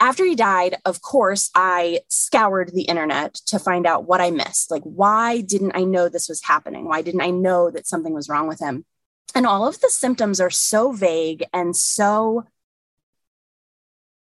after 0.00 0.24
he 0.24 0.34
died 0.34 0.76
of 0.84 1.02
course 1.02 1.50
i 1.54 2.00
scoured 2.08 2.70
the 2.72 2.82
internet 2.82 3.34
to 3.34 3.58
find 3.58 3.86
out 3.86 4.06
what 4.06 4.20
i 4.20 4.30
missed. 4.30 4.70
Like 4.70 4.84
why 4.84 5.42
didn't 5.42 5.76
i 5.76 5.84
know 5.84 6.08
this 6.08 6.28
was 6.28 6.42
happening? 6.42 6.86
Why 6.86 7.02
didn't 7.02 7.20
i 7.20 7.30
know 7.30 7.70
that 7.70 7.86
something 7.86 8.14
was 8.14 8.28
wrong 8.28 8.48
with 8.48 8.60
him? 8.60 8.86
And 9.34 9.46
all 9.46 9.68
of 9.68 9.80
the 9.80 9.90
symptoms 9.90 10.40
are 10.40 10.50
so 10.50 10.92
vague 10.92 11.44
and 11.52 11.76
so 11.76 12.44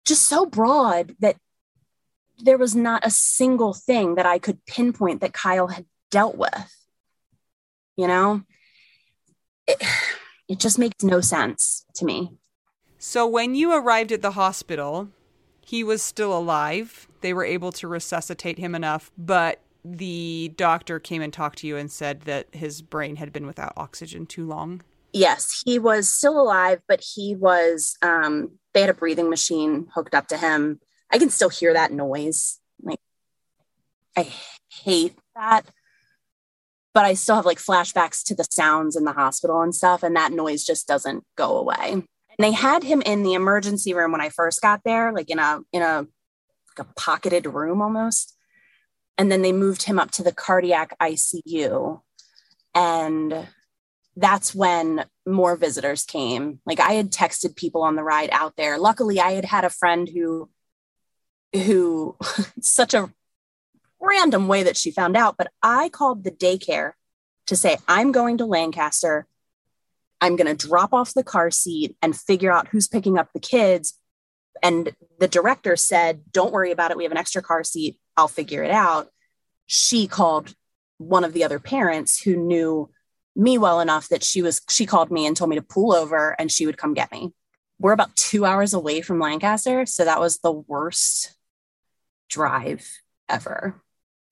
just 0.06 0.26
so 0.26 0.46
broad 0.46 1.16
that 1.20 1.36
there 2.38 2.58
was 2.58 2.74
not 2.74 3.06
a 3.06 3.10
single 3.10 3.74
thing 3.74 4.16
that 4.16 4.26
I 4.26 4.38
could 4.38 4.64
pinpoint 4.66 5.20
that 5.20 5.32
Kyle 5.32 5.68
had 5.68 5.86
dealt 6.10 6.36
with. 6.36 6.76
You 7.96 8.08
know, 8.08 8.42
it, 9.66 9.82
it 10.48 10.58
just 10.58 10.78
makes 10.78 11.02
no 11.04 11.20
sense 11.20 11.84
to 11.96 12.04
me. 12.04 12.32
So 12.98 13.26
when 13.26 13.54
you 13.54 13.72
arrived 13.72 14.12
at 14.12 14.22
the 14.22 14.32
hospital, 14.32 15.08
he 15.60 15.84
was 15.84 16.02
still 16.02 16.36
alive. 16.36 17.08
They 17.20 17.32
were 17.32 17.44
able 17.44 17.72
to 17.72 17.88
resuscitate 17.88 18.58
him 18.58 18.74
enough, 18.74 19.10
but 19.16 19.60
the 19.84 20.52
doctor 20.56 20.98
came 20.98 21.20
and 21.20 21.32
talked 21.32 21.58
to 21.58 21.66
you 21.66 21.76
and 21.76 21.90
said 21.90 22.22
that 22.22 22.46
his 22.52 22.82
brain 22.82 23.16
had 23.16 23.32
been 23.32 23.46
without 23.46 23.74
oxygen 23.76 24.26
too 24.26 24.46
long. 24.46 24.82
Yes, 25.12 25.62
he 25.64 25.78
was 25.78 26.08
still 26.08 26.40
alive, 26.40 26.80
but 26.88 27.04
he 27.14 27.36
was, 27.36 27.96
um, 28.02 28.52
they 28.72 28.80
had 28.80 28.90
a 28.90 28.94
breathing 28.94 29.30
machine 29.30 29.86
hooked 29.94 30.14
up 30.14 30.26
to 30.28 30.36
him. 30.36 30.80
I 31.14 31.18
can 31.18 31.30
still 31.30 31.48
hear 31.48 31.72
that 31.72 31.92
noise. 31.92 32.58
Like, 32.82 32.98
I 34.16 34.32
hate 34.68 35.16
that. 35.36 35.64
But 36.92 37.04
I 37.04 37.14
still 37.14 37.36
have 37.36 37.46
like 37.46 37.58
flashbacks 37.58 38.24
to 38.24 38.34
the 38.34 38.44
sounds 38.50 38.96
in 38.96 39.04
the 39.04 39.12
hospital 39.12 39.62
and 39.62 39.72
stuff, 39.72 40.02
and 40.02 40.16
that 40.16 40.32
noise 40.32 40.64
just 40.64 40.88
doesn't 40.88 41.24
go 41.36 41.56
away. 41.56 41.92
And 41.92 42.04
they 42.38 42.50
had 42.50 42.82
him 42.82 43.00
in 43.02 43.22
the 43.22 43.34
emergency 43.34 43.94
room 43.94 44.10
when 44.10 44.20
I 44.20 44.28
first 44.28 44.60
got 44.60 44.82
there, 44.84 45.12
like 45.12 45.30
in 45.30 45.38
a 45.38 45.60
in 45.72 45.82
a 45.82 46.06
like 46.76 46.86
a 46.86 46.92
pocketed 46.96 47.46
room 47.46 47.80
almost. 47.80 48.36
And 49.16 49.30
then 49.30 49.42
they 49.42 49.52
moved 49.52 49.84
him 49.84 50.00
up 50.00 50.10
to 50.12 50.24
the 50.24 50.32
cardiac 50.32 50.98
ICU. 51.00 52.00
And 52.74 53.46
that's 54.16 54.52
when 54.52 55.04
more 55.24 55.54
visitors 55.54 56.04
came. 56.04 56.58
Like 56.66 56.80
I 56.80 56.94
had 56.94 57.12
texted 57.12 57.54
people 57.54 57.82
on 57.82 57.94
the 57.94 58.02
ride 58.02 58.30
out 58.32 58.56
there. 58.56 58.78
Luckily, 58.78 59.20
I 59.20 59.32
had 59.32 59.44
had 59.44 59.64
a 59.64 59.70
friend 59.70 60.08
who 60.08 60.48
who 61.54 62.16
such 62.60 62.94
a 62.94 63.10
random 64.00 64.48
way 64.48 64.64
that 64.64 64.76
she 64.76 64.90
found 64.90 65.16
out, 65.16 65.36
but 65.36 65.50
I 65.62 65.88
called 65.88 66.24
the 66.24 66.30
daycare 66.30 66.92
to 67.46 67.56
say, 67.56 67.78
I'm 67.88 68.12
going 68.12 68.38
to 68.38 68.46
Lancaster. 68.46 69.26
I'm 70.20 70.36
going 70.36 70.54
to 70.54 70.66
drop 70.66 70.92
off 70.92 71.14
the 71.14 71.24
car 71.24 71.50
seat 71.50 71.96
and 72.00 72.16
figure 72.16 72.52
out 72.52 72.68
who's 72.68 72.88
picking 72.88 73.18
up 73.18 73.32
the 73.32 73.40
kids 73.40 73.98
and 74.62 74.94
the 75.18 75.28
director 75.28 75.76
said, 75.76 76.22
Don't 76.32 76.52
worry 76.52 76.72
about 76.72 76.90
it. 76.90 76.96
We 76.96 77.04
have 77.04 77.12
an 77.12 77.18
extra 77.18 77.42
car 77.42 77.64
seat. 77.64 77.98
I'll 78.16 78.28
figure 78.28 78.62
it 78.62 78.70
out. 78.70 79.08
She 79.66 80.06
called 80.06 80.54
one 80.98 81.24
of 81.24 81.32
the 81.32 81.44
other 81.44 81.58
parents 81.58 82.20
who 82.20 82.36
knew 82.36 82.90
me 83.36 83.58
well 83.58 83.80
enough 83.80 84.08
that 84.08 84.22
she 84.22 84.42
was 84.42 84.62
she 84.70 84.86
called 84.86 85.10
me 85.10 85.26
and 85.26 85.36
told 85.36 85.50
me 85.50 85.56
to 85.56 85.62
pull 85.62 85.92
over 85.92 86.36
and 86.38 86.50
she 86.50 86.66
would 86.66 86.78
come 86.78 86.94
get 86.94 87.12
me. 87.12 87.32
We're 87.78 87.92
about 87.92 88.16
2 88.16 88.44
hours 88.44 88.72
away 88.72 89.02
from 89.02 89.18
Lancaster, 89.18 89.84
so 89.86 90.04
that 90.04 90.20
was 90.20 90.38
the 90.38 90.52
worst 90.52 91.34
drive 92.28 92.88
ever. 93.28 93.82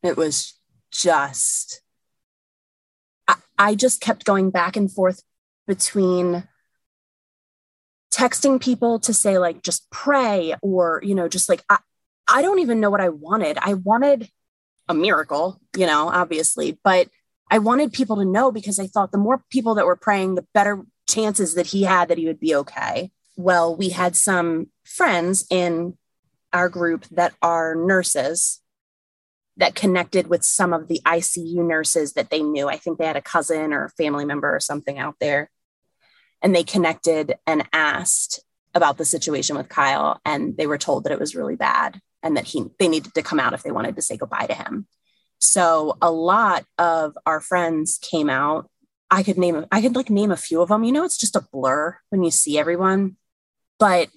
It 0.02 0.16
was 0.16 0.58
just 0.90 1.80
I, 3.28 3.36
I 3.58 3.74
just 3.74 4.00
kept 4.00 4.24
going 4.24 4.50
back 4.50 4.76
and 4.76 4.90
forth 4.92 5.22
between 5.66 6.46
texting 8.12 8.60
people 8.60 8.98
to 9.00 9.14
say 9.14 9.38
like 9.38 9.62
just 9.62 9.90
pray 9.90 10.54
or 10.60 11.00
you 11.02 11.14
know 11.14 11.28
just 11.28 11.48
like 11.48 11.62
I, 11.68 11.78
I 12.28 12.42
don't 12.42 12.58
even 12.60 12.80
know 12.80 12.90
what 12.90 13.00
I 13.00 13.08
wanted. 13.08 13.58
I 13.60 13.74
wanted 13.74 14.28
a 14.88 14.94
miracle, 14.94 15.60
you 15.76 15.86
know, 15.86 16.08
obviously, 16.08 16.78
but 16.84 17.08
I 17.50 17.58
wanted 17.58 17.92
people 17.92 18.16
to 18.16 18.24
know 18.24 18.50
because 18.50 18.78
I 18.78 18.86
thought 18.86 19.12
the 19.12 19.18
more 19.18 19.42
people 19.50 19.74
that 19.74 19.86
were 19.86 19.96
praying, 19.96 20.34
the 20.34 20.46
better 20.54 20.82
chances 21.08 21.54
that 21.54 21.66
he 21.66 21.82
had 21.82 22.08
that 22.08 22.18
he 22.18 22.26
would 22.26 22.40
be 22.40 22.54
okay. 22.54 23.10
Well, 23.36 23.76
we 23.76 23.90
had 23.90 24.16
some 24.16 24.68
friends 24.84 25.46
in 25.50 25.96
our 26.52 26.68
group 26.68 27.04
that 27.10 27.34
are 27.42 27.74
nurses 27.74 28.60
that 29.56 29.74
connected 29.74 30.28
with 30.28 30.44
some 30.44 30.72
of 30.72 30.88
the 30.88 31.00
ICU 31.04 31.66
nurses 31.66 32.14
that 32.14 32.30
they 32.30 32.42
knew. 32.42 32.68
I 32.68 32.78
think 32.78 32.98
they 32.98 33.06
had 33.06 33.16
a 33.16 33.22
cousin 33.22 33.72
or 33.72 33.84
a 33.84 33.90
family 33.90 34.24
member 34.24 34.54
or 34.54 34.60
something 34.60 34.98
out 34.98 35.16
there. 35.20 35.50
And 36.40 36.54
they 36.54 36.64
connected 36.64 37.34
and 37.46 37.68
asked 37.72 38.40
about 38.74 38.98
the 38.98 39.04
situation 39.04 39.56
with 39.56 39.68
Kyle. 39.68 40.20
And 40.24 40.56
they 40.56 40.66
were 40.66 40.78
told 40.78 41.04
that 41.04 41.12
it 41.12 41.20
was 41.20 41.36
really 41.36 41.56
bad 41.56 42.00
and 42.22 42.36
that 42.36 42.46
he 42.46 42.64
they 42.78 42.88
needed 42.88 43.14
to 43.14 43.22
come 43.22 43.40
out 43.40 43.52
if 43.52 43.62
they 43.62 43.70
wanted 43.70 43.96
to 43.96 44.02
say 44.02 44.16
goodbye 44.16 44.46
to 44.46 44.54
him. 44.54 44.86
So 45.38 45.96
a 46.00 46.10
lot 46.10 46.64
of 46.78 47.16
our 47.26 47.40
friends 47.40 47.98
came 48.00 48.30
out. 48.30 48.70
I 49.10 49.22
could 49.22 49.38
name 49.38 49.66
I 49.70 49.82
could 49.82 49.96
like 49.96 50.08
name 50.08 50.30
a 50.30 50.36
few 50.36 50.62
of 50.62 50.68
them. 50.68 50.84
You 50.84 50.92
know, 50.92 51.04
it's 51.04 51.18
just 51.18 51.36
a 51.36 51.46
blur 51.52 51.98
when 52.10 52.22
you 52.22 52.30
see 52.30 52.58
everyone. 52.58 53.16
But 53.78 54.08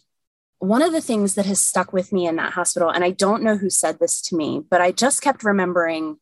one 0.59 0.81
of 0.81 0.91
the 0.91 1.01
things 1.01 1.35
that 1.35 1.45
has 1.45 1.59
stuck 1.59 1.93
with 1.93 2.11
me 2.13 2.27
in 2.27 2.37
that 2.37 2.53
hospital, 2.53 2.89
and 2.89 3.03
I 3.03 3.11
don't 3.11 3.43
know 3.43 3.57
who 3.57 3.69
said 3.69 3.99
this 3.99 4.21
to 4.23 4.35
me, 4.35 4.61
but 4.69 4.81
I 4.81 4.91
just 4.91 5.21
kept 5.21 5.43
remembering, 5.43 6.17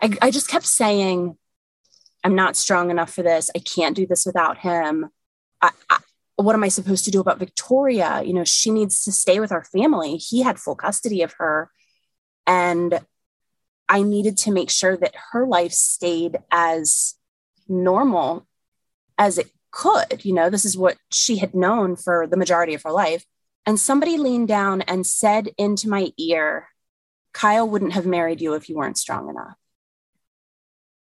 I, 0.00 0.16
I 0.22 0.30
just 0.30 0.48
kept 0.48 0.66
saying, 0.66 1.36
I'm 2.24 2.34
not 2.34 2.56
strong 2.56 2.90
enough 2.90 3.12
for 3.12 3.22
this. 3.22 3.50
I 3.54 3.60
can't 3.60 3.94
do 3.94 4.06
this 4.06 4.26
without 4.26 4.58
him. 4.58 5.10
I, 5.62 5.70
I, 5.88 5.98
what 6.36 6.54
am 6.54 6.64
I 6.64 6.68
supposed 6.68 7.04
to 7.04 7.10
do 7.10 7.20
about 7.20 7.38
Victoria? 7.38 8.22
You 8.24 8.34
know, 8.34 8.44
she 8.44 8.70
needs 8.70 9.04
to 9.04 9.12
stay 9.12 9.40
with 9.40 9.52
our 9.52 9.64
family. 9.64 10.16
He 10.16 10.42
had 10.42 10.58
full 10.58 10.74
custody 10.74 11.22
of 11.22 11.34
her. 11.38 11.70
And 12.46 13.00
I 13.88 14.02
needed 14.02 14.36
to 14.38 14.52
make 14.52 14.70
sure 14.70 14.96
that 14.96 15.14
her 15.32 15.46
life 15.46 15.72
stayed 15.72 16.38
as 16.50 17.14
normal 17.68 18.46
as 19.18 19.38
it 19.38 19.50
could. 19.70 20.24
You 20.24 20.34
know, 20.34 20.50
this 20.50 20.64
is 20.64 20.76
what 20.76 20.96
she 21.10 21.36
had 21.36 21.54
known 21.54 21.96
for 21.96 22.26
the 22.26 22.36
majority 22.36 22.74
of 22.74 22.82
her 22.82 22.92
life. 22.92 23.24
And 23.66 23.80
somebody 23.80 24.16
leaned 24.16 24.48
down 24.48 24.82
and 24.82 25.04
said 25.04 25.50
into 25.58 25.88
my 25.88 26.12
ear, 26.16 26.68
Kyle 27.32 27.68
wouldn't 27.68 27.92
have 27.92 28.06
married 28.06 28.40
you 28.40 28.54
if 28.54 28.68
you 28.68 28.76
weren't 28.76 28.96
strong 28.96 29.28
enough. 29.28 29.56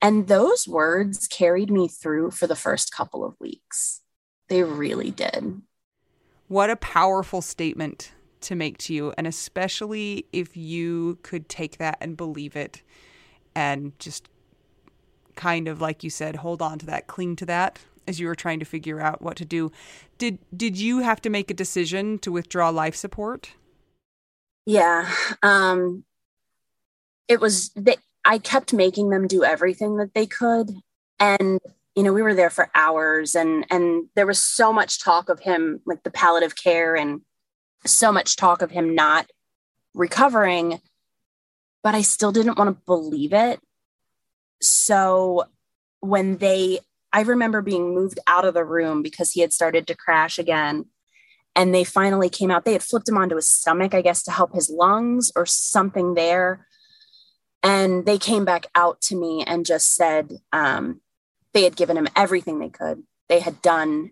And 0.01 0.27
those 0.27 0.67
words 0.67 1.27
carried 1.27 1.69
me 1.69 1.87
through 1.87 2.31
for 2.31 2.47
the 2.47 2.55
first 2.55 2.93
couple 2.93 3.25
of 3.25 3.35
weeks. 3.39 4.01
They 4.47 4.63
really 4.63 5.11
did. 5.11 5.61
What 6.47 6.69
a 6.69 6.75
powerful 6.75 7.41
statement 7.41 8.13
to 8.41 8.55
make 8.55 8.77
to 8.79 8.93
you. 8.93 9.13
And 9.17 9.27
especially 9.27 10.27
if 10.31 10.55
you 10.55 11.17
could 11.23 11.49
take 11.49 11.77
that 11.79 11.97
and 11.99 12.15
believe 12.15 12.55
it 12.55 12.83
and 13.55 13.97
just 13.99 14.29
kind 15.35 15.67
of, 15.67 15.81
like 15.81 16.03
you 16.03 16.09
said, 16.09 16.37
hold 16.37 16.61
on 16.61 16.79
to 16.79 16.85
that, 16.85 17.07
cling 17.07 17.35
to 17.37 17.45
that 17.47 17.79
as 18.07 18.19
you 18.19 18.27
were 18.27 18.35
trying 18.35 18.59
to 18.59 18.65
figure 18.65 19.01
out 19.01 19.21
what 19.21 19.37
to 19.37 19.45
do. 19.45 19.71
Did 20.17 20.39
did 20.55 20.77
you 20.77 20.99
have 20.99 21.21
to 21.21 21.29
make 21.29 21.51
a 21.51 21.53
decision 21.53 22.19
to 22.19 22.31
withdraw 22.31 22.69
life 22.69 22.95
support? 22.95 23.53
Yeah. 24.65 25.09
Um 25.43 26.03
it 27.27 27.39
was 27.39 27.71
I 28.25 28.37
kept 28.39 28.73
making 28.73 29.09
them 29.09 29.27
do 29.27 29.43
everything 29.43 29.97
that 29.97 30.13
they 30.13 30.25
could 30.25 30.71
and 31.19 31.59
you 31.95 32.03
know 32.03 32.13
we 32.13 32.21
were 32.21 32.33
there 32.33 32.49
for 32.49 32.69
hours 32.75 33.35
and 33.35 33.65
and 33.69 34.07
there 34.15 34.27
was 34.27 34.43
so 34.43 34.73
much 34.73 35.03
talk 35.03 35.29
of 35.29 35.39
him 35.39 35.81
like 35.85 36.03
the 36.03 36.11
palliative 36.11 36.55
care 36.55 36.95
and 36.95 37.21
so 37.85 38.11
much 38.11 38.35
talk 38.35 38.61
of 38.61 38.71
him 38.71 38.95
not 38.95 39.29
recovering 39.93 40.79
but 41.83 41.95
I 41.95 42.01
still 42.01 42.31
didn't 42.31 42.57
want 42.57 42.75
to 42.75 42.83
believe 42.85 43.31
it 43.31 43.59
so 44.61 45.45
when 45.99 46.37
they 46.37 46.79
I 47.15 47.21
remember 47.21 47.61
being 47.61 47.95
moved 47.95 48.19
out 48.27 48.43
of 48.43 48.53
the 48.53 48.65
room 48.65 49.01
because 49.01 49.31
he 49.31 49.39
had 49.39 49.53
started 49.53 49.87
to 49.87 49.95
crash 49.95 50.37
again. 50.37 50.87
And 51.55 51.73
they 51.73 51.85
finally 51.85 52.29
came 52.29 52.51
out. 52.51 52.65
They 52.65 52.73
had 52.73 52.83
flipped 52.83 53.07
him 53.07 53.17
onto 53.17 53.37
his 53.37 53.47
stomach, 53.47 53.93
I 53.93 54.01
guess, 54.01 54.21
to 54.23 54.31
help 54.31 54.53
his 54.53 54.69
lungs 54.69 55.31
or 55.33 55.45
something 55.45 56.15
there. 56.15 56.67
And 57.63 58.05
they 58.05 58.17
came 58.17 58.43
back 58.43 58.65
out 58.75 58.99
to 59.03 59.15
me 59.15 59.45
and 59.47 59.65
just 59.65 59.95
said 59.95 60.39
um, 60.51 60.99
they 61.53 61.63
had 61.63 61.77
given 61.77 61.95
him 61.95 62.09
everything 62.17 62.59
they 62.59 62.67
could. 62.67 63.03
They 63.29 63.39
had 63.39 63.61
done 63.61 64.11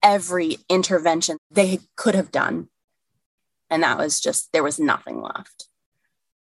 every 0.00 0.58
intervention 0.68 1.38
they 1.50 1.80
could 1.96 2.14
have 2.14 2.30
done. 2.30 2.68
And 3.70 3.82
that 3.82 3.98
was 3.98 4.20
just, 4.20 4.52
there 4.52 4.62
was 4.62 4.78
nothing 4.78 5.20
left. 5.20 5.66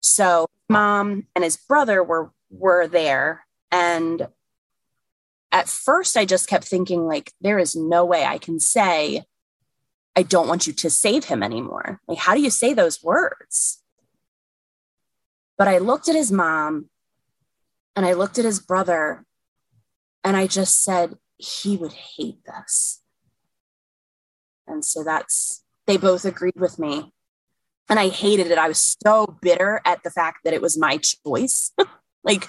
So 0.02 0.48
mom 0.68 1.28
and 1.34 1.44
his 1.44 1.56
brother 1.56 2.04
were 2.04 2.30
were 2.50 2.86
there 2.86 3.46
and 3.70 4.28
at 5.50 5.68
first 5.68 6.16
I 6.16 6.24
just 6.24 6.48
kept 6.48 6.64
thinking 6.64 7.06
like 7.06 7.32
there 7.40 7.58
is 7.58 7.74
no 7.74 8.04
way 8.04 8.24
I 8.24 8.38
can 8.38 8.60
say 8.60 9.24
I 10.16 10.22
don't 10.22 10.48
want 10.48 10.66
you 10.66 10.72
to 10.72 10.90
save 10.90 11.24
him 11.24 11.42
anymore. 11.42 12.00
Like 12.08 12.18
how 12.18 12.34
do 12.34 12.42
you 12.42 12.50
say 12.50 12.74
those 12.74 13.02
words? 13.02 13.82
But 15.56 15.68
I 15.68 15.78
looked 15.78 16.08
at 16.08 16.14
his 16.14 16.30
mom 16.30 16.88
and 17.96 18.04
I 18.04 18.12
looked 18.12 18.38
at 18.38 18.44
his 18.44 18.60
brother 18.60 19.24
and 20.22 20.36
I 20.36 20.46
just 20.46 20.82
said 20.82 21.16
he 21.36 21.76
would 21.76 21.92
hate 21.92 22.44
this. 22.44 23.02
And 24.66 24.84
so 24.84 25.02
that's 25.02 25.64
they 25.86 25.96
both 25.96 26.24
agreed 26.24 26.56
with 26.56 26.78
me. 26.78 27.12
And 27.88 27.98
I 27.98 28.08
hated 28.08 28.50
it. 28.50 28.58
I 28.58 28.68
was 28.68 28.96
so 29.02 29.38
bitter 29.40 29.80
at 29.86 30.02
the 30.02 30.10
fact 30.10 30.40
that 30.44 30.52
it 30.52 30.60
was 30.60 30.76
my 30.76 30.98
choice. 30.98 31.72
like 32.24 32.48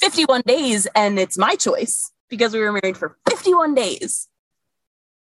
51 0.00 0.42
days 0.46 0.86
and 0.94 1.18
it's 1.18 1.36
my 1.36 1.54
choice 1.54 2.11
because 2.32 2.54
we 2.54 2.60
were 2.60 2.72
married 2.72 2.96
for 2.96 3.18
51 3.28 3.74
days. 3.74 4.26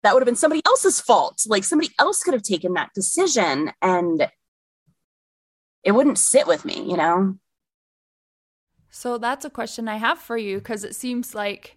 That 0.02 0.14
would 0.14 0.20
have 0.20 0.26
been 0.26 0.34
somebody 0.34 0.62
else's 0.66 1.00
fault. 1.00 1.44
Like 1.46 1.62
somebody 1.62 1.90
else 1.96 2.24
could 2.24 2.34
have 2.34 2.42
taken 2.42 2.74
that 2.74 2.90
decision 2.92 3.70
and 3.80 4.28
it 5.84 5.92
wouldn't 5.92 6.18
sit 6.18 6.48
with 6.48 6.64
me, 6.64 6.82
you 6.90 6.96
know? 6.96 7.36
So 8.90 9.16
that's 9.16 9.44
a 9.44 9.50
question 9.50 9.86
I 9.86 9.98
have 9.98 10.18
for 10.18 10.36
you 10.36 10.58
because 10.58 10.82
it 10.82 10.96
seems 10.96 11.36
like 11.36 11.76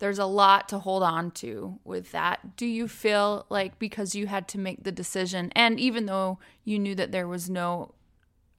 there's 0.00 0.18
a 0.18 0.26
lot 0.26 0.68
to 0.68 0.80
hold 0.80 1.02
on 1.02 1.30
to 1.30 1.78
with 1.82 2.12
that. 2.12 2.54
Do 2.54 2.66
you 2.66 2.88
feel 2.88 3.46
like 3.48 3.78
because 3.78 4.14
you 4.14 4.26
had 4.26 4.48
to 4.48 4.58
make 4.58 4.84
the 4.84 4.92
decision, 4.92 5.50
and 5.56 5.80
even 5.80 6.04
though 6.04 6.40
you 6.62 6.78
knew 6.78 6.94
that 6.96 7.10
there 7.10 7.26
was 7.26 7.48
no 7.48 7.94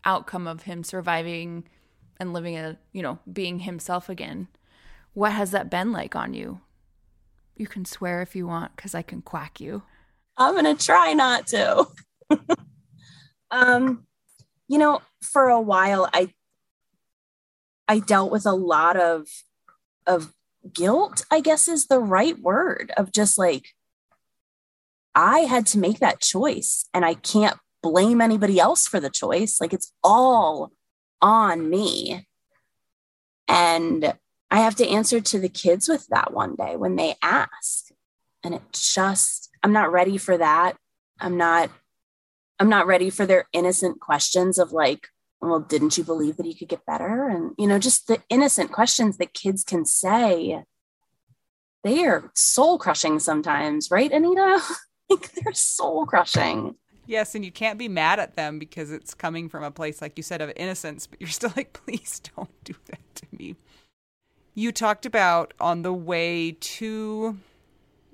outcome 0.06 0.48
of 0.48 0.64
him 0.64 0.84
surviving 0.84 1.66
and 2.20 2.34
living 2.34 2.58
a, 2.58 2.80
you 2.94 3.04
know, 3.04 3.20
being 3.32 3.60
himself 3.60 4.10
again, 4.10 4.48
what 5.14 5.32
has 5.32 5.52
that 5.52 5.70
been 5.70 5.92
like 5.92 6.16
on 6.16 6.34
you? 6.34 6.62
You 7.56 7.68
can 7.68 7.86
swear 7.86 8.22
if 8.22 8.36
you 8.36 8.48
want 8.48 8.76
because 8.76 8.96
I 8.96 9.02
can 9.02 9.22
quack 9.22 9.60
you. 9.60 9.84
I'm 10.38 10.54
going 10.54 10.76
to 10.76 10.86
try 10.86 11.14
not 11.14 11.48
to. 11.48 11.86
um, 13.52 14.08
you 14.68 14.78
know, 14.78 15.02
for 15.22 15.50
a 15.50 15.62
while, 15.62 16.10
I 16.14 16.34
I 17.88 18.00
dealt 18.00 18.32
with 18.32 18.46
a 18.46 18.54
lot 18.54 18.98
of 18.98 19.28
of 20.08 20.34
guilt, 20.72 21.26
I 21.30 21.42
guess 21.42 21.68
is 21.68 21.88
the 21.88 22.00
right 22.00 22.40
word 22.40 22.92
of 22.98 23.12
just 23.12 23.38
like 23.38 23.70
I 25.16 25.42
had 25.42 25.68
to 25.68 25.80
make 25.80 26.00
that 26.00 26.22
choice 26.22 26.86
and 26.94 27.06
I 27.06 27.14
can't 27.14 27.58
blame 27.82 28.22
anybody 28.22 28.60
else 28.60 28.88
for 28.88 29.00
the 29.00 29.10
choice. 29.10 29.60
Like 29.60 29.74
it's 29.74 29.92
all 30.04 30.72
on 31.22 31.70
me. 31.70 32.28
And 33.48 34.14
I 34.54 34.58
have 34.58 34.76
to 34.76 34.88
answer 34.88 35.20
to 35.20 35.40
the 35.40 35.50
kids 35.50 35.90
with 35.90 36.06
that 36.10 36.32
one 36.32 36.54
day 36.54 36.76
when 36.76 36.96
they 36.96 37.16
ask. 37.24 37.88
And 38.44 38.54
it 38.54 38.62
just, 38.72 39.50
I'm 39.64 39.74
not 39.74 39.92
ready 39.92 40.20
for 40.20 40.38
that. 40.38 40.78
I'm 41.20 41.38
not, 41.38 41.72
I'm 42.60 42.70
not 42.70 42.86
ready 42.86 43.10
for 43.10 43.26
their 43.26 43.48
innocent 43.52 44.00
questions 44.00 44.60
of 44.60 44.72
like, 44.72 45.08
well, 45.42 45.60
didn't 45.60 45.98
you 45.98 46.04
believe 46.04 46.38
that 46.38 46.46
you 46.46 46.54
could 46.54 46.68
get 46.68 46.86
better? 46.86 47.28
And, 47.30 47.56
you 47.58 47.66
know, 47.66 47.80
just 47.80 48.06
the 48.06 48.22
innocent 48.30 48.72
questions 48.72 49.18
that 49.18 49.34
kids 49.34 49.64
can 49.64 49.86
say. 49.86 50.64
They 51.84 52.06
are 52.06 52.30
soul 52.36 52.78
crushing 52.78 53.18
sometimes, 53.18 53.90
right, 53.90 54.12
Anita? 54.12 54.62
like 55.10 55.32
they're 55.32 55.54
soul 55.54 56.06
crushing. 56.06 56.76
Yes, 57.08 57.34
and 57.34 57.44
you 57.44 57.52
can't 57.52 57.80
be 57.80 57.90
mad 57.90 58.20
at 58.20 58.36
them 58.36 58.60
because 58.60 58.92
it's 58.92 59.16
coming 59.16 59.50
from 59.50 59.64
a 59.64 59.72
place, 59.72 60.00
like 60.00 60.16
you 60.16 60.22
said, 60.22 60.42
of 60.42 60.54
innocence, 60.56 61.08
but 61.08 61.20
you're 61.20 61.28
still 61.32 61.52
like, 61.58 61.74
please 61.74 62.22
don't 62.36 62.64
do 62.64 62.76
that 62.86 63.16
to 63.16 63.26
me. 63.32 63.56
You 64.56 64.72
talked 64.72 65.06
about 65.06 65.54
on 65.60 65.82
the 65.82 65.94
way 65.94 66.58
to 66.60 67.38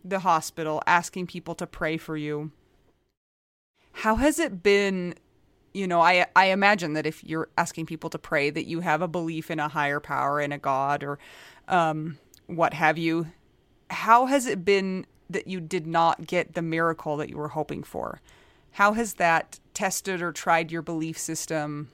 the 0.05 0.19
hospital 0.19 0.81
asking 0.87 1.27
people 1.27 1.55
to 1.55 1.67
pray 1.67 1.97
for 1.97 2.17
you. 2.17 2.51
How 3.93 4.15
has 4.15 4.39
it 4.39 4.63
been? 4.63 5.15
You 5.73 5.87
know, 5.87 6.01
I 6.01 6.25
I 6.35 6.47
imagine 6.47 6.93
that 6.93 7.05
if 7.05 7.23
you're 7.23 7.49
asking 7.57 7.87
people 7.87 8.09
to 8.11 8.19
pray, 8.19 8.49
that 8.49 8.67
you 8.67 8.79
have 8.81 9.01
a 9.01 9.07
belief 9.07 9.51
in 9.51 9.59
a 9.59 9.67
higher 9.67 9.99
power, 9.99 10.41
in 10.41 10.51
a 10.51 10.57
God, 10.57 11.03
or 11.03 11.19
um, 11.67 12.17
what 12.47 12.73
have 12.73 12.97
you. 12.97 13.27
How 13.89 14.27
has 14.27 14.47
it 14.47 14.65
been 14.65 15.05
that 15.29 15.47
you 15.47 15.59
did 15.59 15.87
not 15.87 16.27
get 16.27 16.53
the 16.55 16.61
miracle 16.61 17.17
that 17.17 17.29
you 17.29 17.37
were 17.37 17.49
hoping 17.49 17.83
for? 17.83 18.21
How 18.73 18.93
has 18.93 19.15
that 19.15 19.59
tested 19.73 20.21
or 20.21 20.31
tried 20.31 20.71
your 20.71 20.81
belief 20.81 21.17
system? 21.17 21.89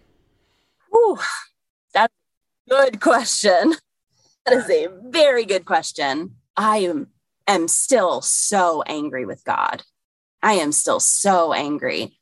Ooh, 0.95 1.17
that's 1.93 2.13
a 2.67 2.71
good 2.71 3.01
question. 3.01 3.75
That 4.45 4.57
is 4.57 4.69
a 4.69 4.87
very 5.09 5.45
good 5.45 5.65
question. 5.65 6.35
I 6.55 6.77
am, 6.77 7.07
am 7.47 7.67
still 7.67 8.21
so 8.21 8.83
angry 8.83 9.25
with 9.25 9.43
God. 9.43 9.83
I 10.41 10.53
am 10.53 10.71
still 10.71 10.99
so 10.99 11.53
angry, 11.53 12.19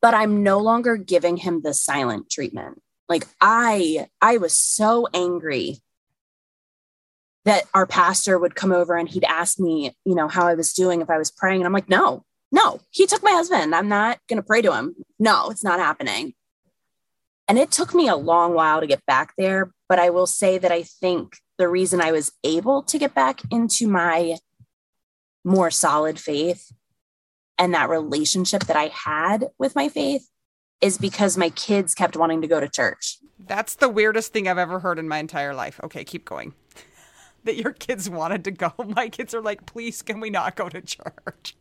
but 0.00 0.14
I'm 0.14 0.44
no 0.44 0.58
longer 0.58 0.96
giving 0.96 1.36
him 1.36 1.62
the 1.62 1.74
silent 1.74 2.30
treatment. 2.30 2.80
Like 3.08 3.26
I 3.40 4.06
I 4.20 4.36
was 4.36 4.56
so 4.56 5.08
angry 5.12 5.78
that 7.44 7.64
our 7.74 7.86
pastor 7.86 8.38
would 8.38 8.54
come 8.54 8.72
over 8.72 8.96
and 8.96 9.08
he'd 9.08 9.24
ask 9.24 9.58
me, 9.58 9.96
you 10.04 10.14
know, 10.14 10.28
how 10.28 10.46
I 10.46 10.54
was 10.54 10.72
doing 10.72 11.00
if 11.00 11.10
I 11.10 11.18
was 11.18 11.30
praying 11.30 11.60
and 11.60 11.66
I'm 11.66 11.72
like, 11.72 11.88
"No, 11.88 12.24
no, 12.52 12.80
he 12.90 13.06
took 13.06 13.22
my 13.22 13.32
husband. 13.32 13.74
I'm 13.74 13.88
not 13.88 14.18
going 14.28 14.38
to 14.38 14.46
pray 14.46 14.62
to 14.62 14.74
him. 14.74 14.94
No, 15.18 15.50
it's 15.50 15.64
not 15.64 15.78
happening. 15.78 16.34
And 17.48 17.58
it 17.58 17.70
took 17.70 17.94
me 17.94 18.08
a 18.08 18.16
long 18.16 18.54
while 18.54 18.80
to 18.80 18.86
get 18.86 19.04
back 19.06 19.34
there. 19.36 19.72
But 19.88 19.98
I 19.98 20.10
will 20.10 20.26
say 20.26 20.58
that 20.58 20.72
I 20.72 20.82
think 20.82 21.36
the 21.58 21.68
reason 21.68 22.00
I 22.00 22.12
was 22.12 22.32
able 22.44 22.82
to 22.84 22.98
get 22.98 23.14
back 23.14 23.40
into 23.50 23.88
my 23.88 24.36
more 25.44 25.70
solid 25.70 26.18
faith 26.18 26.72
and 27.58 27.72
that 27.74 27.88
relationship 27.88 28.64
that 28.64 28.76
I 28.76 28.88
had 28.88 29.48
with 29.58 29.74
my 29.74 29.88
faith 29.88 30.28
is 30.80 30.98
because 30.98 31.38
my 31.38 31.50
kids 31.50 31.94
kept 31.94 32.16
wanting 32.16 32.42
to 32.42 32.48
go 32.48 32.60
to 32.60 32.68
church. 32.68 33.18
That's 33.38 33.76
the 33.76 33.88
weirdest 33.88 34.32
thing 34.32 34.48
I've 34.48 34.58
ever 34.58 34.80
heard 34.80 34.98
in 34.98 35.08
my 35.08 35.18
entire 35.18 35.54
life. 35.54 35.80
Okay, 35.82 36.04
keep 36.04 36.24
going. 36.24 36.54
that 37.44 37.56
your 37.56 37.72
kids 37.72 38.10
wanted 38.10 38.44
to 38.44 38.50
go. 38.50 38.72
My 38.84 39.08
kids 39.08 39.32
are 39.34 39.40
like, 39.40 39.66
please, 39.66 40.02
can 40.02 40.20
we 40.20 40.30
not 40.30 40.56
go 40.56 40.68
to 40.68 40.80
church? 40.80 41.54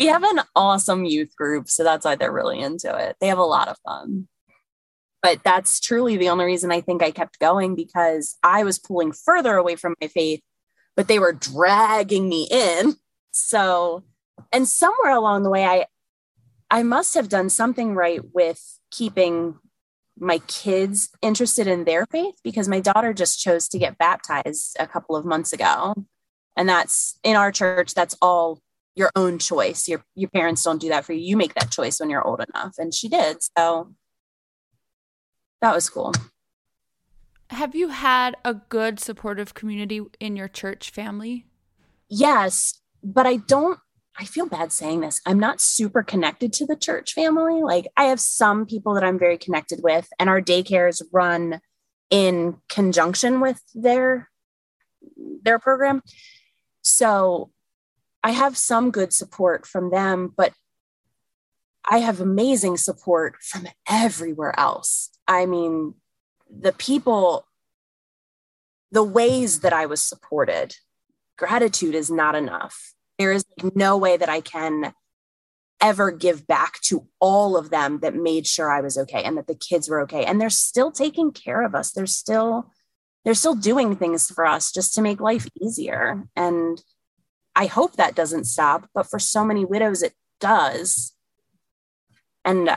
we 0.00 0.06
have 0.06 0.24
an 0.24 0.40
awesome 0.56 1.04
youth 1.04 1.36
group. 1.36 1.68
So 1.68 1.84
that's 1.84 2.04
why 2.04 2.16
they're 2.16 2.32
really 2.32 2.58
into 2.58 2.94
it. 2.96 3.16
They 3.20 3.28
have 3.28 3.38
a 3.38 3.44
lot 3.44 3.68
of 3.68 3.76
fun. 3.84 4.28
But 5.22 5.42
that's 5.44 5.80
truly 5.80 6.16
the 6.16 6.30
only 6.30 6.46
reason 6.46 6.72
I 6.72 6.80
think 6.80 7.02
I 7.02 7.10
kept 7.10 7.38
going 7.38 7.74
because 7.74 8.38
I 8.42 8.64
was 8.64 8.78
pulling 8.78 9.12
further 9.12 9.56
away 9.56 9.76
from 9.76 9.94
my 10.00 10.08
faith, 10.08 10.40
but 10.96 11.08
they 11.08 11.18
were 11.18 11.32
dragging 11.32 12.28
me 12.28 12.48
in. 12.50 12.96
So, 13.30 14.04
and 14.52 14.66
somewhere 14.66 15.12
along 15.12 15.42
the 15.42 15.50
way, 15.50 15.64
I, 15.64 15.86
I 16.70 16.82
must 16.82 17.14
have 17.14 17.28
done 17.28 17.50
something 17.50 17.94
right 17.94 18.20
with 18.32 18.78
keeping 18.90 19.58
my 20.18 20.38
kids 20.46 21.10
interested 21.22 21.66
in 21.66 21.84
their 21.84 22.06
faith 22.06 22.34
because 22.44 22.68
my 22.68 22.80
daughter 22.80 23.12
just 23.12 23.40
chose 23.40 23.68
to 23.68 23.78
get 23.78 23.98
baptized 23.98 24.76
a 24.78 24.86
couple 24.86 25.16
of 25.16 25.24
months 25.24 25.52
ago. 25.52 25.94
And 26.56 26.68
that's 26.68 27.18
in 27.22 27.36
our 27.36 27.50
church, 27.50 27.94
that's 27.94 28.16
all 28.20 28.60
your 28.94 29.10
own 29.16 29.38
choice. 29.38 29.88
Your 29.88 30.04
your 30.14 30.28
parents 30.28 30.62
don't 30.62 30.80
do 30.80 30.88
that 30.90 31.04
for 31.04 31.12
you. 31.12 31.20
You 31.20 31.36
make 31.36 31.54
that 31.54 31.70
choice 31.70 32.00
when 32.00 32.10
you're 32.10 32.26
old 32.26 32.44
enough. 32.54 32.74
And 32.78 32.92
she 32.92 33.08
did. 33.08 33.38
So 33.56 33.94
that 35.60 35.74
was 35.74 35.88
cool. 35.90 36.12
Have 37.50 37.74
you 37.74 37.88
had 37.88 38.36
a 38.44 38.54
good 38.54 39.00
supportive 39.00 39.54
community 39.54 40.00
in 40.20 40.36
your 40.36 40.48
church 40.48 40.90
family? 40.90 41.46
Yes, 42.08 42.80
but 43.02 43.26
I 43.26 43.36
don't 43.36 43.78
I 44.18 44.24
feel 44.24 44.46
bad 44.46 44.70
saying 44.70 45.00
this. 45.00 45.20
I'm 45.24 45.40
not 45.40 45.60
super 45.62 46.02
connected 46.02 46.52
to 46.54 46.66
the 46.66 46.76
church 46.76 47.14
family. 47.14 47.62
Like 47.62 47.86
I 47.96 48.04
have 48.06 48.20
some 48.20 48.66
people 48.66 48.94
that 48.94 49.04
I'm 49.04 49.18
very 49.18 49.38
connected 49.38 49.80
with 49.82 50.08
and 50.18 50.28
our 50.28 50.42
daycares 50.42 51.02
run 51.10 51.60
in 52.10 52.58
conjunction 52.68 53.40
with 53.40 53.62
their 53.74 54.28
their 55.42 55.58
program. 55.58 56.02
So 56.82 57.50
I 58.22 58.32
have 58.32 58.58
some 58.58 58.90
good 58.90 59.12
support 59.12 59.66
from 59.66 59.90
them, 59.90 60.34
but 60.36 60.52
I 61.90 61.98
have 61.98 62.20
amazing 62.20 62.76
support 62.76 63.42
from 63.42 63.66
everywhere 63.88 64.58
else. 64.58 65.10
I 65.26 65.44
mean, 65.44 65.94
the 66.48 66.72
people, 66.72 67.46
the 68.92 69.02
ways 69.02 69.60
that 69.60 69.72
I 69.72 69.86
was 69.86 70.00
supported, 70.00 70.76
gratitude 71.36 71.96
is 71.96 72.08
not 72.08 72.36
enough. 72.36 72.94
There 73.18 73.32
is 73.32 73.44
no 73.74 73.96
way 73.96 74.16
that 74.16 74.28
I 74.28 74.40
can 74.40 74.94
ever 75.80 76.12
give 76.12 76.46
back 76.46 76.80
to 76.82 77.08
all 77.18 77.56
of 77.56 77.70
them 77.70 78.00
that 78.00 78.14
made 78.14 78.46
sure 78.46 78.70
I 78.70 78.82
was 78.82 78.96
okay 78.96 79.24
and 79.24 79.36
that 79.36 79.48
the 79.48 79.54
kids 79.54 79.88
were 79.88 80.00
okay. 80.02 80.24
And 80.24 80.40
they're 80.40 80.48
still 80.48 80.92
taking 80.92 81.32
care 81.32 81.62
of 81.62 81.74
us. 81.74 81.90
They're 81.90 82.06
still, 82.06 82.70
they're 83.24 83.34
still 83.34 83.56
doing 83.56 83.96
things 83.96 84.30
for 84.30 84.46
us 84.46 84.70
just 84.70 84.94
to 84.94 85.02
make 85.02 85.20
life 85.20 85.48
easier. 85.60 86.28
And 86.36 86.80
I 87.56 87.66
hope 87.66 87.96
that 87.96 88.14
doesn't 88.14 88.44
stop, 88.44 88.88
but 88.94 89.10
for 89.10 89.18
so 89.18 89.44
many 89.44 89.64
widows, 89.64 90.02
it 90.02 90.12
does. 90.38 91.14
And 92.44 92.76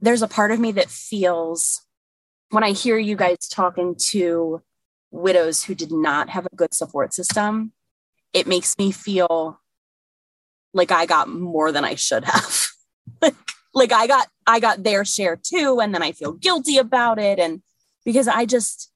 there's 0.00 0.22
a 0.22 0.28
part 0.28 0.50
of 0.50 0.60
me 0.60 0.72
that 0.72 0.90
feels 0.90 1.82
when 2.50 2.64
I 2.64 2.72
hear 2.72 2.98
you 2.98 3.16
guys 3.16 3.48
talking 3.50 3.96
to 4.10 4.62
widows 5.10 5.64
who 5.64 5.74
did 5.74 5.92
not 5.92 6.28
have 6.30 6.46
a 6.46 6.56
good 6.56 6.74
support 6.74 7.14
system, 7.14 7.72
it 8.32 8.46
makes 8.46 8.76
me 8.78 8.90
feel 8.90 9.60
like 10.72 10.90
I 10.90 11.06
got 11.06 11.28
more 11.28 11.72
than 11.72 11.84
I 11.84 11.94
should 11.94 12.24
have. 12.24 12.66
like, 13.22 13.34
like 13.72 13.92
I 13.92 14.06
got 14.06 14.28
I 14.46 14.60
got 14.60 14.82
their 14.82 15.04
share 15.04 15.36
too 15.36 15.80
and 15.80 15.94
then 15.94 16.02
I 16.02 16.12
feel 16.12 16.32
guilty 16.32 16.78
about 16.78 17.18
it 17.18 17.38
and 17.38 17.62
because 18.04 18.28
I 18.28 18.44
just 18.44 18.92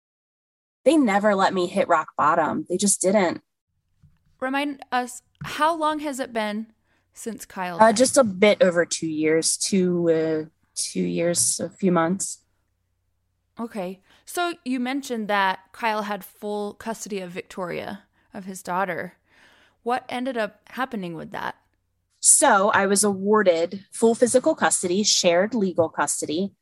they 0.85 0.97
never 0.97 1.35
let 1.35 1.55
me 1.55 1.67
hit 1.67 1.89
rock 1.89 2.09
bottom. 2.17 2.67
They 2.69 2.77
just 2.77 3.01
didn't 3.01 3.43
remind 4.41 4.85
us 4.93 5.23
how 5.45 5.75
long 5.75 6.01
has 6.01 6.21
it 6.21 6.33
been 6.33 6.69
since 7.19 7.45
Kyle? 7.45 7.79
Uh, 7.81 7.93
just 7.93 8.17
a 8.17 8.25
bit 8.25 8.63
over 8.63 8.87
two 8.87 9.09
years, 9.09 9.57
two 9.57 10.11
uh, 10.11 10.45
two 10.75 11.03
years, 11.03 11.61
a 11.61 11.69
few 11.69 11.93
months. 11.93 12.45
Okay, 13.61 14.01
so 14.25 14.55
you 14.65 14.79
mentioned 14.79 15.27
that 15.29 15.59
Kyle 15.73 16.03
had 16.03 16.25
full 16.25 16.75
custody 16.75 17.19
of 17.19 17.33
Victoria, 17.33 18.05
of 18.33 18.45
his 18.45 18.63
daughter. 18.63 19.15
What 19.83 20.05
ended 20.09 20.37
up 20.37 20.61
happening 20.69 21.15
with 21.15 21.33
that? 21.33 21.57
So 22.21 22.71
I 22.71 22.87
was 22.87 23.03
awarded 23.03 23.85
full 23.93 24.15
physical 24.15 24.55
custody, 24.55 25.03
shared 25.03 25.55
legal 25.55 25.89
custody, 25.89 26.53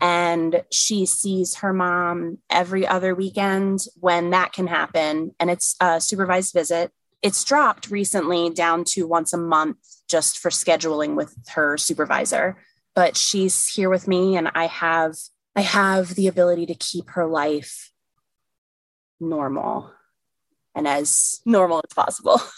and 0.00 0.64
she 0.72 1.06
sees 1.06 1.56
her 1.56 1.72
mom 1.72 2.38
every 2.50 2.86
other 2.86 3.14
weekend 3.14 3.84
when 4.00 4.30
that 4.30 4.52
can 4.52 4.66
happen, 4.66 5.34
and 5.38 5.48
it's 5.48 5.76
a 5.80 6.00
supervised 6.00 6.52
visit 6.52 6.92
it's 7.22 7.44
dropped 7.44 7.90
recently 7.90 8.50
down 8.50 8.84
to 8.84 9.06
once 9.06 9.32
a 9.32 9.38
month 9.38 9.78
just 10.08 10.38
for 10.38 10.50
scheduling 10.50 11.14
with 11.14 11.34
her 11.48 11.78
supervisor. 11.78 12.58
But 12.94 13.16
she's 13.16 13.68
here 13.68 13.88
with 13.88 14.06
me 14.06 14.36
and 14.36 14.50
i 14.54 14.66
have 14.66 15.16
i 15.56 15.62
have 15.62 16.14
the 16.14 16.26
ability 16.26 16.66
to 16.66 16.74
keep 16.74 17.08
her 17.10 17.26
life 17.26 17.90
normal 19.18 19.90
and 20.74 20.88
as 20.88 21.40
normal 21.44 21.78
as 21.78 21.94
possible. 21.94 22.40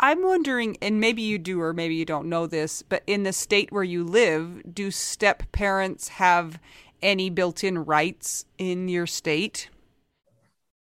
I'm 0.00 0.22
wondering 0.22 0.78
and 0.80 1.00
maybe 1.00 1.22
you 1.22 1.38
do 1.38 1.60
or 1.60 1.72
maybe 1.72 1.94
you 1.94 2.04
don't 2.04 2.28
know 2.28 2.46
this 2.46 2.82
but 2.82 3.02
in 3.06 3.24
the 3.24 3.32
state 3.32 3.70
where 3.70 3.84
you 3.84 4.04
live 4.04 4.62
do 4.72 4.90
step 4.90 5.50
parents 5.52 6.08
have 6.08 6.58
any 7.02 7.30
built-in 7.30 7.84
rights 7.84 8.46
in 8.58 8.88
your 8.88 9.06
state? 9.06 9.68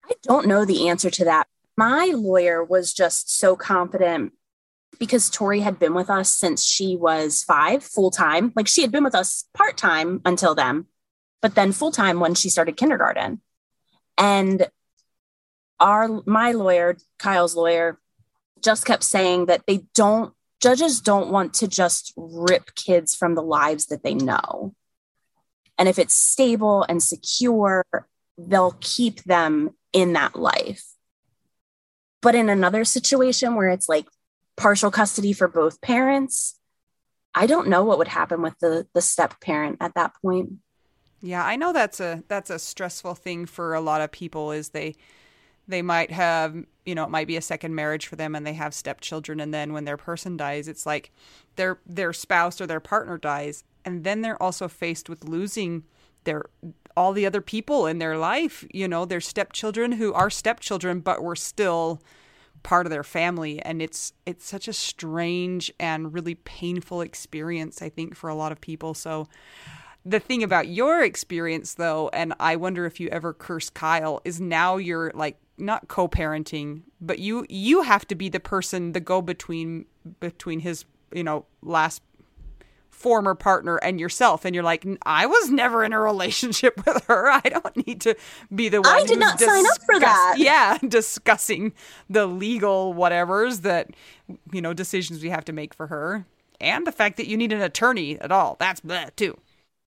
I 0.04 0.14
don't 0.24 0.48
know 0.48 0.66
the 0.66 0.90
answer 0.90 1.10
to 1.10 1.26
that 1.26 1.48
my 1.78 2.12
lawyer 2.14 2.64
was 2.64 2.92
just 2.92 3.38
so 3.38 3.56
confident 3.56 4.34
because 5.00 5.30
Tori 5.30 5.60
had 5.60 5.78
been 5.78 5.94
with 5.94 6.10
us 6.10 6.34
since 6.34 6.66
she 6.66 6.96
was 6.96 7.44
five 7.44 7.84
full 7.84 8.10
time. 8.10 8.52
Like 8.56 8.68
she 8.68 8.82
had 8.82 8.92
been 8.92 9.04
with 9.04 9.16
us 9.16 9.46
part 9.54 9.78
time 9.78 10.22
until 10.26 10.56
then, 10.56 10.86
but 11.42 11.56
then 11.56 11.72
full 11.72 11.92
time 11.92 12.20
when 12.20 12.34
she 12.34 12.50
started 12.50 12.78
kindergarten. 12.78 13.42
And 14.18 14.68
our 15.80 16.24
my 16.26 16.52
lawyer, 16.54 16.98
Kyle's 17.20 17.56
lawyer, 17.56 18.00
just 18.64 18.86
kept 18.86 19.04
saying 19.04 19.46
that 19.46 19.68
they 19.68 19.84
don't 19.94 20.34
judges 20.60 21.02
don't 21.02 21.30
want 21.30 21.54
to 21.54 21.68
just 21.68 22.12
rip 22.18 22.74
kids 22.74 23.16
from 23.16 23.36
the 23.36 23.44
lives 23.44 23.88
that 23.88 24.02
they 24.02 24.16
know. 24.16 24.74
And 25.78 25.88
if 25.88 26.00
it's 26.00 26.16
stable 26.16 26.84
and 26.90 27.04
secure, 27.04 27.86
they'll 28.36 28.76
keep 28.82 29.22
them 29.24 29.76
in 29.94 30.14
that 30.14 30.36
life. 30.36 30.84
But 32.22 32.36
in 32.36 32.50
another 32.50 32.84
situation 32.84 33.56
where 33.56 33.70
it's 33.70 33.88
like 33.88 34.08
partial 34.56 34.92
custody 34.92 35.34
for 35.34 35.48
both 35.48 35.82
parents, 35.82 36.60
I 37.34 37.46
don't 37.46 37.68
know 37.68 37.84
what 37.84 38.00
would 38.00 38.08
happen 38.08 38.42
with 38.42 38.58
the 38.60 38.88
the 38.94 39.02
step 39.02 39.40
parent 39.42 39.78
at 39.80 39.94
that 39.96 40.14
point. 40.22 40.54
Yeah, 41.22 41.46
I 41.46 41.56
know 41.56 41.74
that's 41.74 42.00
a 42.00 42.24
that's 42.28 42.50
a 42.50 42.60
stressful 42.60 43.16
thing 43.16 43.46
for 43.46 43.74
a 43.74 43.82
lot 43.82 44.02
of 44.02 44.12
people 44.12 44.52
is 44.52 44.70
they 44.70 44.96
they 45.68 45.82
might 45.82 46.12
have, 46.12 46.56
you 46.86 46.96
know, 46.96 47.04
it 47.04 47.10
might 47.10 47.28
be 47.28 47.36
a 47.36 47.42
second 47.42 47.76
marriage 47.76 48.08
for 48.08 48.16
them 48.16 48.36
and 48.36 48.48
they 48.48 48.54
have 48.54 48.74
stepchildren 48.74 49.40
and 49.40 49.54
then 49.54 49.74
when 49.74 49.86
their 49.86 49.98
person 49.98 50.38
dies, 50.38 50.68
it's 50.68 50.86
like 50.86 51.12
their 51.56 51.80
their 51.86 52.14
spouse 52.14 52.60
or 52.62 52.68
their 52.68 52.80
partner 52.80 53.18
dies 53.18 53.64
and 53.86 54.04
then 54.04 54.22
they're 54.22 54.42
also 54.42 54.68
faced 54.68 55.10
with 55.10 55.24
losing 55.24 55.84
their 56.28 56.46
all 56.96 57.14
the 57.14 57.26
other 57.26 57.42
people 57.42 57.88
in 57.88 58.00
their 58.00 58.18
life, 58.18 58.66
you 58.72 58.88
know, 58.88 59.06
their 59.06 59.22
stepchildren 59.22 59.94
who 59.94 60.14
are 60.14 60.30
stepchildren 60.30 61.00
but 61.00 61.24
were 61.24 61.36
still 61.36 62.02
part 62.64 62.86
of 62.86 62.90
their 62.90 63.04
family 63.04 63.62
and 63.62 63.82
it's 63.82 64.14
it's 64.26 64.46
such 64.46 64.68
a 64.68 64.74
strange 64.74 65.72
and 65.80 66.14
really 66.14 66.36
painful 66.36 67.02
experience 67.02 67.82
I 67.82 67.90
think 67.90 68.16
for 68.16 68.30
a 68.30 68.36
lot 68.36 68.52
of 68.52 68.60
people. 68.60 68.94
So 68.94 69.28
the 70.06 70.20
thing 70.20 70.44
about 70.44 70.68
your 70.68 71.04
experience 71.04 71.76
though 71.76 72.10
and 72.10 72.34
I 72.40 72.56
wonder 72.56 72.86
if 72.86 73.00
you 73.00 73.10
ever 73.10 73.34
curse 73.34 73.70
Kyle 73.70 74.22
is 74.26 74.42
now 74.42 74.78
you're 74.78 75.12
like 75.14 75.38
not 75.58 75.88
co-parenting, 75.88 76.82
but 77.00 77.20
you 77.20 77.46
you 77.50 77.84
have 77.84 78.08
to 78.08 78.16
be 78.16 78.30
the 78.30 78.40
person 78.40 78.92
the 78.92 79.00
go 79.00 79.22
between 79.22 79.86
between 80.20 80.60
his, 80.60 80.86
you 81.12 81.24
know, 81.24 81.46
last 81.62 82.02
former 82.98 83.36
partner 83.36 83.78
and 83.78 84.00
yourself 84.00 84.44
and 84.44 84.56
you're 84.56 84.64
like 84.64 84.84
I 85.04 85.28
was 85.28 85.52
never 85.52 85.84
in 85.84 85.94
a 85.94 86.00
relationship 86.00 86.76
with 86.86 87.04
her. 87.06 87.30
I 87.30 87.42
don't 87.42 87.88
need 87.88 88.02
to 88.02 88.16
be 88.54 88.70
the 88.70 88.82
one 88.82 88.92
I 88.92 89.04
did 89.04 89.20
not 89.20 89.40
sign 89.40 89.66
up 89.66 89.78
for 89.86 90.00
that. 90.00 90.36
Yeah, 90.38 90.80
discussing 90.88 91.74
the 92.10 92.26
legal 92.26 92.96
whatevers 92.96 93.62
that 93.62 93.92
you 94.52 94.62
know 94.62 94.74
decisions 94.74 95.22
we 95.22 95.30
have 95.30 95.46
to 95.46 95.54
make 95.54 95.76
for 95.76 95.88
her 95.88 96.26
and 96.60 96.88
the 96.88 96.92
fact 96.92 97.18
that 97.18 97.28
you 97.28 97.38
need 97.38 97.54
an 97.54 97.62
attorney 97.62 98.20
at 98.20 98.32
all. 98.32 98.58
That's 98.60 98.82
that 98.82 99.16
too. 99.16 99.38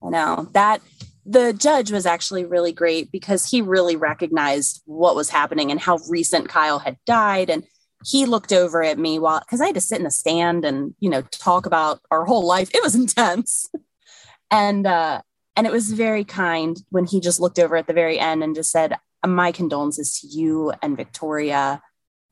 I 0.02 0.10
know. 0.10 0.48
That 0.52 0.80
the 1.26 1.52
judge 1.52 1.90
was 1.90 2.06
actually 2.06 2.44
really 2.44 2.72
great 2.72 3.10
because 3.10 3.50
he 3.50 3.60
really 3.60 3.96
recognized 3.96 4.82
what 4.86 5.16
was 5.16 5.30
happening 5.30 5.72
and 5.72 5.80
how 5.80 5.98
recent 6.08 6.48
Kyle 6.48 6.78
had 6.78 6.96
died 7.06 7.50
and 7.50 7.64
he 8.04 8.24
looked 8.26 8.52
over 8.52 8.82
at 8.82 8.98
me 8.98 9.18
while 9.18 9.40
because 9.40 9.60
I 9.60 9.66
had 9.66 9.74
to 9.74 9.80
sit 9.80 10.00
in 10.00 10.06
a 10.06 10.10
stand 10.10 10.64
and 10.64 10.94
you 11.00 11.10
know 11.10 11.22
talk 11.22 11.66
about 11.66 12.00
our 12.10 12.24
whole 12.24 12.46
life. 12.46 12.70
It 12.74 12.82
was 12.82 12.94
intense, 12.94 13.70
and 14.50 14.86
uh, 14.86 15.22
and 15.56 15.66
it 15.66 15.72
was 15.72 15.92
very 15.92 16.24
kind 16.24 16.80
when 16.90 17.04
he 17.04 17.20
just 17.20 17.40
looked 17.40 17.58
over 17.58 17.76
at 17.76 17.86
the 17.86 17.92
very 17.92 18.18
end 18.18 18.42
and 18.42 18.54
just 18.54 18.70
said, 18.70 18.96
"My 19.26 19.52
condolences 19.52 20.20
to 20.20 20.26
you 20.26 20.72
and 20.82 20.96
Victoria. 20.96 21.82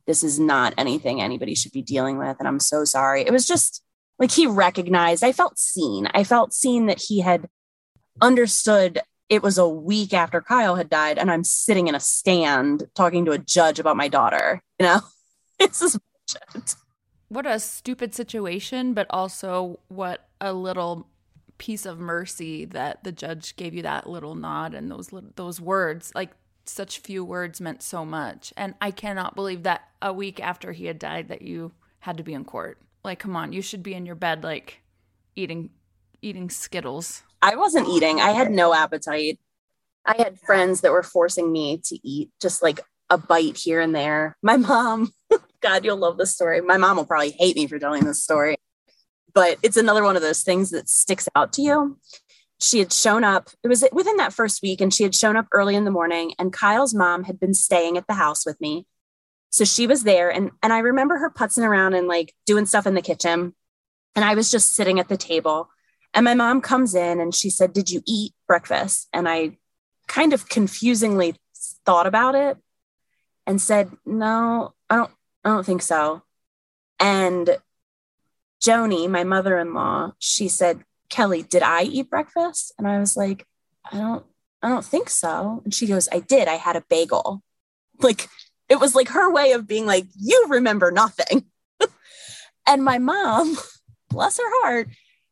This 0.07 0.25
is 0.25 0.41
not 0.41 0.73
anything 0.79 1.21
anybody 1.21 1.55
should 1.55 1.73
be 1.73 1.83
dealing 1.83 2.19
with, 2.19 2.37
and 2.39 2.49
I'm 2.49 2.61
so 2.61 2.85
sorry." 2.85 3.23
It 3.23 3.33
was 3.33 3.47
just 3.47 3.83
like 4.19 4.31
he 4.31 4.47
recognized. 4.47 5.23
I 5.23 5.33
felt 5.33 5.59
seen. 5.59 6.09
I 6.15 6.25
felt 6.25 6.55
seen 6.55 6.87
that 6.87 7.01
he 7.01 7.21
had 7.21 7.49
understood. 8.21 9.01
It 9.29 9.43
was 9.43 9.59
a 9.59 9.69
week 9.69 10.15
after 10.15 10.41
Kyle 10.41 10.77
had 10.77 10.89
died, 10.89 11.19
and 11.19 11.31
I'm 11.31 11.45
sitting 11.45 11.89
in 11.89 11.95
a 11.95 12.01
stand 12.01 12.85
talking 12.95 13.27
to 13.27 13.33
a 13.33 13.39
judge 13.39 13.79
about 13.79 13.99
my 13.99 14.09
daughter. 14.09 14.63
You 14.79 14.87
know. 14.87 15.01
this 15.69 15.83
is 15.83 15.99
bullshit. 15.99 16.75
What 17.29 17.47
a 17.47 17.61
stupid 17.61 18.15
situation, 18.15 18.95
but 18.95 19.07
also 19.11 19.81
what 19.89 20.29
a 20.41 20.53
little 20.53 21.09
piece 21.59 21.85
of 21.85 21.99
mercy 21.99 22.65
that 22.65 23.03
the 23.05 23.13
judge 23.13 23.57
gave 23.57 23.75
you 23.75 23.83
that 23.83 24.09
little 24.09 24.35
nod 24.35 24.75
and 24.75 24.91
those 24.91 25.11
those 25.37 25.61
words. 25.61 26.13
Like 26.15 26.31
such 26.65 27.01
few 27.01 27.25
words 27.25 27.61
meant 27.61 27.83
so 27.83 28.05
much. 28.05 28.53
And 28.57 28.75
I 28.81 28.91
cannot 28.91 29.35
believe 29.35 29.65
that 29.65 29.83
a 30.01 30.13
week 30.13 30.41
after 30.41 30.73
he 30.73 30.87
had 30.87 30.99
died 30.99 31.29
that 31.29 31.43
you 31.43 31.73
had 32.01 32.17
to 32.19 32.23
be 32.23 32.35
in 32.35 32.45
court. 32.45 32.79
Like 33.05 33.19
come 33.19 33.37
on, 33.37 33.53
you 33.53 33.63
should 33.63 33.83
be 33.83 33.95
in 33.95 34.07
your 34.07 34.15
bed 34.15 34.43
like 34.45 34.81
eating 35.37 35.71
eating 36.23 36.51
Skittles. 36.51 37.23
I 37.43 37.57
wasn't 37.57 37.89
eating. 37.89 38.21
I 38.21 38.31
had 38.31 38.51
no 38.51 38.75
appetite. 38.75 39.39
I 40.05 40.17
had 40.17 40.41
friends 40.41 40.81
that 40.81 40.93
were 40.93 41.03
forcing 41.03 41.53
me 41.53 41.81
to 41.85 41.99
eat 42.03 42.31
just 42.41 42.63
like 42.63 42.81
a 43.11 43.19
bite 43.19 43.59
here 43.59 43.81
and 43.81 43.95
there. 43.95 44.37
My 44.43 44.57
mom 44.57 45.13
God, 45.61 45.85
you'll 45.85 45.97
love 45.97 46.19
this 46.19 46.35
story. 46.35 46.61
My 46.61 46.77
mom 46.77 46.97
will 46.97 47.07
probably 47.07 47.31
hate 47.31 47.57
me 47.57 47.67
for 47.67 47.79
telling 47.79 48.05
this 48.05 48.23
story, 48.23 48.57
but 49.35 49.59
it's 49.63 49.77
another 49.77 50.05
one 50.05 50.17
of 50.17 50.23
those 50.23 50.43
things 50.43 50.71
that 50.71 50.89
sticks 50.89 51.29
out 51.35 51.53
to 51.55 51.63
you. 51.63 51.99
She 52.61 52.81
had 52.81 52.93
shown 52.93 53.25
up, 53.25 53.51
it 53.63 53.69
was 53.69 53.85
within 53.93 54.17
that 54.17 54.33
first 54.33 54.63
week, 54.63 54.81
and 54.81 54.93
she 54.93 55.05
had 55.05 55.15
shown 55.15 55.37
up 55.37 55.47
early 55.53 55.77
in 55.77 55.85
the 55.85 55.91
morning, 55.91 56.35
and 56.39 56.53
Kyle's 56.53 56.95
mom 56.95 57.25
had 57.25 57.39
been 57.39 57.55
staying 57.55 57.97
at 57.97 58.07
the 58.07 58.15
house 58.15 58.45
with 58.45 58.61
me. 58.61 58.87
So 59.51 59.65
she 59.65 59.87
was 59.87 60.03
there, 60.03 60.31
and, 60.31 60.51
and 60.63 60.73
I 60.73 60.79
remember 60.79 61.19
her 61.19 61.31
putzing 61.31 61.65
around 61.65 61.95
and 61.95 62.09
like 62.09 62.35
doing 62.47 62.67
stuff 62.67 62.87
in 62.87 62.95
the 62.95 63.03
kitchen. 63.03 63.55
And 64.15 64.25
I 64.25 64.35
was 64.35 64.51
just 64.51 64.75
sitting 64.75 64.99
at 64.99 65.09
the 65.09 65.17
table. 65.17 65.69
And 66.15 66.25
my 66.25 66.35
mom 66.35 66.61
comes 66.61 66.95
in 66.95 67.21
and 67.21 67.35
she 67.35 67.51
said, 67.51 67.73
Did 67.73 67.91
you 67.91 68.03
eat 68.07 68.33
breakfast? 68.47 69.09
And 69.13 69.29
I 69.29 69.59
kind 70.09 70.33
of 70.33 70.49
confusingly 70.49 71.37
thought 71.87 72.07
about 72.07 72.35
it 72.35 72.57
and 73.47 73.61
said, 73.61 73.91
No, 74.05 74.75
I 74.91 74.97
don't 74.97 75.11
I 75.49 75.51
don't 75.51 75.65
think 75.65 75.81
so. 75.81 76.23
And 77.01 77.57
Joni, 78.63 79.09
my 79.09 79.25
mother 79.25 79.59
in 79.59 79.73
law, 79.73 80.13
she 80.19 80.47
said, 80.47 80.85
Kelley, 81.09 81.43
did 81.43 81.63
I 81.63 81.85
eat 81.85 82.11
breakfast? 82.11 82.75
And 82.77 82.87
I 82.87 82.99
was 82.99 83.17
like, 83.17 83.47
I 83.91 83.97
don't, 83.97 84.27
I 84.63 84.69
don't 84.69 84.85
think 84.85 85.09
so. 85.09 85.63
And 85.65 85.73
she 85.73 85.87
goes, 85.87 86.07
I 86.13 86.21
did. 86.21 86.49
I 86.49 86.57
had 86.57 86.77
a 86.77 86.85
bagel. 86.89 87.43
Like 88.01 88.29
it 88.69 88.79
was 88.79 88.95
like 88.95 89.09
her 89.09 89.33
way 89.33 89.51
of 89.51 89.67
being 89.67 89.85
like, 89.85 90.07
you 90.17 90.47
remember 90.51 90.93
nothing. 90.93 91.47
and 92.67 92.85
my 92.85 92.99
mom, 92.99 93.57
bless 94.09 94.39
her 94.39 94.63
heart, 94.63 94.91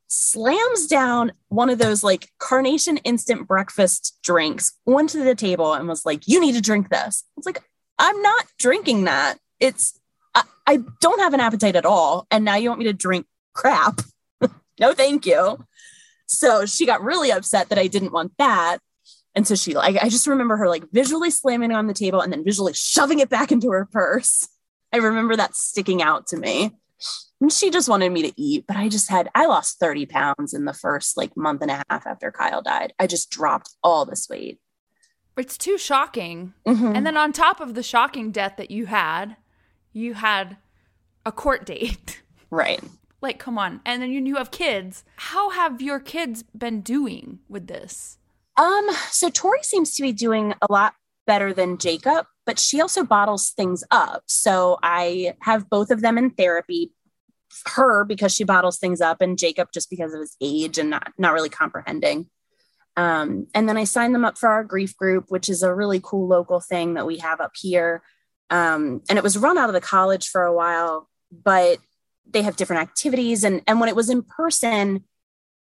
slams 0.09 0.89
down 0.89 1.31
one 1.47 1.71
of 1.71 1.79
those 1.79 2.03
like 2.03 2.29
carnation 2.41 2.97
instant 3.05 3.47
breakfast 3.47 4.19
drinks 4.25 4.73
onto 4.85 5.23
the 5.23 5.37
table 5.37 5.75
and 5.75 5.87
was 5.87 6.05
like, 6.05 6.27
You 6.27 6.41
need 6.41 6.57
to 6.57 6.61
drink 6.61 6.89
this. 6.89 7.23
It's 7.37 7.47
like, 7.47 7.62
I'm 8.01 8.21
not 8.21 8.47
drinking 8.59 9.05
that. 9.05 9.37
It's 9.61 9.97
I, 10.37 10.43
I 10.66 10.78
don't 11.01 11.20
have 11.20 11.34
an 11.34 11.41
appetite 11.41 11.76
at 11.76 11.87
all. 11.87 12.26
And 12.30 12.45
now 12.45 12.57
you 12.57 12.68
want 12.68 12.78
me 12.78 12.84
to 12.87 12.93
drink 12.93 13.26
crap. 13.55 14.01
no, 14.80 14.93
thank 14.93 15.26
you. 15.26 15.64
So 16.26 16.66
she 16.66 16.87
got 16.87 17.03
really 17.03 17.32
upset 17.32 17.70
that 17.70 17.78
I 17.78 17.87
didn't 17.87 18.12
want 18.12 18.32
that. 18.39 18.78
And 19.34 19.47
so 19.47 19.55
she 19.55 19.74
like 19.74 19.97
I 20.03 20.09
just 20.09 20.26
remember 20.26 20.57
her 20.57 20.68
like 20.68 20.84
visually 20.93 21.30
slamming 21.30 21.70
it 21.70 21.74
on 21.74 21.87
the 21.87 21.95
table 21.95 22.20
and 22.20 22.32
then 22.32 22.45
visually 22.45 22.72
shoving 22.74 23.20
it 23.20 23.28
back 23.28 23.53
into 23.53 23.70
her 23.70 23.84
purse. 23.84 24.49
I 24.93 24.99
remember 24.99 25.37
that 25.37 25.55
sticking 25.55 26.03
out 26.03 26.26
to 26.28 26.37
me. 26.37 26.72
And 27.41 27.53
she 27.53 27.70
just 27.70 27.89
wanted 27.89 28.12
me 28.12 28.22
to 28.22 28.32
eat, 28.41 28.64
but 28.66 28.78
I 28.78 28.89
just 28.89 29.11
had 29.11 29.28
I 29.34 29.45
lost 29.45 29.78
30 29.78 30.07
pounds 30.07 30.55
in 30.55 30.64
the 30.64 30.72
first 30.72 31.18
like 31.18 31.37
month 31.37 31.61
and 31.61 31.70
a 31.70 31.84
half 31.91 32.07
after 32.07 32.32
Kyle 32.32 32.62
died. 32.62 32.95
I 32.99 33.07
just 33.07 33.30
dropped 33.30 33.74
all 33.82 34.07
this 34.07 34.26
weight. 34.28 34.59
It's 35.37 35.59
too 35.59 35.76
shocking. 35.76 36.55
Mm-hmm. 36.66 36.97
And 36.97 37.07
then 37.07 37.18
on 37.18 37.32
top 37.32 37.61
of 37.61 37.74
the 37.74 37.82
shocking 37.82 38.30
death 38.30 38.55
that 38.57 38.70
you 38.70 38.87
had, 38.87 39.37
you 39.97 40.14
had 40.14 40.59
a 41.24 41.32
court 41.32 41.66
date. 41.66 42.22
Right. 42.49 42.80
like, 43.20 43.40
come 43.40 43.59
on. 43.59 43.80
And 43.84 44.01
then 44.01 44.12
you 44.24 44.36
have 44.36 44.53
kids. 44.53 45.03
How 45.16 45.51
have 45.51 45.82
your 45.82 45.99
kids 45.99 46.44
been 46.57 46.80
doing 46.80 47.40
with 47.49 47.66
this? 47.66 48.18
Um, 48.57 48.88
so 49.11 49.30
Tori 49.30 49.64
seems 49.64 49.97
to 49.97 50.03
be 50.03 50.12
doing 50.12 50.55
a 50.62 50.72
lot 50.72 50.94
better 51.26 51.53
than 51.53 51.76
Jacob, 51.76 52.26
but 52.47 52.61
she 52.61 52.80
also 52.80 53.03
bottles 53.03 53.51
things 53.51 53.82
up. 53.90 54.22
So 54.26 54.78
I 54.80 55.34
have 55.40 55.68
both 55.68 55.90
of 55.90 56.03
them 56.03 56.16
in 56.16 56.30
therapy. 56.30 56.92
Her 57.66 58.05
because 58.05 58.32
she 58.32 58.44
bottles 58.44 58.78
things 58.78 59.01
up, 59.01 59.20
and 59.20 59.38
Jacob 59.38 59.68
just 59.74 59.90
because 59.90 60.14
of 60.14 60.20
his 60.20 60.36
age 60.40 60.78
and 60.78 60.90
not 60.90 61.12
not 61.18 61.32
really 61.32 61.49
comprehending. 61.49 62.28
Um, 62.97 63.49
and 63.55 63.68
then 63.68 63.76
I 63.76 63.84
signed 63.84 64.14
them 64.14 64.24
up 64.24 64.38
for 64.38 64.49
our 64.49 64.62
grief 64.62 64.97
group, 64.97 65.26
which 65.28 65.49
is 65.49 65.62
a 65.62 65.74
really 65.74 66.01
cool 66.03 66.28
local 66.28 66.61
thing 66.61 66.94
that 66.94 67.07
we 67.07 67.18
have 67.18 67.40
up 67.40 67.53
here. 67.57 68.03
Um, 68.51 69.03
and 69.09 69.18
it 69.18 69.24
was 69.24 69.36
run 69.36 69.59
out 69.59 69.68
of 69.68 69.74
the 69.74 69.80
college 69.80 70.28
for 70.28 70.42
a 70.42 70.55
while, 70.55 71.09
but 71.30 71.78
they 72.28 72.42
have 72.42 72.57
different 72.57 72.82
activities. 72.82 73.44
And, 73.44 73.62
and 73.66 73.80
when 73.80 73.88
it 73.88 73.97
was 73.97 74.11
in 74.11 74.22
person, 74.22 75.05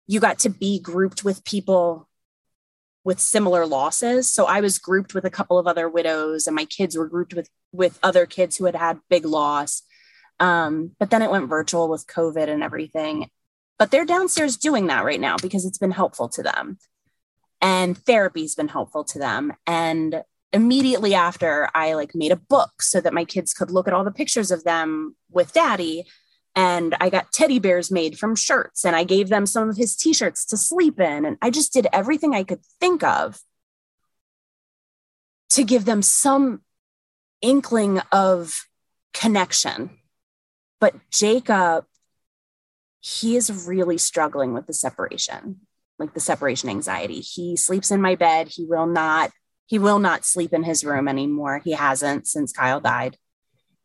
you 0.08 0.20
got 0.20 0.40
to 0.40 0.50
be 0.50 0.80
grouped 0.80 1.24
with 1.24 1.44
people 1.46 2.08
with 3.04 3.20
similar 3.20 3.66
losses. 3.66 4.30
So 4.30 4.46
I 4.46 4.62
was 4.62 4.78
grouped 4.78 5.14
with 5.14 5.26
a 5.26 5.30
couple 5.30 5.58
of 5.58 5.68
other 5.68 5.90
widows, 5.90 6.48
and 6.48 6.56
my 6.56 6.66
kids 6.66 6.98
were 6.98 7.08
grouped 7.08 7.34
with 7.34 7.50
with 7.72 7.98
other 8.04 8.26
kids 8.26 8.58
who 8.58 8.66
had 8.66 8.76
had 8.76 9.00
big 9.10 9.26
loss. 9.26 9.84
Um, 10.40 10.92
but 11.00 11.10
then 11.10 11.22
it 11.22 11.32
went 11.32 11.50
virtual 11.50 11.88
with 11.88 12.08
COVID 12.08 12.50
and 12.50 12.64
everything. 12.64 13.30
But 13.80 13.90
they're 13.90 14.06
downstairs 14.06 14.58
doing 14.58 14.88
that 14.88 15.06
right 15.06 15.20
now 15.20 15.38
because 15.42 15.66
it's 15.66 15.78
been 15.78 15.92
helpful 15.92 16.30
to 16.30 16.44
them, 16.44 16.78
and 17.62 17.98
therapy's 17.98 18.56
been 18.56 18.68
helpful 18.68 19.04
to 19.06 19.20
them, 19.20 19.54
and 19.66 20.24
immediately 20.54 21.14
after 21.14 21.70
I 21.74 21.94
like 21.94 22.14
made 22.14 22.32
a 22.32 22.36
book 22.36 22.82
so 22.82 23.00
that 23.02 23.14
my 23.14 23.26
kids 23.26 23.54
could 23.54 23.72
look 23.72 23.88
at 23.88 23.94
all 23.94 24.04
the 24.04 24.12
pictures 24.12 24.52
of 24.52 24.64
them 24.64 25.16
with 25.30 25.54
daddy 25.54 26.06
and 26.56 26.96
I 27.00 27.10
got 27.10 27.32
teddy 27.32 27.60
bears 27.60 27.90
made 27.90 28.20
from 28.20 28.36
shirts 28.36 28.84
and 28.84 28.96
I 28.96 29.06
gave 29.06 29.30
them 29.30 29.46
some 29.46 29.70
of 29.70 29.78
his 29.78 29.96
t-shirts 29.96 30.46
to 30.48 30.58
sleep 30.58 31.00
in 31.00 31.26
and 31.26 31.38
I 31.42 31.50
just 31.50 31.72
did 31.72 31.88
everything 31.94 32.36
I 32.36 32.44
could 32.44 32.66
think 32.80 33.04
of 33.04 33.40
to 35.52 35.64
give 35.64 35.86
them 35.86 36.02
some 36.02 36.62
inkling 37.42 38.02
of 38.12 38.68
connection. 39.14 39.92
But 40.80 40.96
Jacob 41.12 41.86
he 43.02 43.36
is 43.36 43.68
really 43.68 43.98
struggling 43.98 44.54
with 44.54 44.68
the 44.68 44.74
separation, 44.74 45.62
like 45.98 46.14
the 46.14 46.20
separation 46.20 46.70
anxiety. 46.70 47.20
He 47.20 47.58
sleeps 47.58 47.92
in 47.92 48.00
my 48.00 48.16
bed. 48.16 48.48
He 48.48 48.66
will 48.66 48.86
not, 48.86 49.32
he 49.72 49.80
will 49.80 50.00
not 50.00 50.26
sleep 50.26 50.52
in 50.52 50.64
his 50.64 50.84
room 50.84 51.08
anymore. 51.08 51.62
He 51.64 51.72
hasn't 51.72 52.28
since 52.28 52.52
Kyle 52.52 52.82
died. 52.82 53.16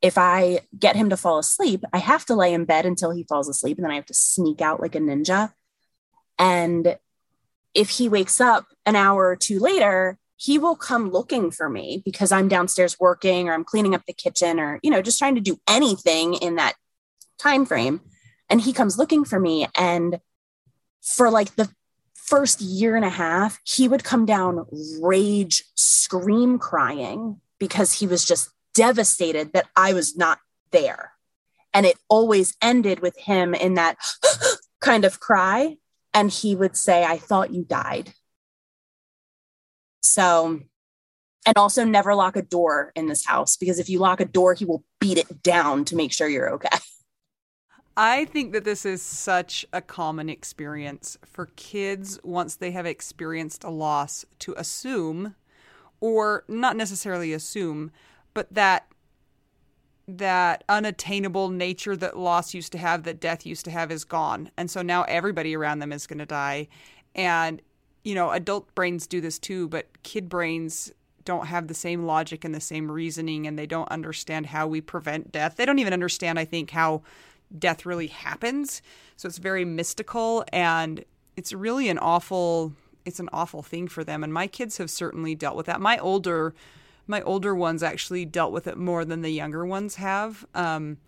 If 0.03 0.18
I 0.18 0.62
get 0.76 0.97
him 0.97 1.11
to 1.11 1.16
fall 1.16 1.39
asleep, 1.39 1.84
I 1.93 1.99
have 1.99 2.26
to 2.26 2.34
lay 2.34 2.53
in 2.53 2.64
bed 2.64 2.87
until 2.87 3.12
he 3.12 3.22
falls 3.22 3.49
asleep 3.49 3.78
and 3.78 3.84
then 3.84 3.93
I 3.93 3.95
have 3.95 4.07
to 4.07 4.14
sneak 4.14 4.61
out 4.61 4.80
like 4.80 4.97
a 4.97 4.99
ninja. 4.99 5.53
And 6.41 6.99
if 7.72 7.91
he 7.91 8.09
wakes 8.09 8.41
up 8.41 8.66
an 8.84 8.97
hour 8.97 9.28
or 9.28 9.37
two 9.37 9.61
later, 9.61 10.18
he 10.34 10.59
will 10.59 10.74
come 10.74 11.12
looking 11.12 11.53
for 11.53 11.68
me 11.68 12.03
because 12.05 12.32
I'm 12.32 12.49
downstairs 12.49 12.99
working 12.99 13.49
or 13.49 13.53
I'm 13.53 13.62
cleaning 13.62 13.95
up 13.95 14.03
the 14.09 14.12
kitchen 14.12 14.59
or 14.59 14.80
you 14.82 14.91
know 14.91 15.03
just 15.03 15.20
trying 15.20 15.37
to 15.37 15.41
do 15.41 15.57
anything 15.68 16.34
in 16.34 16.57
that 16.57 16.74
time 17.39 17.64
frame 17.64 18.01
and 18.51 18.61
he 18.61 18.72
comes 18.72 18.99
looking 18.99 19.24
for 19.24 19.39
me 19.39 19.68
and 19.78 20.18
for 21.01 21.30
like 21.30 21.55
the 21.55 21.70
first 22.27 22.61
year 22.61 22.97
and 22.97 23.05
a 23.05 23.11
half 23.11 23.61
he 23.64 23.87
would 23.89 24.03
come 24.03 24.27
down 24.27 24.66
rage 25.01 25.64
scream 25.74 26.59
crying 26.59 27.41
because 27.59 27.93
he 27.93 28.07
was 28.07 28.24
just 28.24 28.51
devastated 28.74 29.53
that 29.55 29.66
I 29.74 29.95
was 29.95 30.16
not 30.16 30.39
there. 30.70 31.12
And 31.72 31.87
it 31.87 31.97
always 32.09 32.57
ended 32.62 33.01
with 33.01 33.16
him 33.18 33.55
in 33.55 33.74
that 33.74 33.97
kind 34.81 35.05
of 35.05 35.20
cry. 35.20 35.77
And 36.14 36.31
he 36.31 36.55
would 36.55 36.77
say 36.77 37.05
I 37.05 37.18
thought 37.18 37.53
you 37.53 37.64
died. 37.64 38.12
So, 40.03 40.61
and 41.47 41.57
also 41.57 41.85
never 41.85 42.14
lock 42.14 42.37
a 42.37 42.43
door 42.43 42.93
in 42.95 43.07
this 43.07 43.27
house 43.27 43.57
because 43.57 43.79
if 43.79 43.89
you 43.89 43.99
lock 43.99 44.20
a 44.20 44.24
door, 44.24 44.55
he 44.55 44.64
will 44.64 44.85
beat 45.01 45.18
it 45.18 45.43
down 45.43 45.85
to 45.87 45.97
make 45.97 46.12
sure 46.12 46.29
you're 46.29 46.55
okay. 46.55 46.68
I 47.97 48.26
think 48.26 48.53
that 48.53 48.64
this 48.64 48.84
is 48.84 49.01
such 49.01 49.64
a 49.72 49.80
common 49.80 50.28
experience 50.28 51.16
for 51.24 51.47
kids 51.57 52.18
once 52.22 52.57
they 52.57 52.72
have 52.72 52.84
experienced 52.84 53.64
a 53.64 53.70
loss 53.70 54.26
to 54.40 54.55
assume, 54.59 55.34
or 56.01 56.44
not 56.47 56.76
necessarily 56.76 57.32
assume, 57.32 57.90
but 58.34 58.53
that 58.53 58.86
that 60.09 60.62
unattainable 60.68 61.49
nature 61.49 61.97
that 61.97 62.16
loss 62.16 62.55
used 62.55 62.70
to 62.70 62.78
have, 62.78 63.03
that 63.03 63.18
death 63.18 63.44
used 63.44 63.64
to 63.64 63.72
have, 63.72 63.90
is 63.90 64.05
gone. 64.05 64.49
And 64.57 64.70
so 64.70 64.80
now 64.80 65.03
everybody 65.05 65.57
around 65.57 65.80
them 65.80 65.90
is 65.90 66.07
going 66.07 66.20
to 66.20 66.26
die. 66.26 66.68
And 67.16 67.61
you 68.05 68.14
know, 68.14 68.30
adult 68.30 68.72
brains 68.76 69.09
do 69.09 69.20
this 69.20 69.36
too, 69.36 69.68
but 69.68 69.88
kid 70.05 70.28
brains 70.28 70.92
don't 71.24 71.47
have 71.47 71.66
the 71.66 71.74
same 71.74 72.07
logic 72.07 72.44
and 72.44 72.55
the 72.55 72.61
same 72.61 72.88
reasoning 72.88 73.49
and 73.49 73.59
they 73.59 73.66
don't 73.66 73.90
understand 73.90 74.47
how 74.47 74.68
we 74.68 74.80
prevent 74.80 75.32
death. 75.32 75.57
They 75.57 75.66
don't 75.66 75.80
even 75.80 75.92
understand, 75.92 76.38
I 76.38 76.44
think, 76.44 76.70
how 76.70 77.03
death 77.59 77.86
really 77.86 78.09
happens. 78.09 78.82
So 79.16 79.26
it's 79.28 79.38
very 79.38 79.64
mystical 79.64 80.44
and 80.53 81.05
it's 81.36 81.53
really 81.53 81.88
an 81.88 81.99
awful 81.99 82.72
it's 83.05 83.20
an 83.20 83.28
awful 83.32 83.62
thing 83.62 83.86
for 83.86 84.03
them 84.03 84.24
and 84.24 84.32
my 84.32 84.49
kids 84.49 84.78
have 84.78 84.90
certainly 84.90 85.34
dealt 85.34 85.57
with 85.57 85.66
that. 85.66 85.80
My 85.80 85.99
older 85.99 86.55
my 87.07 87.22
older 87.22 87.55
ones 87.55 87.82
actually 87.82 88.24
dealt 88.24 88.53
with 88.53 88.66
it 88.66 88.76
more 88.76 89.05
than 89.05 89.22
the 89.22 89.30
younger 89.30 89.64
ones 89.64 89.94
have. 89.97 90.44
Um, 90.55 90.99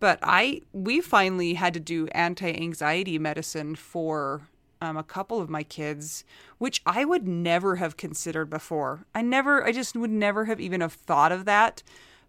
but 0.00 0.20
I 0.22 0.62
we 0.72 1.00
finally 1.00 1.54
had 1.54 1.74
to 1.74 1.80
do 1.80 2.06
anti-anxiety 2.08 3.18
medicine 3.18 3.74
for 3.74 4.42
um, 4.80 4.96
a 4.96 5.02
couple 5.02 5.40
of 5.40 5.50
my 5.50 5.62
kids, 5.62 6.24
which 6.58 6.82
I 6.86 7.04
would 7.04 7.26
never 7.26 7.76
have 7.76 7.96
considered 7.96 8.48
before. 8.48 9.04
I 9.14 9.22
never, 9.22 9.64
I 9.64 9.72
just 9.72 9.96
would 9.96 10.10
never 10.10 10.44
have 10.44 10.60
even 10.60 10.80
have 10.80 10.92
thought 10.92 11.32
of 11.32 11.44
that 11.46 11.82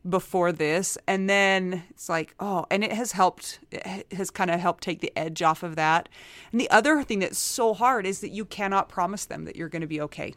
before 0.07 0.51
this. 0.51 0.97
And 1.07 1.29
then 1.29 1.83
it's 1.89 2.07
like, 2.09 2.33
oh, 2.39 2.65
and 2.71 2.83
it 2.83 2.91
has 2.91 3.11
helped, 3.11 3.59
it 3.71 4.11
has 4.13 4.29
kind 4.29 4.49
of 4.49 4.59
helped 4.59 4.83
take 4.83 5.01
the 5.01 5.11
edge 5.17 5.41
off 5.41 5.63
of 5.63 5.75
that. 5.75 6.09
And 6.51 6.59
the 6.59 6.69
other 6.69 7.03
thing 7.03 7.19
that's 7.19 7.39
so 7.39 7.73
hard 7.73 8.05
is 8.05 8.21
that 8.21 8.29
you 8.29 8.45
cannot 8.45 8.89
promise 8.89 9.25
them 9.25 9.45
that 9.45 9.55
you're 9.55 9.69
going 9.69 9.81
to 9.81 9.87
be 9.87 10.01
okay 10.01 10.33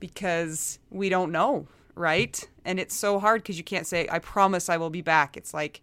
because 0.00 0.78
we 0.90 1.08
don't 1.08 1.30
know, 1.30 1.68
right? 1.94 2.48
And 2.64 2.80
it's 2.80 2.94
so 2.94 3.20
hard 3.20 3.42
because 3.42 3.58
you 3.58 3.64
can't 3.64 3.86
say, 3.86 4.08
I 4.10 4.18
promise 4.18 4.68
I 4.68 4.76
will 4.76 4.90
be 4.90 5.02
back. 5.02 5.36
It's 5.36 5.54
like, 5.54 5.82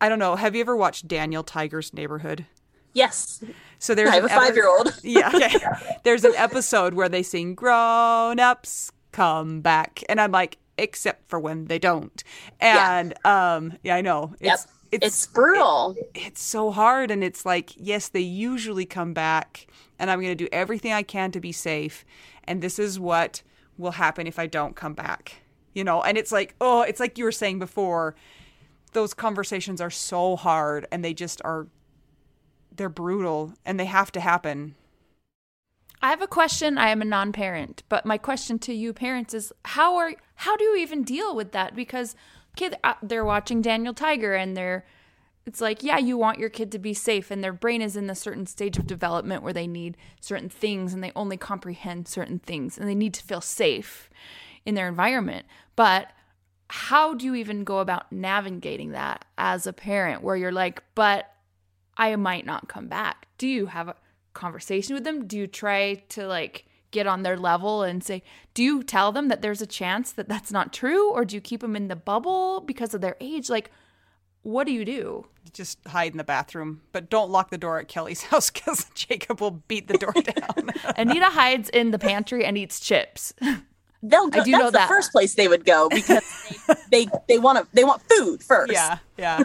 I 0.00 0.08
don't 0.08 0.18
know. 0.18 0.36
Have 0.36 0.54
you 0.54 0.60
ever 0.60 0.76
watched 0.76 1.06
Daniel 1.06 1.42
Tiger's 1.42 1.92
Neighborhood? 1.92 2.46
Yes. 2.94 3.44
So 3.78 3.94
there's 3.94 4.10
I 4.10 4.16
have 4.16 4.24
a 4.24 4.28
five 4.28 4.54
year 4.54 4.68
old. 4.68 4.98
yeah. 5.02 5.30
Okay. 5.32 5.58
There's 6.04 6.24
an 6.24 6.34
episode 6.36 6.94
where 6.94 7.08
they 7.08 7.22
sing 7.22 7.54
grown 7.54 8.40
ups 8.40 8.90
come 9.12 9.60
back. 9.60 10.02
And 10.08 10.20
I'm 10.20 10.32
like, 10.32 10.58
except 10.78 11.28
for 11.28 11.38
when 11.38 11.66
they 11.66 11.78
don't. 11.78 12.22
And 12.60 13.14
yeah. 13.24 13.54
um 13.54 13.78
yeah, 13.82 13.96
I 13.96 14.00
know. 14.00 14.34
It's 14.40 14.46
yep. 14.46 14.58
it's, 14.92 15.06
it's 15.06 15.26
brutal. 15.26 15.94
It, 15.98 16.10
it's 16.14 16.42
so 16.42 16.70
hard. 16.70 17.10
And 17.10 17.22
it's 17.22 17.44
like, 17.44 17.72
yes, 17.76 18.08
they 18.08 18.20
usually 18.20 18.86
come 18.86 19.12
back 19.12 19.66
and 19.98 20.10
I'm 20.10 20.20
gonna 20.20 20.34
do 20.34 20.48
everything 20.52 20.92
I 20.92 21.02
can 21.02 21.30
to 21.32 21.40
be 21.40 21.52
safe. 21.52 22.04
And 22.44 22.62
this 22.62 22.78
is 22.78 22.98
what 22.98 23.42
will 23.76 23.92
happen 23.92 24.26
if 24.26 24.38
I 24.38 24.46
don't 24.46 24.74
come 24.76 24.94
back. 24.94 25.42
You 25.74 25.84
know, 25.84 26.02
and 26.02 26.18
it's 26.18 26.32
like, 26.32 26.54
oh, 26.60 26.82
it's 26.82 26.98
like 26.98 27.18
you 27.18 27.24
were 27.24 27.32
saying 27.32 27.58
before, 27.58 28.16
those 28.92 29.14
conversations 29.14 29.80
are 29.80 29.90
so 29.90 30.34
hard 30.36 30.86
and 30.90 31.04
they 31.04 31.14
just 31.14 31.40
are 31.44 31.68
they're 32.74 32.88
brutal 32.88 33.52
and 33.66 33.78
they 33.78 33.84
have 33.84 34.10
to 34.12 34.20
happen. 34.20 34.74
I 36.00 36.10
have 36.10 36.22
a 36.22 36.28
question. 36.28 36.78
I 36.78 36.90
am 36.90 37.02
a 37.02 37.04
non-parent, 37.04 37.82
but 37.88 38.06
my 38.06 38.18
question 38.18 38.58
to 38.60 38.72
you 38.72 38.92
parents 38.92 39.34
is 39.34 39.52
how 39.64 39.96
are 39.96 40.14
how 40.38 40.56
do 40.56 40.64
you 40.64 40.76
even 40.76 41.02
deal 41.02 41.34
with 41.34 41.52
that 41.52 41.74
because 41.74 42.14
kid 42.54 42.76
uh, 42.84 42.94
they're 43.02 43.24
watching 43.24 43.60
Daniel 43.60 43.92
Tiger 43.92 44.34
and 44.34 44.56
they're 44.56 44.84
it's 45.46 45.60
like 45.60 45.82
yeah, 45.82 45.98
you 45.98 46.16
want 46.16 46.38
your 46.38 46.50
kid 46.50 46.70
to 46.72 46.78
be 46.78 46.94
safe 46.94 47.30
and 47.30 47.42
their 47.42 47.52
brain 47.52 47.82
is 47.82 47.96
in 47.96 48.08
a 48.08 48.14
certain 48.14 48.46
stage 48.46 48.78
of 48.78 48.86
development 48.86 49.42
where 49.42 49.52
they 49.52 49.66
need 49.66 49.96
certain 50.20 50.48
things 50.48 50.92
and 50.92 51.02
they 51.02 51.10
only 51.16 51.36
comprehend 51.36 52.06
certain 52.06 52.38
things 52.38 52.78
and 52.78 52.88
they 52.88 52.94
need 52.94 53.14
to 53.14 53.22
feel 53.22 53.40
safe 53.40 54.10
in 54.64 54.74
their 54.74 54.88
environment. 54.88 55.46
But 55.74 56.12
how 56.70 57.14
do 57.14 57.24
you 57.24 57.34
even 57.34 57.64
go 57.64 57.78
about 57.78 58.12
navigating 58.12 58.92
that 58.92 59.24
as 59.38 59.66
a 59.66 59.72
parent 59.72 60.22
where 60.22 60.36
you're 60.36 60.52
like, 60.52 60.82
but 60.94 61.32
I 61.96 62.14
might 62.16 62.46
not 62.46 62.68
come 62.68 62.86
back. 62.86 63.26
Do 63.38 63.48
you 63.48 63.66
have 63.66 63.88
a 63.88 63.96
conversation 64.34 64.94
with 64.94 65.04
them? 65.04 65.26
Do 65.26 65.36
you 65.36 65.46
try 65.46 65.94
to 66.10 66.28
like 66.28 66.67
get 66.90 67.06
on 67.06 67.22
their 67.22 67.36
level 67.36 67.82
and 67.82 68.02
say, 68.02 68.22
do 68.54 68.62
you 68.62 68.82
tell 68.82 69.12
them 69.12 69.28
that 69.28 69.42
there's 69.42 69.60
a 69.60 69.66
chance 69.66 70.12
that 70.12 70.28
that's 70.28 70.50
not 70.50 70.72
true? 70.72 71.10
Or 71.10 71.24
do 71.24 71.36
you 71.36 71.40
keep 71.40 71.60
them 71.60 71.76
in 71.76 71.88
the 71.88 71.96
bubble 71.96 72.60
because 72.60 72.94
of 72.94 73.00
their 73.00 73.16
age? 73.20 73.50
Like, 73.50 73.70
what 74.42 74.66
do 74.66 74.72
you 74.72 74.84
do? 74.84 75.26
Just 75.52 75.78
hide 75.86 76.12
in 76.12 76.18
the 76.18 76.24
bathroom, 76.24 76.82
but 76.92 77.10
don't 77.10 77.30
lock 77.30 77.50
the 77.50 77.58
door 77.58 77.78
at 77.78 77.88
Kelley's 77.88 78.22
house 78.24 78.50
because 78.50 78.86
Jacob 78.94 79.40
will 79.40 79.62
beat 79.68 79.88
the 79.88 79.98
door 79.98 80.12
down. 80.12 80.70
Anita 80.96 81.26
hides 81.26 81.68
in 81.68 81.90
the 81.90 81.98
pantry 81.98 82.44
and 82.44 82.56
eats 82.56 82.80
chips. 82.80 83.34
They'll 84.00 84.28
go. 84.28 84.40
I 84.40 84.44
do 84.44 84.52
that's 84.52 84.62
know 84.62 84.66
the 84.70 84.78
that. 84.78 84.88
first 84.88 85.10
place 85.10 85.34
they 85.34 85.48
would 85.48 85.64
go 85.64 85.88
because 85.88 86.22
they 86.88 87.06
they, 87.06 87.10
they 87.26 87.38
want 87.40 87.58
to 87.58 87.66
they 87.74 87.82
want 87.82 88.00
food 88.08 88.44
first. 88.44 88.72
Yeah, 88.72 88.98
yeah. 89.18 89.42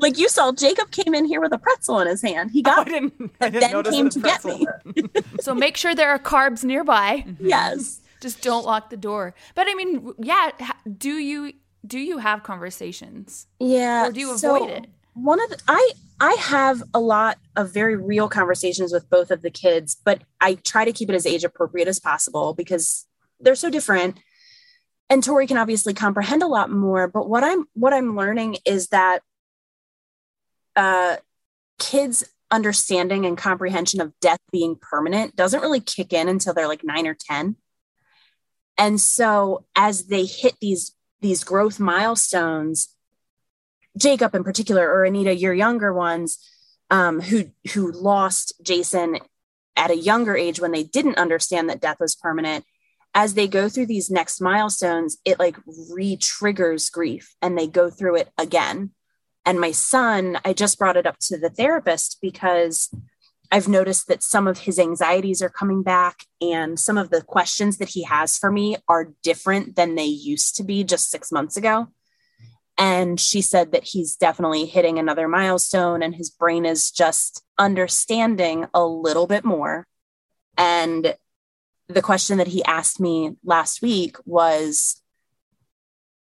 Like 0.00 0.18
you 0.18 0.28
saw, 0.28 0.52
Jacob 0.52 0.90
came 0.90 1.14
in 1.14 1.24
here 1.24 1.40
with 1.40 1.52
a 1.52 1.58
pretzel 1.58 2.00
in 2.00 2.08
his 2.08 2.22
hand. 2.22 2.50
He 2.50 2.62
got 2.62 2.78
oh, 2.78 2.80
I 2.82 2.84
didn't, 2.84 3.32
I 3.40 3.50
didn't 3.50 3.84
then 3.84 3.92
came 3.92 4.10
to 4.10 4.20
get 4.20 4.44
me. 4.44 4.66
so 5.40 5.54
make 5.54 5.76
sure 5.76 5.94
there 5.94 6.10
are 6.10 6.18
carbs 6.18 6.64
nearby. 6.64 7.24
Mm-hmm. 7.26 7.46
Yes. 7.46 8.00
Just 8.20 8.42
don't 8.42 8.64
lock 8.64 8.90
the 8.90 8.96
door. 8.96 9.34
But 9.54 9.66
I 9.68 9.74
mean, 9.74 10.12
yeah, 10.18 10.50
do 10.98 11.12
you 11.12 11.52
do 11.86 11.98
you 11.98 12.18
have 12.18 12.42
conversations? 12.42 13.46
Yeah. 13.58 14.08
Or 14.08 14.12
do 14.12 14.20
you 14.20 14.34
avoid 14.34 14.70
it? 14.70 14.86
One 15.14 15.42
of 15.42 15.50
the, 15.50 15.60
I 15.66 15.92
I 16.20 16.32
have 16.34 16.82
a 16.92 17.00
lot 17.00 17.38
of 17.56 17.72
very 17.72 17.96
real 17.96 18.28
conversations 18.28 18.92
with 18.92 19.08
both 19.08 19.30
of 19.30 19.42
the 19.42 19.50
kids, 19.50 19.96
but 20.04 20.22
I 20.40 20.54
try 20.54 20.84
to 20.84 20.92
keep 20.92 21.08
it 21.08 21.14
as 21.14 21.26
age 21.26 21.44
appropriate 21.44 21.88
as 21.88 21.98
possible 21.98 22.52
because 22.52 23.06
they're 23.40 23.54
so 23.54 23.70
different. 23.70 24.18
And 25.08 25.24
Tori 25.24 25.46
can 25.46 25.56
obviously 25.56 25.94
comprehend 25.94 26.42
a 26.42 26.46
lot 26.46 26.70
more, 26.70 27.08
but 27.08 27.28
what 27.28 27.42
I'm 27.42 27.64
what 27.72 27.92
I'm 27.92 28.16
learning 28.16 28.58
is 28.64 28.88
that 28.88 29.22
uh, 30.76 31.16
kids 31.78 32.24
understanding 32.50 33.26
and 33.26 33.38
comprehension 33.38 34.00
of 34.00 34.12
death 34.20 34.40
being 34.50 34.76
permanent 34.76 35.36
doesn't 35.36 35.60
really 35.60 35.80
kick 35.80 36.12
in 36.12 36.28
until 36.28 36.52
they're 36.52 36.68
like 36.68 36.84
nine 36.84 37.06
or 37.06 37.14
10. 37.14 37.56
And 38.76 39.00
so 39.00 39.66
as 39.76 40.06
they 40.06 40.24
hit 40.24 40.54
these 40.60 40.94
these 41.20 41.44
growth 41.44 41.78
milestones, 41.78 42.96
Jacob 43.96 44.34
in 44.34 44.42
particular, 44.42 44.88
or 44.90 45.04
Anita, 45.04 45.34
your 45.36 45.52
younger 45.52 45.92
ones, 45.92 46.38
um, 46.90 47.20
who 47.20 47.50
who 47.74 47.92
lost 47.92 48.54
Jason 48.62 49.18
at 49.76 49.90
a 49.90 49.96
younger 49.96 50.36
age 50.36 50.60
when 50.60 50.72
they 50.72 50.82
didn't 50.82 51.18
understand 51.18 51.68
that 51.68 51.80
death 51.80 51.98
was 52.00 52.16
permanent, 52.16 52.64
as 53.14 53.34
they 53.34 53.48
go 53.48 53.68
through 53.68 53.86
these 53.86 54.10
next 54.10 54.40
milestones, 54.40 55.18
it 55.24 55.38
like 55.38 55.56
re-triggers 55.90 56.90
grief 56.90 57.34
and 57.42 57.56
they 57.56 57.66
go 57.66 57.90
through 57.90 58.16
it 58.16 58.30
again. 58.38 58.90
And 59.44 59.60
my 59.60 59.70
son, 59.72 60.38
I 60.44 60.52
just 60.52 60.78
brought 60.78 60.96
it 60.96 61.06
up 61.06 61.18
to 61.22 61.38
the 61.38 61.50
therapist 61.50 62.18
because 62.20 62.94
I've 63.52 63.68
noticed 63.68 64.06
that 64.08 64.22
some 64.22 64.46
of 64.46 64.58
his 64.58 64.78
anxieties 64.78 65.42
are 65.42 65.48
coming 65.48 65.82
back 65.82 66.24
and 66.40 66.78
some 66.78 66.96
of 66.96 67.10
the 67.10 67.22
questions 67.22 67.78
that 67.78 67.88
he 67.90 68.04
has 68.04 68.38
for 68.38 68.52
me 68.52 68.76
are 68.88 69.12
different 69.22 69.74
than 69.74 69.96
they 69.96 70.04
used 70.04 70.56
to 70.56 70.62
be 70.62 70.84
just 70.84 71.10
six 71.10 71.32
months 71.32 71.56
ago. 71.56 71.88
And 72.78 73.20
she 73.20 73.42
said 73.42 73.72
that 73.72 73.84
he's 73.84 74.16
definitely 74.16 74.66
hitting 74.66 74.98
another 74.98 75.26
milestone 75.26 76.02
and 76.02 76.14
his 76.14 76.30
brain 76.30 76.64
is 76.64 76.90
just 76.90 77.42
understanding 77.58 78.66
a 78.72 78.86
little 78.86 79.26
bit 79.26 79.44
more. 79.44 79.86
And 80.56 81.14
the 81.88 82.02
question 82.02 82.38
that 82.38 82.46
he 82.46 82.64
asked 82.64 83.00
me 83.00 83.36
last 83.44 83.82
week 83.82 84.16
was 84.24 85.02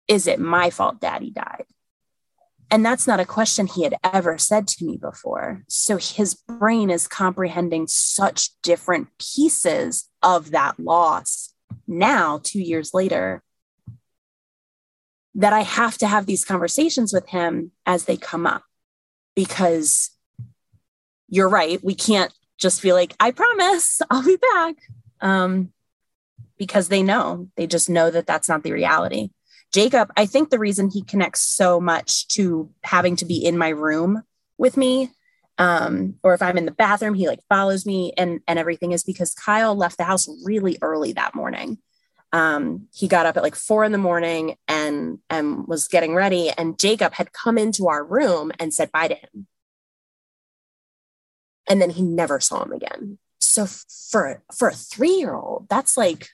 Is 0.08 0.26
it 0.26 0.40
my 0.40 0.70
fault 0.72 1.00
daddy 1.00 1.30
died? 1.30 1.66
And 2.74 2.84
that's 2.84 3.06
not 3.06 3.20
a 3.20 3.26
question 3.26 3.68
he 3.68 3.84
had 3.84 3.94
ever 4.04 4.40
said 4.40 4.68
to 4.70 4.84
me 4.84 4.98
before. 4.98 5.64
So 5.68 5.98
his 5.98 6.34
brain 6.34 6.90
is 6.90 7.08
comprehending 7.08 7.86
such 7.86 8.50
different 8.64 9.10
pieces 9.20 10.10
of 10.24 10.50
that 10.52 10.80
loss 10.80 11.54
now, 11.86 12.40
two 12.42 12.60
years 12.60 12.92
later, 12.92 13.44
that 15.36 15.54
I 15.54 15.62
have 15.62 16.00
to 16.00 16.08
have 16.08 16.26
these 16.26 16.46
conversations 16.46 17.14
with 17.14 17.30
him 17.30 17.74
as 17.86 18.06
they 18.06 18.18
come 18.18 18.48
up 18.48 18.64
because 19.36 20.10
you're 21.30 21.50
right. 21.50 21.80
We 21.84 21.94
can't 21.94 22.34
just 22.58 22.82
be 22.82 22.92
like, 22.92 23.16
I 23.20 23.30
promise 23.30 24.02
I'll 24.10 24.26
be 24.26 24.38
back. 24.38 24.78
Um, 25.22 25.72
because 26.58 26.88
they 26.88 27.04
know, 27.04 27.50
they 27.56 27.68
just 27.68 27.88
know 27.88 28.10
that 28.10 28.26
that's 28.26 28.50
not 28.50 28.64
the 28.64 28.72
reality. 28.72 29.30
Jacob, 29.74 30.12
I 30.16 30.28
think 30.28 30.50
the 30.50 30.60
reason 30.60 30.90
he 30.90 31.02
connects 31.02 31.42
so 31.42 31.82
much 31.82 32.28
to 32.30 32.70
having 32.84 33.16
to 33.18 33.26
be 33.26 33.44
in 33.44 33.58
my 33.58 33.70
room 33.70 34.22
with 34.58 34.78
me, 34.78 35.10
um, 35.58 36.16
or 36.24 36.36
if 36.36 36.44
I'm 36.44 36.58
in 36.58 36.66
the 36.66 36.72
bathroom, 36.72 37.16
he 37.16 37.28
like 37.28 37.40
follows 37.50 37.86
me 37.86 38.14
and 38.16 38.42
and 38.48 38.60
everything 38.60 38.92
is 38.92 39.04
because 39.04 39.34
Kyle 39.34 39.76
left 39.76 39.98
the 39.98 40.04
house 40.04 40.30
really 40.46 40.78
early 40.82 41.14
that 41.14 41.34
morning. 41.34 41.80
Um, 42.32 42.88
he 42.94 43.08
got 43.08 43.26
up 43.26 43.36
at 43.36 43.44
like 43.44 43.56
four 43.56 43.84
in 43.84 43.92
the 43.92 43.98
morning 43.98 44.58
and 44.68 45.20
and 45.30 45.68
was 45.68 45.88
getting 45.88 46.14
ready, 46.14 46.52
and 46.52 46.78
Jacob 46.80 47.14
had 47.14 47.34
come 47.34 47.58
into 47.58 47.88
our 47.88 48.04
room 48.04 48.52
and 48.60 48.74
said 48.74 48.92
bye 48.92 49.08
to 49.08 49.16
him, 49.16 49.48
and 51.68 51.82
then 51.82 51.90
he 51.90 52.04
never 52.04 52.40
saw 52.40 52.64
him 52.64 52.74
again. 52.74 53.18
So 53.40 53.66
for 53.66 54.44
for 54.56 54.70
a 54.70 54.74
three 54.76 55.16
year 55.16 55.34
old, 55.34 55.68
that's 55.68 55.98
like 55.98 56.30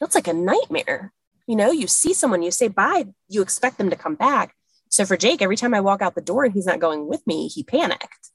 that's 0.00 0.14
like 0.14 0.28
a 0.28 0.34
nightmare 0.34 1.12
you 1.46 1.56
know, 1.56 1.70
you 1.70 1.86
see 1.86 2.14
someone, 2.14 2.42
you 2.42 2.50
say 2.50 2.68
bye, 2.68 3.06
you 3.28 3.42
expect 3.42 3.78
them 3.78 3.90
to 3.90 3.96
come 3.96 4.14
back. 4.14 4.54
So 4.88 5.04
for 5.04 5.16
Jake, 5.16 5.42
every 5.42 5.56
time 5.56 5.74
I 5.74 5.80
walk 5.80 6.02
out 6.02 6.14
the 6.14 6.20
door 6.20 6.44
and 6.44 6.54
he's 6.54 6.66
not 6.66 6.80
going 6.80 7.08
with 7.08 7.26
me, 7.26 7.48
he 7.48 7.62
panicked. 7.62 8.30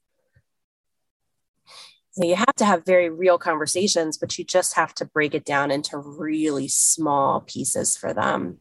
So 2.11 2.25
you 2.25 2.35
have 2.35 2.55
to 2.57 2.65
have 2.65 2.85
very 2.85 3.09
real 3.09 3.37
conversations, 3.37 4.17
but 4.17 4.37
you 4.37 4.43
just 4.43 4.75
have 4.75 4.93
to 4.95 5.05
break 5.05 5.33
it 5.33 5.45
down 5.45 5.71
into 5.71 5.97
really 5.97 6.67
small 6.67 7.41
pieces 7.41 7.95
for 7.95 8.13
them. 8.13 8.57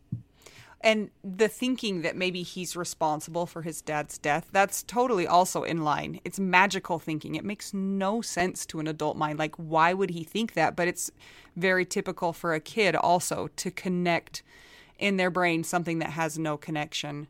And 0.81 1.11
the 1.24 1.49
thinking 1.49 2.03
that 2.03 2.14
maybe 2.14 2.43
he's 2.43 2.76
responsible 2.76 3.47
for 3.47 3.62
his 3.62 3.83
dad's 3.83 4.16
death, 4.16 4.49
that's 4.53 4.85
totally 4.85 5.26
also 5.26 5.64
in 5.64 5.83
line. 5.83 6.20
It's 6.24 6.39
magical 6.39 7.01
thinking. 7.01 7.35
It 7.35 7.45
makes 7.45 7.74
no 7.74 8.22
sense 8.22 8.64
to 8.66 8.79
an 8.79 8.87
adult 8.87 9.16
mind. 9.16 9.41
Like, 9.41 9.57
why 9.57 9.93
would 9.93 10.11
he 10.11 10.22
think 10.22 10.53
that? 10.53 10.76
But 10.76 10.87
it's 10.87 11.11
very 11.57 11.85
typical 11.85 12.33
for 12.33 12.55
a 12.55 12.61
kid 12.61 12.95
also 12.95 13.49
to 13.57 13.70
connect 13.72 14.45
in 15.01 15.16
their 15.16 15.31
brain 15.31 15.64
something 15.64 15.99
that 15.99 16.11
has 16.11 16.39
no 16.39 16.57
connection. 16.57 17.26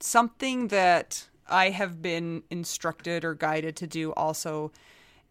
Something 0.00 0.68
that 0.68 1.28
I 1.48 1.70
have 1.70 2.02
been 2.02 2.42
instructed 2.50 3.24
or 3.24 3.34
guided 3.34 3.76
to 3.76 3.86
do 3.86 4.12
also 4.14 4.72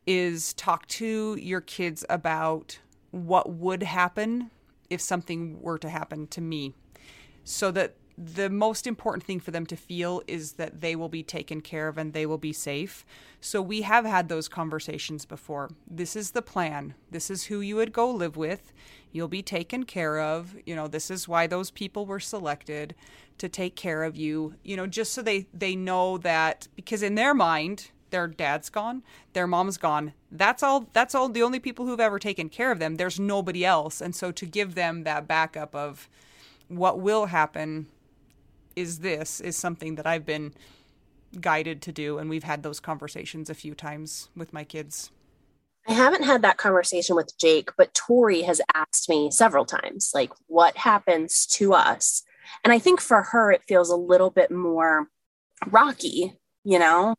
is 0.07 0.53
talk 0.53 0.87
to 0.87 1.35
your 1.35 1.61
kids 1.61 2.05
about 2.09 2.79
what 3.11 3.49
would 3.49 3.83
happen 3.83 4.49
if 4.89 5.01
something 5.01 5.61
were 5.61 5.77
to 5.77 5.89
happen 5.89 6.27
to 6.27 6.41
me 6.41 6.73
so 7.43 7.71
that 7.71 7.95
the 8.17 8.49
most 8.49 8.85
important 8.85 9.23
thing 9.23 9.39
for 9.39 9.51
them 9.51 9.65
to 9.65 9.75
feel 9.75 10.21
is 10.27 10.53
that 10.53 10.81
they 10.81 10.95
will 10.95 11.09
be 11.09 11.23
taken 11.23 11.61
care 11.61 11.87
of 11.87 11.97
and 11.97 12.13
they 12.13 12.25
will 12.25 12.37
be 12.37 12.53
safe. 12.53 13.05
So 13.41 13.61
we 13.61 13.81
have 13.81 14.05
had 14.05 14.29
those 14.29 14.47
conversations 14.47 15.25
before. 15.25 15.71
This 15.89 16.15
is 16.15 16.31
the 16.31 16.41
plan. 16.41 16.93
This 17.09 17.31
is 17.31 17.45
who 17.45 17.59
you 17.61 17.75
would 17.77 17.91
go 17.91 18.09
live 18.11 18.37
with. 18.37 18.71
You'll 19.11 19.27
be 19.27 19.41
taken 19.41 19.83
care 19.83 20.19
of. 20.19 20.55
You 20.65 20.75
know, 20.75 20.87
this 20.87 21.09
is 21.09 21.27
why 21.27 21.47
those 21.47 21.71
people 21.71 22.05
were 22.05 22.19
selected 22.19 22.93
to 23.39 23.49
take 23.49 23.75
care 23.75 24.03
of 24.03 24.15
you. 24.15 24.55
You 24.63 24.77
know, 24.77 24.87
just 24.87 25.13
so 25.13 25.21
they 25.21 25.47
they 25.53 25.75
know 25.75 26.17
that 26.19 26.67
because 26.75 27.01
in 27.01 27.15
their 27.15 27.33
mind, 27.33 27.89
their 28.11 28.27
dad's 28.27 28.69
gone, 28.69 29.01
their 29.33 29.47
mom's 29.47 29.77
gone. 29.77 30.13
That's 30.31 30.61
all 30.61 30.87
that's 30.93 31.15
all 31.15 31.29
the 31.29 31.43
only 31.43 31.59
people 31.59 31.85
who've 31.85 31.99
ever 31.99 32.19
taken 32.19 32.47
care 32.47 32.71
of 32.71 32.79
them. 32.79 32.95
There's 32.95 33.19
nobody 33.19 33.65
else. 33.65 34.01
And 34.01 34.15
so 34.15 34.31
to 34.31 34.45
give 34.45 34.75
them 34.75 35.03
that 35.03 35.27
backup 35.27 35.75
of 35.75 36.09
what 36.77 36.99
will 36.99 37.27
happen 37.27 37.87
is 38.75 38.99
this 38.99 39.39
is 39.39 39.55
something 39.55 39.95
that 39.95 40.07
I've 40.07 40.25
been 40.25 40.53
guided 41.39 41.81
to 41.83 41.91
do 41.91 42.17
and 42.17 42.29
we've 42.29 42.43
had 42.43 42.63
those 42.63 42.79
conversations 42.79 43.49
a 43.49 43.53
few 43.53 43.73
times 43.75 44.29
with 44.35 44.53
my 44.53 44.63
kids. 44.63 45.11
I 45.87 45.93
haven't 45.93 46.23
had 46.23 46.43
that 46.43 46.57
conversation 46.57 47.15
with 47.15 47.37
Jake, 47.37 47.71
but 47.77 47.93
Tori 47.93 48.43
has 48.43 48.61
asked 48.73 49.09
me 49.09 49.31
several 49.31 49.65
times 49.65 50.11
like 50.13 50.31
what 50.47 50.77
happens 50.77 51.45
to 51.47 51.73
us? 51.73 52.23
And 52.63 52.71
I 52.71 52.79
think 52.79 53.01
for 53.01 53.21
her 53.21 53.51
it 53.51 53.63
feels 53.67 53.89
a 53.89 53.95
little 53.95 54.29
bit 54.29 54.51
more 54.51 55.07
rocky, 55.67 56.37
you 56.63 56.79
know? 56.79 57.15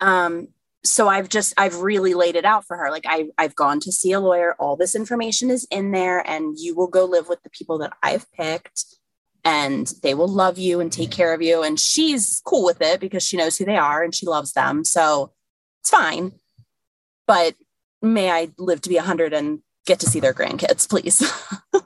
Um 0.00 0.48
so 0.84 1.08
I've 1.08 1.28
just 1.28 1.54
I've 1.56 1.80
really 1.80 2.14
laid 2.14 2.36
it 2.36 2.44
out 2.44 2.66
for 2.66 2.76
her. 2.76 2.90
Like 2.90 3.04
I 3.08 3.28
I've 3.38 3.56
gone 3.56 3.80
to 3.80 3.92
see 3.92 4.12
a 4.12 4.20
lawyer. 4.20 4.54
All 4.58 4.76
this 4.76 4.94
information 4.94 5.50
is 5.50 5.66
in 5.70 5.90
there, 5.92 6.20
and 6.28 6.56
you 6.58 6.74
will 6.76 6.86
go 6.86 7.04
live 7.04 7.28
with 7.28 7.42
the 7.42 7.50
people 7.50 7.78
that 7.78 7.94
I've 8.02 8.30
picked, 8.32 8.84
and 9.44 9.90
they 10.02 10.14
will 10.14 10.28
love 10.28 10.58
you 10.58 10.80
and 10.80 10.92
take 10.92 11.10
care 11.10 11.32
of 11.32 11.40
you. 11.40 11.62
And 11.62 11.80
she's 11.80 12.42
cool 12.44 12.64
with 12.64 12.82
it 12.82 13.00
because 13.00 13.22
she 13.22 13.36
knows 13.38 13.56
who 13.56 13.64
they 13.64 13.78
are 13.78 14.02
and 14.02 14.14
she 14.14 14.26
loves 14.26 14.52
them. 14.52 14.84
So 14.84 15.32
it's 15.80 15.90
fine. 15.90 16.32
But 17.26 17.54
may 18.02 18.30
I 18.30 18.50
live 18.58 18.82
to 18.82 18.90
be 18.90 18.98
a 18.98 19.02
hundred 19.02 19.32
and 19.32 19.60
get 19.86 20.00
to 20.00 20.06
see 20.06 20.20
their 20.20 20.34
grandkids, 20.34 20.88
please. 20.88 21.22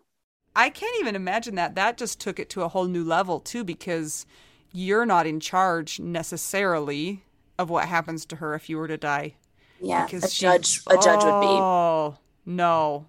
I 0.57 0.70
can't 0.70 1.01
even 1.01 1.14
imagine 1.14 1.55
that. 1.55 1.76
That 1.76 1.96
just 1.96 2.20
took 2.20 2.40
it 2.40 2.51
to 2.51 2.62
a 2.62 2.68
whole 2.68 2.86
new 2.86 3.05
level 3.05 3.38
too, 3.38 3.62
because 3.62 4.26
you're 4.72 5.07
not 5.07 5.26
in 5.26 5.38
charge 5.38 6.01
necessarily 6.01 7.22
of 7.59 7.70
what 7.70 7.88
happens 7.88 8.24
to 8.26 8.36
her 8.36 8.54
if 8.54 8.68
you 8.68 8.78
were 8.78 8.88
to 8.88 8.96
die. 8.96 9.34
Yeah, 9.80 10.04
because 10.04 10.24
a 10.24 10.34
judge, 10.34 10.80
a 10.88 10.96
judge 10.96 11.24
would 11.24 11.40
be. 11.40 11.46
Oh 11.46 12.16
no, 12.46 13.06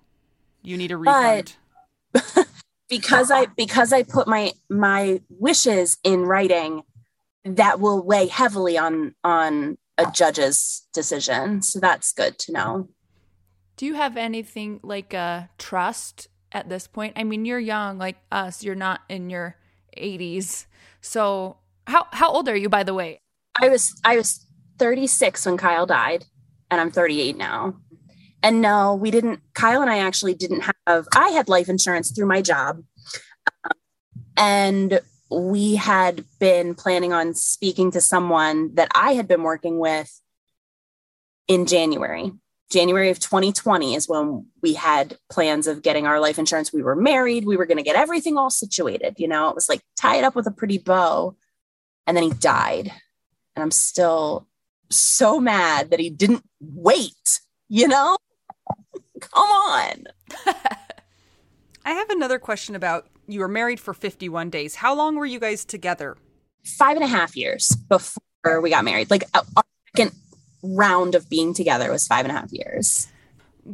you 0.61 0.77
need 0.77 0.91
a 0.91 0.97
refund. 0.97 1.55
But 2.11 2.47
because 2.89 3.31
I 3.31 3.45
because 3.45 3.93
I 3.93 4.03
put 4.03 4.27
my 4.27 4.53
my 4.69 5.21
wishes 5.29 5.97
in 6.03 6.25
writing, 6.25 6.83
that 7.45 7.79
will 7.79 8.03
weigh 8.03 8.27
heavily 8.27 8.77
on 8.77 9.15
on 9.23 9.77
a 9.97 10.11
judge's 10.11 10.87
decision. 10.93 11.61
So 11.61 11.79
that's 11.79 12.13
good 12.13 12.37
to 12.39 12.51
know. 12.51 12.89
Do 13.77 13.85
you 13.85 13.93
have 13.93 14.17
anything 14.17 14.79
like 14.83 15.13
a 15.13 15.49
trust 15.57 16.27
at 16.51 16.69
this 16.69 16.87
point? 16.87 17.13
I 17.15 17.23
mean, 17.23 17.45
you're 17.45 17.59
young 17.59 17.97
like 17.97 18.17
us. 18.31 18.63
You're 18.63 18.75
not 18.75 19.01
in 19.07 19.29
your 19.29 19.55
80s. 19.97 20.65
So, 21.01 21.57
how 21.87 22.07
how 22.11 22.31
old 22.31 22.49
are 22.49 22.55
you 22.55 22.69
by 22.69 22.83
the 22.83 22.93
way? 22.93 23.21
I 23.61 23.69
was 23.69 23.99
I 24.03 24.15
was 24.15 24.45
36 24.77 25.45
when 25.45 25.57
Kyle 25.57 25.85
died, 25.85 26.25
and 26.71 26.79
I'm 26.79 26.91
38 26.91 27.37
now. 27.37 27.75
And 28.41 28.61
no, 28.61 28.95
we 28.95 29.11
didn't. 29.11 29.41
Kyle 29.53 29.81
and 29.81 29.91
I 29.91 29.99
actually 29.99 30.33
didn't 30.33 30.63
have. 30.87 31.07
I 31.13 31.29
had 31.29 31.49
life 31.49 31.67
insurance 31.67 32.11
through 32.11 32.27
my 32.27 32.41
job, 32.41 32.81
um, 33.65 33.71
and 34.37 35.01
we 35.29 35.75
had 35.75 36.23
been 36.39 36.73
planning 36.73 37.11
on 37.11 37.35
speaking 37.35 37.91
to 37.91 38.01
someone 38.01 38.73
that 38.75 38.89
I 38.95 39.11
had 39.11 39.27
been 39.27 39.43
working 39.43 39.77
with 39.77 40.09
in 41.47 41.65
January. 41.65 42.31
January 42.71 43.09
of 43.09 43.19
2020 43.19 43.95
is 43.95 44.07
when 44.07 44.45
we 44.61 44.73
had 44.73 45.17
plans 45.29 45.65
of 45.65 45.81
getting 45.81 46.05
our 46.05 46.19
life 46.19 46.37
insurance. 46.37 46.71
We 46.71 46.83
were 46.83 46.95
married. 46.95 47.45
We 47.45 47.57
were 47.57 47.65
going 47.65 47.77
to 47.77 47.83
get 47.83 47.95
everything 47.95 48.37
all 48.37 48.51
situated. 48.51 49.15
You 49.17 49.27
know, 49.27 49.49
it 49.49 49.55
was 49.55 49.67
like 49.67 49.81
tied 49.97 50.23
up 50.23 50.35
with 50.35 50.45
a 50.45 50.51
pretty 50.51 50.77
bow. 50.77 51.35
And 52.05 52.15
then 52.15 52.23
he 52.23 52.29
died 52.29 52.91
and 53.59 53.63
I'm 53.65 53.71
still 53.71 54.47
so 54.89 55.37
mad 55.37 55.91
that 55.91 55.99
he 55.99 56.09
didn't 56.09 56.45
wait, 56.61 57.41
you 57.67 57.89
know? 57.89 58.17
Come 59.19 59.49
on. 59.49 60.05
I 61.85 61.91
have 61.91 62.09
another 62.09 62.39
question 62.39 62.73
about 62.73 63.07
you 63.27 63.41
were 63.41 63.49
married 63.49 63.81
for 63.81 63.93
51 63.93 64.49
days. 64.49 64.75
How 64.75 64.95
long 64.95 65.17
were 65.17 65.25
you 65.25 65.41
guys 65.41 65.65
together? 65.65 66.15
Five 66.63 66.95
and 66.95 67.03
a 67.03 67.07
half 67.07 67.35
years 67.35 67.75
before 67.89 68.61
we 68.61 68.69
got 68.69 68.85
married. 68.85 69.11
Like 69.11 69.25
uh, 69.33 69.41
our 69.57 69.63
second 69.93 70.15
round 70.63 71.13
of 71.13 71.29
being 71.29 71.53
together 71.53 71.91
was 71.91 72.07
five 72.07 72.23
and 72.23 72.33
a 72.33 72.39
half 72.39 72.53
years. 72.53 73.09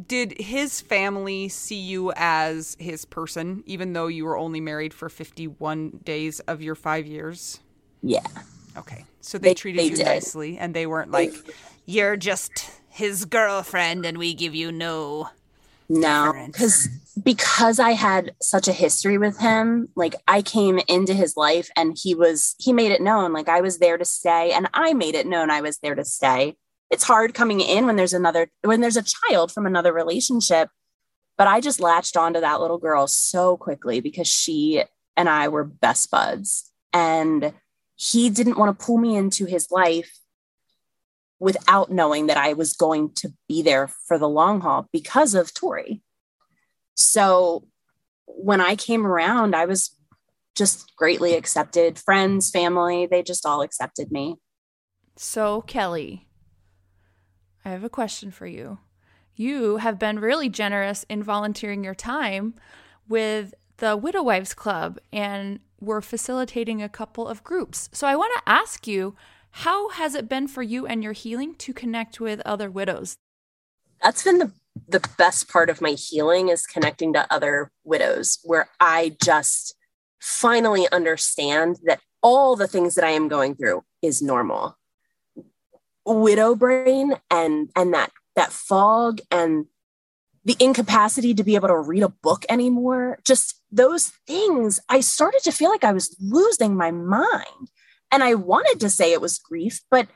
Did 0.08 0.32
his 0.40 0.80
family 0.80 1.48
see 1.48 1.78
you 1.78 2.12
as 2.16 2.76
his 2.80 3.04
person, 3.04 3.62
even 3.66 3.92
though 3.92 4.08
you 4.08 4.24
were 4.24 4.36
only 4.36 4.60
married 4.60 4.92
for 4.92 5.08
51 5.08 6.00
days 6.02 6.40
of 6.40 6.60
your 6.60 6.74
five 6.74 7.06
years? 7.06 7.60
Yeah. 8.02 8.26
Okay. 8.76 9.04
So 9.26 9.38
they, 9.38 9.48
they 9.48 9.54
treated 9.54 9.80
they 9.80 9.86
you 9.86 9.96
did. 9.96 10.06
nicely 10.06 10.56
and 10.56 10.72
they 10.72 10.86
weren't 10.86 11.10
like, 11.10 11.34
you're 11.84 12.16
just 12.16 12.70
his 12.88 13.24
girlfriend 13.24 14.06
and 14.06 14.18
we 14.18 14.34
give 14.34 14.54
you 14.54 14.70
no. 14.70 15.30
No, 15.88 16.32
because 16.46 16.88
because 17.22 17.78
I 17.78 17.92
had 17.92 18.34
such 18.42 18.66
a 18.66 18.72
history 18.72 19.18
with 19.18 19.38
him, 19.38 19.88
like 19.94 20.14
I 20.26 20.42
came 20.42 20.80
into 20.88 21.12
his 21.12 21.36
life 21.36 21.70
and 21.76 21.96
he 22.00 22.14
was 22.14 22.56
he 22.58 22.72
made 22.72 22.90
it 22.90 23.00
known 23.00 23.32
like 23.32 23.48
I 23.48 23.60
was 23.60 23.78
there 23.78 23.96
to 23.96 24.04
stay 24.04 24.52
and 24.52 24.68
I 24.74 24.94
made 24.94 25.14
it 25.14 25.28
known 25.28 25.50
I 25.50 25.60
was 25.60 25.78
there 25.78 25.94
to 25.94 26.04
stay. 26.04 26.56
It's 26.90 27.04
hard 27.04 27.34
coming 27.34 27.60
in 27.60 27.86
when 27.86 27.94
there's 27.94 28.12
another 28.12 28.48
when 28.62 28.80
there's 28.80 28.96
a 28.96 29.02
child 29.02 29.52
from 29.52 29.64
another 29.66 29.92
relationship, 29.92 30.70
but 31.38 31.46
I 31.46 31.60
just 31.60 31.80
latched 31.80 32.16
onto 32.16 32.40
that 32.40 32.60
little 32.60 32.78
girl 32.78 33.06
so 33.06 33.56
quickly 33.56 34.00
because 34.00 34.28
she 34.28 34.82
and 35.16 35.28
I 35.28 35.48
were 35.48 35.64
best 35.64 36.10
buds 36.10 36.70
and 36.92 37.52
he 37.96 38.30
didn't 38.30 38.58
want 38.58 38.78
to 38.78 38.84
pull 38.84 38.98
me 38.98 39.16
into 39.16 39.46
his 39.46 39.70
life 39.70 40.18
without 41.38 41.90
knowing 41.90 42.28
that 42.28 42.36
I 42.36 42.52
was 42.52 42.74
going 42.74 43.12
to 43.14 43.32
be 43.48 43.62
there 43.62 43.88
for 43.88 44.18
the 44.18 44.28
long 44.28 44.60
haul 44.60 44.88
because 44.92 45.34
of 45.34 45.52
Tori. 45.52 46.02
So 46.94 47.66
when 48.26 48.60
I 48.60 48.76
came 48.76 49.06
around, 49.06 49.54
I 49.54 49.66
was 49.66 49.96
just 50.54 50.94
greatly 50.96 51.34
accepted. 51.34 51.98
Friends, 51.98 52.50
family, 52.50 53.06
they 53.06 53.22
just 53.22 53.44
all 53.44 53.62
accepted 53.62 54.10
me. 54.10 54.36
So, 55.16 55.62
Kelley, 55.62 56.26
I 57.64 57.70
have 57.70 57.84
a 57.84 57.90
question 57.90 58.30
for 58.30 58.46
you. 58.46 58.78
You 59.34 59.76
have 59.78 59.98
been 59.98 60.18
really 60.18 60.48
generous 60.48 61.04
in 61.08 61.22
volunteering 61.22 61.84
your 61.84 61.94
time 61.94 62.54
with 63.08 63.54
the 63.78 63.96
Widow 63.96 64.22
Wives 64.22 64.54
Club 64.54 64.98
and 65.12 65.60
we're 65.80 66.00
facilitating 66.00 66.82
a 66.82 66.88
couple 66.88 67.28
of 67.28 67.44
groups. 67.44 67.88
So, 67.92 68.06
I 68.06 68.16
want 68.16 68.32
to 68.36 68.50
ask 68.50 68.86
you 68.86 69.14
how 69.50 69.88
has 69.90 70.14
it 70.14 70.28
been 70.28 70.48
for 70.48 70.62
you 70.62 70.86
and 70.86 71.02
your 71.02 71.12
healing 71.12 71.54
to 71.56 71.72
connect 71.72 72.20
with 72.20 72.40
other 72.44 72.70
widows? 72.70 73.16
That's 74.02 74.22
been 74.22 74.38
the 74.38 74.52
the 74.88 75.08
best 75.16 75.48
part 75.48 75.70
of 75.70 75.80
my 75.80 75.92
healing 75.92 76.48
is 76.48 76.66
connecting 76.66 77.14
to 77.14 77.32
other 77.32 77.72
widows 77.84 78.38
where 78.44 78.68
I 78.78 79.16
just 79.22 79.74
finally 80.20 80.86
understand 80.92 81.78
that 81.84 82.00
all 82.22 82.56
the 82.56 82.68
things 82.68 82.94
that 82.94 83.04
I 83.04 83.10
am 83.10 83.28
going 83.28 83.54
through 83.54 83.84
is 84.02 84.20
normal. 84.20 84.76
Widow 86.04 86.54
brain 86.54 87.14
and 87.30 87.70
and 87.74 87.94
that 87.94 88.12
that 88.36 88.52
fog 88.52 89.20
and 89.30 89.66
the 90.44 90.56
incapacity 90.60 91.34
to 91.34 91.42
be 91.42 91.56
able 91.56 91.68
to 91.68 91.78
read 91.78 92.02
a 92.02 92.08
book 92.08 92.44
anymore, 92.48 93.18
just 93.24 93.55
those 93.70 94.12
things, 94.26 94.80
I 94.88 95.00
started 95.00 95.40
to 95.44 95.52
feel 95.52 95.70
like 95.70 95.84
I 95.84 95.92
was 95.92 96.16
losing 96.20 96.76
my 96.76 96.90
mind. 96.90 97.70
And 98.10 98.22
I 98.22 98.34
wanted 98.34 98.80
to 98.80 98.90
say 98.90 99.12
it 99.12 99.20
was 99.20 99.38
grief, 99.38 99.80
but 99.90 100.08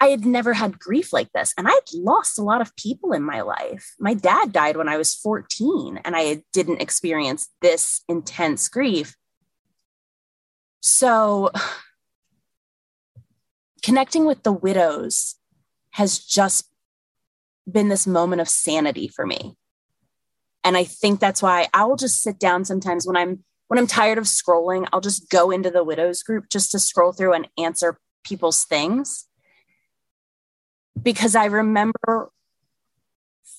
I 0.00 0.06
had 0.08 0.24
never 0.24 0.54
had 0.54 0.78
grief 0.78 1.12
like 1.12 1.30
this. 1.32 1.52
And 1.58 1.68
I'd 1.68 1.80
lost 1.92 2.38
a 2.38 2.42
lot 2.42 2.62
of 2.62 2.74
people 2.76 3.12
in 3.12 3.22
my 3.22 3.42
life. 3.42 3.94
My 4.00 4.14
dad 4.14 4.52
died 4.52 4.76
when 4.76 4.88
I 4.88 4.96
was 4.96 5.14
14, 5.14 6.00
and 6.04 6.16
I 6.16 6.42
didn't 6.52 6.80
experience 6.80 7.48
this 7.60 8.00
intense 8.08 8.68
grief. 8.68 9.14
So, 10.80 11.50
connecting 13.82 14.24
with 14.24 14.42
the 14.42 14.52
widows 14.52 15.34
has 15.90 16.18
just 16.18 16.66
been 17.70 17.88
this 17.88 18.06
moment 18.06 18.40
of 18.40 18.48
sanity 18.48 19.06
for 19.06 19.26
me. 19.26 19.56
And 20.64 20.76
I 20.76 20.84
think 20.84 21.20
that's 21.20 21.42
why 21.42 21.68
I 21.72 21.84
will 21.84 21.96
just 21.96 22.22
sit 22.22 22.38
down 22.38 22.64
sometimes 22.64 23.06
when 23.06 23.16
I'm 23.16 23.44
when 23.68 23.78
I'm 23.78 23.86
tired 23.86 24.18
of 24.18 24.24
scrolling, 24.24 24.88
I'll 24.92 25.00
just 25.00 25.30
go 25.30 25.52
into 25.52 25.70
the 25.70 25.84
widows 25.84 26.24
group 26.24 26.48
just 26.50 26.72
to 26.72 26.80
scroll 26.80 27.12
through 27.12 27.34
and 27.34 27.46
answer 27.56 27.98
people's 28.24 28.64
things. 28.64 29.26
Because 31.00 31.36
I 31.36 31.44
remember 31.44 32.32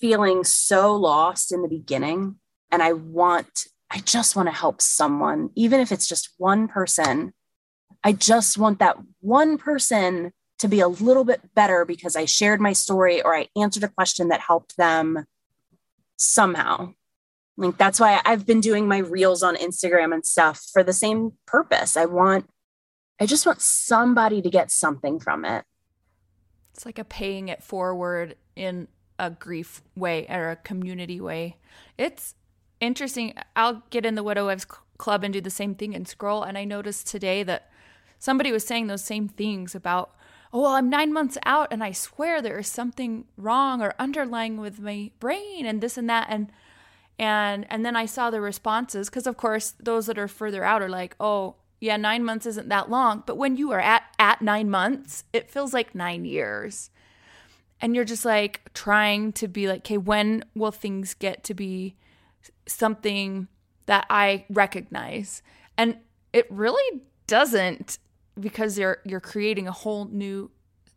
feeling 0.02 0.44
so 0.44 0.94
lost 0.94 1.54
in 1.54 1.62
the 1.62 1.70
beginning 1.70 2.36
and 2.72 2.84
I 2.84 2.94
want 2.94 3.68
I 3.90 4.00
just 4.00 4.38
want 4.38 4.48
to 4.48 4.54
help 4.54 4.82
someone, 4.82 5.50
even 5.56 5.82
if 5.82 5.92
it's 5.92 6.08
just 6.08 6.30
one 6.38 6.68
person. 6.68 7.34
I 8.04 8.14
just 8.14 8.58
want 8.58 8.80
that 8.80 8.98
one 9.20 9.58
person 9.58 10.32
to 10.60 10.68
be 10.68 10.80
a 10.80 10.88
little 10.88 11.26
bit 11.26 11.42
better 11.56 11.84
because 11.84 12.16
I 12.16 12.26
shared 12.26 12.62
my 12.62 12.72
story 12.72 13.22
or 13.22 13.36
I 13.36 13.48
answered 13.58 13.84
a 13.84 13.90
question 13.90 14.30
that 14.30 14.40
helped 14.40 14.78
them 14.78 15.26
somehow. 16.22 16.94
Like 17.58 17.78
that's 17.78 18.00
why 18.00 18.22
I've 18.26 18.46
been 18.46 18.62
doing 18.62 18.88
my 18.88 19.00
reels 19.00 19.44
on 19.44 19.56
Instagram 19.56 20.14
and 20.14 20.26
stuff 20.26 20.66
for 20.72 20.84
the 20.84 20.94
same 20.94 21.34
purpose. 21.46 21.98
I 21.98 22.06
want, 22.06 22.50
I 23.20 23.26
just 23.26 23.46
want 23.46 23.62
somebody 23.62 24.42
to 24.42 24.50
get 24.50 24.72
something 24.72 25.20
from 25.20 25.46
it. 25.46 25.66
It's 26.74 26.86
like 26.86 27.00
a 27.00 27.04
paying 27.04 27.50
it 27.50 27.62
forward 27.62 28.36
in 28.56 28.88
a 29.20 29.30
grief 29.30 29.82
way 29.96 30.26
or 30.30 30.50
a 30.50 30.56
community 30.56 31.20
way. 31.20 31.58
It's 31.98 32.36
interesting. 32.80 33.34
I'll 33.56 33.84
get 33.90 34.06
in 34.06 34.16
the 34.16 34.24
Widow 34.24 34.48
Wives 34.48 34.66
Club 34.98 35.24
and 35.24 35.34
do 35.34 35.42
the 35.42 35.50
same 35.50 35.76
thing 35.76 35.94
and 35.94 36.08
scroll. 36.08 36.44
And 36.44 36.58
I 36.58 36.64
noticed 36.64 37.08
today 37.08 37.44
that 37.44 37.70
somebody 38.18 38.52
was 38.52 38.66
saying 38.66 38.88
those 38.88 39.04
same 39.04 39.28
things 39.28 39.76
about, 39.76 40.16
oh, 40.54 40.62
well, 40.62 40.72
I'm 40.72 40.90
nine 40.90 41.14
months 41.14 41.38
out 41.46 41.70
and 41.72 41.84
I 41.84 41.92
swear 41.92 42.42
there 42.42 42.60
is 42.60 42.68
something 42.68 43.26
wrong 43.38 43.82
or 43.82 43.94
underlying 43.98 44.58
with 44.58 44.80
my 44.80 45.12
brain 45.20 45.66
and 45.66 45.82
this 45.82 45.98
and 45.98 46.10
that. 46.10 46.28
And 46.30 46.52
and 47.18 47.66
and 47.70 47.86
then 47.86 47.96
I 47.96 48.06
saw 48.06 48.30
the 48.30 48.42
responses 48.42 49.10
because 49.10 49.28
of 49.28 49.38
course 49.38 49.74
those 49.80 50.08
that 50.08 50.18
are 50.18 50.28
further 50.28 50.64
out 50.64 50.82
are 50.82 50.90
like, 50.90 51.16
oh, 51.20 51.56
yeah, 51.80 51.98
nine 51.98 52.24
months 52.24 52.46
isn't 52.46 52.70
that 52.70 52.90
long. 52.90 53.24
But 53.26 53.38
when 53.38 53.58
you 53.58 53.72
are 53.72 53.80
at 53.80 54.04
at 54.20 54.42
nine 54.42 54.70
months, 54.70 55.24
it 55.34 55.50
feels 55.50 55.74
like 55.74 55.96
nine 55.96 56.26
years. 56.26 56.90
And 57.80 57.96
you're 57.96 58.06
just 58.06 58.26
like 58.26 58.62
trying 58.74 59.34
to 59.34 59.48
be 59.48 59.68
like, 59.68 59.80
okay, 59.80 59.98
when 59.98 60.44
will 60.54 60.72
things 60.72 61.16
get 61.16 61.44
to 61.46 61.54
be 61.56 61.96
something 62.68 63.48
that 63.88 64.06
I 64.10 64.46
recognize? 64.50 65.42
And 65.78 65.98
it 66.32 66.46
really 66.52 67.02
doesn't 67.26 67.98
because 68.40 68.78
you're 68.78 69.00
you're 69.06 69.20
creating 69.20 69.68
a 69.68 69.72
whole 69.72 70.06
new 70.06 70.52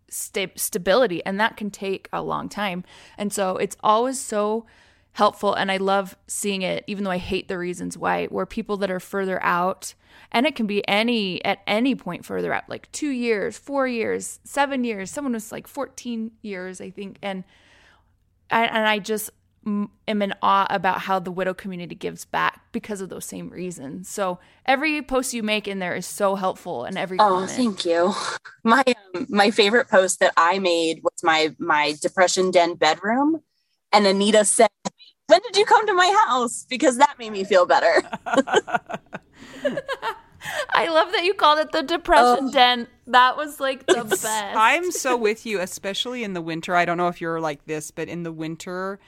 sta- 0.09 0.53
stability 0.57 1.25
and 1.25 1.39
that 1.41 1.57
can 1.57 1.71
take 1.71 2.09
a 2.13 2.23
long 2.23 2.49
time. 2.49 2.85
And 3.19 3.33
so 3.33 3.57
it's 3.57 3.77
always 3.83 4.21
so 4.21 4.67
helpful 5.13 5.55
and 5.55 5.71
I 5.71 5.77
love 5.77 6.17
seeing 6.27 6.63
it 6.63 6.83
even 6.89 7.05
though 7.05 7.11
I 7.11 7.19
hate 7.19 7.47
the 7.47 7.57
reasons 7.57 7.97
why 7.97 8.27
where 8.27 8.47
people 8.47 8.77
that 8.79 8.91
are 8.91 8.99
further 8.99 9.41
out 9.45 9.95
and 10.33 10.45
it 10.45 10.57
can 10.57 10.67
be 10.67 10.87
any 10.89 11.45
at 11.45 11.61
any 11.69 11.95
point 11.95 12.25
further 12.25 12.53
out 12.53 12.69
like 12.69 12.91
2 12.91 13.11
years, 13.11 13.57
4 13.57 13.87
years, 13.87 14.41
7 14.43 14.83
years. 14.83 15.11
Someone 15.11 15.35
was 15.35 15.53
like 15.53 15.69
14 15.69 16.33
years 16.43 16.81
I 16.81 16.91
think 16.91 17.19
and 17.23 17.45
and 18.51 18.89
I 18.89 18.99
just 18.99 19.31
am 19.67 20.23
in 20.23 20.35
awe 20.43 20.67
about 20.71 21.01
how 21.01 21.19
the 21.19 21.31
widow 21.31 21.55
community 21.55 21.95
gives 21.95 22.25
back 22.25 22.61
because 22.73 23.01
of 23.01 23.09
those 23.09 23.25
same 23.25 23.49
reasons. 23.51 24.09
So 24.09 24.39
every 24.67 25.01
post 25.03 25.33
you 25.35 25.43
make 25.43 25.67
in 25.67 25.79
there 25.79 25.95
is 25.95 26.07
so 26.07 26.35
helpful 26.35 26.85
and 26.85 26.99
every 26.99 27.19
Oh, 27.19 27.29
comment. 27.29 27.51
thank 27.53 27.85
you. 27.85 28.15
My 28.65 28.83
um, 29.15 29.27
my 29.29 29.51
favorite 29.51 29.89
post 29.89 30.21
that 30.21 30.33
I 30.37 30.59
made 30.59 31.01
was 31.03 31.23
my 31.23 31.55
my 31.59 31.95
depression 32.01 32.51
den 32.51 32.75
bedroom, 32.77 33.43
and 33.93 34.07
Anita 34.07 34.45
said, 34.45 34.71
"When 35.27 35.41
did 35.43 35.57
you 35.59 35.65
come 35.67 35.87
to 35.87 35.93
my 35.95 36.25
house?" 36.27 36.65
Because 36.69 36.97
that 36.97 37.19
made 37.19 37.31
me 37.33 37.45
feel 37.45 37.67
better. 37.67 38.03
I 40.75 40.89
love 40.89 41.11
that 41.13 41.25
you 41.25 41.35
called 41.35 41.59
it 41.59 41.73
the 41.73 41.83
depression 41.83 42.49
Oh. 42.49 42.53
den. 42.53 42.87
That 43.07 43.37
was 43.37 43.61
like 43.61 43.87
the 43.87 44.05
best. 44.05 44.25
I'm 44.25 44.91
so 44.91 45.17
with 45.17 45.47
you, 45.47 45.61
especially 45.61 46.25
in 46.25 46.35
the 46.35 46.41
winter. 46.43 46.75
I 46.75 46.85
don't 46.85 46.97
know 46.97 47.09
if 47.09 47.21
you're 47.21 47.41
like 47.41 47.65
this, 47.67 47.91
but 47.91 48.09
in 48.09 48.23
the 48.25 48.33
winter, 48.33 48.99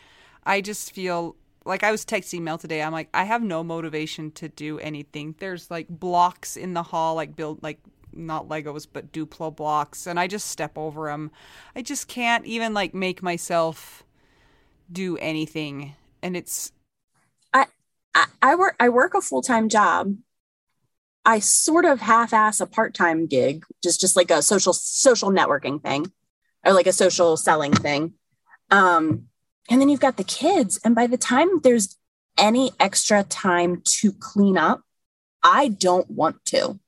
I 0.46 0.60
just 0.60 0.92
feel 0.92 1.36
like 1.64 1.82
I 1.82 1.90
was 1.90 2.04
texting 2.04 2.42
Mel 2.42 2.56
today. 2.56 2.80
I'm 2.80 2.92
like, 2.92 3.08
I 3.12 3.24
have 3.24 3.42
no 3.42 3.64
motivation 3.64 4.30
to 4.32 4.48
do 4.48 4.78
anything. 4.78 5.34
There's 5.38 5.70
like 5.70 5.88
blocks 5.88 6.56
in 6.56 6.72
the 6.74 6.84
hall, 6.84 7.16
like 7.16 7.36
build 7.36 7.62
like 7.62 7.80
not 8.12 8.48
Legos, 8.48 8.86
but 8.90 9.12
Duplo 9.12 9.54
blocks, 9.54 10.06
and 10.06 10.18
I 10.18 10.26
just 10.26 10.46
step 10.46 10.78
over 10.78 11.08
them. 11.08 11.30
I 11.74 11.82
just 11.82 12.08
can't 12.08 12.46
even 12.46 12.72
like 12.72 12.94
make 12.94 13.22
myself 13.22 14.04
do 14.90 15.18
anything, 15.18 15.94
and 16.22 16.36
it's 16.36 16.72
I, 18.16 18.26
I 18.40 18.54
work 18.54 18.76
I 18.80 18.88
work 18.88 19.14
a 19.14 19.20
full 19.20 19.42
time 19.42 19.68
job. 19.68 20.16
I 21.24 21.40
sort 21.40 21.84
of 21.84 22.00
half 22.00 22.32
ass 22.32 22.60
a 22.60 22.66
part 22.66 22.94
time 22.94 23.26
gig, 23.26 23.64
is 23.84 23.98
just 23.98 24.16
like 24.16 24.30
a 24.30 24.42
social 24.42 24.72
social 24.72 25.30
networking 25.30 25.82
thing, 25.82 26.10
or 26.64 26.72
like 26.72 26.86
a 26.86 26.92
social 26.92 27.36
selling 27.36 27.72
thing. 27.72 28.14
Um, 28.70 29.26
and 29.68 29.80
then 29.80 29.88
you've 29.88 30.00
got 30.00 30.16
the 30.16 30.24
kids, 30.24 30.80
and 30.84 30.94
by 30.94 31.06
the 31.06 31.16
time 31.16 31.60
there's 31.62 31.96
any 32.38 32.72
extra 32.78 33.22
time 33.24 33.82
to 33.84 34.12
clean 34.12 34.56
up, 34.58 34.82
I 35.42 35.68
don't 35.68 36.10
want 36.10 36.44
to. 36.46 36.78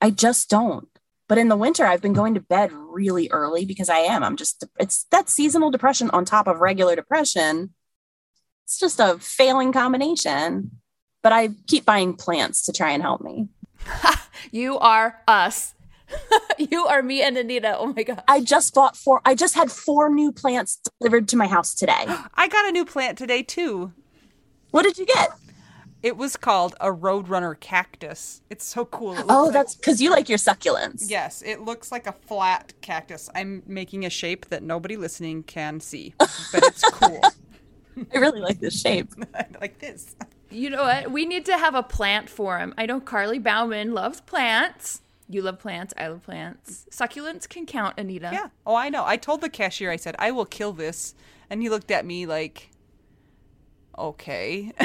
I 0.00 0.10
just 0.10 0.50
don't. 0.50 0.88
But 1.28 1.38
in 1.38 1.48
the 1.48 1.56
winter, 1.56 1.86
I've 1.86 2.02
been 2.02 2.12
going 2.12 2.34
to 2.34 2.40
bed 2.40 2.70
really 2.72 3.30
early 3.30 3.64
because 3.64 3.88
I 3.88 3.98
am. 3.98 4.22
I'm 4.22 4.36
just, 4.36 4.64
it's 4.78 5.04
that 5.10 5.30
seasonal 5.30 5.70
depression 5.70 6.10
on 6.10 6.24
top 6.24 6.46
of 6.46 6.60
regular 6.60 6.96
depression 6.96 7.70
it's 8.64 8.78
just 8.78 8.98
a 8.98 9.18
failing 9.18 9.72
combination. 9.72 10.70
But 11.22 11.32
I 11.32 11.50
keep 11.66 11.84
buying 11.84 12.14
plants 12.14 12.64
to 12.66 12.72
try 12.72 12.90
and 12.90 13.02
help 13.02 13.20
me. 13.22 13.48
you 14.50 14.78
are 14.78 15.20
us. 15.26 15.74
you 16.58 16.86
are 16.86 17.02
me 17.02 17.22
and 17.22 17.36
Anita. 17.36 17.76
Oh 17.78 17.92
my 17.94 18.02
god. 18.02 18.22
I 18.28 18.40
just 18.40 18.74
bought 18.74 18.96
four. 18.96 19.20
I 19.24 19.34
just 19.34 19.54
had 19.54 19.70
four 19.70 20.08
new 20.08 20.32
plants 20.32 20.80
delivered 21.00 21.28
to 21.28 21.36
my 21.36 21.46
house 21.46 21.74
today. 21.74 22.04
I 22.34 22.48
got 22.48 22.68
a 22.68 22.72
new 22.72 22.84
plant 22.84 23.18
today 23.18 23.42
too. 23.42 23.92
What 24.70 24.82
did 24.82 24.98
you 24.98 25.06
get? 25.06 25.30
It 26.02 26.18
was 26.18 26.36
called 26.36 26.74
a 26.80 26.88
Roadrunner 26.92 27.58
cactus. 27.58 28.42
It's 28.50 28.66
so 28.66 28.84
cool. 28.84 29.14
It 29.16 29.24
Oh, 29.28 29.44
like- 29.44 29.52
that's 29.54 29.74
because 29.74 30.02
you 30.02 30.10
like 30.10 30.28
your 30.28 30.36
succulents. 30.36 31.04
Yes, 31.08 31.40
it 31.40 31.62
looks 31.62 31.90
like 31.90 32.06
a 32.06 32.12
flat 32.12 32.74
cactus. 32.82 33.30
I'm 33.34 33.62
making 33.66 34.04
a 34.04 34.10
shape 34.10 34.50
that 34.50 34.62
nobody 34.62 34.96
listening 34.98 35.44
can 35.44 35.80
see, 35.80 36.12
but 36.18 36.28
it's 36.52 36.82
cool. 36.90 37.20
I 38.12 38.18
really 38.18 38.40
like 38.40 38.60
this 38.60 38.78
shape. 38.78 39.08
like 39.60 39.78
this. 39.78 40.14
You 40.50 40.68
know 40.70 40.82
what? 40.82 41.10
We 41.10 41.24
need 41.24 41.46
to 41.46 41.56
have 41.56 41.74
a 41.74 41.82
plant 41.82 42.28
forum. 42.28 42.74
I 42.76 42.84
know 42.86 43.00
Carly 43.00 43.38
Bauman 43.38 43.94
loves 43.94 44.20
plants. 44.20 45.00
You 45.28 45.42
love 45.42 45.58
plants. 45.58 45.94
I 45.96 46.08
love 46.08 46.22
plants. 46.22 46.86
Succulents 46.90 47.48
can 47.48 47.66
count, 47.66 47.98
Anita. 47.98 48.30
Yeah. 48.32 48.48
Oh, 48.66 48.74
I 48.74 48.88
know. 48.88 49.04
I 49.04 49.16
told 49.16 49.40
the 49.40 49.48
cashier, 49.48 49.90
I 49.90 49.96
said, 49.96 50.14
I 50.18 50.30
will 50.30 50.44
kill 50.44 50.72
this. 50.72 51.14
And 51.48 51.62
he 51.62 51.70
looked 51.70 51.90
at 51.90 52.04
me 52.04 52.26
like, 52.26 52.70
okay. 53.96 54.72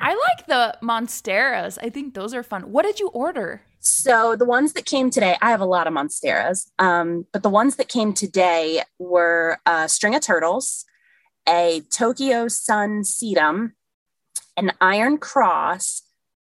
I 0.00 0.10
like 0.10 0.46
the 0.46 0.78
monsteras. 0.82 1.78
I 1.80 1.88
think 1.88 2.14
those 2.14 2.34
are 2.34 2.42
fun. 2.42 2.70
What 2.70 2.84
did 2.84 3.00
you 3.00 3.08
order? 3.08 3.62
So 3.80 4.36
the 4.36 4.44
ones 4.44 4.74
that 4.74 4.86
came 4.86 5.10
today, 5.10 5.36
I 5.42 5.50
have 5.50 5.60
a 5.60 5.66
lot 5.66 5.86
of 5.86 5.92
monsteras, 5.92 6.70
um, 6.78 7.26
but 7.32 7.42
the 7.42 7.50
ones 7.50 7.76
that 7.76 7.88
came 7.88 8.14
today 8.14 8.82
were 8.98 9.58
a 9.66 9.88
string 9.88 10.14
of 10.14 10.22
turtles, 10.22 10.86
a 11.46 11.82
Tokyo 11.90 12.48
Sun 12.48 13.02
sedum, 13.02 13.72
an 14.56 14.72
iron 14.80 15.18
cross, 15.18 16.02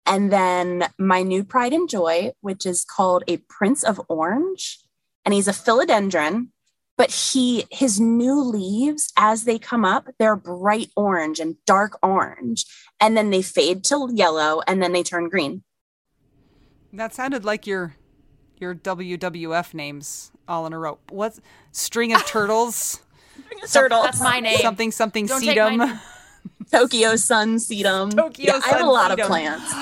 and 0.05 0.31
then 0.31 0.87
my 0.97 1.23
new 1.23 1.43
pride 1.43 1.73
and 1.73 1.89
joy, 1.89 2.31
which 2.41 2.65
is 2.65 2.85
called 2.85 3.23
a 3.27 3.37
Prince 3.49 3.83
of 3.83 3.99
Orange, 4.07 4.79
and 5.23 5.33
he's 5.33 5.47
a 5.47 5.51
philodendron. 5.51 6.49
But 6.97 7.11
he 7.11 7.65
his 7.71 7.99
new 7.99 8.41
leaves 8.41 9.11
as 9.17 9.43
they 9.43 9.59
come 9.59 9.83
up, 9.83 10.07
they're 10.17 10.37
bright 10.37 10.91
orange 10.95 11.41
and 11.41 11.57
dark 11.65 11.99
orange, 12.01 12.65
and 13.01 13.17
then 13.17 13.31
they 13.31 13.41
fade 13.41 13.83
to 13.85 14.09
yellow, 14.13 14.61
and 14.65 14.81
then 14.81 14.93
they 14.93 15.03
turn 15.03 15.27
green. 15.27 15.63
that 16.93 17.13
sounded 17.13 17.43
like 17.43 17.67
your 17.67 17.95
your 18.57 18.73
WWF 18.73 19.73
names 19.73 20.31
all 20.47 20.65
in 20.65 20.71
a 20.71 20.79
row. 20.79 20.99
What 21.09 21.37
string 21.73 22.13
of 22.13 22.25
turtles? 22.27 23.01
Turtle. 23.69 24.03
That's 24.03 24.21
my 24.21 24.39
name. 24.39 24.59
something 24.59 24.91
something 24.91 25.25
Don't 25.25 25.41
take 25.41 25.57
my 25.57 25.71
sedum. 25.71 25.99
name. 26.71 26.81
Tokyo 26.81 27.15
Sun 27.15 27.55
Sedum. 27.57 28.15
Tokyo 28.15 28.53
yeah, 28.53 28.61
I 28.65 28.69
have 28.69 28.87
a 28.87 28.89
lot 28.89 29.11
Sedum. 29.11 29.21
of 29.21 29.27
plants. 29.27 29.73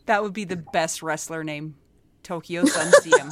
that 0.06 0.22
would 0.22 0.32
be 0.32 0.44
the 0.44 0.56
best 0.56 1.02
wrestler 1.02 1.44
name. 1.44 1.76
Tokyo 2.22 2.64
Sun 2.64 2.92
Sedum. 3.02 3.30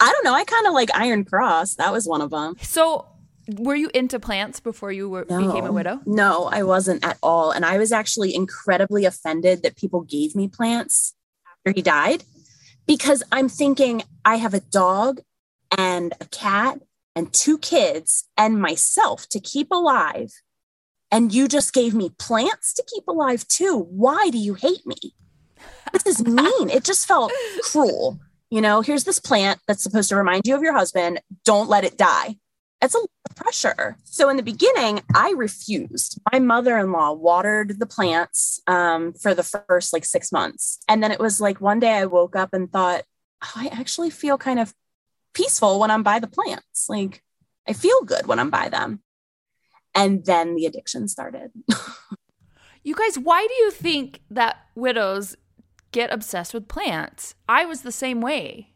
I 0.00 0.10
don't 0.10 0.24
know. 0.24 0.34
I 0.34 0.44
kind 0.44 0.66
of 0.66 0.74
like 0.74 0.90
Iron 0.94 1.24
Cross. 1.24 1.76
That 1.76 1.92
was 1.92 2.06
one 2.06 2.20
of 2.20 2.30
them. 2.30 2.56
So, 2.60 3.06
were 3.48 3.74
you 3.74 3.90
into 3.94 4.18
plants 4.20 4.60
before 4.60 4.92
you 4.92 5.08
were, 5.08 5.24
became 5.24 5.64
a 5.64 5.72
widow? 5.72 6.00
No, 6.06 6.48
I 6.50 6.62
wasn't 6.62 7.04
at 7.04 7.18
all. 7.22 7.50
And 7.50 7.64
I 7.64 7.78
was 7.78 7.92
actually 7.92 8.34
incredibly 8.34 9.04
offended 9.04 9.62
that 9.62 9.76
people 9.76 10.02
gave 10.02 10.34
me 10.34 10.48
plants 10.48 11.14
after 11.46 11.74
he 11.74 11.82
died 11.82 12.24
because 12.86 13.22
I'm 13.32 13.48
thinking 13.48 14.02
I 14.24 14.36
have 14.36 14.54
a 14.54 14.60
dog 14.60 15.20
and 15.76 16.12
a 16.20 16.26
cat 16.26 16.80
and 17.14 17.32
two 17.32 17.58
kids 17.58 18.28
and 18.36 18.60
myself 18.60 19.28
to 19.30 19.40
keep 19.40 19.70
alive. 19.70 20.32
And 21.12 21.32
you 21.32 21.46
just 21.46 21.74
gave 21.74 21.94
me 21.94 22.10
plants 22.18 22.72
to 22.72 22.84
keep 22.92 23.06
alive 23.06 23.46
too. 23.46 23.86
Why 23.90 24.30
do 24.30 24.38
you 24.38 24.54
hate 24.54 24.86
me? 24.86 25.14
This 25.92 26.06
is 26.06 26.24
mean. 26.24 26.70
It 26.70 26.84
just 26.84 27.06
felt 27.06 27.30
cruel. 27.62 28.18
You 28.50 28.60
know, 28.60 28.80
here's 28.80 29.04
this 29.04 29.18
plant 29.18 29.60
that's 29.68 29.82
supposed 29.82 30.08
to 30.08 30.16
remind 30.16 30.46
you 30.46 30.54
of 30.54 30.62
your 30.62 30.72
husband. 30.72 31.20
Don't 31.44 31.68
let 31.68 31.84
it 31.84 31.98
die. 31.98 32.36
That's 32.80 32.94
a 32.94 32.98
lot 32.98 33.08
of 33.30 33.36
pressure. 33.36 33.96
So 34.04 34.28
in 34.28 34.36
the 34.36 34.42
beginning, 34.42 35.02
I 35.14 35.34
refused. 35.36 36.20
My 36.32 36.40
mother-in-law 36.40 37.12
watered 37.12 37.78
the 37.78 37.86
plants 37.86 38.60
um, 38.66 39.12
for 39.12 39.34
the 39.34 39.44
first 39.44 39.92
like 39.92 40.04
six 40.04 40.32
months, 40.32 40.80
and 40.88 41.00
then 41.02 41.12
it 41.12 41.20
was 41.20 41.40
like 41.40 41.60
one 41.60 41.78
day 41.78 41.92
I 41.92 42.06
woke 42.06 42.34
up 42.34 42.52
and 42.52 42.72
thought, 42.72 43.04
oh, 43.44 43.52
I 43.54 43.68
actually 43.68 44.10
feel 44.10 44.36
kind 44.36 44.58
of 44.58 44.74
peaceful 45.32 45.78
when 45.78 45.92
I'm 45.92 46.02
by 46.02 46.18
the 46.18 46.26
plants. 46.26 46.88
Like 46.88 47.22
I 47.68 47.72
feel 47.72 48.02
good 48.02 48.26
when 48.26 48.40
I'm 48.40 48.50
by 48.50 48.68
them. 48.68 49.00
And 49.94 50.24
then 50.24 50.54
the 50.56 50.66
addiction 50.66 51.08
started. 51.08 51.50
You 52.84 52.96
guys, 52.96 53.16
why 53.16 53.46
do 53.46 53.54
you 53.54 53.70
think 53.70 54.22
that 54.30 54.56
widows 54.74 55.36
get 55.92 56.12
obsessed 56.12 56.52
with 56.52 56.66
plants? 56.66 57.34
I 57.48 57.64
was 57.64 57.82
the 57.82 57.92
same 57.92 58.20
way. 58.20 58.70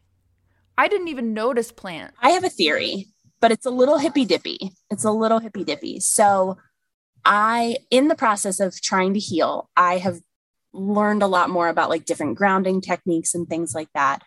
I 0.77 0.87
didn't 0.87 1.09
even 1.09 1.33
notice 1.33 1.71
plants. 1.71 2.15
I 2.21 2.29
have 2.29 2.45
a 2.45 2.49
theory, 2.49 3.07
but 3.41 3.51
it's 3.51 3.65
a 3.65 3.71
little 3.71 3.97
hippy 3.97 4.23
dippy. 4.23 4.71
It's 4.89 5.03
a 5.03 5.11
little 5.11 5.39
hippy 5.39 5.63
dippy. 5.65 5.99
So, 5.99 6.57
I, 7.25 7.77
in 7.91 8.07
the 8.07 8.15
process 8.15 8.61
of 8.61 8.79
trying 8.79 9.13
to 9.13 9.19
heal, 9.19 9.69
I 9.75 9.97
have 9.97 10.21
learned 10.71 11.21
a 11.23 11.27
lot 11.27 11.49
more 11.49 11.67
about 11.67 11.89
like 11.89 12.05
different 12.05 12.37
grounding 12.37 12.79
techniques 12.79 13.35
and 13.35 13.49
things 13.49 13.75
like 13.75 13.89
that. 13.93 14.21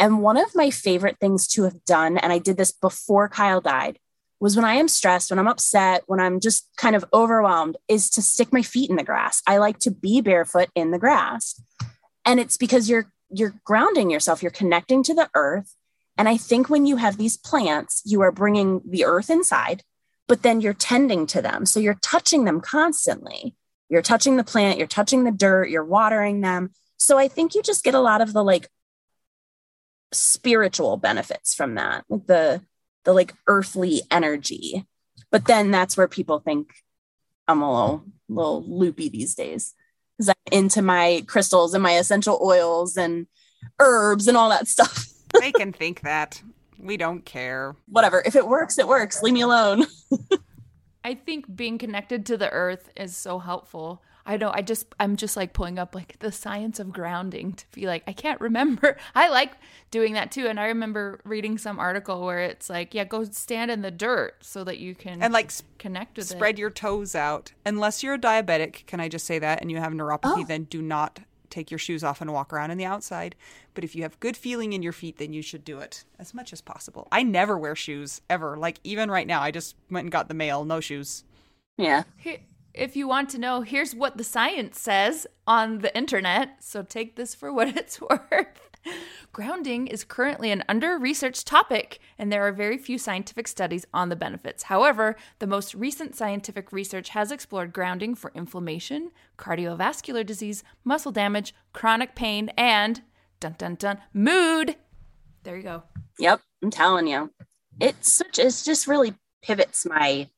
And 0.00 0.22
one 0.22 0.38
of 0.38 0.56
my 0.56 0.70
favorite 0.70 1.18
things 1.20 1.46
to 1.48 1.64
have 1.64 1.84
done, 1.84 2.18
and 2.18 2.32
I 2.32 2.38
did 2.38 2.56
this 2.56 2.72
before 2.72 3.28
Kyle 3.28 3.60
died, 3.60 3.99
was 4.40 4.56
when 4.56 4.64
I 4.64 4.74
am 4.74 4.88
stressed, 4.88 5.30
when 5.30 5.38
I'm 5.38 5.46
upset, 5.46 6.02
when 6.06 6.18
I'm 6.18 6.40
just 6.40 6.68
kind 6.76 6.96
of 6.96 7.04
overwhelmed, 7.12 7.76
is 7.88 8.08
to 8.10 8.22
stick 8.22 8.52
my 8.52 8.62
feet 8.62 8.90
in 8.90 8.96
the 8.96 9.04
grass. 9.04 9.42
I 9.46 9.58
like 9.58 9.78
to 9.80 9.90
be 9.90 10.22
barefoot 10.22 10.70
in 10.74 10.90
the 10.90 10.98
grass. 10.98 11.60
And 12.24 12.40
it's 12.40 12.56
because 12.56 12.88
you're 12.88 13.12
you're 13.32 13.54
grounding 13.64 14.10
yourself, 14.10 14.42
you're 14.42 14.50
connecting 14.50 15.04
to 15.04 15.14
the 15.14 15.30
earth. 15.36 15.76
And 16.18 16.28
I 16.28 16.36
think 16.36 16.68
when 16.68 16.84
you 16.84 16.96
have 16.96 17.16
these 17.16 17.36
plants, 17.36 18.02
you 18.04 18.22
are 18.22 18.32
bringing 18.32 18.80
the 18.84 19.04
earth 19.04 19.30
inside, 19.30 19.84
but 20.26 20.42
then 20.42 20.60
you're 20.60 20.74
tending 20.74 21.26
to 21.28 21.40
them. 21.40 21.64
So 21.64 21.78
you're 21.78 21.98
touching 22.02 22.44
them 22.44 22.60
constantly. 22.60 23.54
You're 23.88 24.02
touching 24.02 24.36
the 24.36 24.44
plant, 24.44 24.78
you're 24.78 24.86
touching 24.86 25.24
the 25.24 25.32
dirt, 25.32 25.68
you're 25.68 25.84
watering 25.84 26.40
them. 26.40 26.70
So 26.96 27.18
I 27.18 27.28
think 27.28 27.54
you 27.54 27.62
just 27.62 27.82
get 27.82 27.94
a 27.94 28.00
lot 28.00 28.20
of 28.20 28.32
the 28.32 28.44
like 28.44 28.68
spiritual 30.12 30.96
benefits 30.96 31.54
from 31.54 31.74
that, 31.74 32.04
like 32.08 32.26
the 32.26 32.62
the 33.04 33.12
like 33.12 33.34
earthly 33.46 34.02
energy. 34.10 34.86
But 35.30 35.46
then 35.46 35.70
that's 35.70 35.96
where 35.96 36.08
people 36.08 36.40
think 36.40 36.72
I'm 37.46 37.62
a 37.62 37.72
little 37.72 38.04
little 38.28 38.62
loopy 38.62 39.08
these 39.08 39.34
days 39.34 39.74
because 40.16 40.28
I'm 40.28 40.52
into 40.52 40.82
my 40.82 41.24
crystals 41.26 41.74
and 41.74 41.82
my 41.82 41.92
essential 41.98 42.38
oils 42.42 42.96
and 42.96 43.26
herbs 43.78 44.28
and 44.28 44.36
all 44.36 44.50
that 44.50 44.68
stuff. 44.68 45.06
they 45.40 45.52
can 45.52 45.72
think 45.72 46.00
that. 46.02 46.42
We 46.78 46.96
don't 46.96 47.24
care. 47.24 47.76
Whatever. 47.86 48.22
If 48.24 48.36
it 48.36 48.46
works, 48.46 48.78
it 48.78 48.88
works. 48.88 49.22
Leave 49.22 49.34
me 49.34 49.42
alone. 49.42 49.86
I 51.04 51.14
think 51.14 51.54
being 51.54 51.78
connected 51.78 52.26
to 52.26 52.36
the 52.36 52.50
earth 52.50 52.90
is 52.96 53.16
so 53.16 53.38
helpful. 53.38 54.02
I 54.30 54.36
know 54.36 54.50
I 54.54 54.62
just 54.62 54.86
I'm 55.00 55.16
just 55.16 55.36
like 55.36 55.52
pulling 55.52 55.78
up 55.78 55.94
like 55.94 56.18
the 56.20 56.30
science 56.30 56.78
of 56.78 56.92
grounding 56.92 57.54
to 57.54 57.64
be 57.72 57.86
like 57.86 58.04
I 58.06 58.12
can't 58.12 58.40
remember. 58.40 58.96
I 59.14 59.28
like 59.28 59.52
doing 59.90 60.12
that 60.14 60.30
too 60.30 60.46
and 60.46 60.60
I 60.60 60.66
remember 60.66 61.20
reading 61.24 61.58
some 61.58 61.78
article 61.80 62.24
where 62.24 62.38
it's 62.40 62.70
like 62.70 62.94
yeah 62.94 63.04
go 63.04 63.24
stand 63.24 63.70
in 63.70 63.82
the 63.82 63.90
dirt 63.90 64.36
so 64.40 64.62
that 64.64 64.78
you 64.78 64.94
can 64.94 65.20
And 65.22 65.32
like 65.32 65.50
connect 65.78 66.16
with 66.16 66.28
spread 66.28 66.54
it. 66.54 66.60
your 66.60 66.70
toes 66.70 67.14
out. 67.14 67.52
Unless 67.66 68.02
you're 68.02 68.14
a 68.14 68.18
diabetic, 68.18 68.86
can 68.86 69.00
I 69.00 69.08
just 69.08 69.26
say 69.26 69.38
that, 69.40 69.60
and 69.60 69.70
you 69.70 69.78
have 69.78 69.92
neuropathy, 69.92 70.42
Oh. 70.42 70.44
then 70.46 70.64
do 70.64 70.80
not 70.80 71.20
take 71.50 71.72
your 71.72 71.78
shoes 71.78 72.04
off 72.04 72.20
and 72.20 72.32
walk 72.32 72.52
around 72.52 72.70
in 72.70 72.78
the 72.78 72.84
outside. 72.84 73.34
But 73.74 73.82
if 73.82 73.96
you 73.96 74.02
have 74.04 74.20
good 74.20 74.36
feeling 74.36 74.72
in 74.72 74.82
your 74.84 74.92
feet, 74.92 75.16
then 75.18 75.32
you 75.32 75.42
should 75.42 75.64
do 75.64 75.80
it 75.80 76.04
as 76.16 76.32
much 76.32 76.52
as 76.52 76.60
possible. 76.60 77.08
I 77.10 77.24
never 77.24 77.58
wear 77.58 77.74
shoes 77.74 78.20
ever. 78.30 78.56
Like 78.56 78.78
even 78.84 79.10
right 79.10 79.26
now, 79.26 79.40
I 79.42 79.50
just 79.50 79.74
went 79.90 80.04
and 80.04 80.12
got 80.12 80.28
the 80.28 80.34
mail, 80.34 80.64
no 80.64 80.78
shoes. 80.78 81.24
Yeah. 81.76 82.04
Here- 82.18 82.38
If 82.72 82.94
you 82.96 83.08
want 83.08 83.28
to 83.30 83.38
know, 83.38 83.62
here's 83.62 83.94
what 83.94 84.16
the 84.16 84.24
science 84.24 84.80
says 84.80 85.26
on 85.46 85.78
the 85.78 85.96
internet. 85.96 86.62
So 86.62 86.82
take 86.82 87.16
this 87.16 87.34
for 87.34 87.52
what 87.52 87.76
it's 87.76 88.00
worth. 88.00 88.70
Grounding 89.32 89.86
is 89.86 90.04
currently 90.04 90.50
an 90.50 90.64
under 90.68 90.98
researched 90.98 91.46
topic, 91.46 91.98
and 92.18 92.32
there 92.32 92.46
are 92.46 92.52
very 92.52 92.78
few 92.78 92.96
scientific 92.96 93.46
studies 93.46 93.86
on 93.92 94.08
the 94.08 94.16
benefits. 94.16 94.64
However, 94.64 95.16
the 95.38 95.46
most 95.46 95.74
recent 95.74 96.16
scientific 96.16 96.72
research 96.72 97.10
has 97.10 97.30
explored 97.30 97.72
grounding 97.72 98.14
for 98.14 98.32
inflammation, 98.34 99.10
cardiovascular 99.36 100.24
disease, 100.24 100.64
muscle 100.84 101.12
damage, 101.12 101.54
chronic 101.72 102.14
pain, 102.14 102.50
and 102.56 103.02
dun 103.38 103.54
dun 103.58 103.74
dun 103.74 103.98
mood. 104.14 104.76
There 105.42 105.56
you 105.56 105.62
go. 105.62 105.82
Yep. 106.18 106.40
I'm 106.62 106.70
telling 106.70 107.06
you. 107.06 107.30
It's 107.80 108.12
such 108.12 108.38
it's 108.38 108.64
just 108.64 108.86
really 108.86 109.14
pivots 109.42 109.86
my 109.86 110.28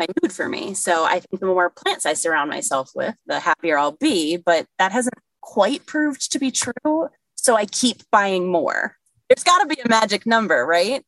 my 0.00 0.06
mood 0.22 0.32
for 0.32 0.48
me. 0.48 0.74
So 0.74 1.04
I 1.04 1.20
think 1.20 1.40
the 1.40 1.46
more 1.46 1.70
plants 1.70 2.04
I 2.06 2.14
surround 2.14 2.50
myself 2.50 2.90
with, 2.94 3.14
the 3.26 3.38
happier 3.38 3.78
I'll 3.78 3.92
be. 3.92 4.36
But 4.36 4.66
that 4.78 4.90
hasn't 4.92 5.14
quite 5.40 5.86
proved 5.86 6.32
to 6.32 6.38
be 6.38 6.50
true. 6.50 7.08
So 7.36 7.56
I 7.56 7.66
keep 7.66 8.02
buying 8.10 8.50
more. 8.50 8.96
There's 9.28 9.44
got 9.44 9.60
to 9.60 9.66
be 9.66 9.80
a 9.80 9.88
magic 9.88 10.26
number, 10.26 10.66
right? 10.66 11.04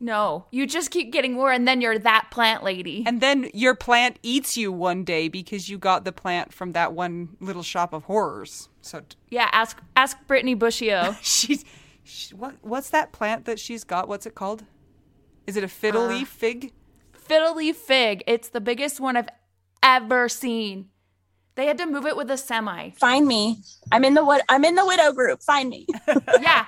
No, 0.00 0.46
you 0.50 0.66
just 0.66 0.90
keep 0.90 1.12
getting 1.12 1.34
more, 1.34 1.52
and 1.52 1.68
then 1.68 1.80
you're 1.80 1.98
that 2.00 2.26
plant 2.30 2.64
lady. 2.64 3.04
And 3.06 3.20
then 3.20 3.48
your 3.54 3.74
plant 3.74 4.18
eats 4.22 4.56
you 4.56 4.72
one 4.72 5.04
day 5.04 5.28
because 5.28 5.68
you 5.68 5.78
got 5.78 6.04
the 6.04 6.12
plant 6.12 6.52
from 6.52 6.72
that 6.72 6.92
one 6.92 7.36
little 7.40 7.62
shop 7.62 7.92
of 7.92 8.04
horrors. 8.04 8.68
So 8.82 9.00
t- 9.00 9.16
Yeah, 9.30 9.48
ask 9.52 9.80
ask 9.96 10.18
Brittany 10.26 10.56
Bushio. 10.56 11.16
she's 11.22 11.64
Sh- 12.02 12.32
What 12.32 12.56
what's 12.62 12.90
that 12.90 13.12
plant 13.12 13.46
that 13.46 13.58
she's 13.58 13.84
got? 13.84 14.08
What's 14.08 14.26
it 14.26 14.34
called? 14.34 14.64
Is 15.46 15.56
it 15.56 15.64
a 15.64 15.68
fiddle 15.68 16.06
leaf 16.06 16.28
uh, 16.28 16.38
fig? 16.38 16.72
Fiddle 17.24 17.56
leaf 17.56 17.76
fig. 17.76 18.22
It's 18.26 18.48
the 18.50 18.60
biggest 18.60 19.00
one 19.00 19.16
I've 19.16 19.28
ever 19.82 20.28
seen. 20.28 20.90
They 21.54 21.66
had 21.66 21.78
to 21.78 21.86
move 21.86 22.04
it 22.04 22.16
with 22.16 22.30
a 22.30 22.36
semi. 22.36 22.90
Find 22.90 23.26
me. 23.26 23.58
I'm 23.92 24.04
in 24.04 24.14
the 24.14 24.24
wid- 24.24 24.42
I'm 24.48 24.64
in 24.64 24.74
the 24.74 24.84
widow 24.84 25.12
group. 25.12 25.42
Find 25.42 25.70
me. 25.70 25.86
Yeah. 26.40 26.66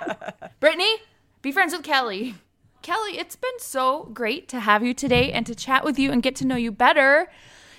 Brittany, 0.60 0.96
be 1.42 1.52
friends 1.52 1.72
with 1.72 1.82
Kelley. 1.82 2.36
Kelley, 2.82 3.18
it's 3.18 3.36
been 3.36 3.58
so 3.58 4.04
great 4.14 4.48
to 4.48 4.60
have 4.60 4.82
you 4.84 4.94
today 4.94 5.32
and 5.32 5.44
to 5.46 5.54
chat 5.54 5.84
with 5.84 5.98
you 5.98 6.10
and 6.12 6.22
get 6.22 6.36
to 6.36 6.46
know 6.46 6.56
you 6.56 6.70
better. 6.70 7.28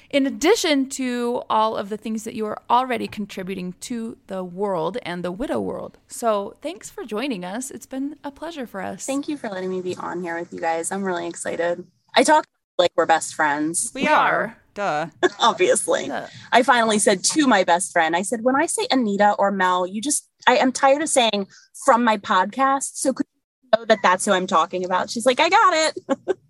In 0.10 0.26
addition 0.28 0.88
to 0.91 1.44
all 1.49 1.76
of 1.76 1.90
the 1.90 1.98
things 1.98 2.24
that 2.26 2.34
you 2.34 2.45
are 2.45 2.62
already 2.70 3.08
contributing 3.08 3.74
to 3.82 4.18
the 4.28 4.44
world 4.44 4.98
and 5.04 5.24
the 5.24 5.32
widow 5.32 5.60
world. 5.60 5.98
So, 6.08 6.56
thanks 6.62 6.90
for 6.90 7.04
joining 7.04 7.44
us. 7.44 7.72
It's 7.72 7.86
been 7.86 8.16
a 8.24 8.32
pleasure 8.32 8.66
for 8.68 8.82
us. 8.82 9.06
Thank 9.06 9.28
you 9.28 9.36
for 9.38 9.49
letting 9.49 9.70
me 9.70 9.82
be 9.82 9.95
on 9.98 10.22
here 10.22 10.38
with 10.40 10.54
you 10.54 10.60
guys. 10.62 10.91
I'm 10.91 11.04
really 11.04 11.28
excited. 11.28 11.86
I 12.16 12.24
talk 12.24 12.45
like 12.78 12.91
we're 12.95 13.06
best 13.06 13.36
friends, 13.36 13.91
We, 13.94 14.04
We 14.04 14.08
are. 14.08 14.16
are. 14.16 14.58
Duh. 14.74 15.08
obviously. 15.40 16.06
Yeah. 16.06 16.28
I 16.52 16.62
finally 16.64 16.99
said 16.99 17.24
to 17.26 17.48
my 17.48 17.64
best 17.64 17.91
friend, 17.91 18.16
I 18.16 18.22
said, 18.22 18.44
when 18.44 18.56
I 18.56 18.68
say 18.68 18.88
Anita 18.91 19.34
or 19.40 19.52
Mel, 19.52 19.88
you 19.88 20.02
just, 20.02 20.30
I 20.48 20.58
am 20.58 20.72
tired 20.72 21.02
of 21.02 21.10
saying 21.10 21.48
from 21.86 22.04
my 22.04 22.18
podcast. 22.18 22.91
So 22.95 23.14
could 23.14 23.26
you 23.64 23.70
know 23.80 23.86
that 23.86 23.99
that's 24.04 24.26
who 24.26 24.34
I'm 24.34 24.45
talking 24.48 24.86
about? 24.86 25.10
She's 25.10 25.26
like, 25.26 25.40
I 25.40 25.49
got 25.49 25.74
it. 25.74 26.38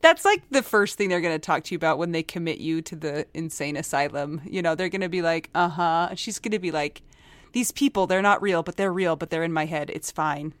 That's 0.00 0.26
like 0.26 0.42
the 0.50 0.62
first 0.62 0.98
thing 0.98 1.08
they're 1.08 1.22
going 1.22 1.34
to 1.34 1.38
talk 1.38 1.64
to 1.64 1.74
you 1.74 1.76
about 1.76 1.96
when 1.96 2.12
they 2.12 2.22
commit 2.22 2.58
you 2.58 2.82
to 2.82 2.94
the 2.94 3.26
insane 3.32 3.74
asylum. 3.74 4.42
You 4.44 4.60
know, 4.60 4.74
they're 4.74 4.90
going 4.90 5.00
to 5.00 5.08
be 5.08 5.22
like, 5.22 5.48
"Uh 5.54 5.70
huh." 5.70 6.14
She's 6.14 6.38
going 6.38 6.52
to 6.52 6.58
be 6.58 6.70
like, 6.70 7.00
"These 7.54 7.72
people, 7.72 8.06
they're 8.06 8.20
not 8.20 8.42
real, 8.42 8.62
but 8.62 8.76
they're 8.76 8.92
real, 8.92 9.16
but 9.16 9.30
they're 9.30 9.44
in 9.44 9.52
my 9.54 9.64
head. 9.64 9.88
It's 9.94 10.10
fine. 10.10 10.52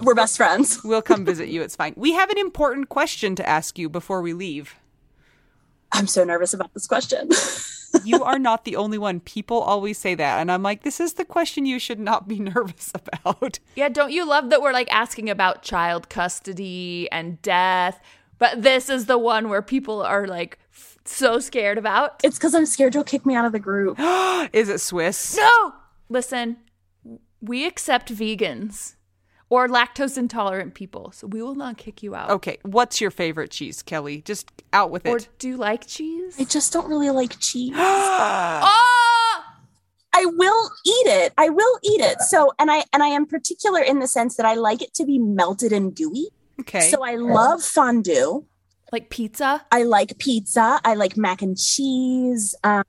We're 0.00 0.14
best 0.14 0.36
friends. 0.36 0.80
We'll 0.84 1.02
come 1.02 1.24
visit 1.24 1.48
you. 1.48 1.62
It's 1.62 1.76
fine." 1.76 1.94
We 1.96 2.12
have 2.12 2.30
an 2.30 2.38
important 2.38 2.88
question 2.88 3.34
to 3.36 3.48
ask 3.48 3.78
you 3.78 3.88
before 3.88 4.22
we 4.22 4.32
leave. 4.32 4.76
I'm 5.92 6.06
so 6.06 6.24
nervous 6.24 6.54
about 6.54 6.72
this 6.74 6.86
question. 6.86 7.28
You 8.04 8.24
are 8.24 8.38
not 8.38 8.64
the 8.64 8.76
only 8.76 8.96
one. 8.96 9.20
People 9.20 9.60
always 9.60 9.98
say 9.98 10.14
that, 10.14 10.40
and 10.40 10.50
I'm 10.50 10.62
like, 10.62 10.82
"This 10.82 10.98
is 10.98 11.12
the 11.12 11.26
question 11.26 11.66
you 11.66 11.78
should 11.78 12.00
not 12.00 12.26
be 12.26 12.38
nervous 12.54 12.90
about." 12.94 13.58
Yeah, 13.76 13.90
don't 13.90 14.12
you 14.12 14.24
love 14.26 14.48
that 14.48 14.62
we're 14.62 14.72
like 14.72 14.90
asking 14.90 15.28
about 15.28 15.62
child 15.62 16.08
custody 16.08 17.06
and 17.12 17.40
death? 17.42 18.00
But 18.38 18.62
this 18.62 18.88
is 18.88 19.04
the 19.06 19.18
one 19.18 19.50
where 19.50 19.60
people 19.60 20.02
are 20.02 20.26
like 20.26 20.58
f- 20.72 20.96
so 21.04 21.38
scared 21.38 21.76
about. 21.76 22.18
it's 22.24 22.38
because 22.38 22.54
I'm 22.54 22.64
scared 22.64 22.94
you'll 22.94 23.04
kick 23.04 23.26
me 23.26 23.34
out 23.34 23.44
of 23.44 23.52
the 23.52 23.58
group. 23.60 23.98
is 24.54 24.70
it 24.70 24.80
Swiss? 24.80 25.36
No! 25.36 25.74
Listen, 26.08 26.56
we 27.42 27.66
accept 27.66 28.12
vegans 28.12 28.94
or 29.52 29.68
lactose 29.68 30.16
intolerant 30.16 30.72
people, 30.72 31.12
so 31.12 31.26
we 31.26 31.42
will 31.42 31.54
not 31.54 31.76
kick 31.76 32.02
you 32.02 32.14
out. 32.14 32.30
Okay, 32.30 32.56
what's 32.62 33.02
your 33.02 33.10
favorite 33.10 33.50
cheese, 33.50 33.82
Kelley? 33.82 34.22
Just 34.22 34.50
out 34.72 34.90
with 34.90 35.04
Or 35.06 35.18
it. 35.18 35.26
Or 35.26 35.30
do 35.38 35.48
you 35.48 35.58
like 35.58 35.86
cheese? 35.86 36.36
I 36.40 36.44
just 36.44 36.72
don't 36.72 36.88
really 36.88 37.10
like 37.10 37.38
cheese. 37.38 37.74
oh! 37.76 39.44
I 40.14 40.24
will 40.24 40.70
eat 40.86 41.06
it. 41.06 41.34
I 41.36 41.50
will 41.50 41.78
eat 41.82 42.00
it. 42.00 42.20
So, 42.22 42.52
and 42.58 42.70
I 42.70 42.84
and 42.94 43.02
I 43.02 43.08
am 43.08 43.26
particular 43.26 43.80
in 43.82 43.98
the 43.98 44.06
sense 44.08 44.36
that 44.36 44.46
I 44.46 44.54
like 44.54 44.80
it 44.80 44.94
to 44.94 45.04
be 45.04 45.18
melted 45.18 45.70
and 45.72 45.94
gooey. 45.94 46.28
okay. 46.60 46.80
So 46.90 47.04
I 47.04 47.16
love 47.16 47.62
fondue. 47.62 48.46
Like 48.90 49.10
pizza? 49.10 49.66
I 49.70 49.82
like 49.82 50.16
pizza. 50.18 50.80
I 50.82 50.94
like 50.94 51.16
mac 51.18 51.42
and 51.42 51.58
cheese. 51.58 52.54
Um, 52.64 52.84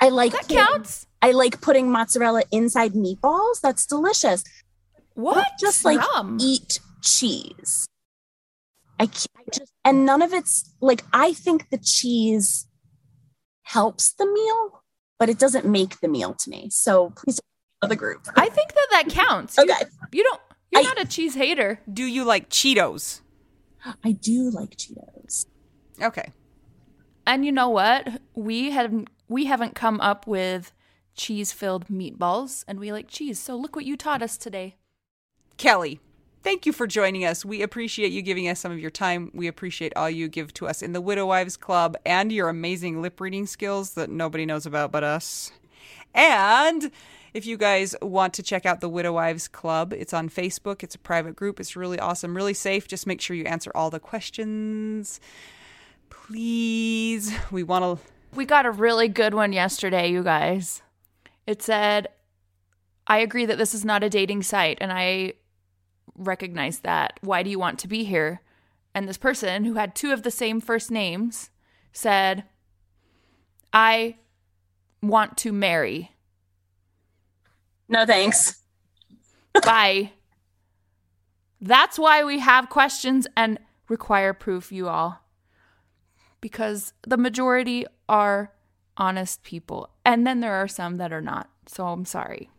I 0.00 0.10
like 0.10 0.32
That 0.32 0.42
putting- 0.42 0.56
counts? 0.58 1.06
I 1.24 1.30
like 1.32 1.60
putting 1.60 1.90
mozzarella 1.92 2.42
inside 2.50 2.92
meatballs. 2.94 3.60
That's 3.62 3.86
delicious. 3.86 4.42
What? 5.14 5.46
Just 5.60 5.84
like 5.84 6.00
Yum. 6.14 6.38
eat 6.40 6.78
cheese. 7.02 7.86
I, 8.98 9.06
ca- 9.06 9.26
I 9.36 9.42
just 9.52 9.72
and 9.84 10.06
none 10.06 10.22
of 10.22 10.32
it's 10.32 10.72
like 10.80 11.02
I 11.12 11.32
think 11.32 11.70
the 11.70 11.78
cheese 11.78 12.66
helps 13.62 14.12
the 14.12 14.26
meal, 14.26 14.82
but 15.18 15.28
it 15.28 15.38
doesn't 15.38 15.66
make 15.66 16.00
the 16.00 16.08
meal 16.08 16.34
to 16.34 16.50
me. 16.50 16.68
So 16.70 17.10
please 17.16 17.40
don't 17.80 17.88
the 17.88 17.96
group. 17.96 18.26
I 18.36 18.48
think 18.48 18.72
that 18.74 18.86
that 18.92 19.08
counts. 19.08 19.56
You- 19.56 19.66
You, 20.12 20.22
don't, 20.22 20.40
you're 20.70 20.80
I- 20.82 20.84
not 20.84 21.00
a 21.00 21.04
cheese 21.06 21.34
hater. 21.34 21.80
Do 21.92 22.04
you 22.04 22.24
like 22.24 22.48
Cheetos? 22.48 23.20
I 24.04 24.12
do 24.12 24.50
like 24.50 24.76
Cheetos. 24.76 25.46
Okay. 26.00 26.32
And 27.26 27.44
you 27.44 27.50
know 27.52 27.68
what? 27.68 28.20
We 28.34 28.70
have 28.70 28.92
we 29.28 29.46
haven't 29.46 29.74
come 29.74 30.00
up 30.00 30.26
with 30.26 30.72
cheese-filled 31.14 31.88
meatballs 31.88 32.64
and 32.68 32.78
we 32.80 32.92
like 32.92 33.08
cheese. 33.08 33.38
So 33.38 33.56
look 33.56 33.74
what 33.76 33.84
you 33.84 33.96
taught 33.96 34.22
us 34.22 34.36
today. 34.36 34.76
Kelley, 35.56 36.00
thank 36.42 36.66
you 36.66 36.72
for 36.72 36.86
joining 36.86 37.24
us. 37.24 37.44
We 37.44 37.62
appreciate 37.62 38.12
you 38.12 38.22
giving 38.22 38.48
us 38.48 38.60
some 38.60 38.72
of 38.72 38.78
your 38.78 38.90
time. 38.90 39.30
We 39.32 39.46
appreciate 39.46 39.92
all 39.96 40.10
you 40.10 40.28
give 40.28 40.52
to 40.54 40.66
us 40.66 40.82
in 40.82 40.92
the 40.92 41.00
Widow 41.00 41.26
Wives 41.26 41.56
Club 41.56 41.96
and 42.04 42.32
your 42.32 42.48
amazing 42.48 43.00
lip 43.00 43.20
reading 43.20 43.46
skills 43.46 43.94
that 43.94 44.10
nobody 44.10 44.44
knows 44.46 44.66
about 44.66 44.90
but 44.90 45.04
us. 45.04 45.52
And 46.14 46.90
if 47.32 47.46
you 47.46 47.56
guys 47.56 47.94
want 48.02 48.34
to 48.34 48.42
check 48.42 48.66
out 48.66 48.80
the 48.80 48.88
Widow 48.88 49.12
Wives 49.12 49.48
Club, 49.48 49.92
it's 49.92 50.12
on 50.12 50.28
Facebook. 50.28 50.82
It's 50.82 50.94
a 50.94 50.98
private 50.98 51.34
group. 51.34 51.58
It's 51.60 51.76
really 51.76 51.98
awesome, 51.98 52.36
really 52.36 52.54
safe. 52.54 52.88
Just 52.88 53.06
make 53.06 53.20
sure 53.20 53.34
you 53.34 53.44
answer 53.44 53.70
all 53.74 53.88
the 53.88 54.00
questions. 54.00 55.20
Please. 56.10 57.32
We 57.50 57.62
want 57.62 58.00
to 58.00 58.06
We 58.36 58.44
got 58.44 58.66
a 58.66 58.70
really 58.70 59.08
good 59.08 59.32
one 59.32 59.52
yesterday, 59.52 60.10
you 60.10 60.22
guys. 60.22 60.82
It 61.46 61.62
said, 61.62 62.08
I 63.06 63.18
agree 63.18 63.46
that 63.46 63.58
this 63.58 63.74
is 63.74 63.84
not 63.84 64.04
a 64.04 64.10
dating 64.10 64.42
site, 64.42 64.78
and 64.80 64.92
I 64.92 65.34
recognize 66.16 66.80
that. 66.80 67.18
Why 67.22 67.42
do 67.42 67.50
you 67.50 67.58
want 67.58 67.78
to 67.80 67.88
be 67.88 68.04
here? 68.04 68.42
And 68.94 69.08
this 69.08 69.18
person, 69.18 69.64
who 69.64 69.74
had 69.74 69.94
two 69.94 70.12
of 70.12 70.22
the 70.22 70.30
same 70.30 70.60
first 70.60 70.90
names, 70.90 71.50
said, 71.92 72.44
I 73.72 74.16
want 75.02 75.36
to 75.38 75.52
marry. 75.52 76.12
No 77.88 78.04
thanks. 78.06 78.60
Bye. 79.64 80.12
That's 81.60 81.98
why 81.98 82.24
we 82.24 82.40
have 82.40 82.68
questions 82.68 83.26
and 83.36 83.58
require 83.88 84.32
proof, 84.32 84.72
you 84.72 84.88
all. 84.88 85.20
Because 86.40 86.92
the 87.06 87.16
majority 87.16 87.86
are 88.08 88.52
honest 88.96 89.42
people. 89.42 89.90
And 90.04 90.26
then 90.26 90.40
there 90.40 90.54
are 90.54 90.68
some 90.68 90.96
that 90.96 91.12
are 91.12 91.20
not. 91.22 91.48
So 91.66 91.86
I'm 91.86 92.04
sorry. 92.04 92.50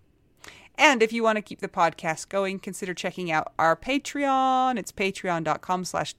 And 0.75 1.03
if 1.03 1.13
you 1.13 1.23
want 1.23 1.37
to 1.37 1.41
keep 1.41 1.59
the 1.59 1.67
podcast 1.67 2.29
going, 2.29 2.59
consider 2.59 2.93
checking 2.93 3.31
out 3.31 3.53
our 3.59 3.75
Patreon. 3.75 4.77
It's 4.77 4.91
patreon.com 4.91 5.85
slash 5.85 6.15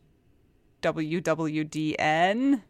WWDN. 0.82 2.62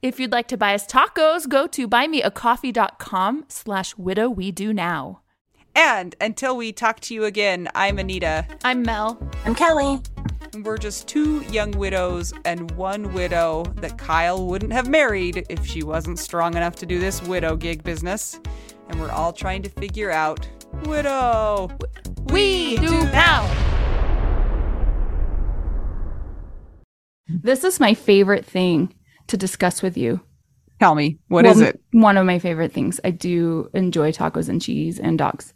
If 0.00 0.18
you'd 0.18 0.32
like 0.32 0.48
to 0.48 0.56
buy 0.56 0.74
us 0.74 0.86
tacos, 0.86 1.46
go 1.48 1.66
to 1.66 1.86
buymeacoffee.com 1.86 3.44
slash 3.48 3.96
widow 3.98 4.30
we 4.30 4.50
do 4.50 4.72
now. 4.72 5.20
And 5.74 6.16
until 6.20 6.56
we 6.56 6.72
talk 6.72 7.00
to 7.00 7.14
you 7.14 7.24
again, 7.24 7.68
I'm 7.74 7.98
Anita. 7.98 8.46
I'm 8.64 8.82
Mel. 8.82 9.20
I'm 9.44 9.54
Kelley. 9.54 10.00
and 10.54 10.64
We're 10.64 10.78
just 10.78 11.06
two 11.06 11.42
young 11.42 11.72
widows 11.72 12.32
and 12.46 12.70
one 12.72 13.12
widow 13.12 13.64
that 13.76 13.98
Kyle 13.98 14.46
wouldn't 14.46 14.72
have 14.72 14.88
married 14.88 15.44
if 15.50 15.64
she 15.66 15.82
wasn't 15.82 16.18
strong 16.18 16.56
enough 16.56 16.74
to 16.76 16.86
do 16.86 16.98
this 16.98 17.22
widow 17.22 17.54
gig 17.54 17.84
business. 17.84 18.40
And 18.88 18.98
we're 18.98 19.10
all 19.10 19.32
trying 19.32 19.62
to 19.62 19.68
figure 19.68 20.10
out 20.10 20.48
widow. 20.84 21.70
We 22.26 22.76
do 22.76 22.90
now. 22.90 23.54
This 27.28 27.64
is 27.64 27.78
my 27.78 27.94
favorite 27.94 28.44
thing 28.44 28.94
to 29.28 29.36
discuss 29.36 29.82
with 29.82 29.96
you. 29.96 30.20
Tell 30.80 30.94
me, 30.94 31.18
what 31.28 31.44
Well, 31.44 31.54
is 31.54 31.60
it? 31.60 31.80
One 31.92 32.16
of 32.16 32.26
my 32.26 32.38
favorite 32.38 32.72
things. 32.72 33.00
I 33.04 33.10
do 33.10 33.68
enjoy 33.74 34.12
tacos 34.12 34.48
and 34.48 34.62
cheese 34.62 34.98
and 34.98 35.18
dogs. 35.18 35.52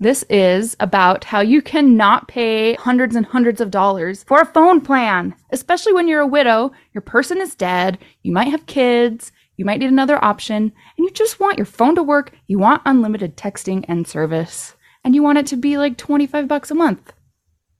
This 0.00 0.22
is 0.30 0.76
about 0.78 1.24
how 1.24 1.40
you 1.40 1.60
cannot 1.60 2.28
pay 2.28 2.74
hundreds 2.74 3.16
and 3.16 3.26
hundreds 3.26 3.60
of 3.60 3.72
dollars 3.72 4.22
for 4.22 4.40
a 4.40 4.46
phone 4.46 4.80
plan, 4.80 5.34
especially 5.50 5.92
when 5.92 6.06
you're 6.06 6.20
a 6.20 6.26
widow, 6.26 6.70
your 6.94 7.02
person 7.02 7.40
is 7.40 7.56
dead, 7.56 7.98
you 8.22 8.30
might 8.30 8.48
have 8.48 8.66
kids, 8.66 9.32
you 9.58 9.64
might 9.64 9.80
need 9.80 9.90
another 9.90 10.24
option, 10.24 10.62
and 10.62 10.72
you 11.04 11.10
just 11.10 11.40
want 11.40 11.58
your 11.58 11.66
phone 11.66 11.94
to 11.96 12.02
work, 12.02 12.32
you 12.46 12.58
want 12.58 12.80
unlimited 12.86 13.36
texting 13.36 13.84
and 13.88 14.06
service, 14.06 14.74
and 15.04 15.14
you 15.14 15.22
want 15.22 15.38
it 15.38 15.46
to 15.48 15.56
be 15.56 15.76
like 15.76 15.98
25 15.98 16.48
bucks 16.48 16.70
a 16.70 16.74
month. 16.74 17.12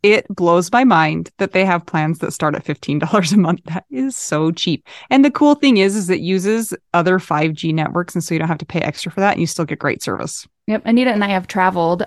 It 0.02 0.28
blows 0.28 0.70
my 0.70 0.84
mind 0.84 1.30
that 1.38 1.52
they 1.52 1.64
have 1.64 1.86
plans 1.86 2.18
that 2.18 2.32
start 2.32 2.54
at 2.54 2.64
$15 2.64 3.32
a 3.32 3.36
month. 3.36 3.64
That 3.64 3.84
is 3.90 4.16
so 4.16 4.52
cheap. 4.52 4.86
And 5.10 5.24
the 5.24 5.30
cool 5.30 5.54
thing 5.54 5.78
is, 5.78 5.96
is 5.96 6.08
it 6.08 6.20
uses 6.20 6.72
other 6.94 7.18
5G 7.18 7.74
networks. 7.74 8.14
And 8.14 8.22
so 8.22 8.34
you 8.34 8.38
don't 8.38 8.48
have 8.48 8.58
to 8.58 8.66
pay 8.66 8.80
extra 8.80 9.10
for 9.10 9.20
that 9.20 9.32
and 9.32 9.40
you 9.40 9.46
still 9.48 9.64
get 9.64 9.80
great 9.80 10.00
service. 10.00 10.46
Yep, 10.68 10.82
Anita 10.84 11.10
and 11.10 11.24
I 11.24 11.28
have 11.28 11.48
traveled 11.48 12.06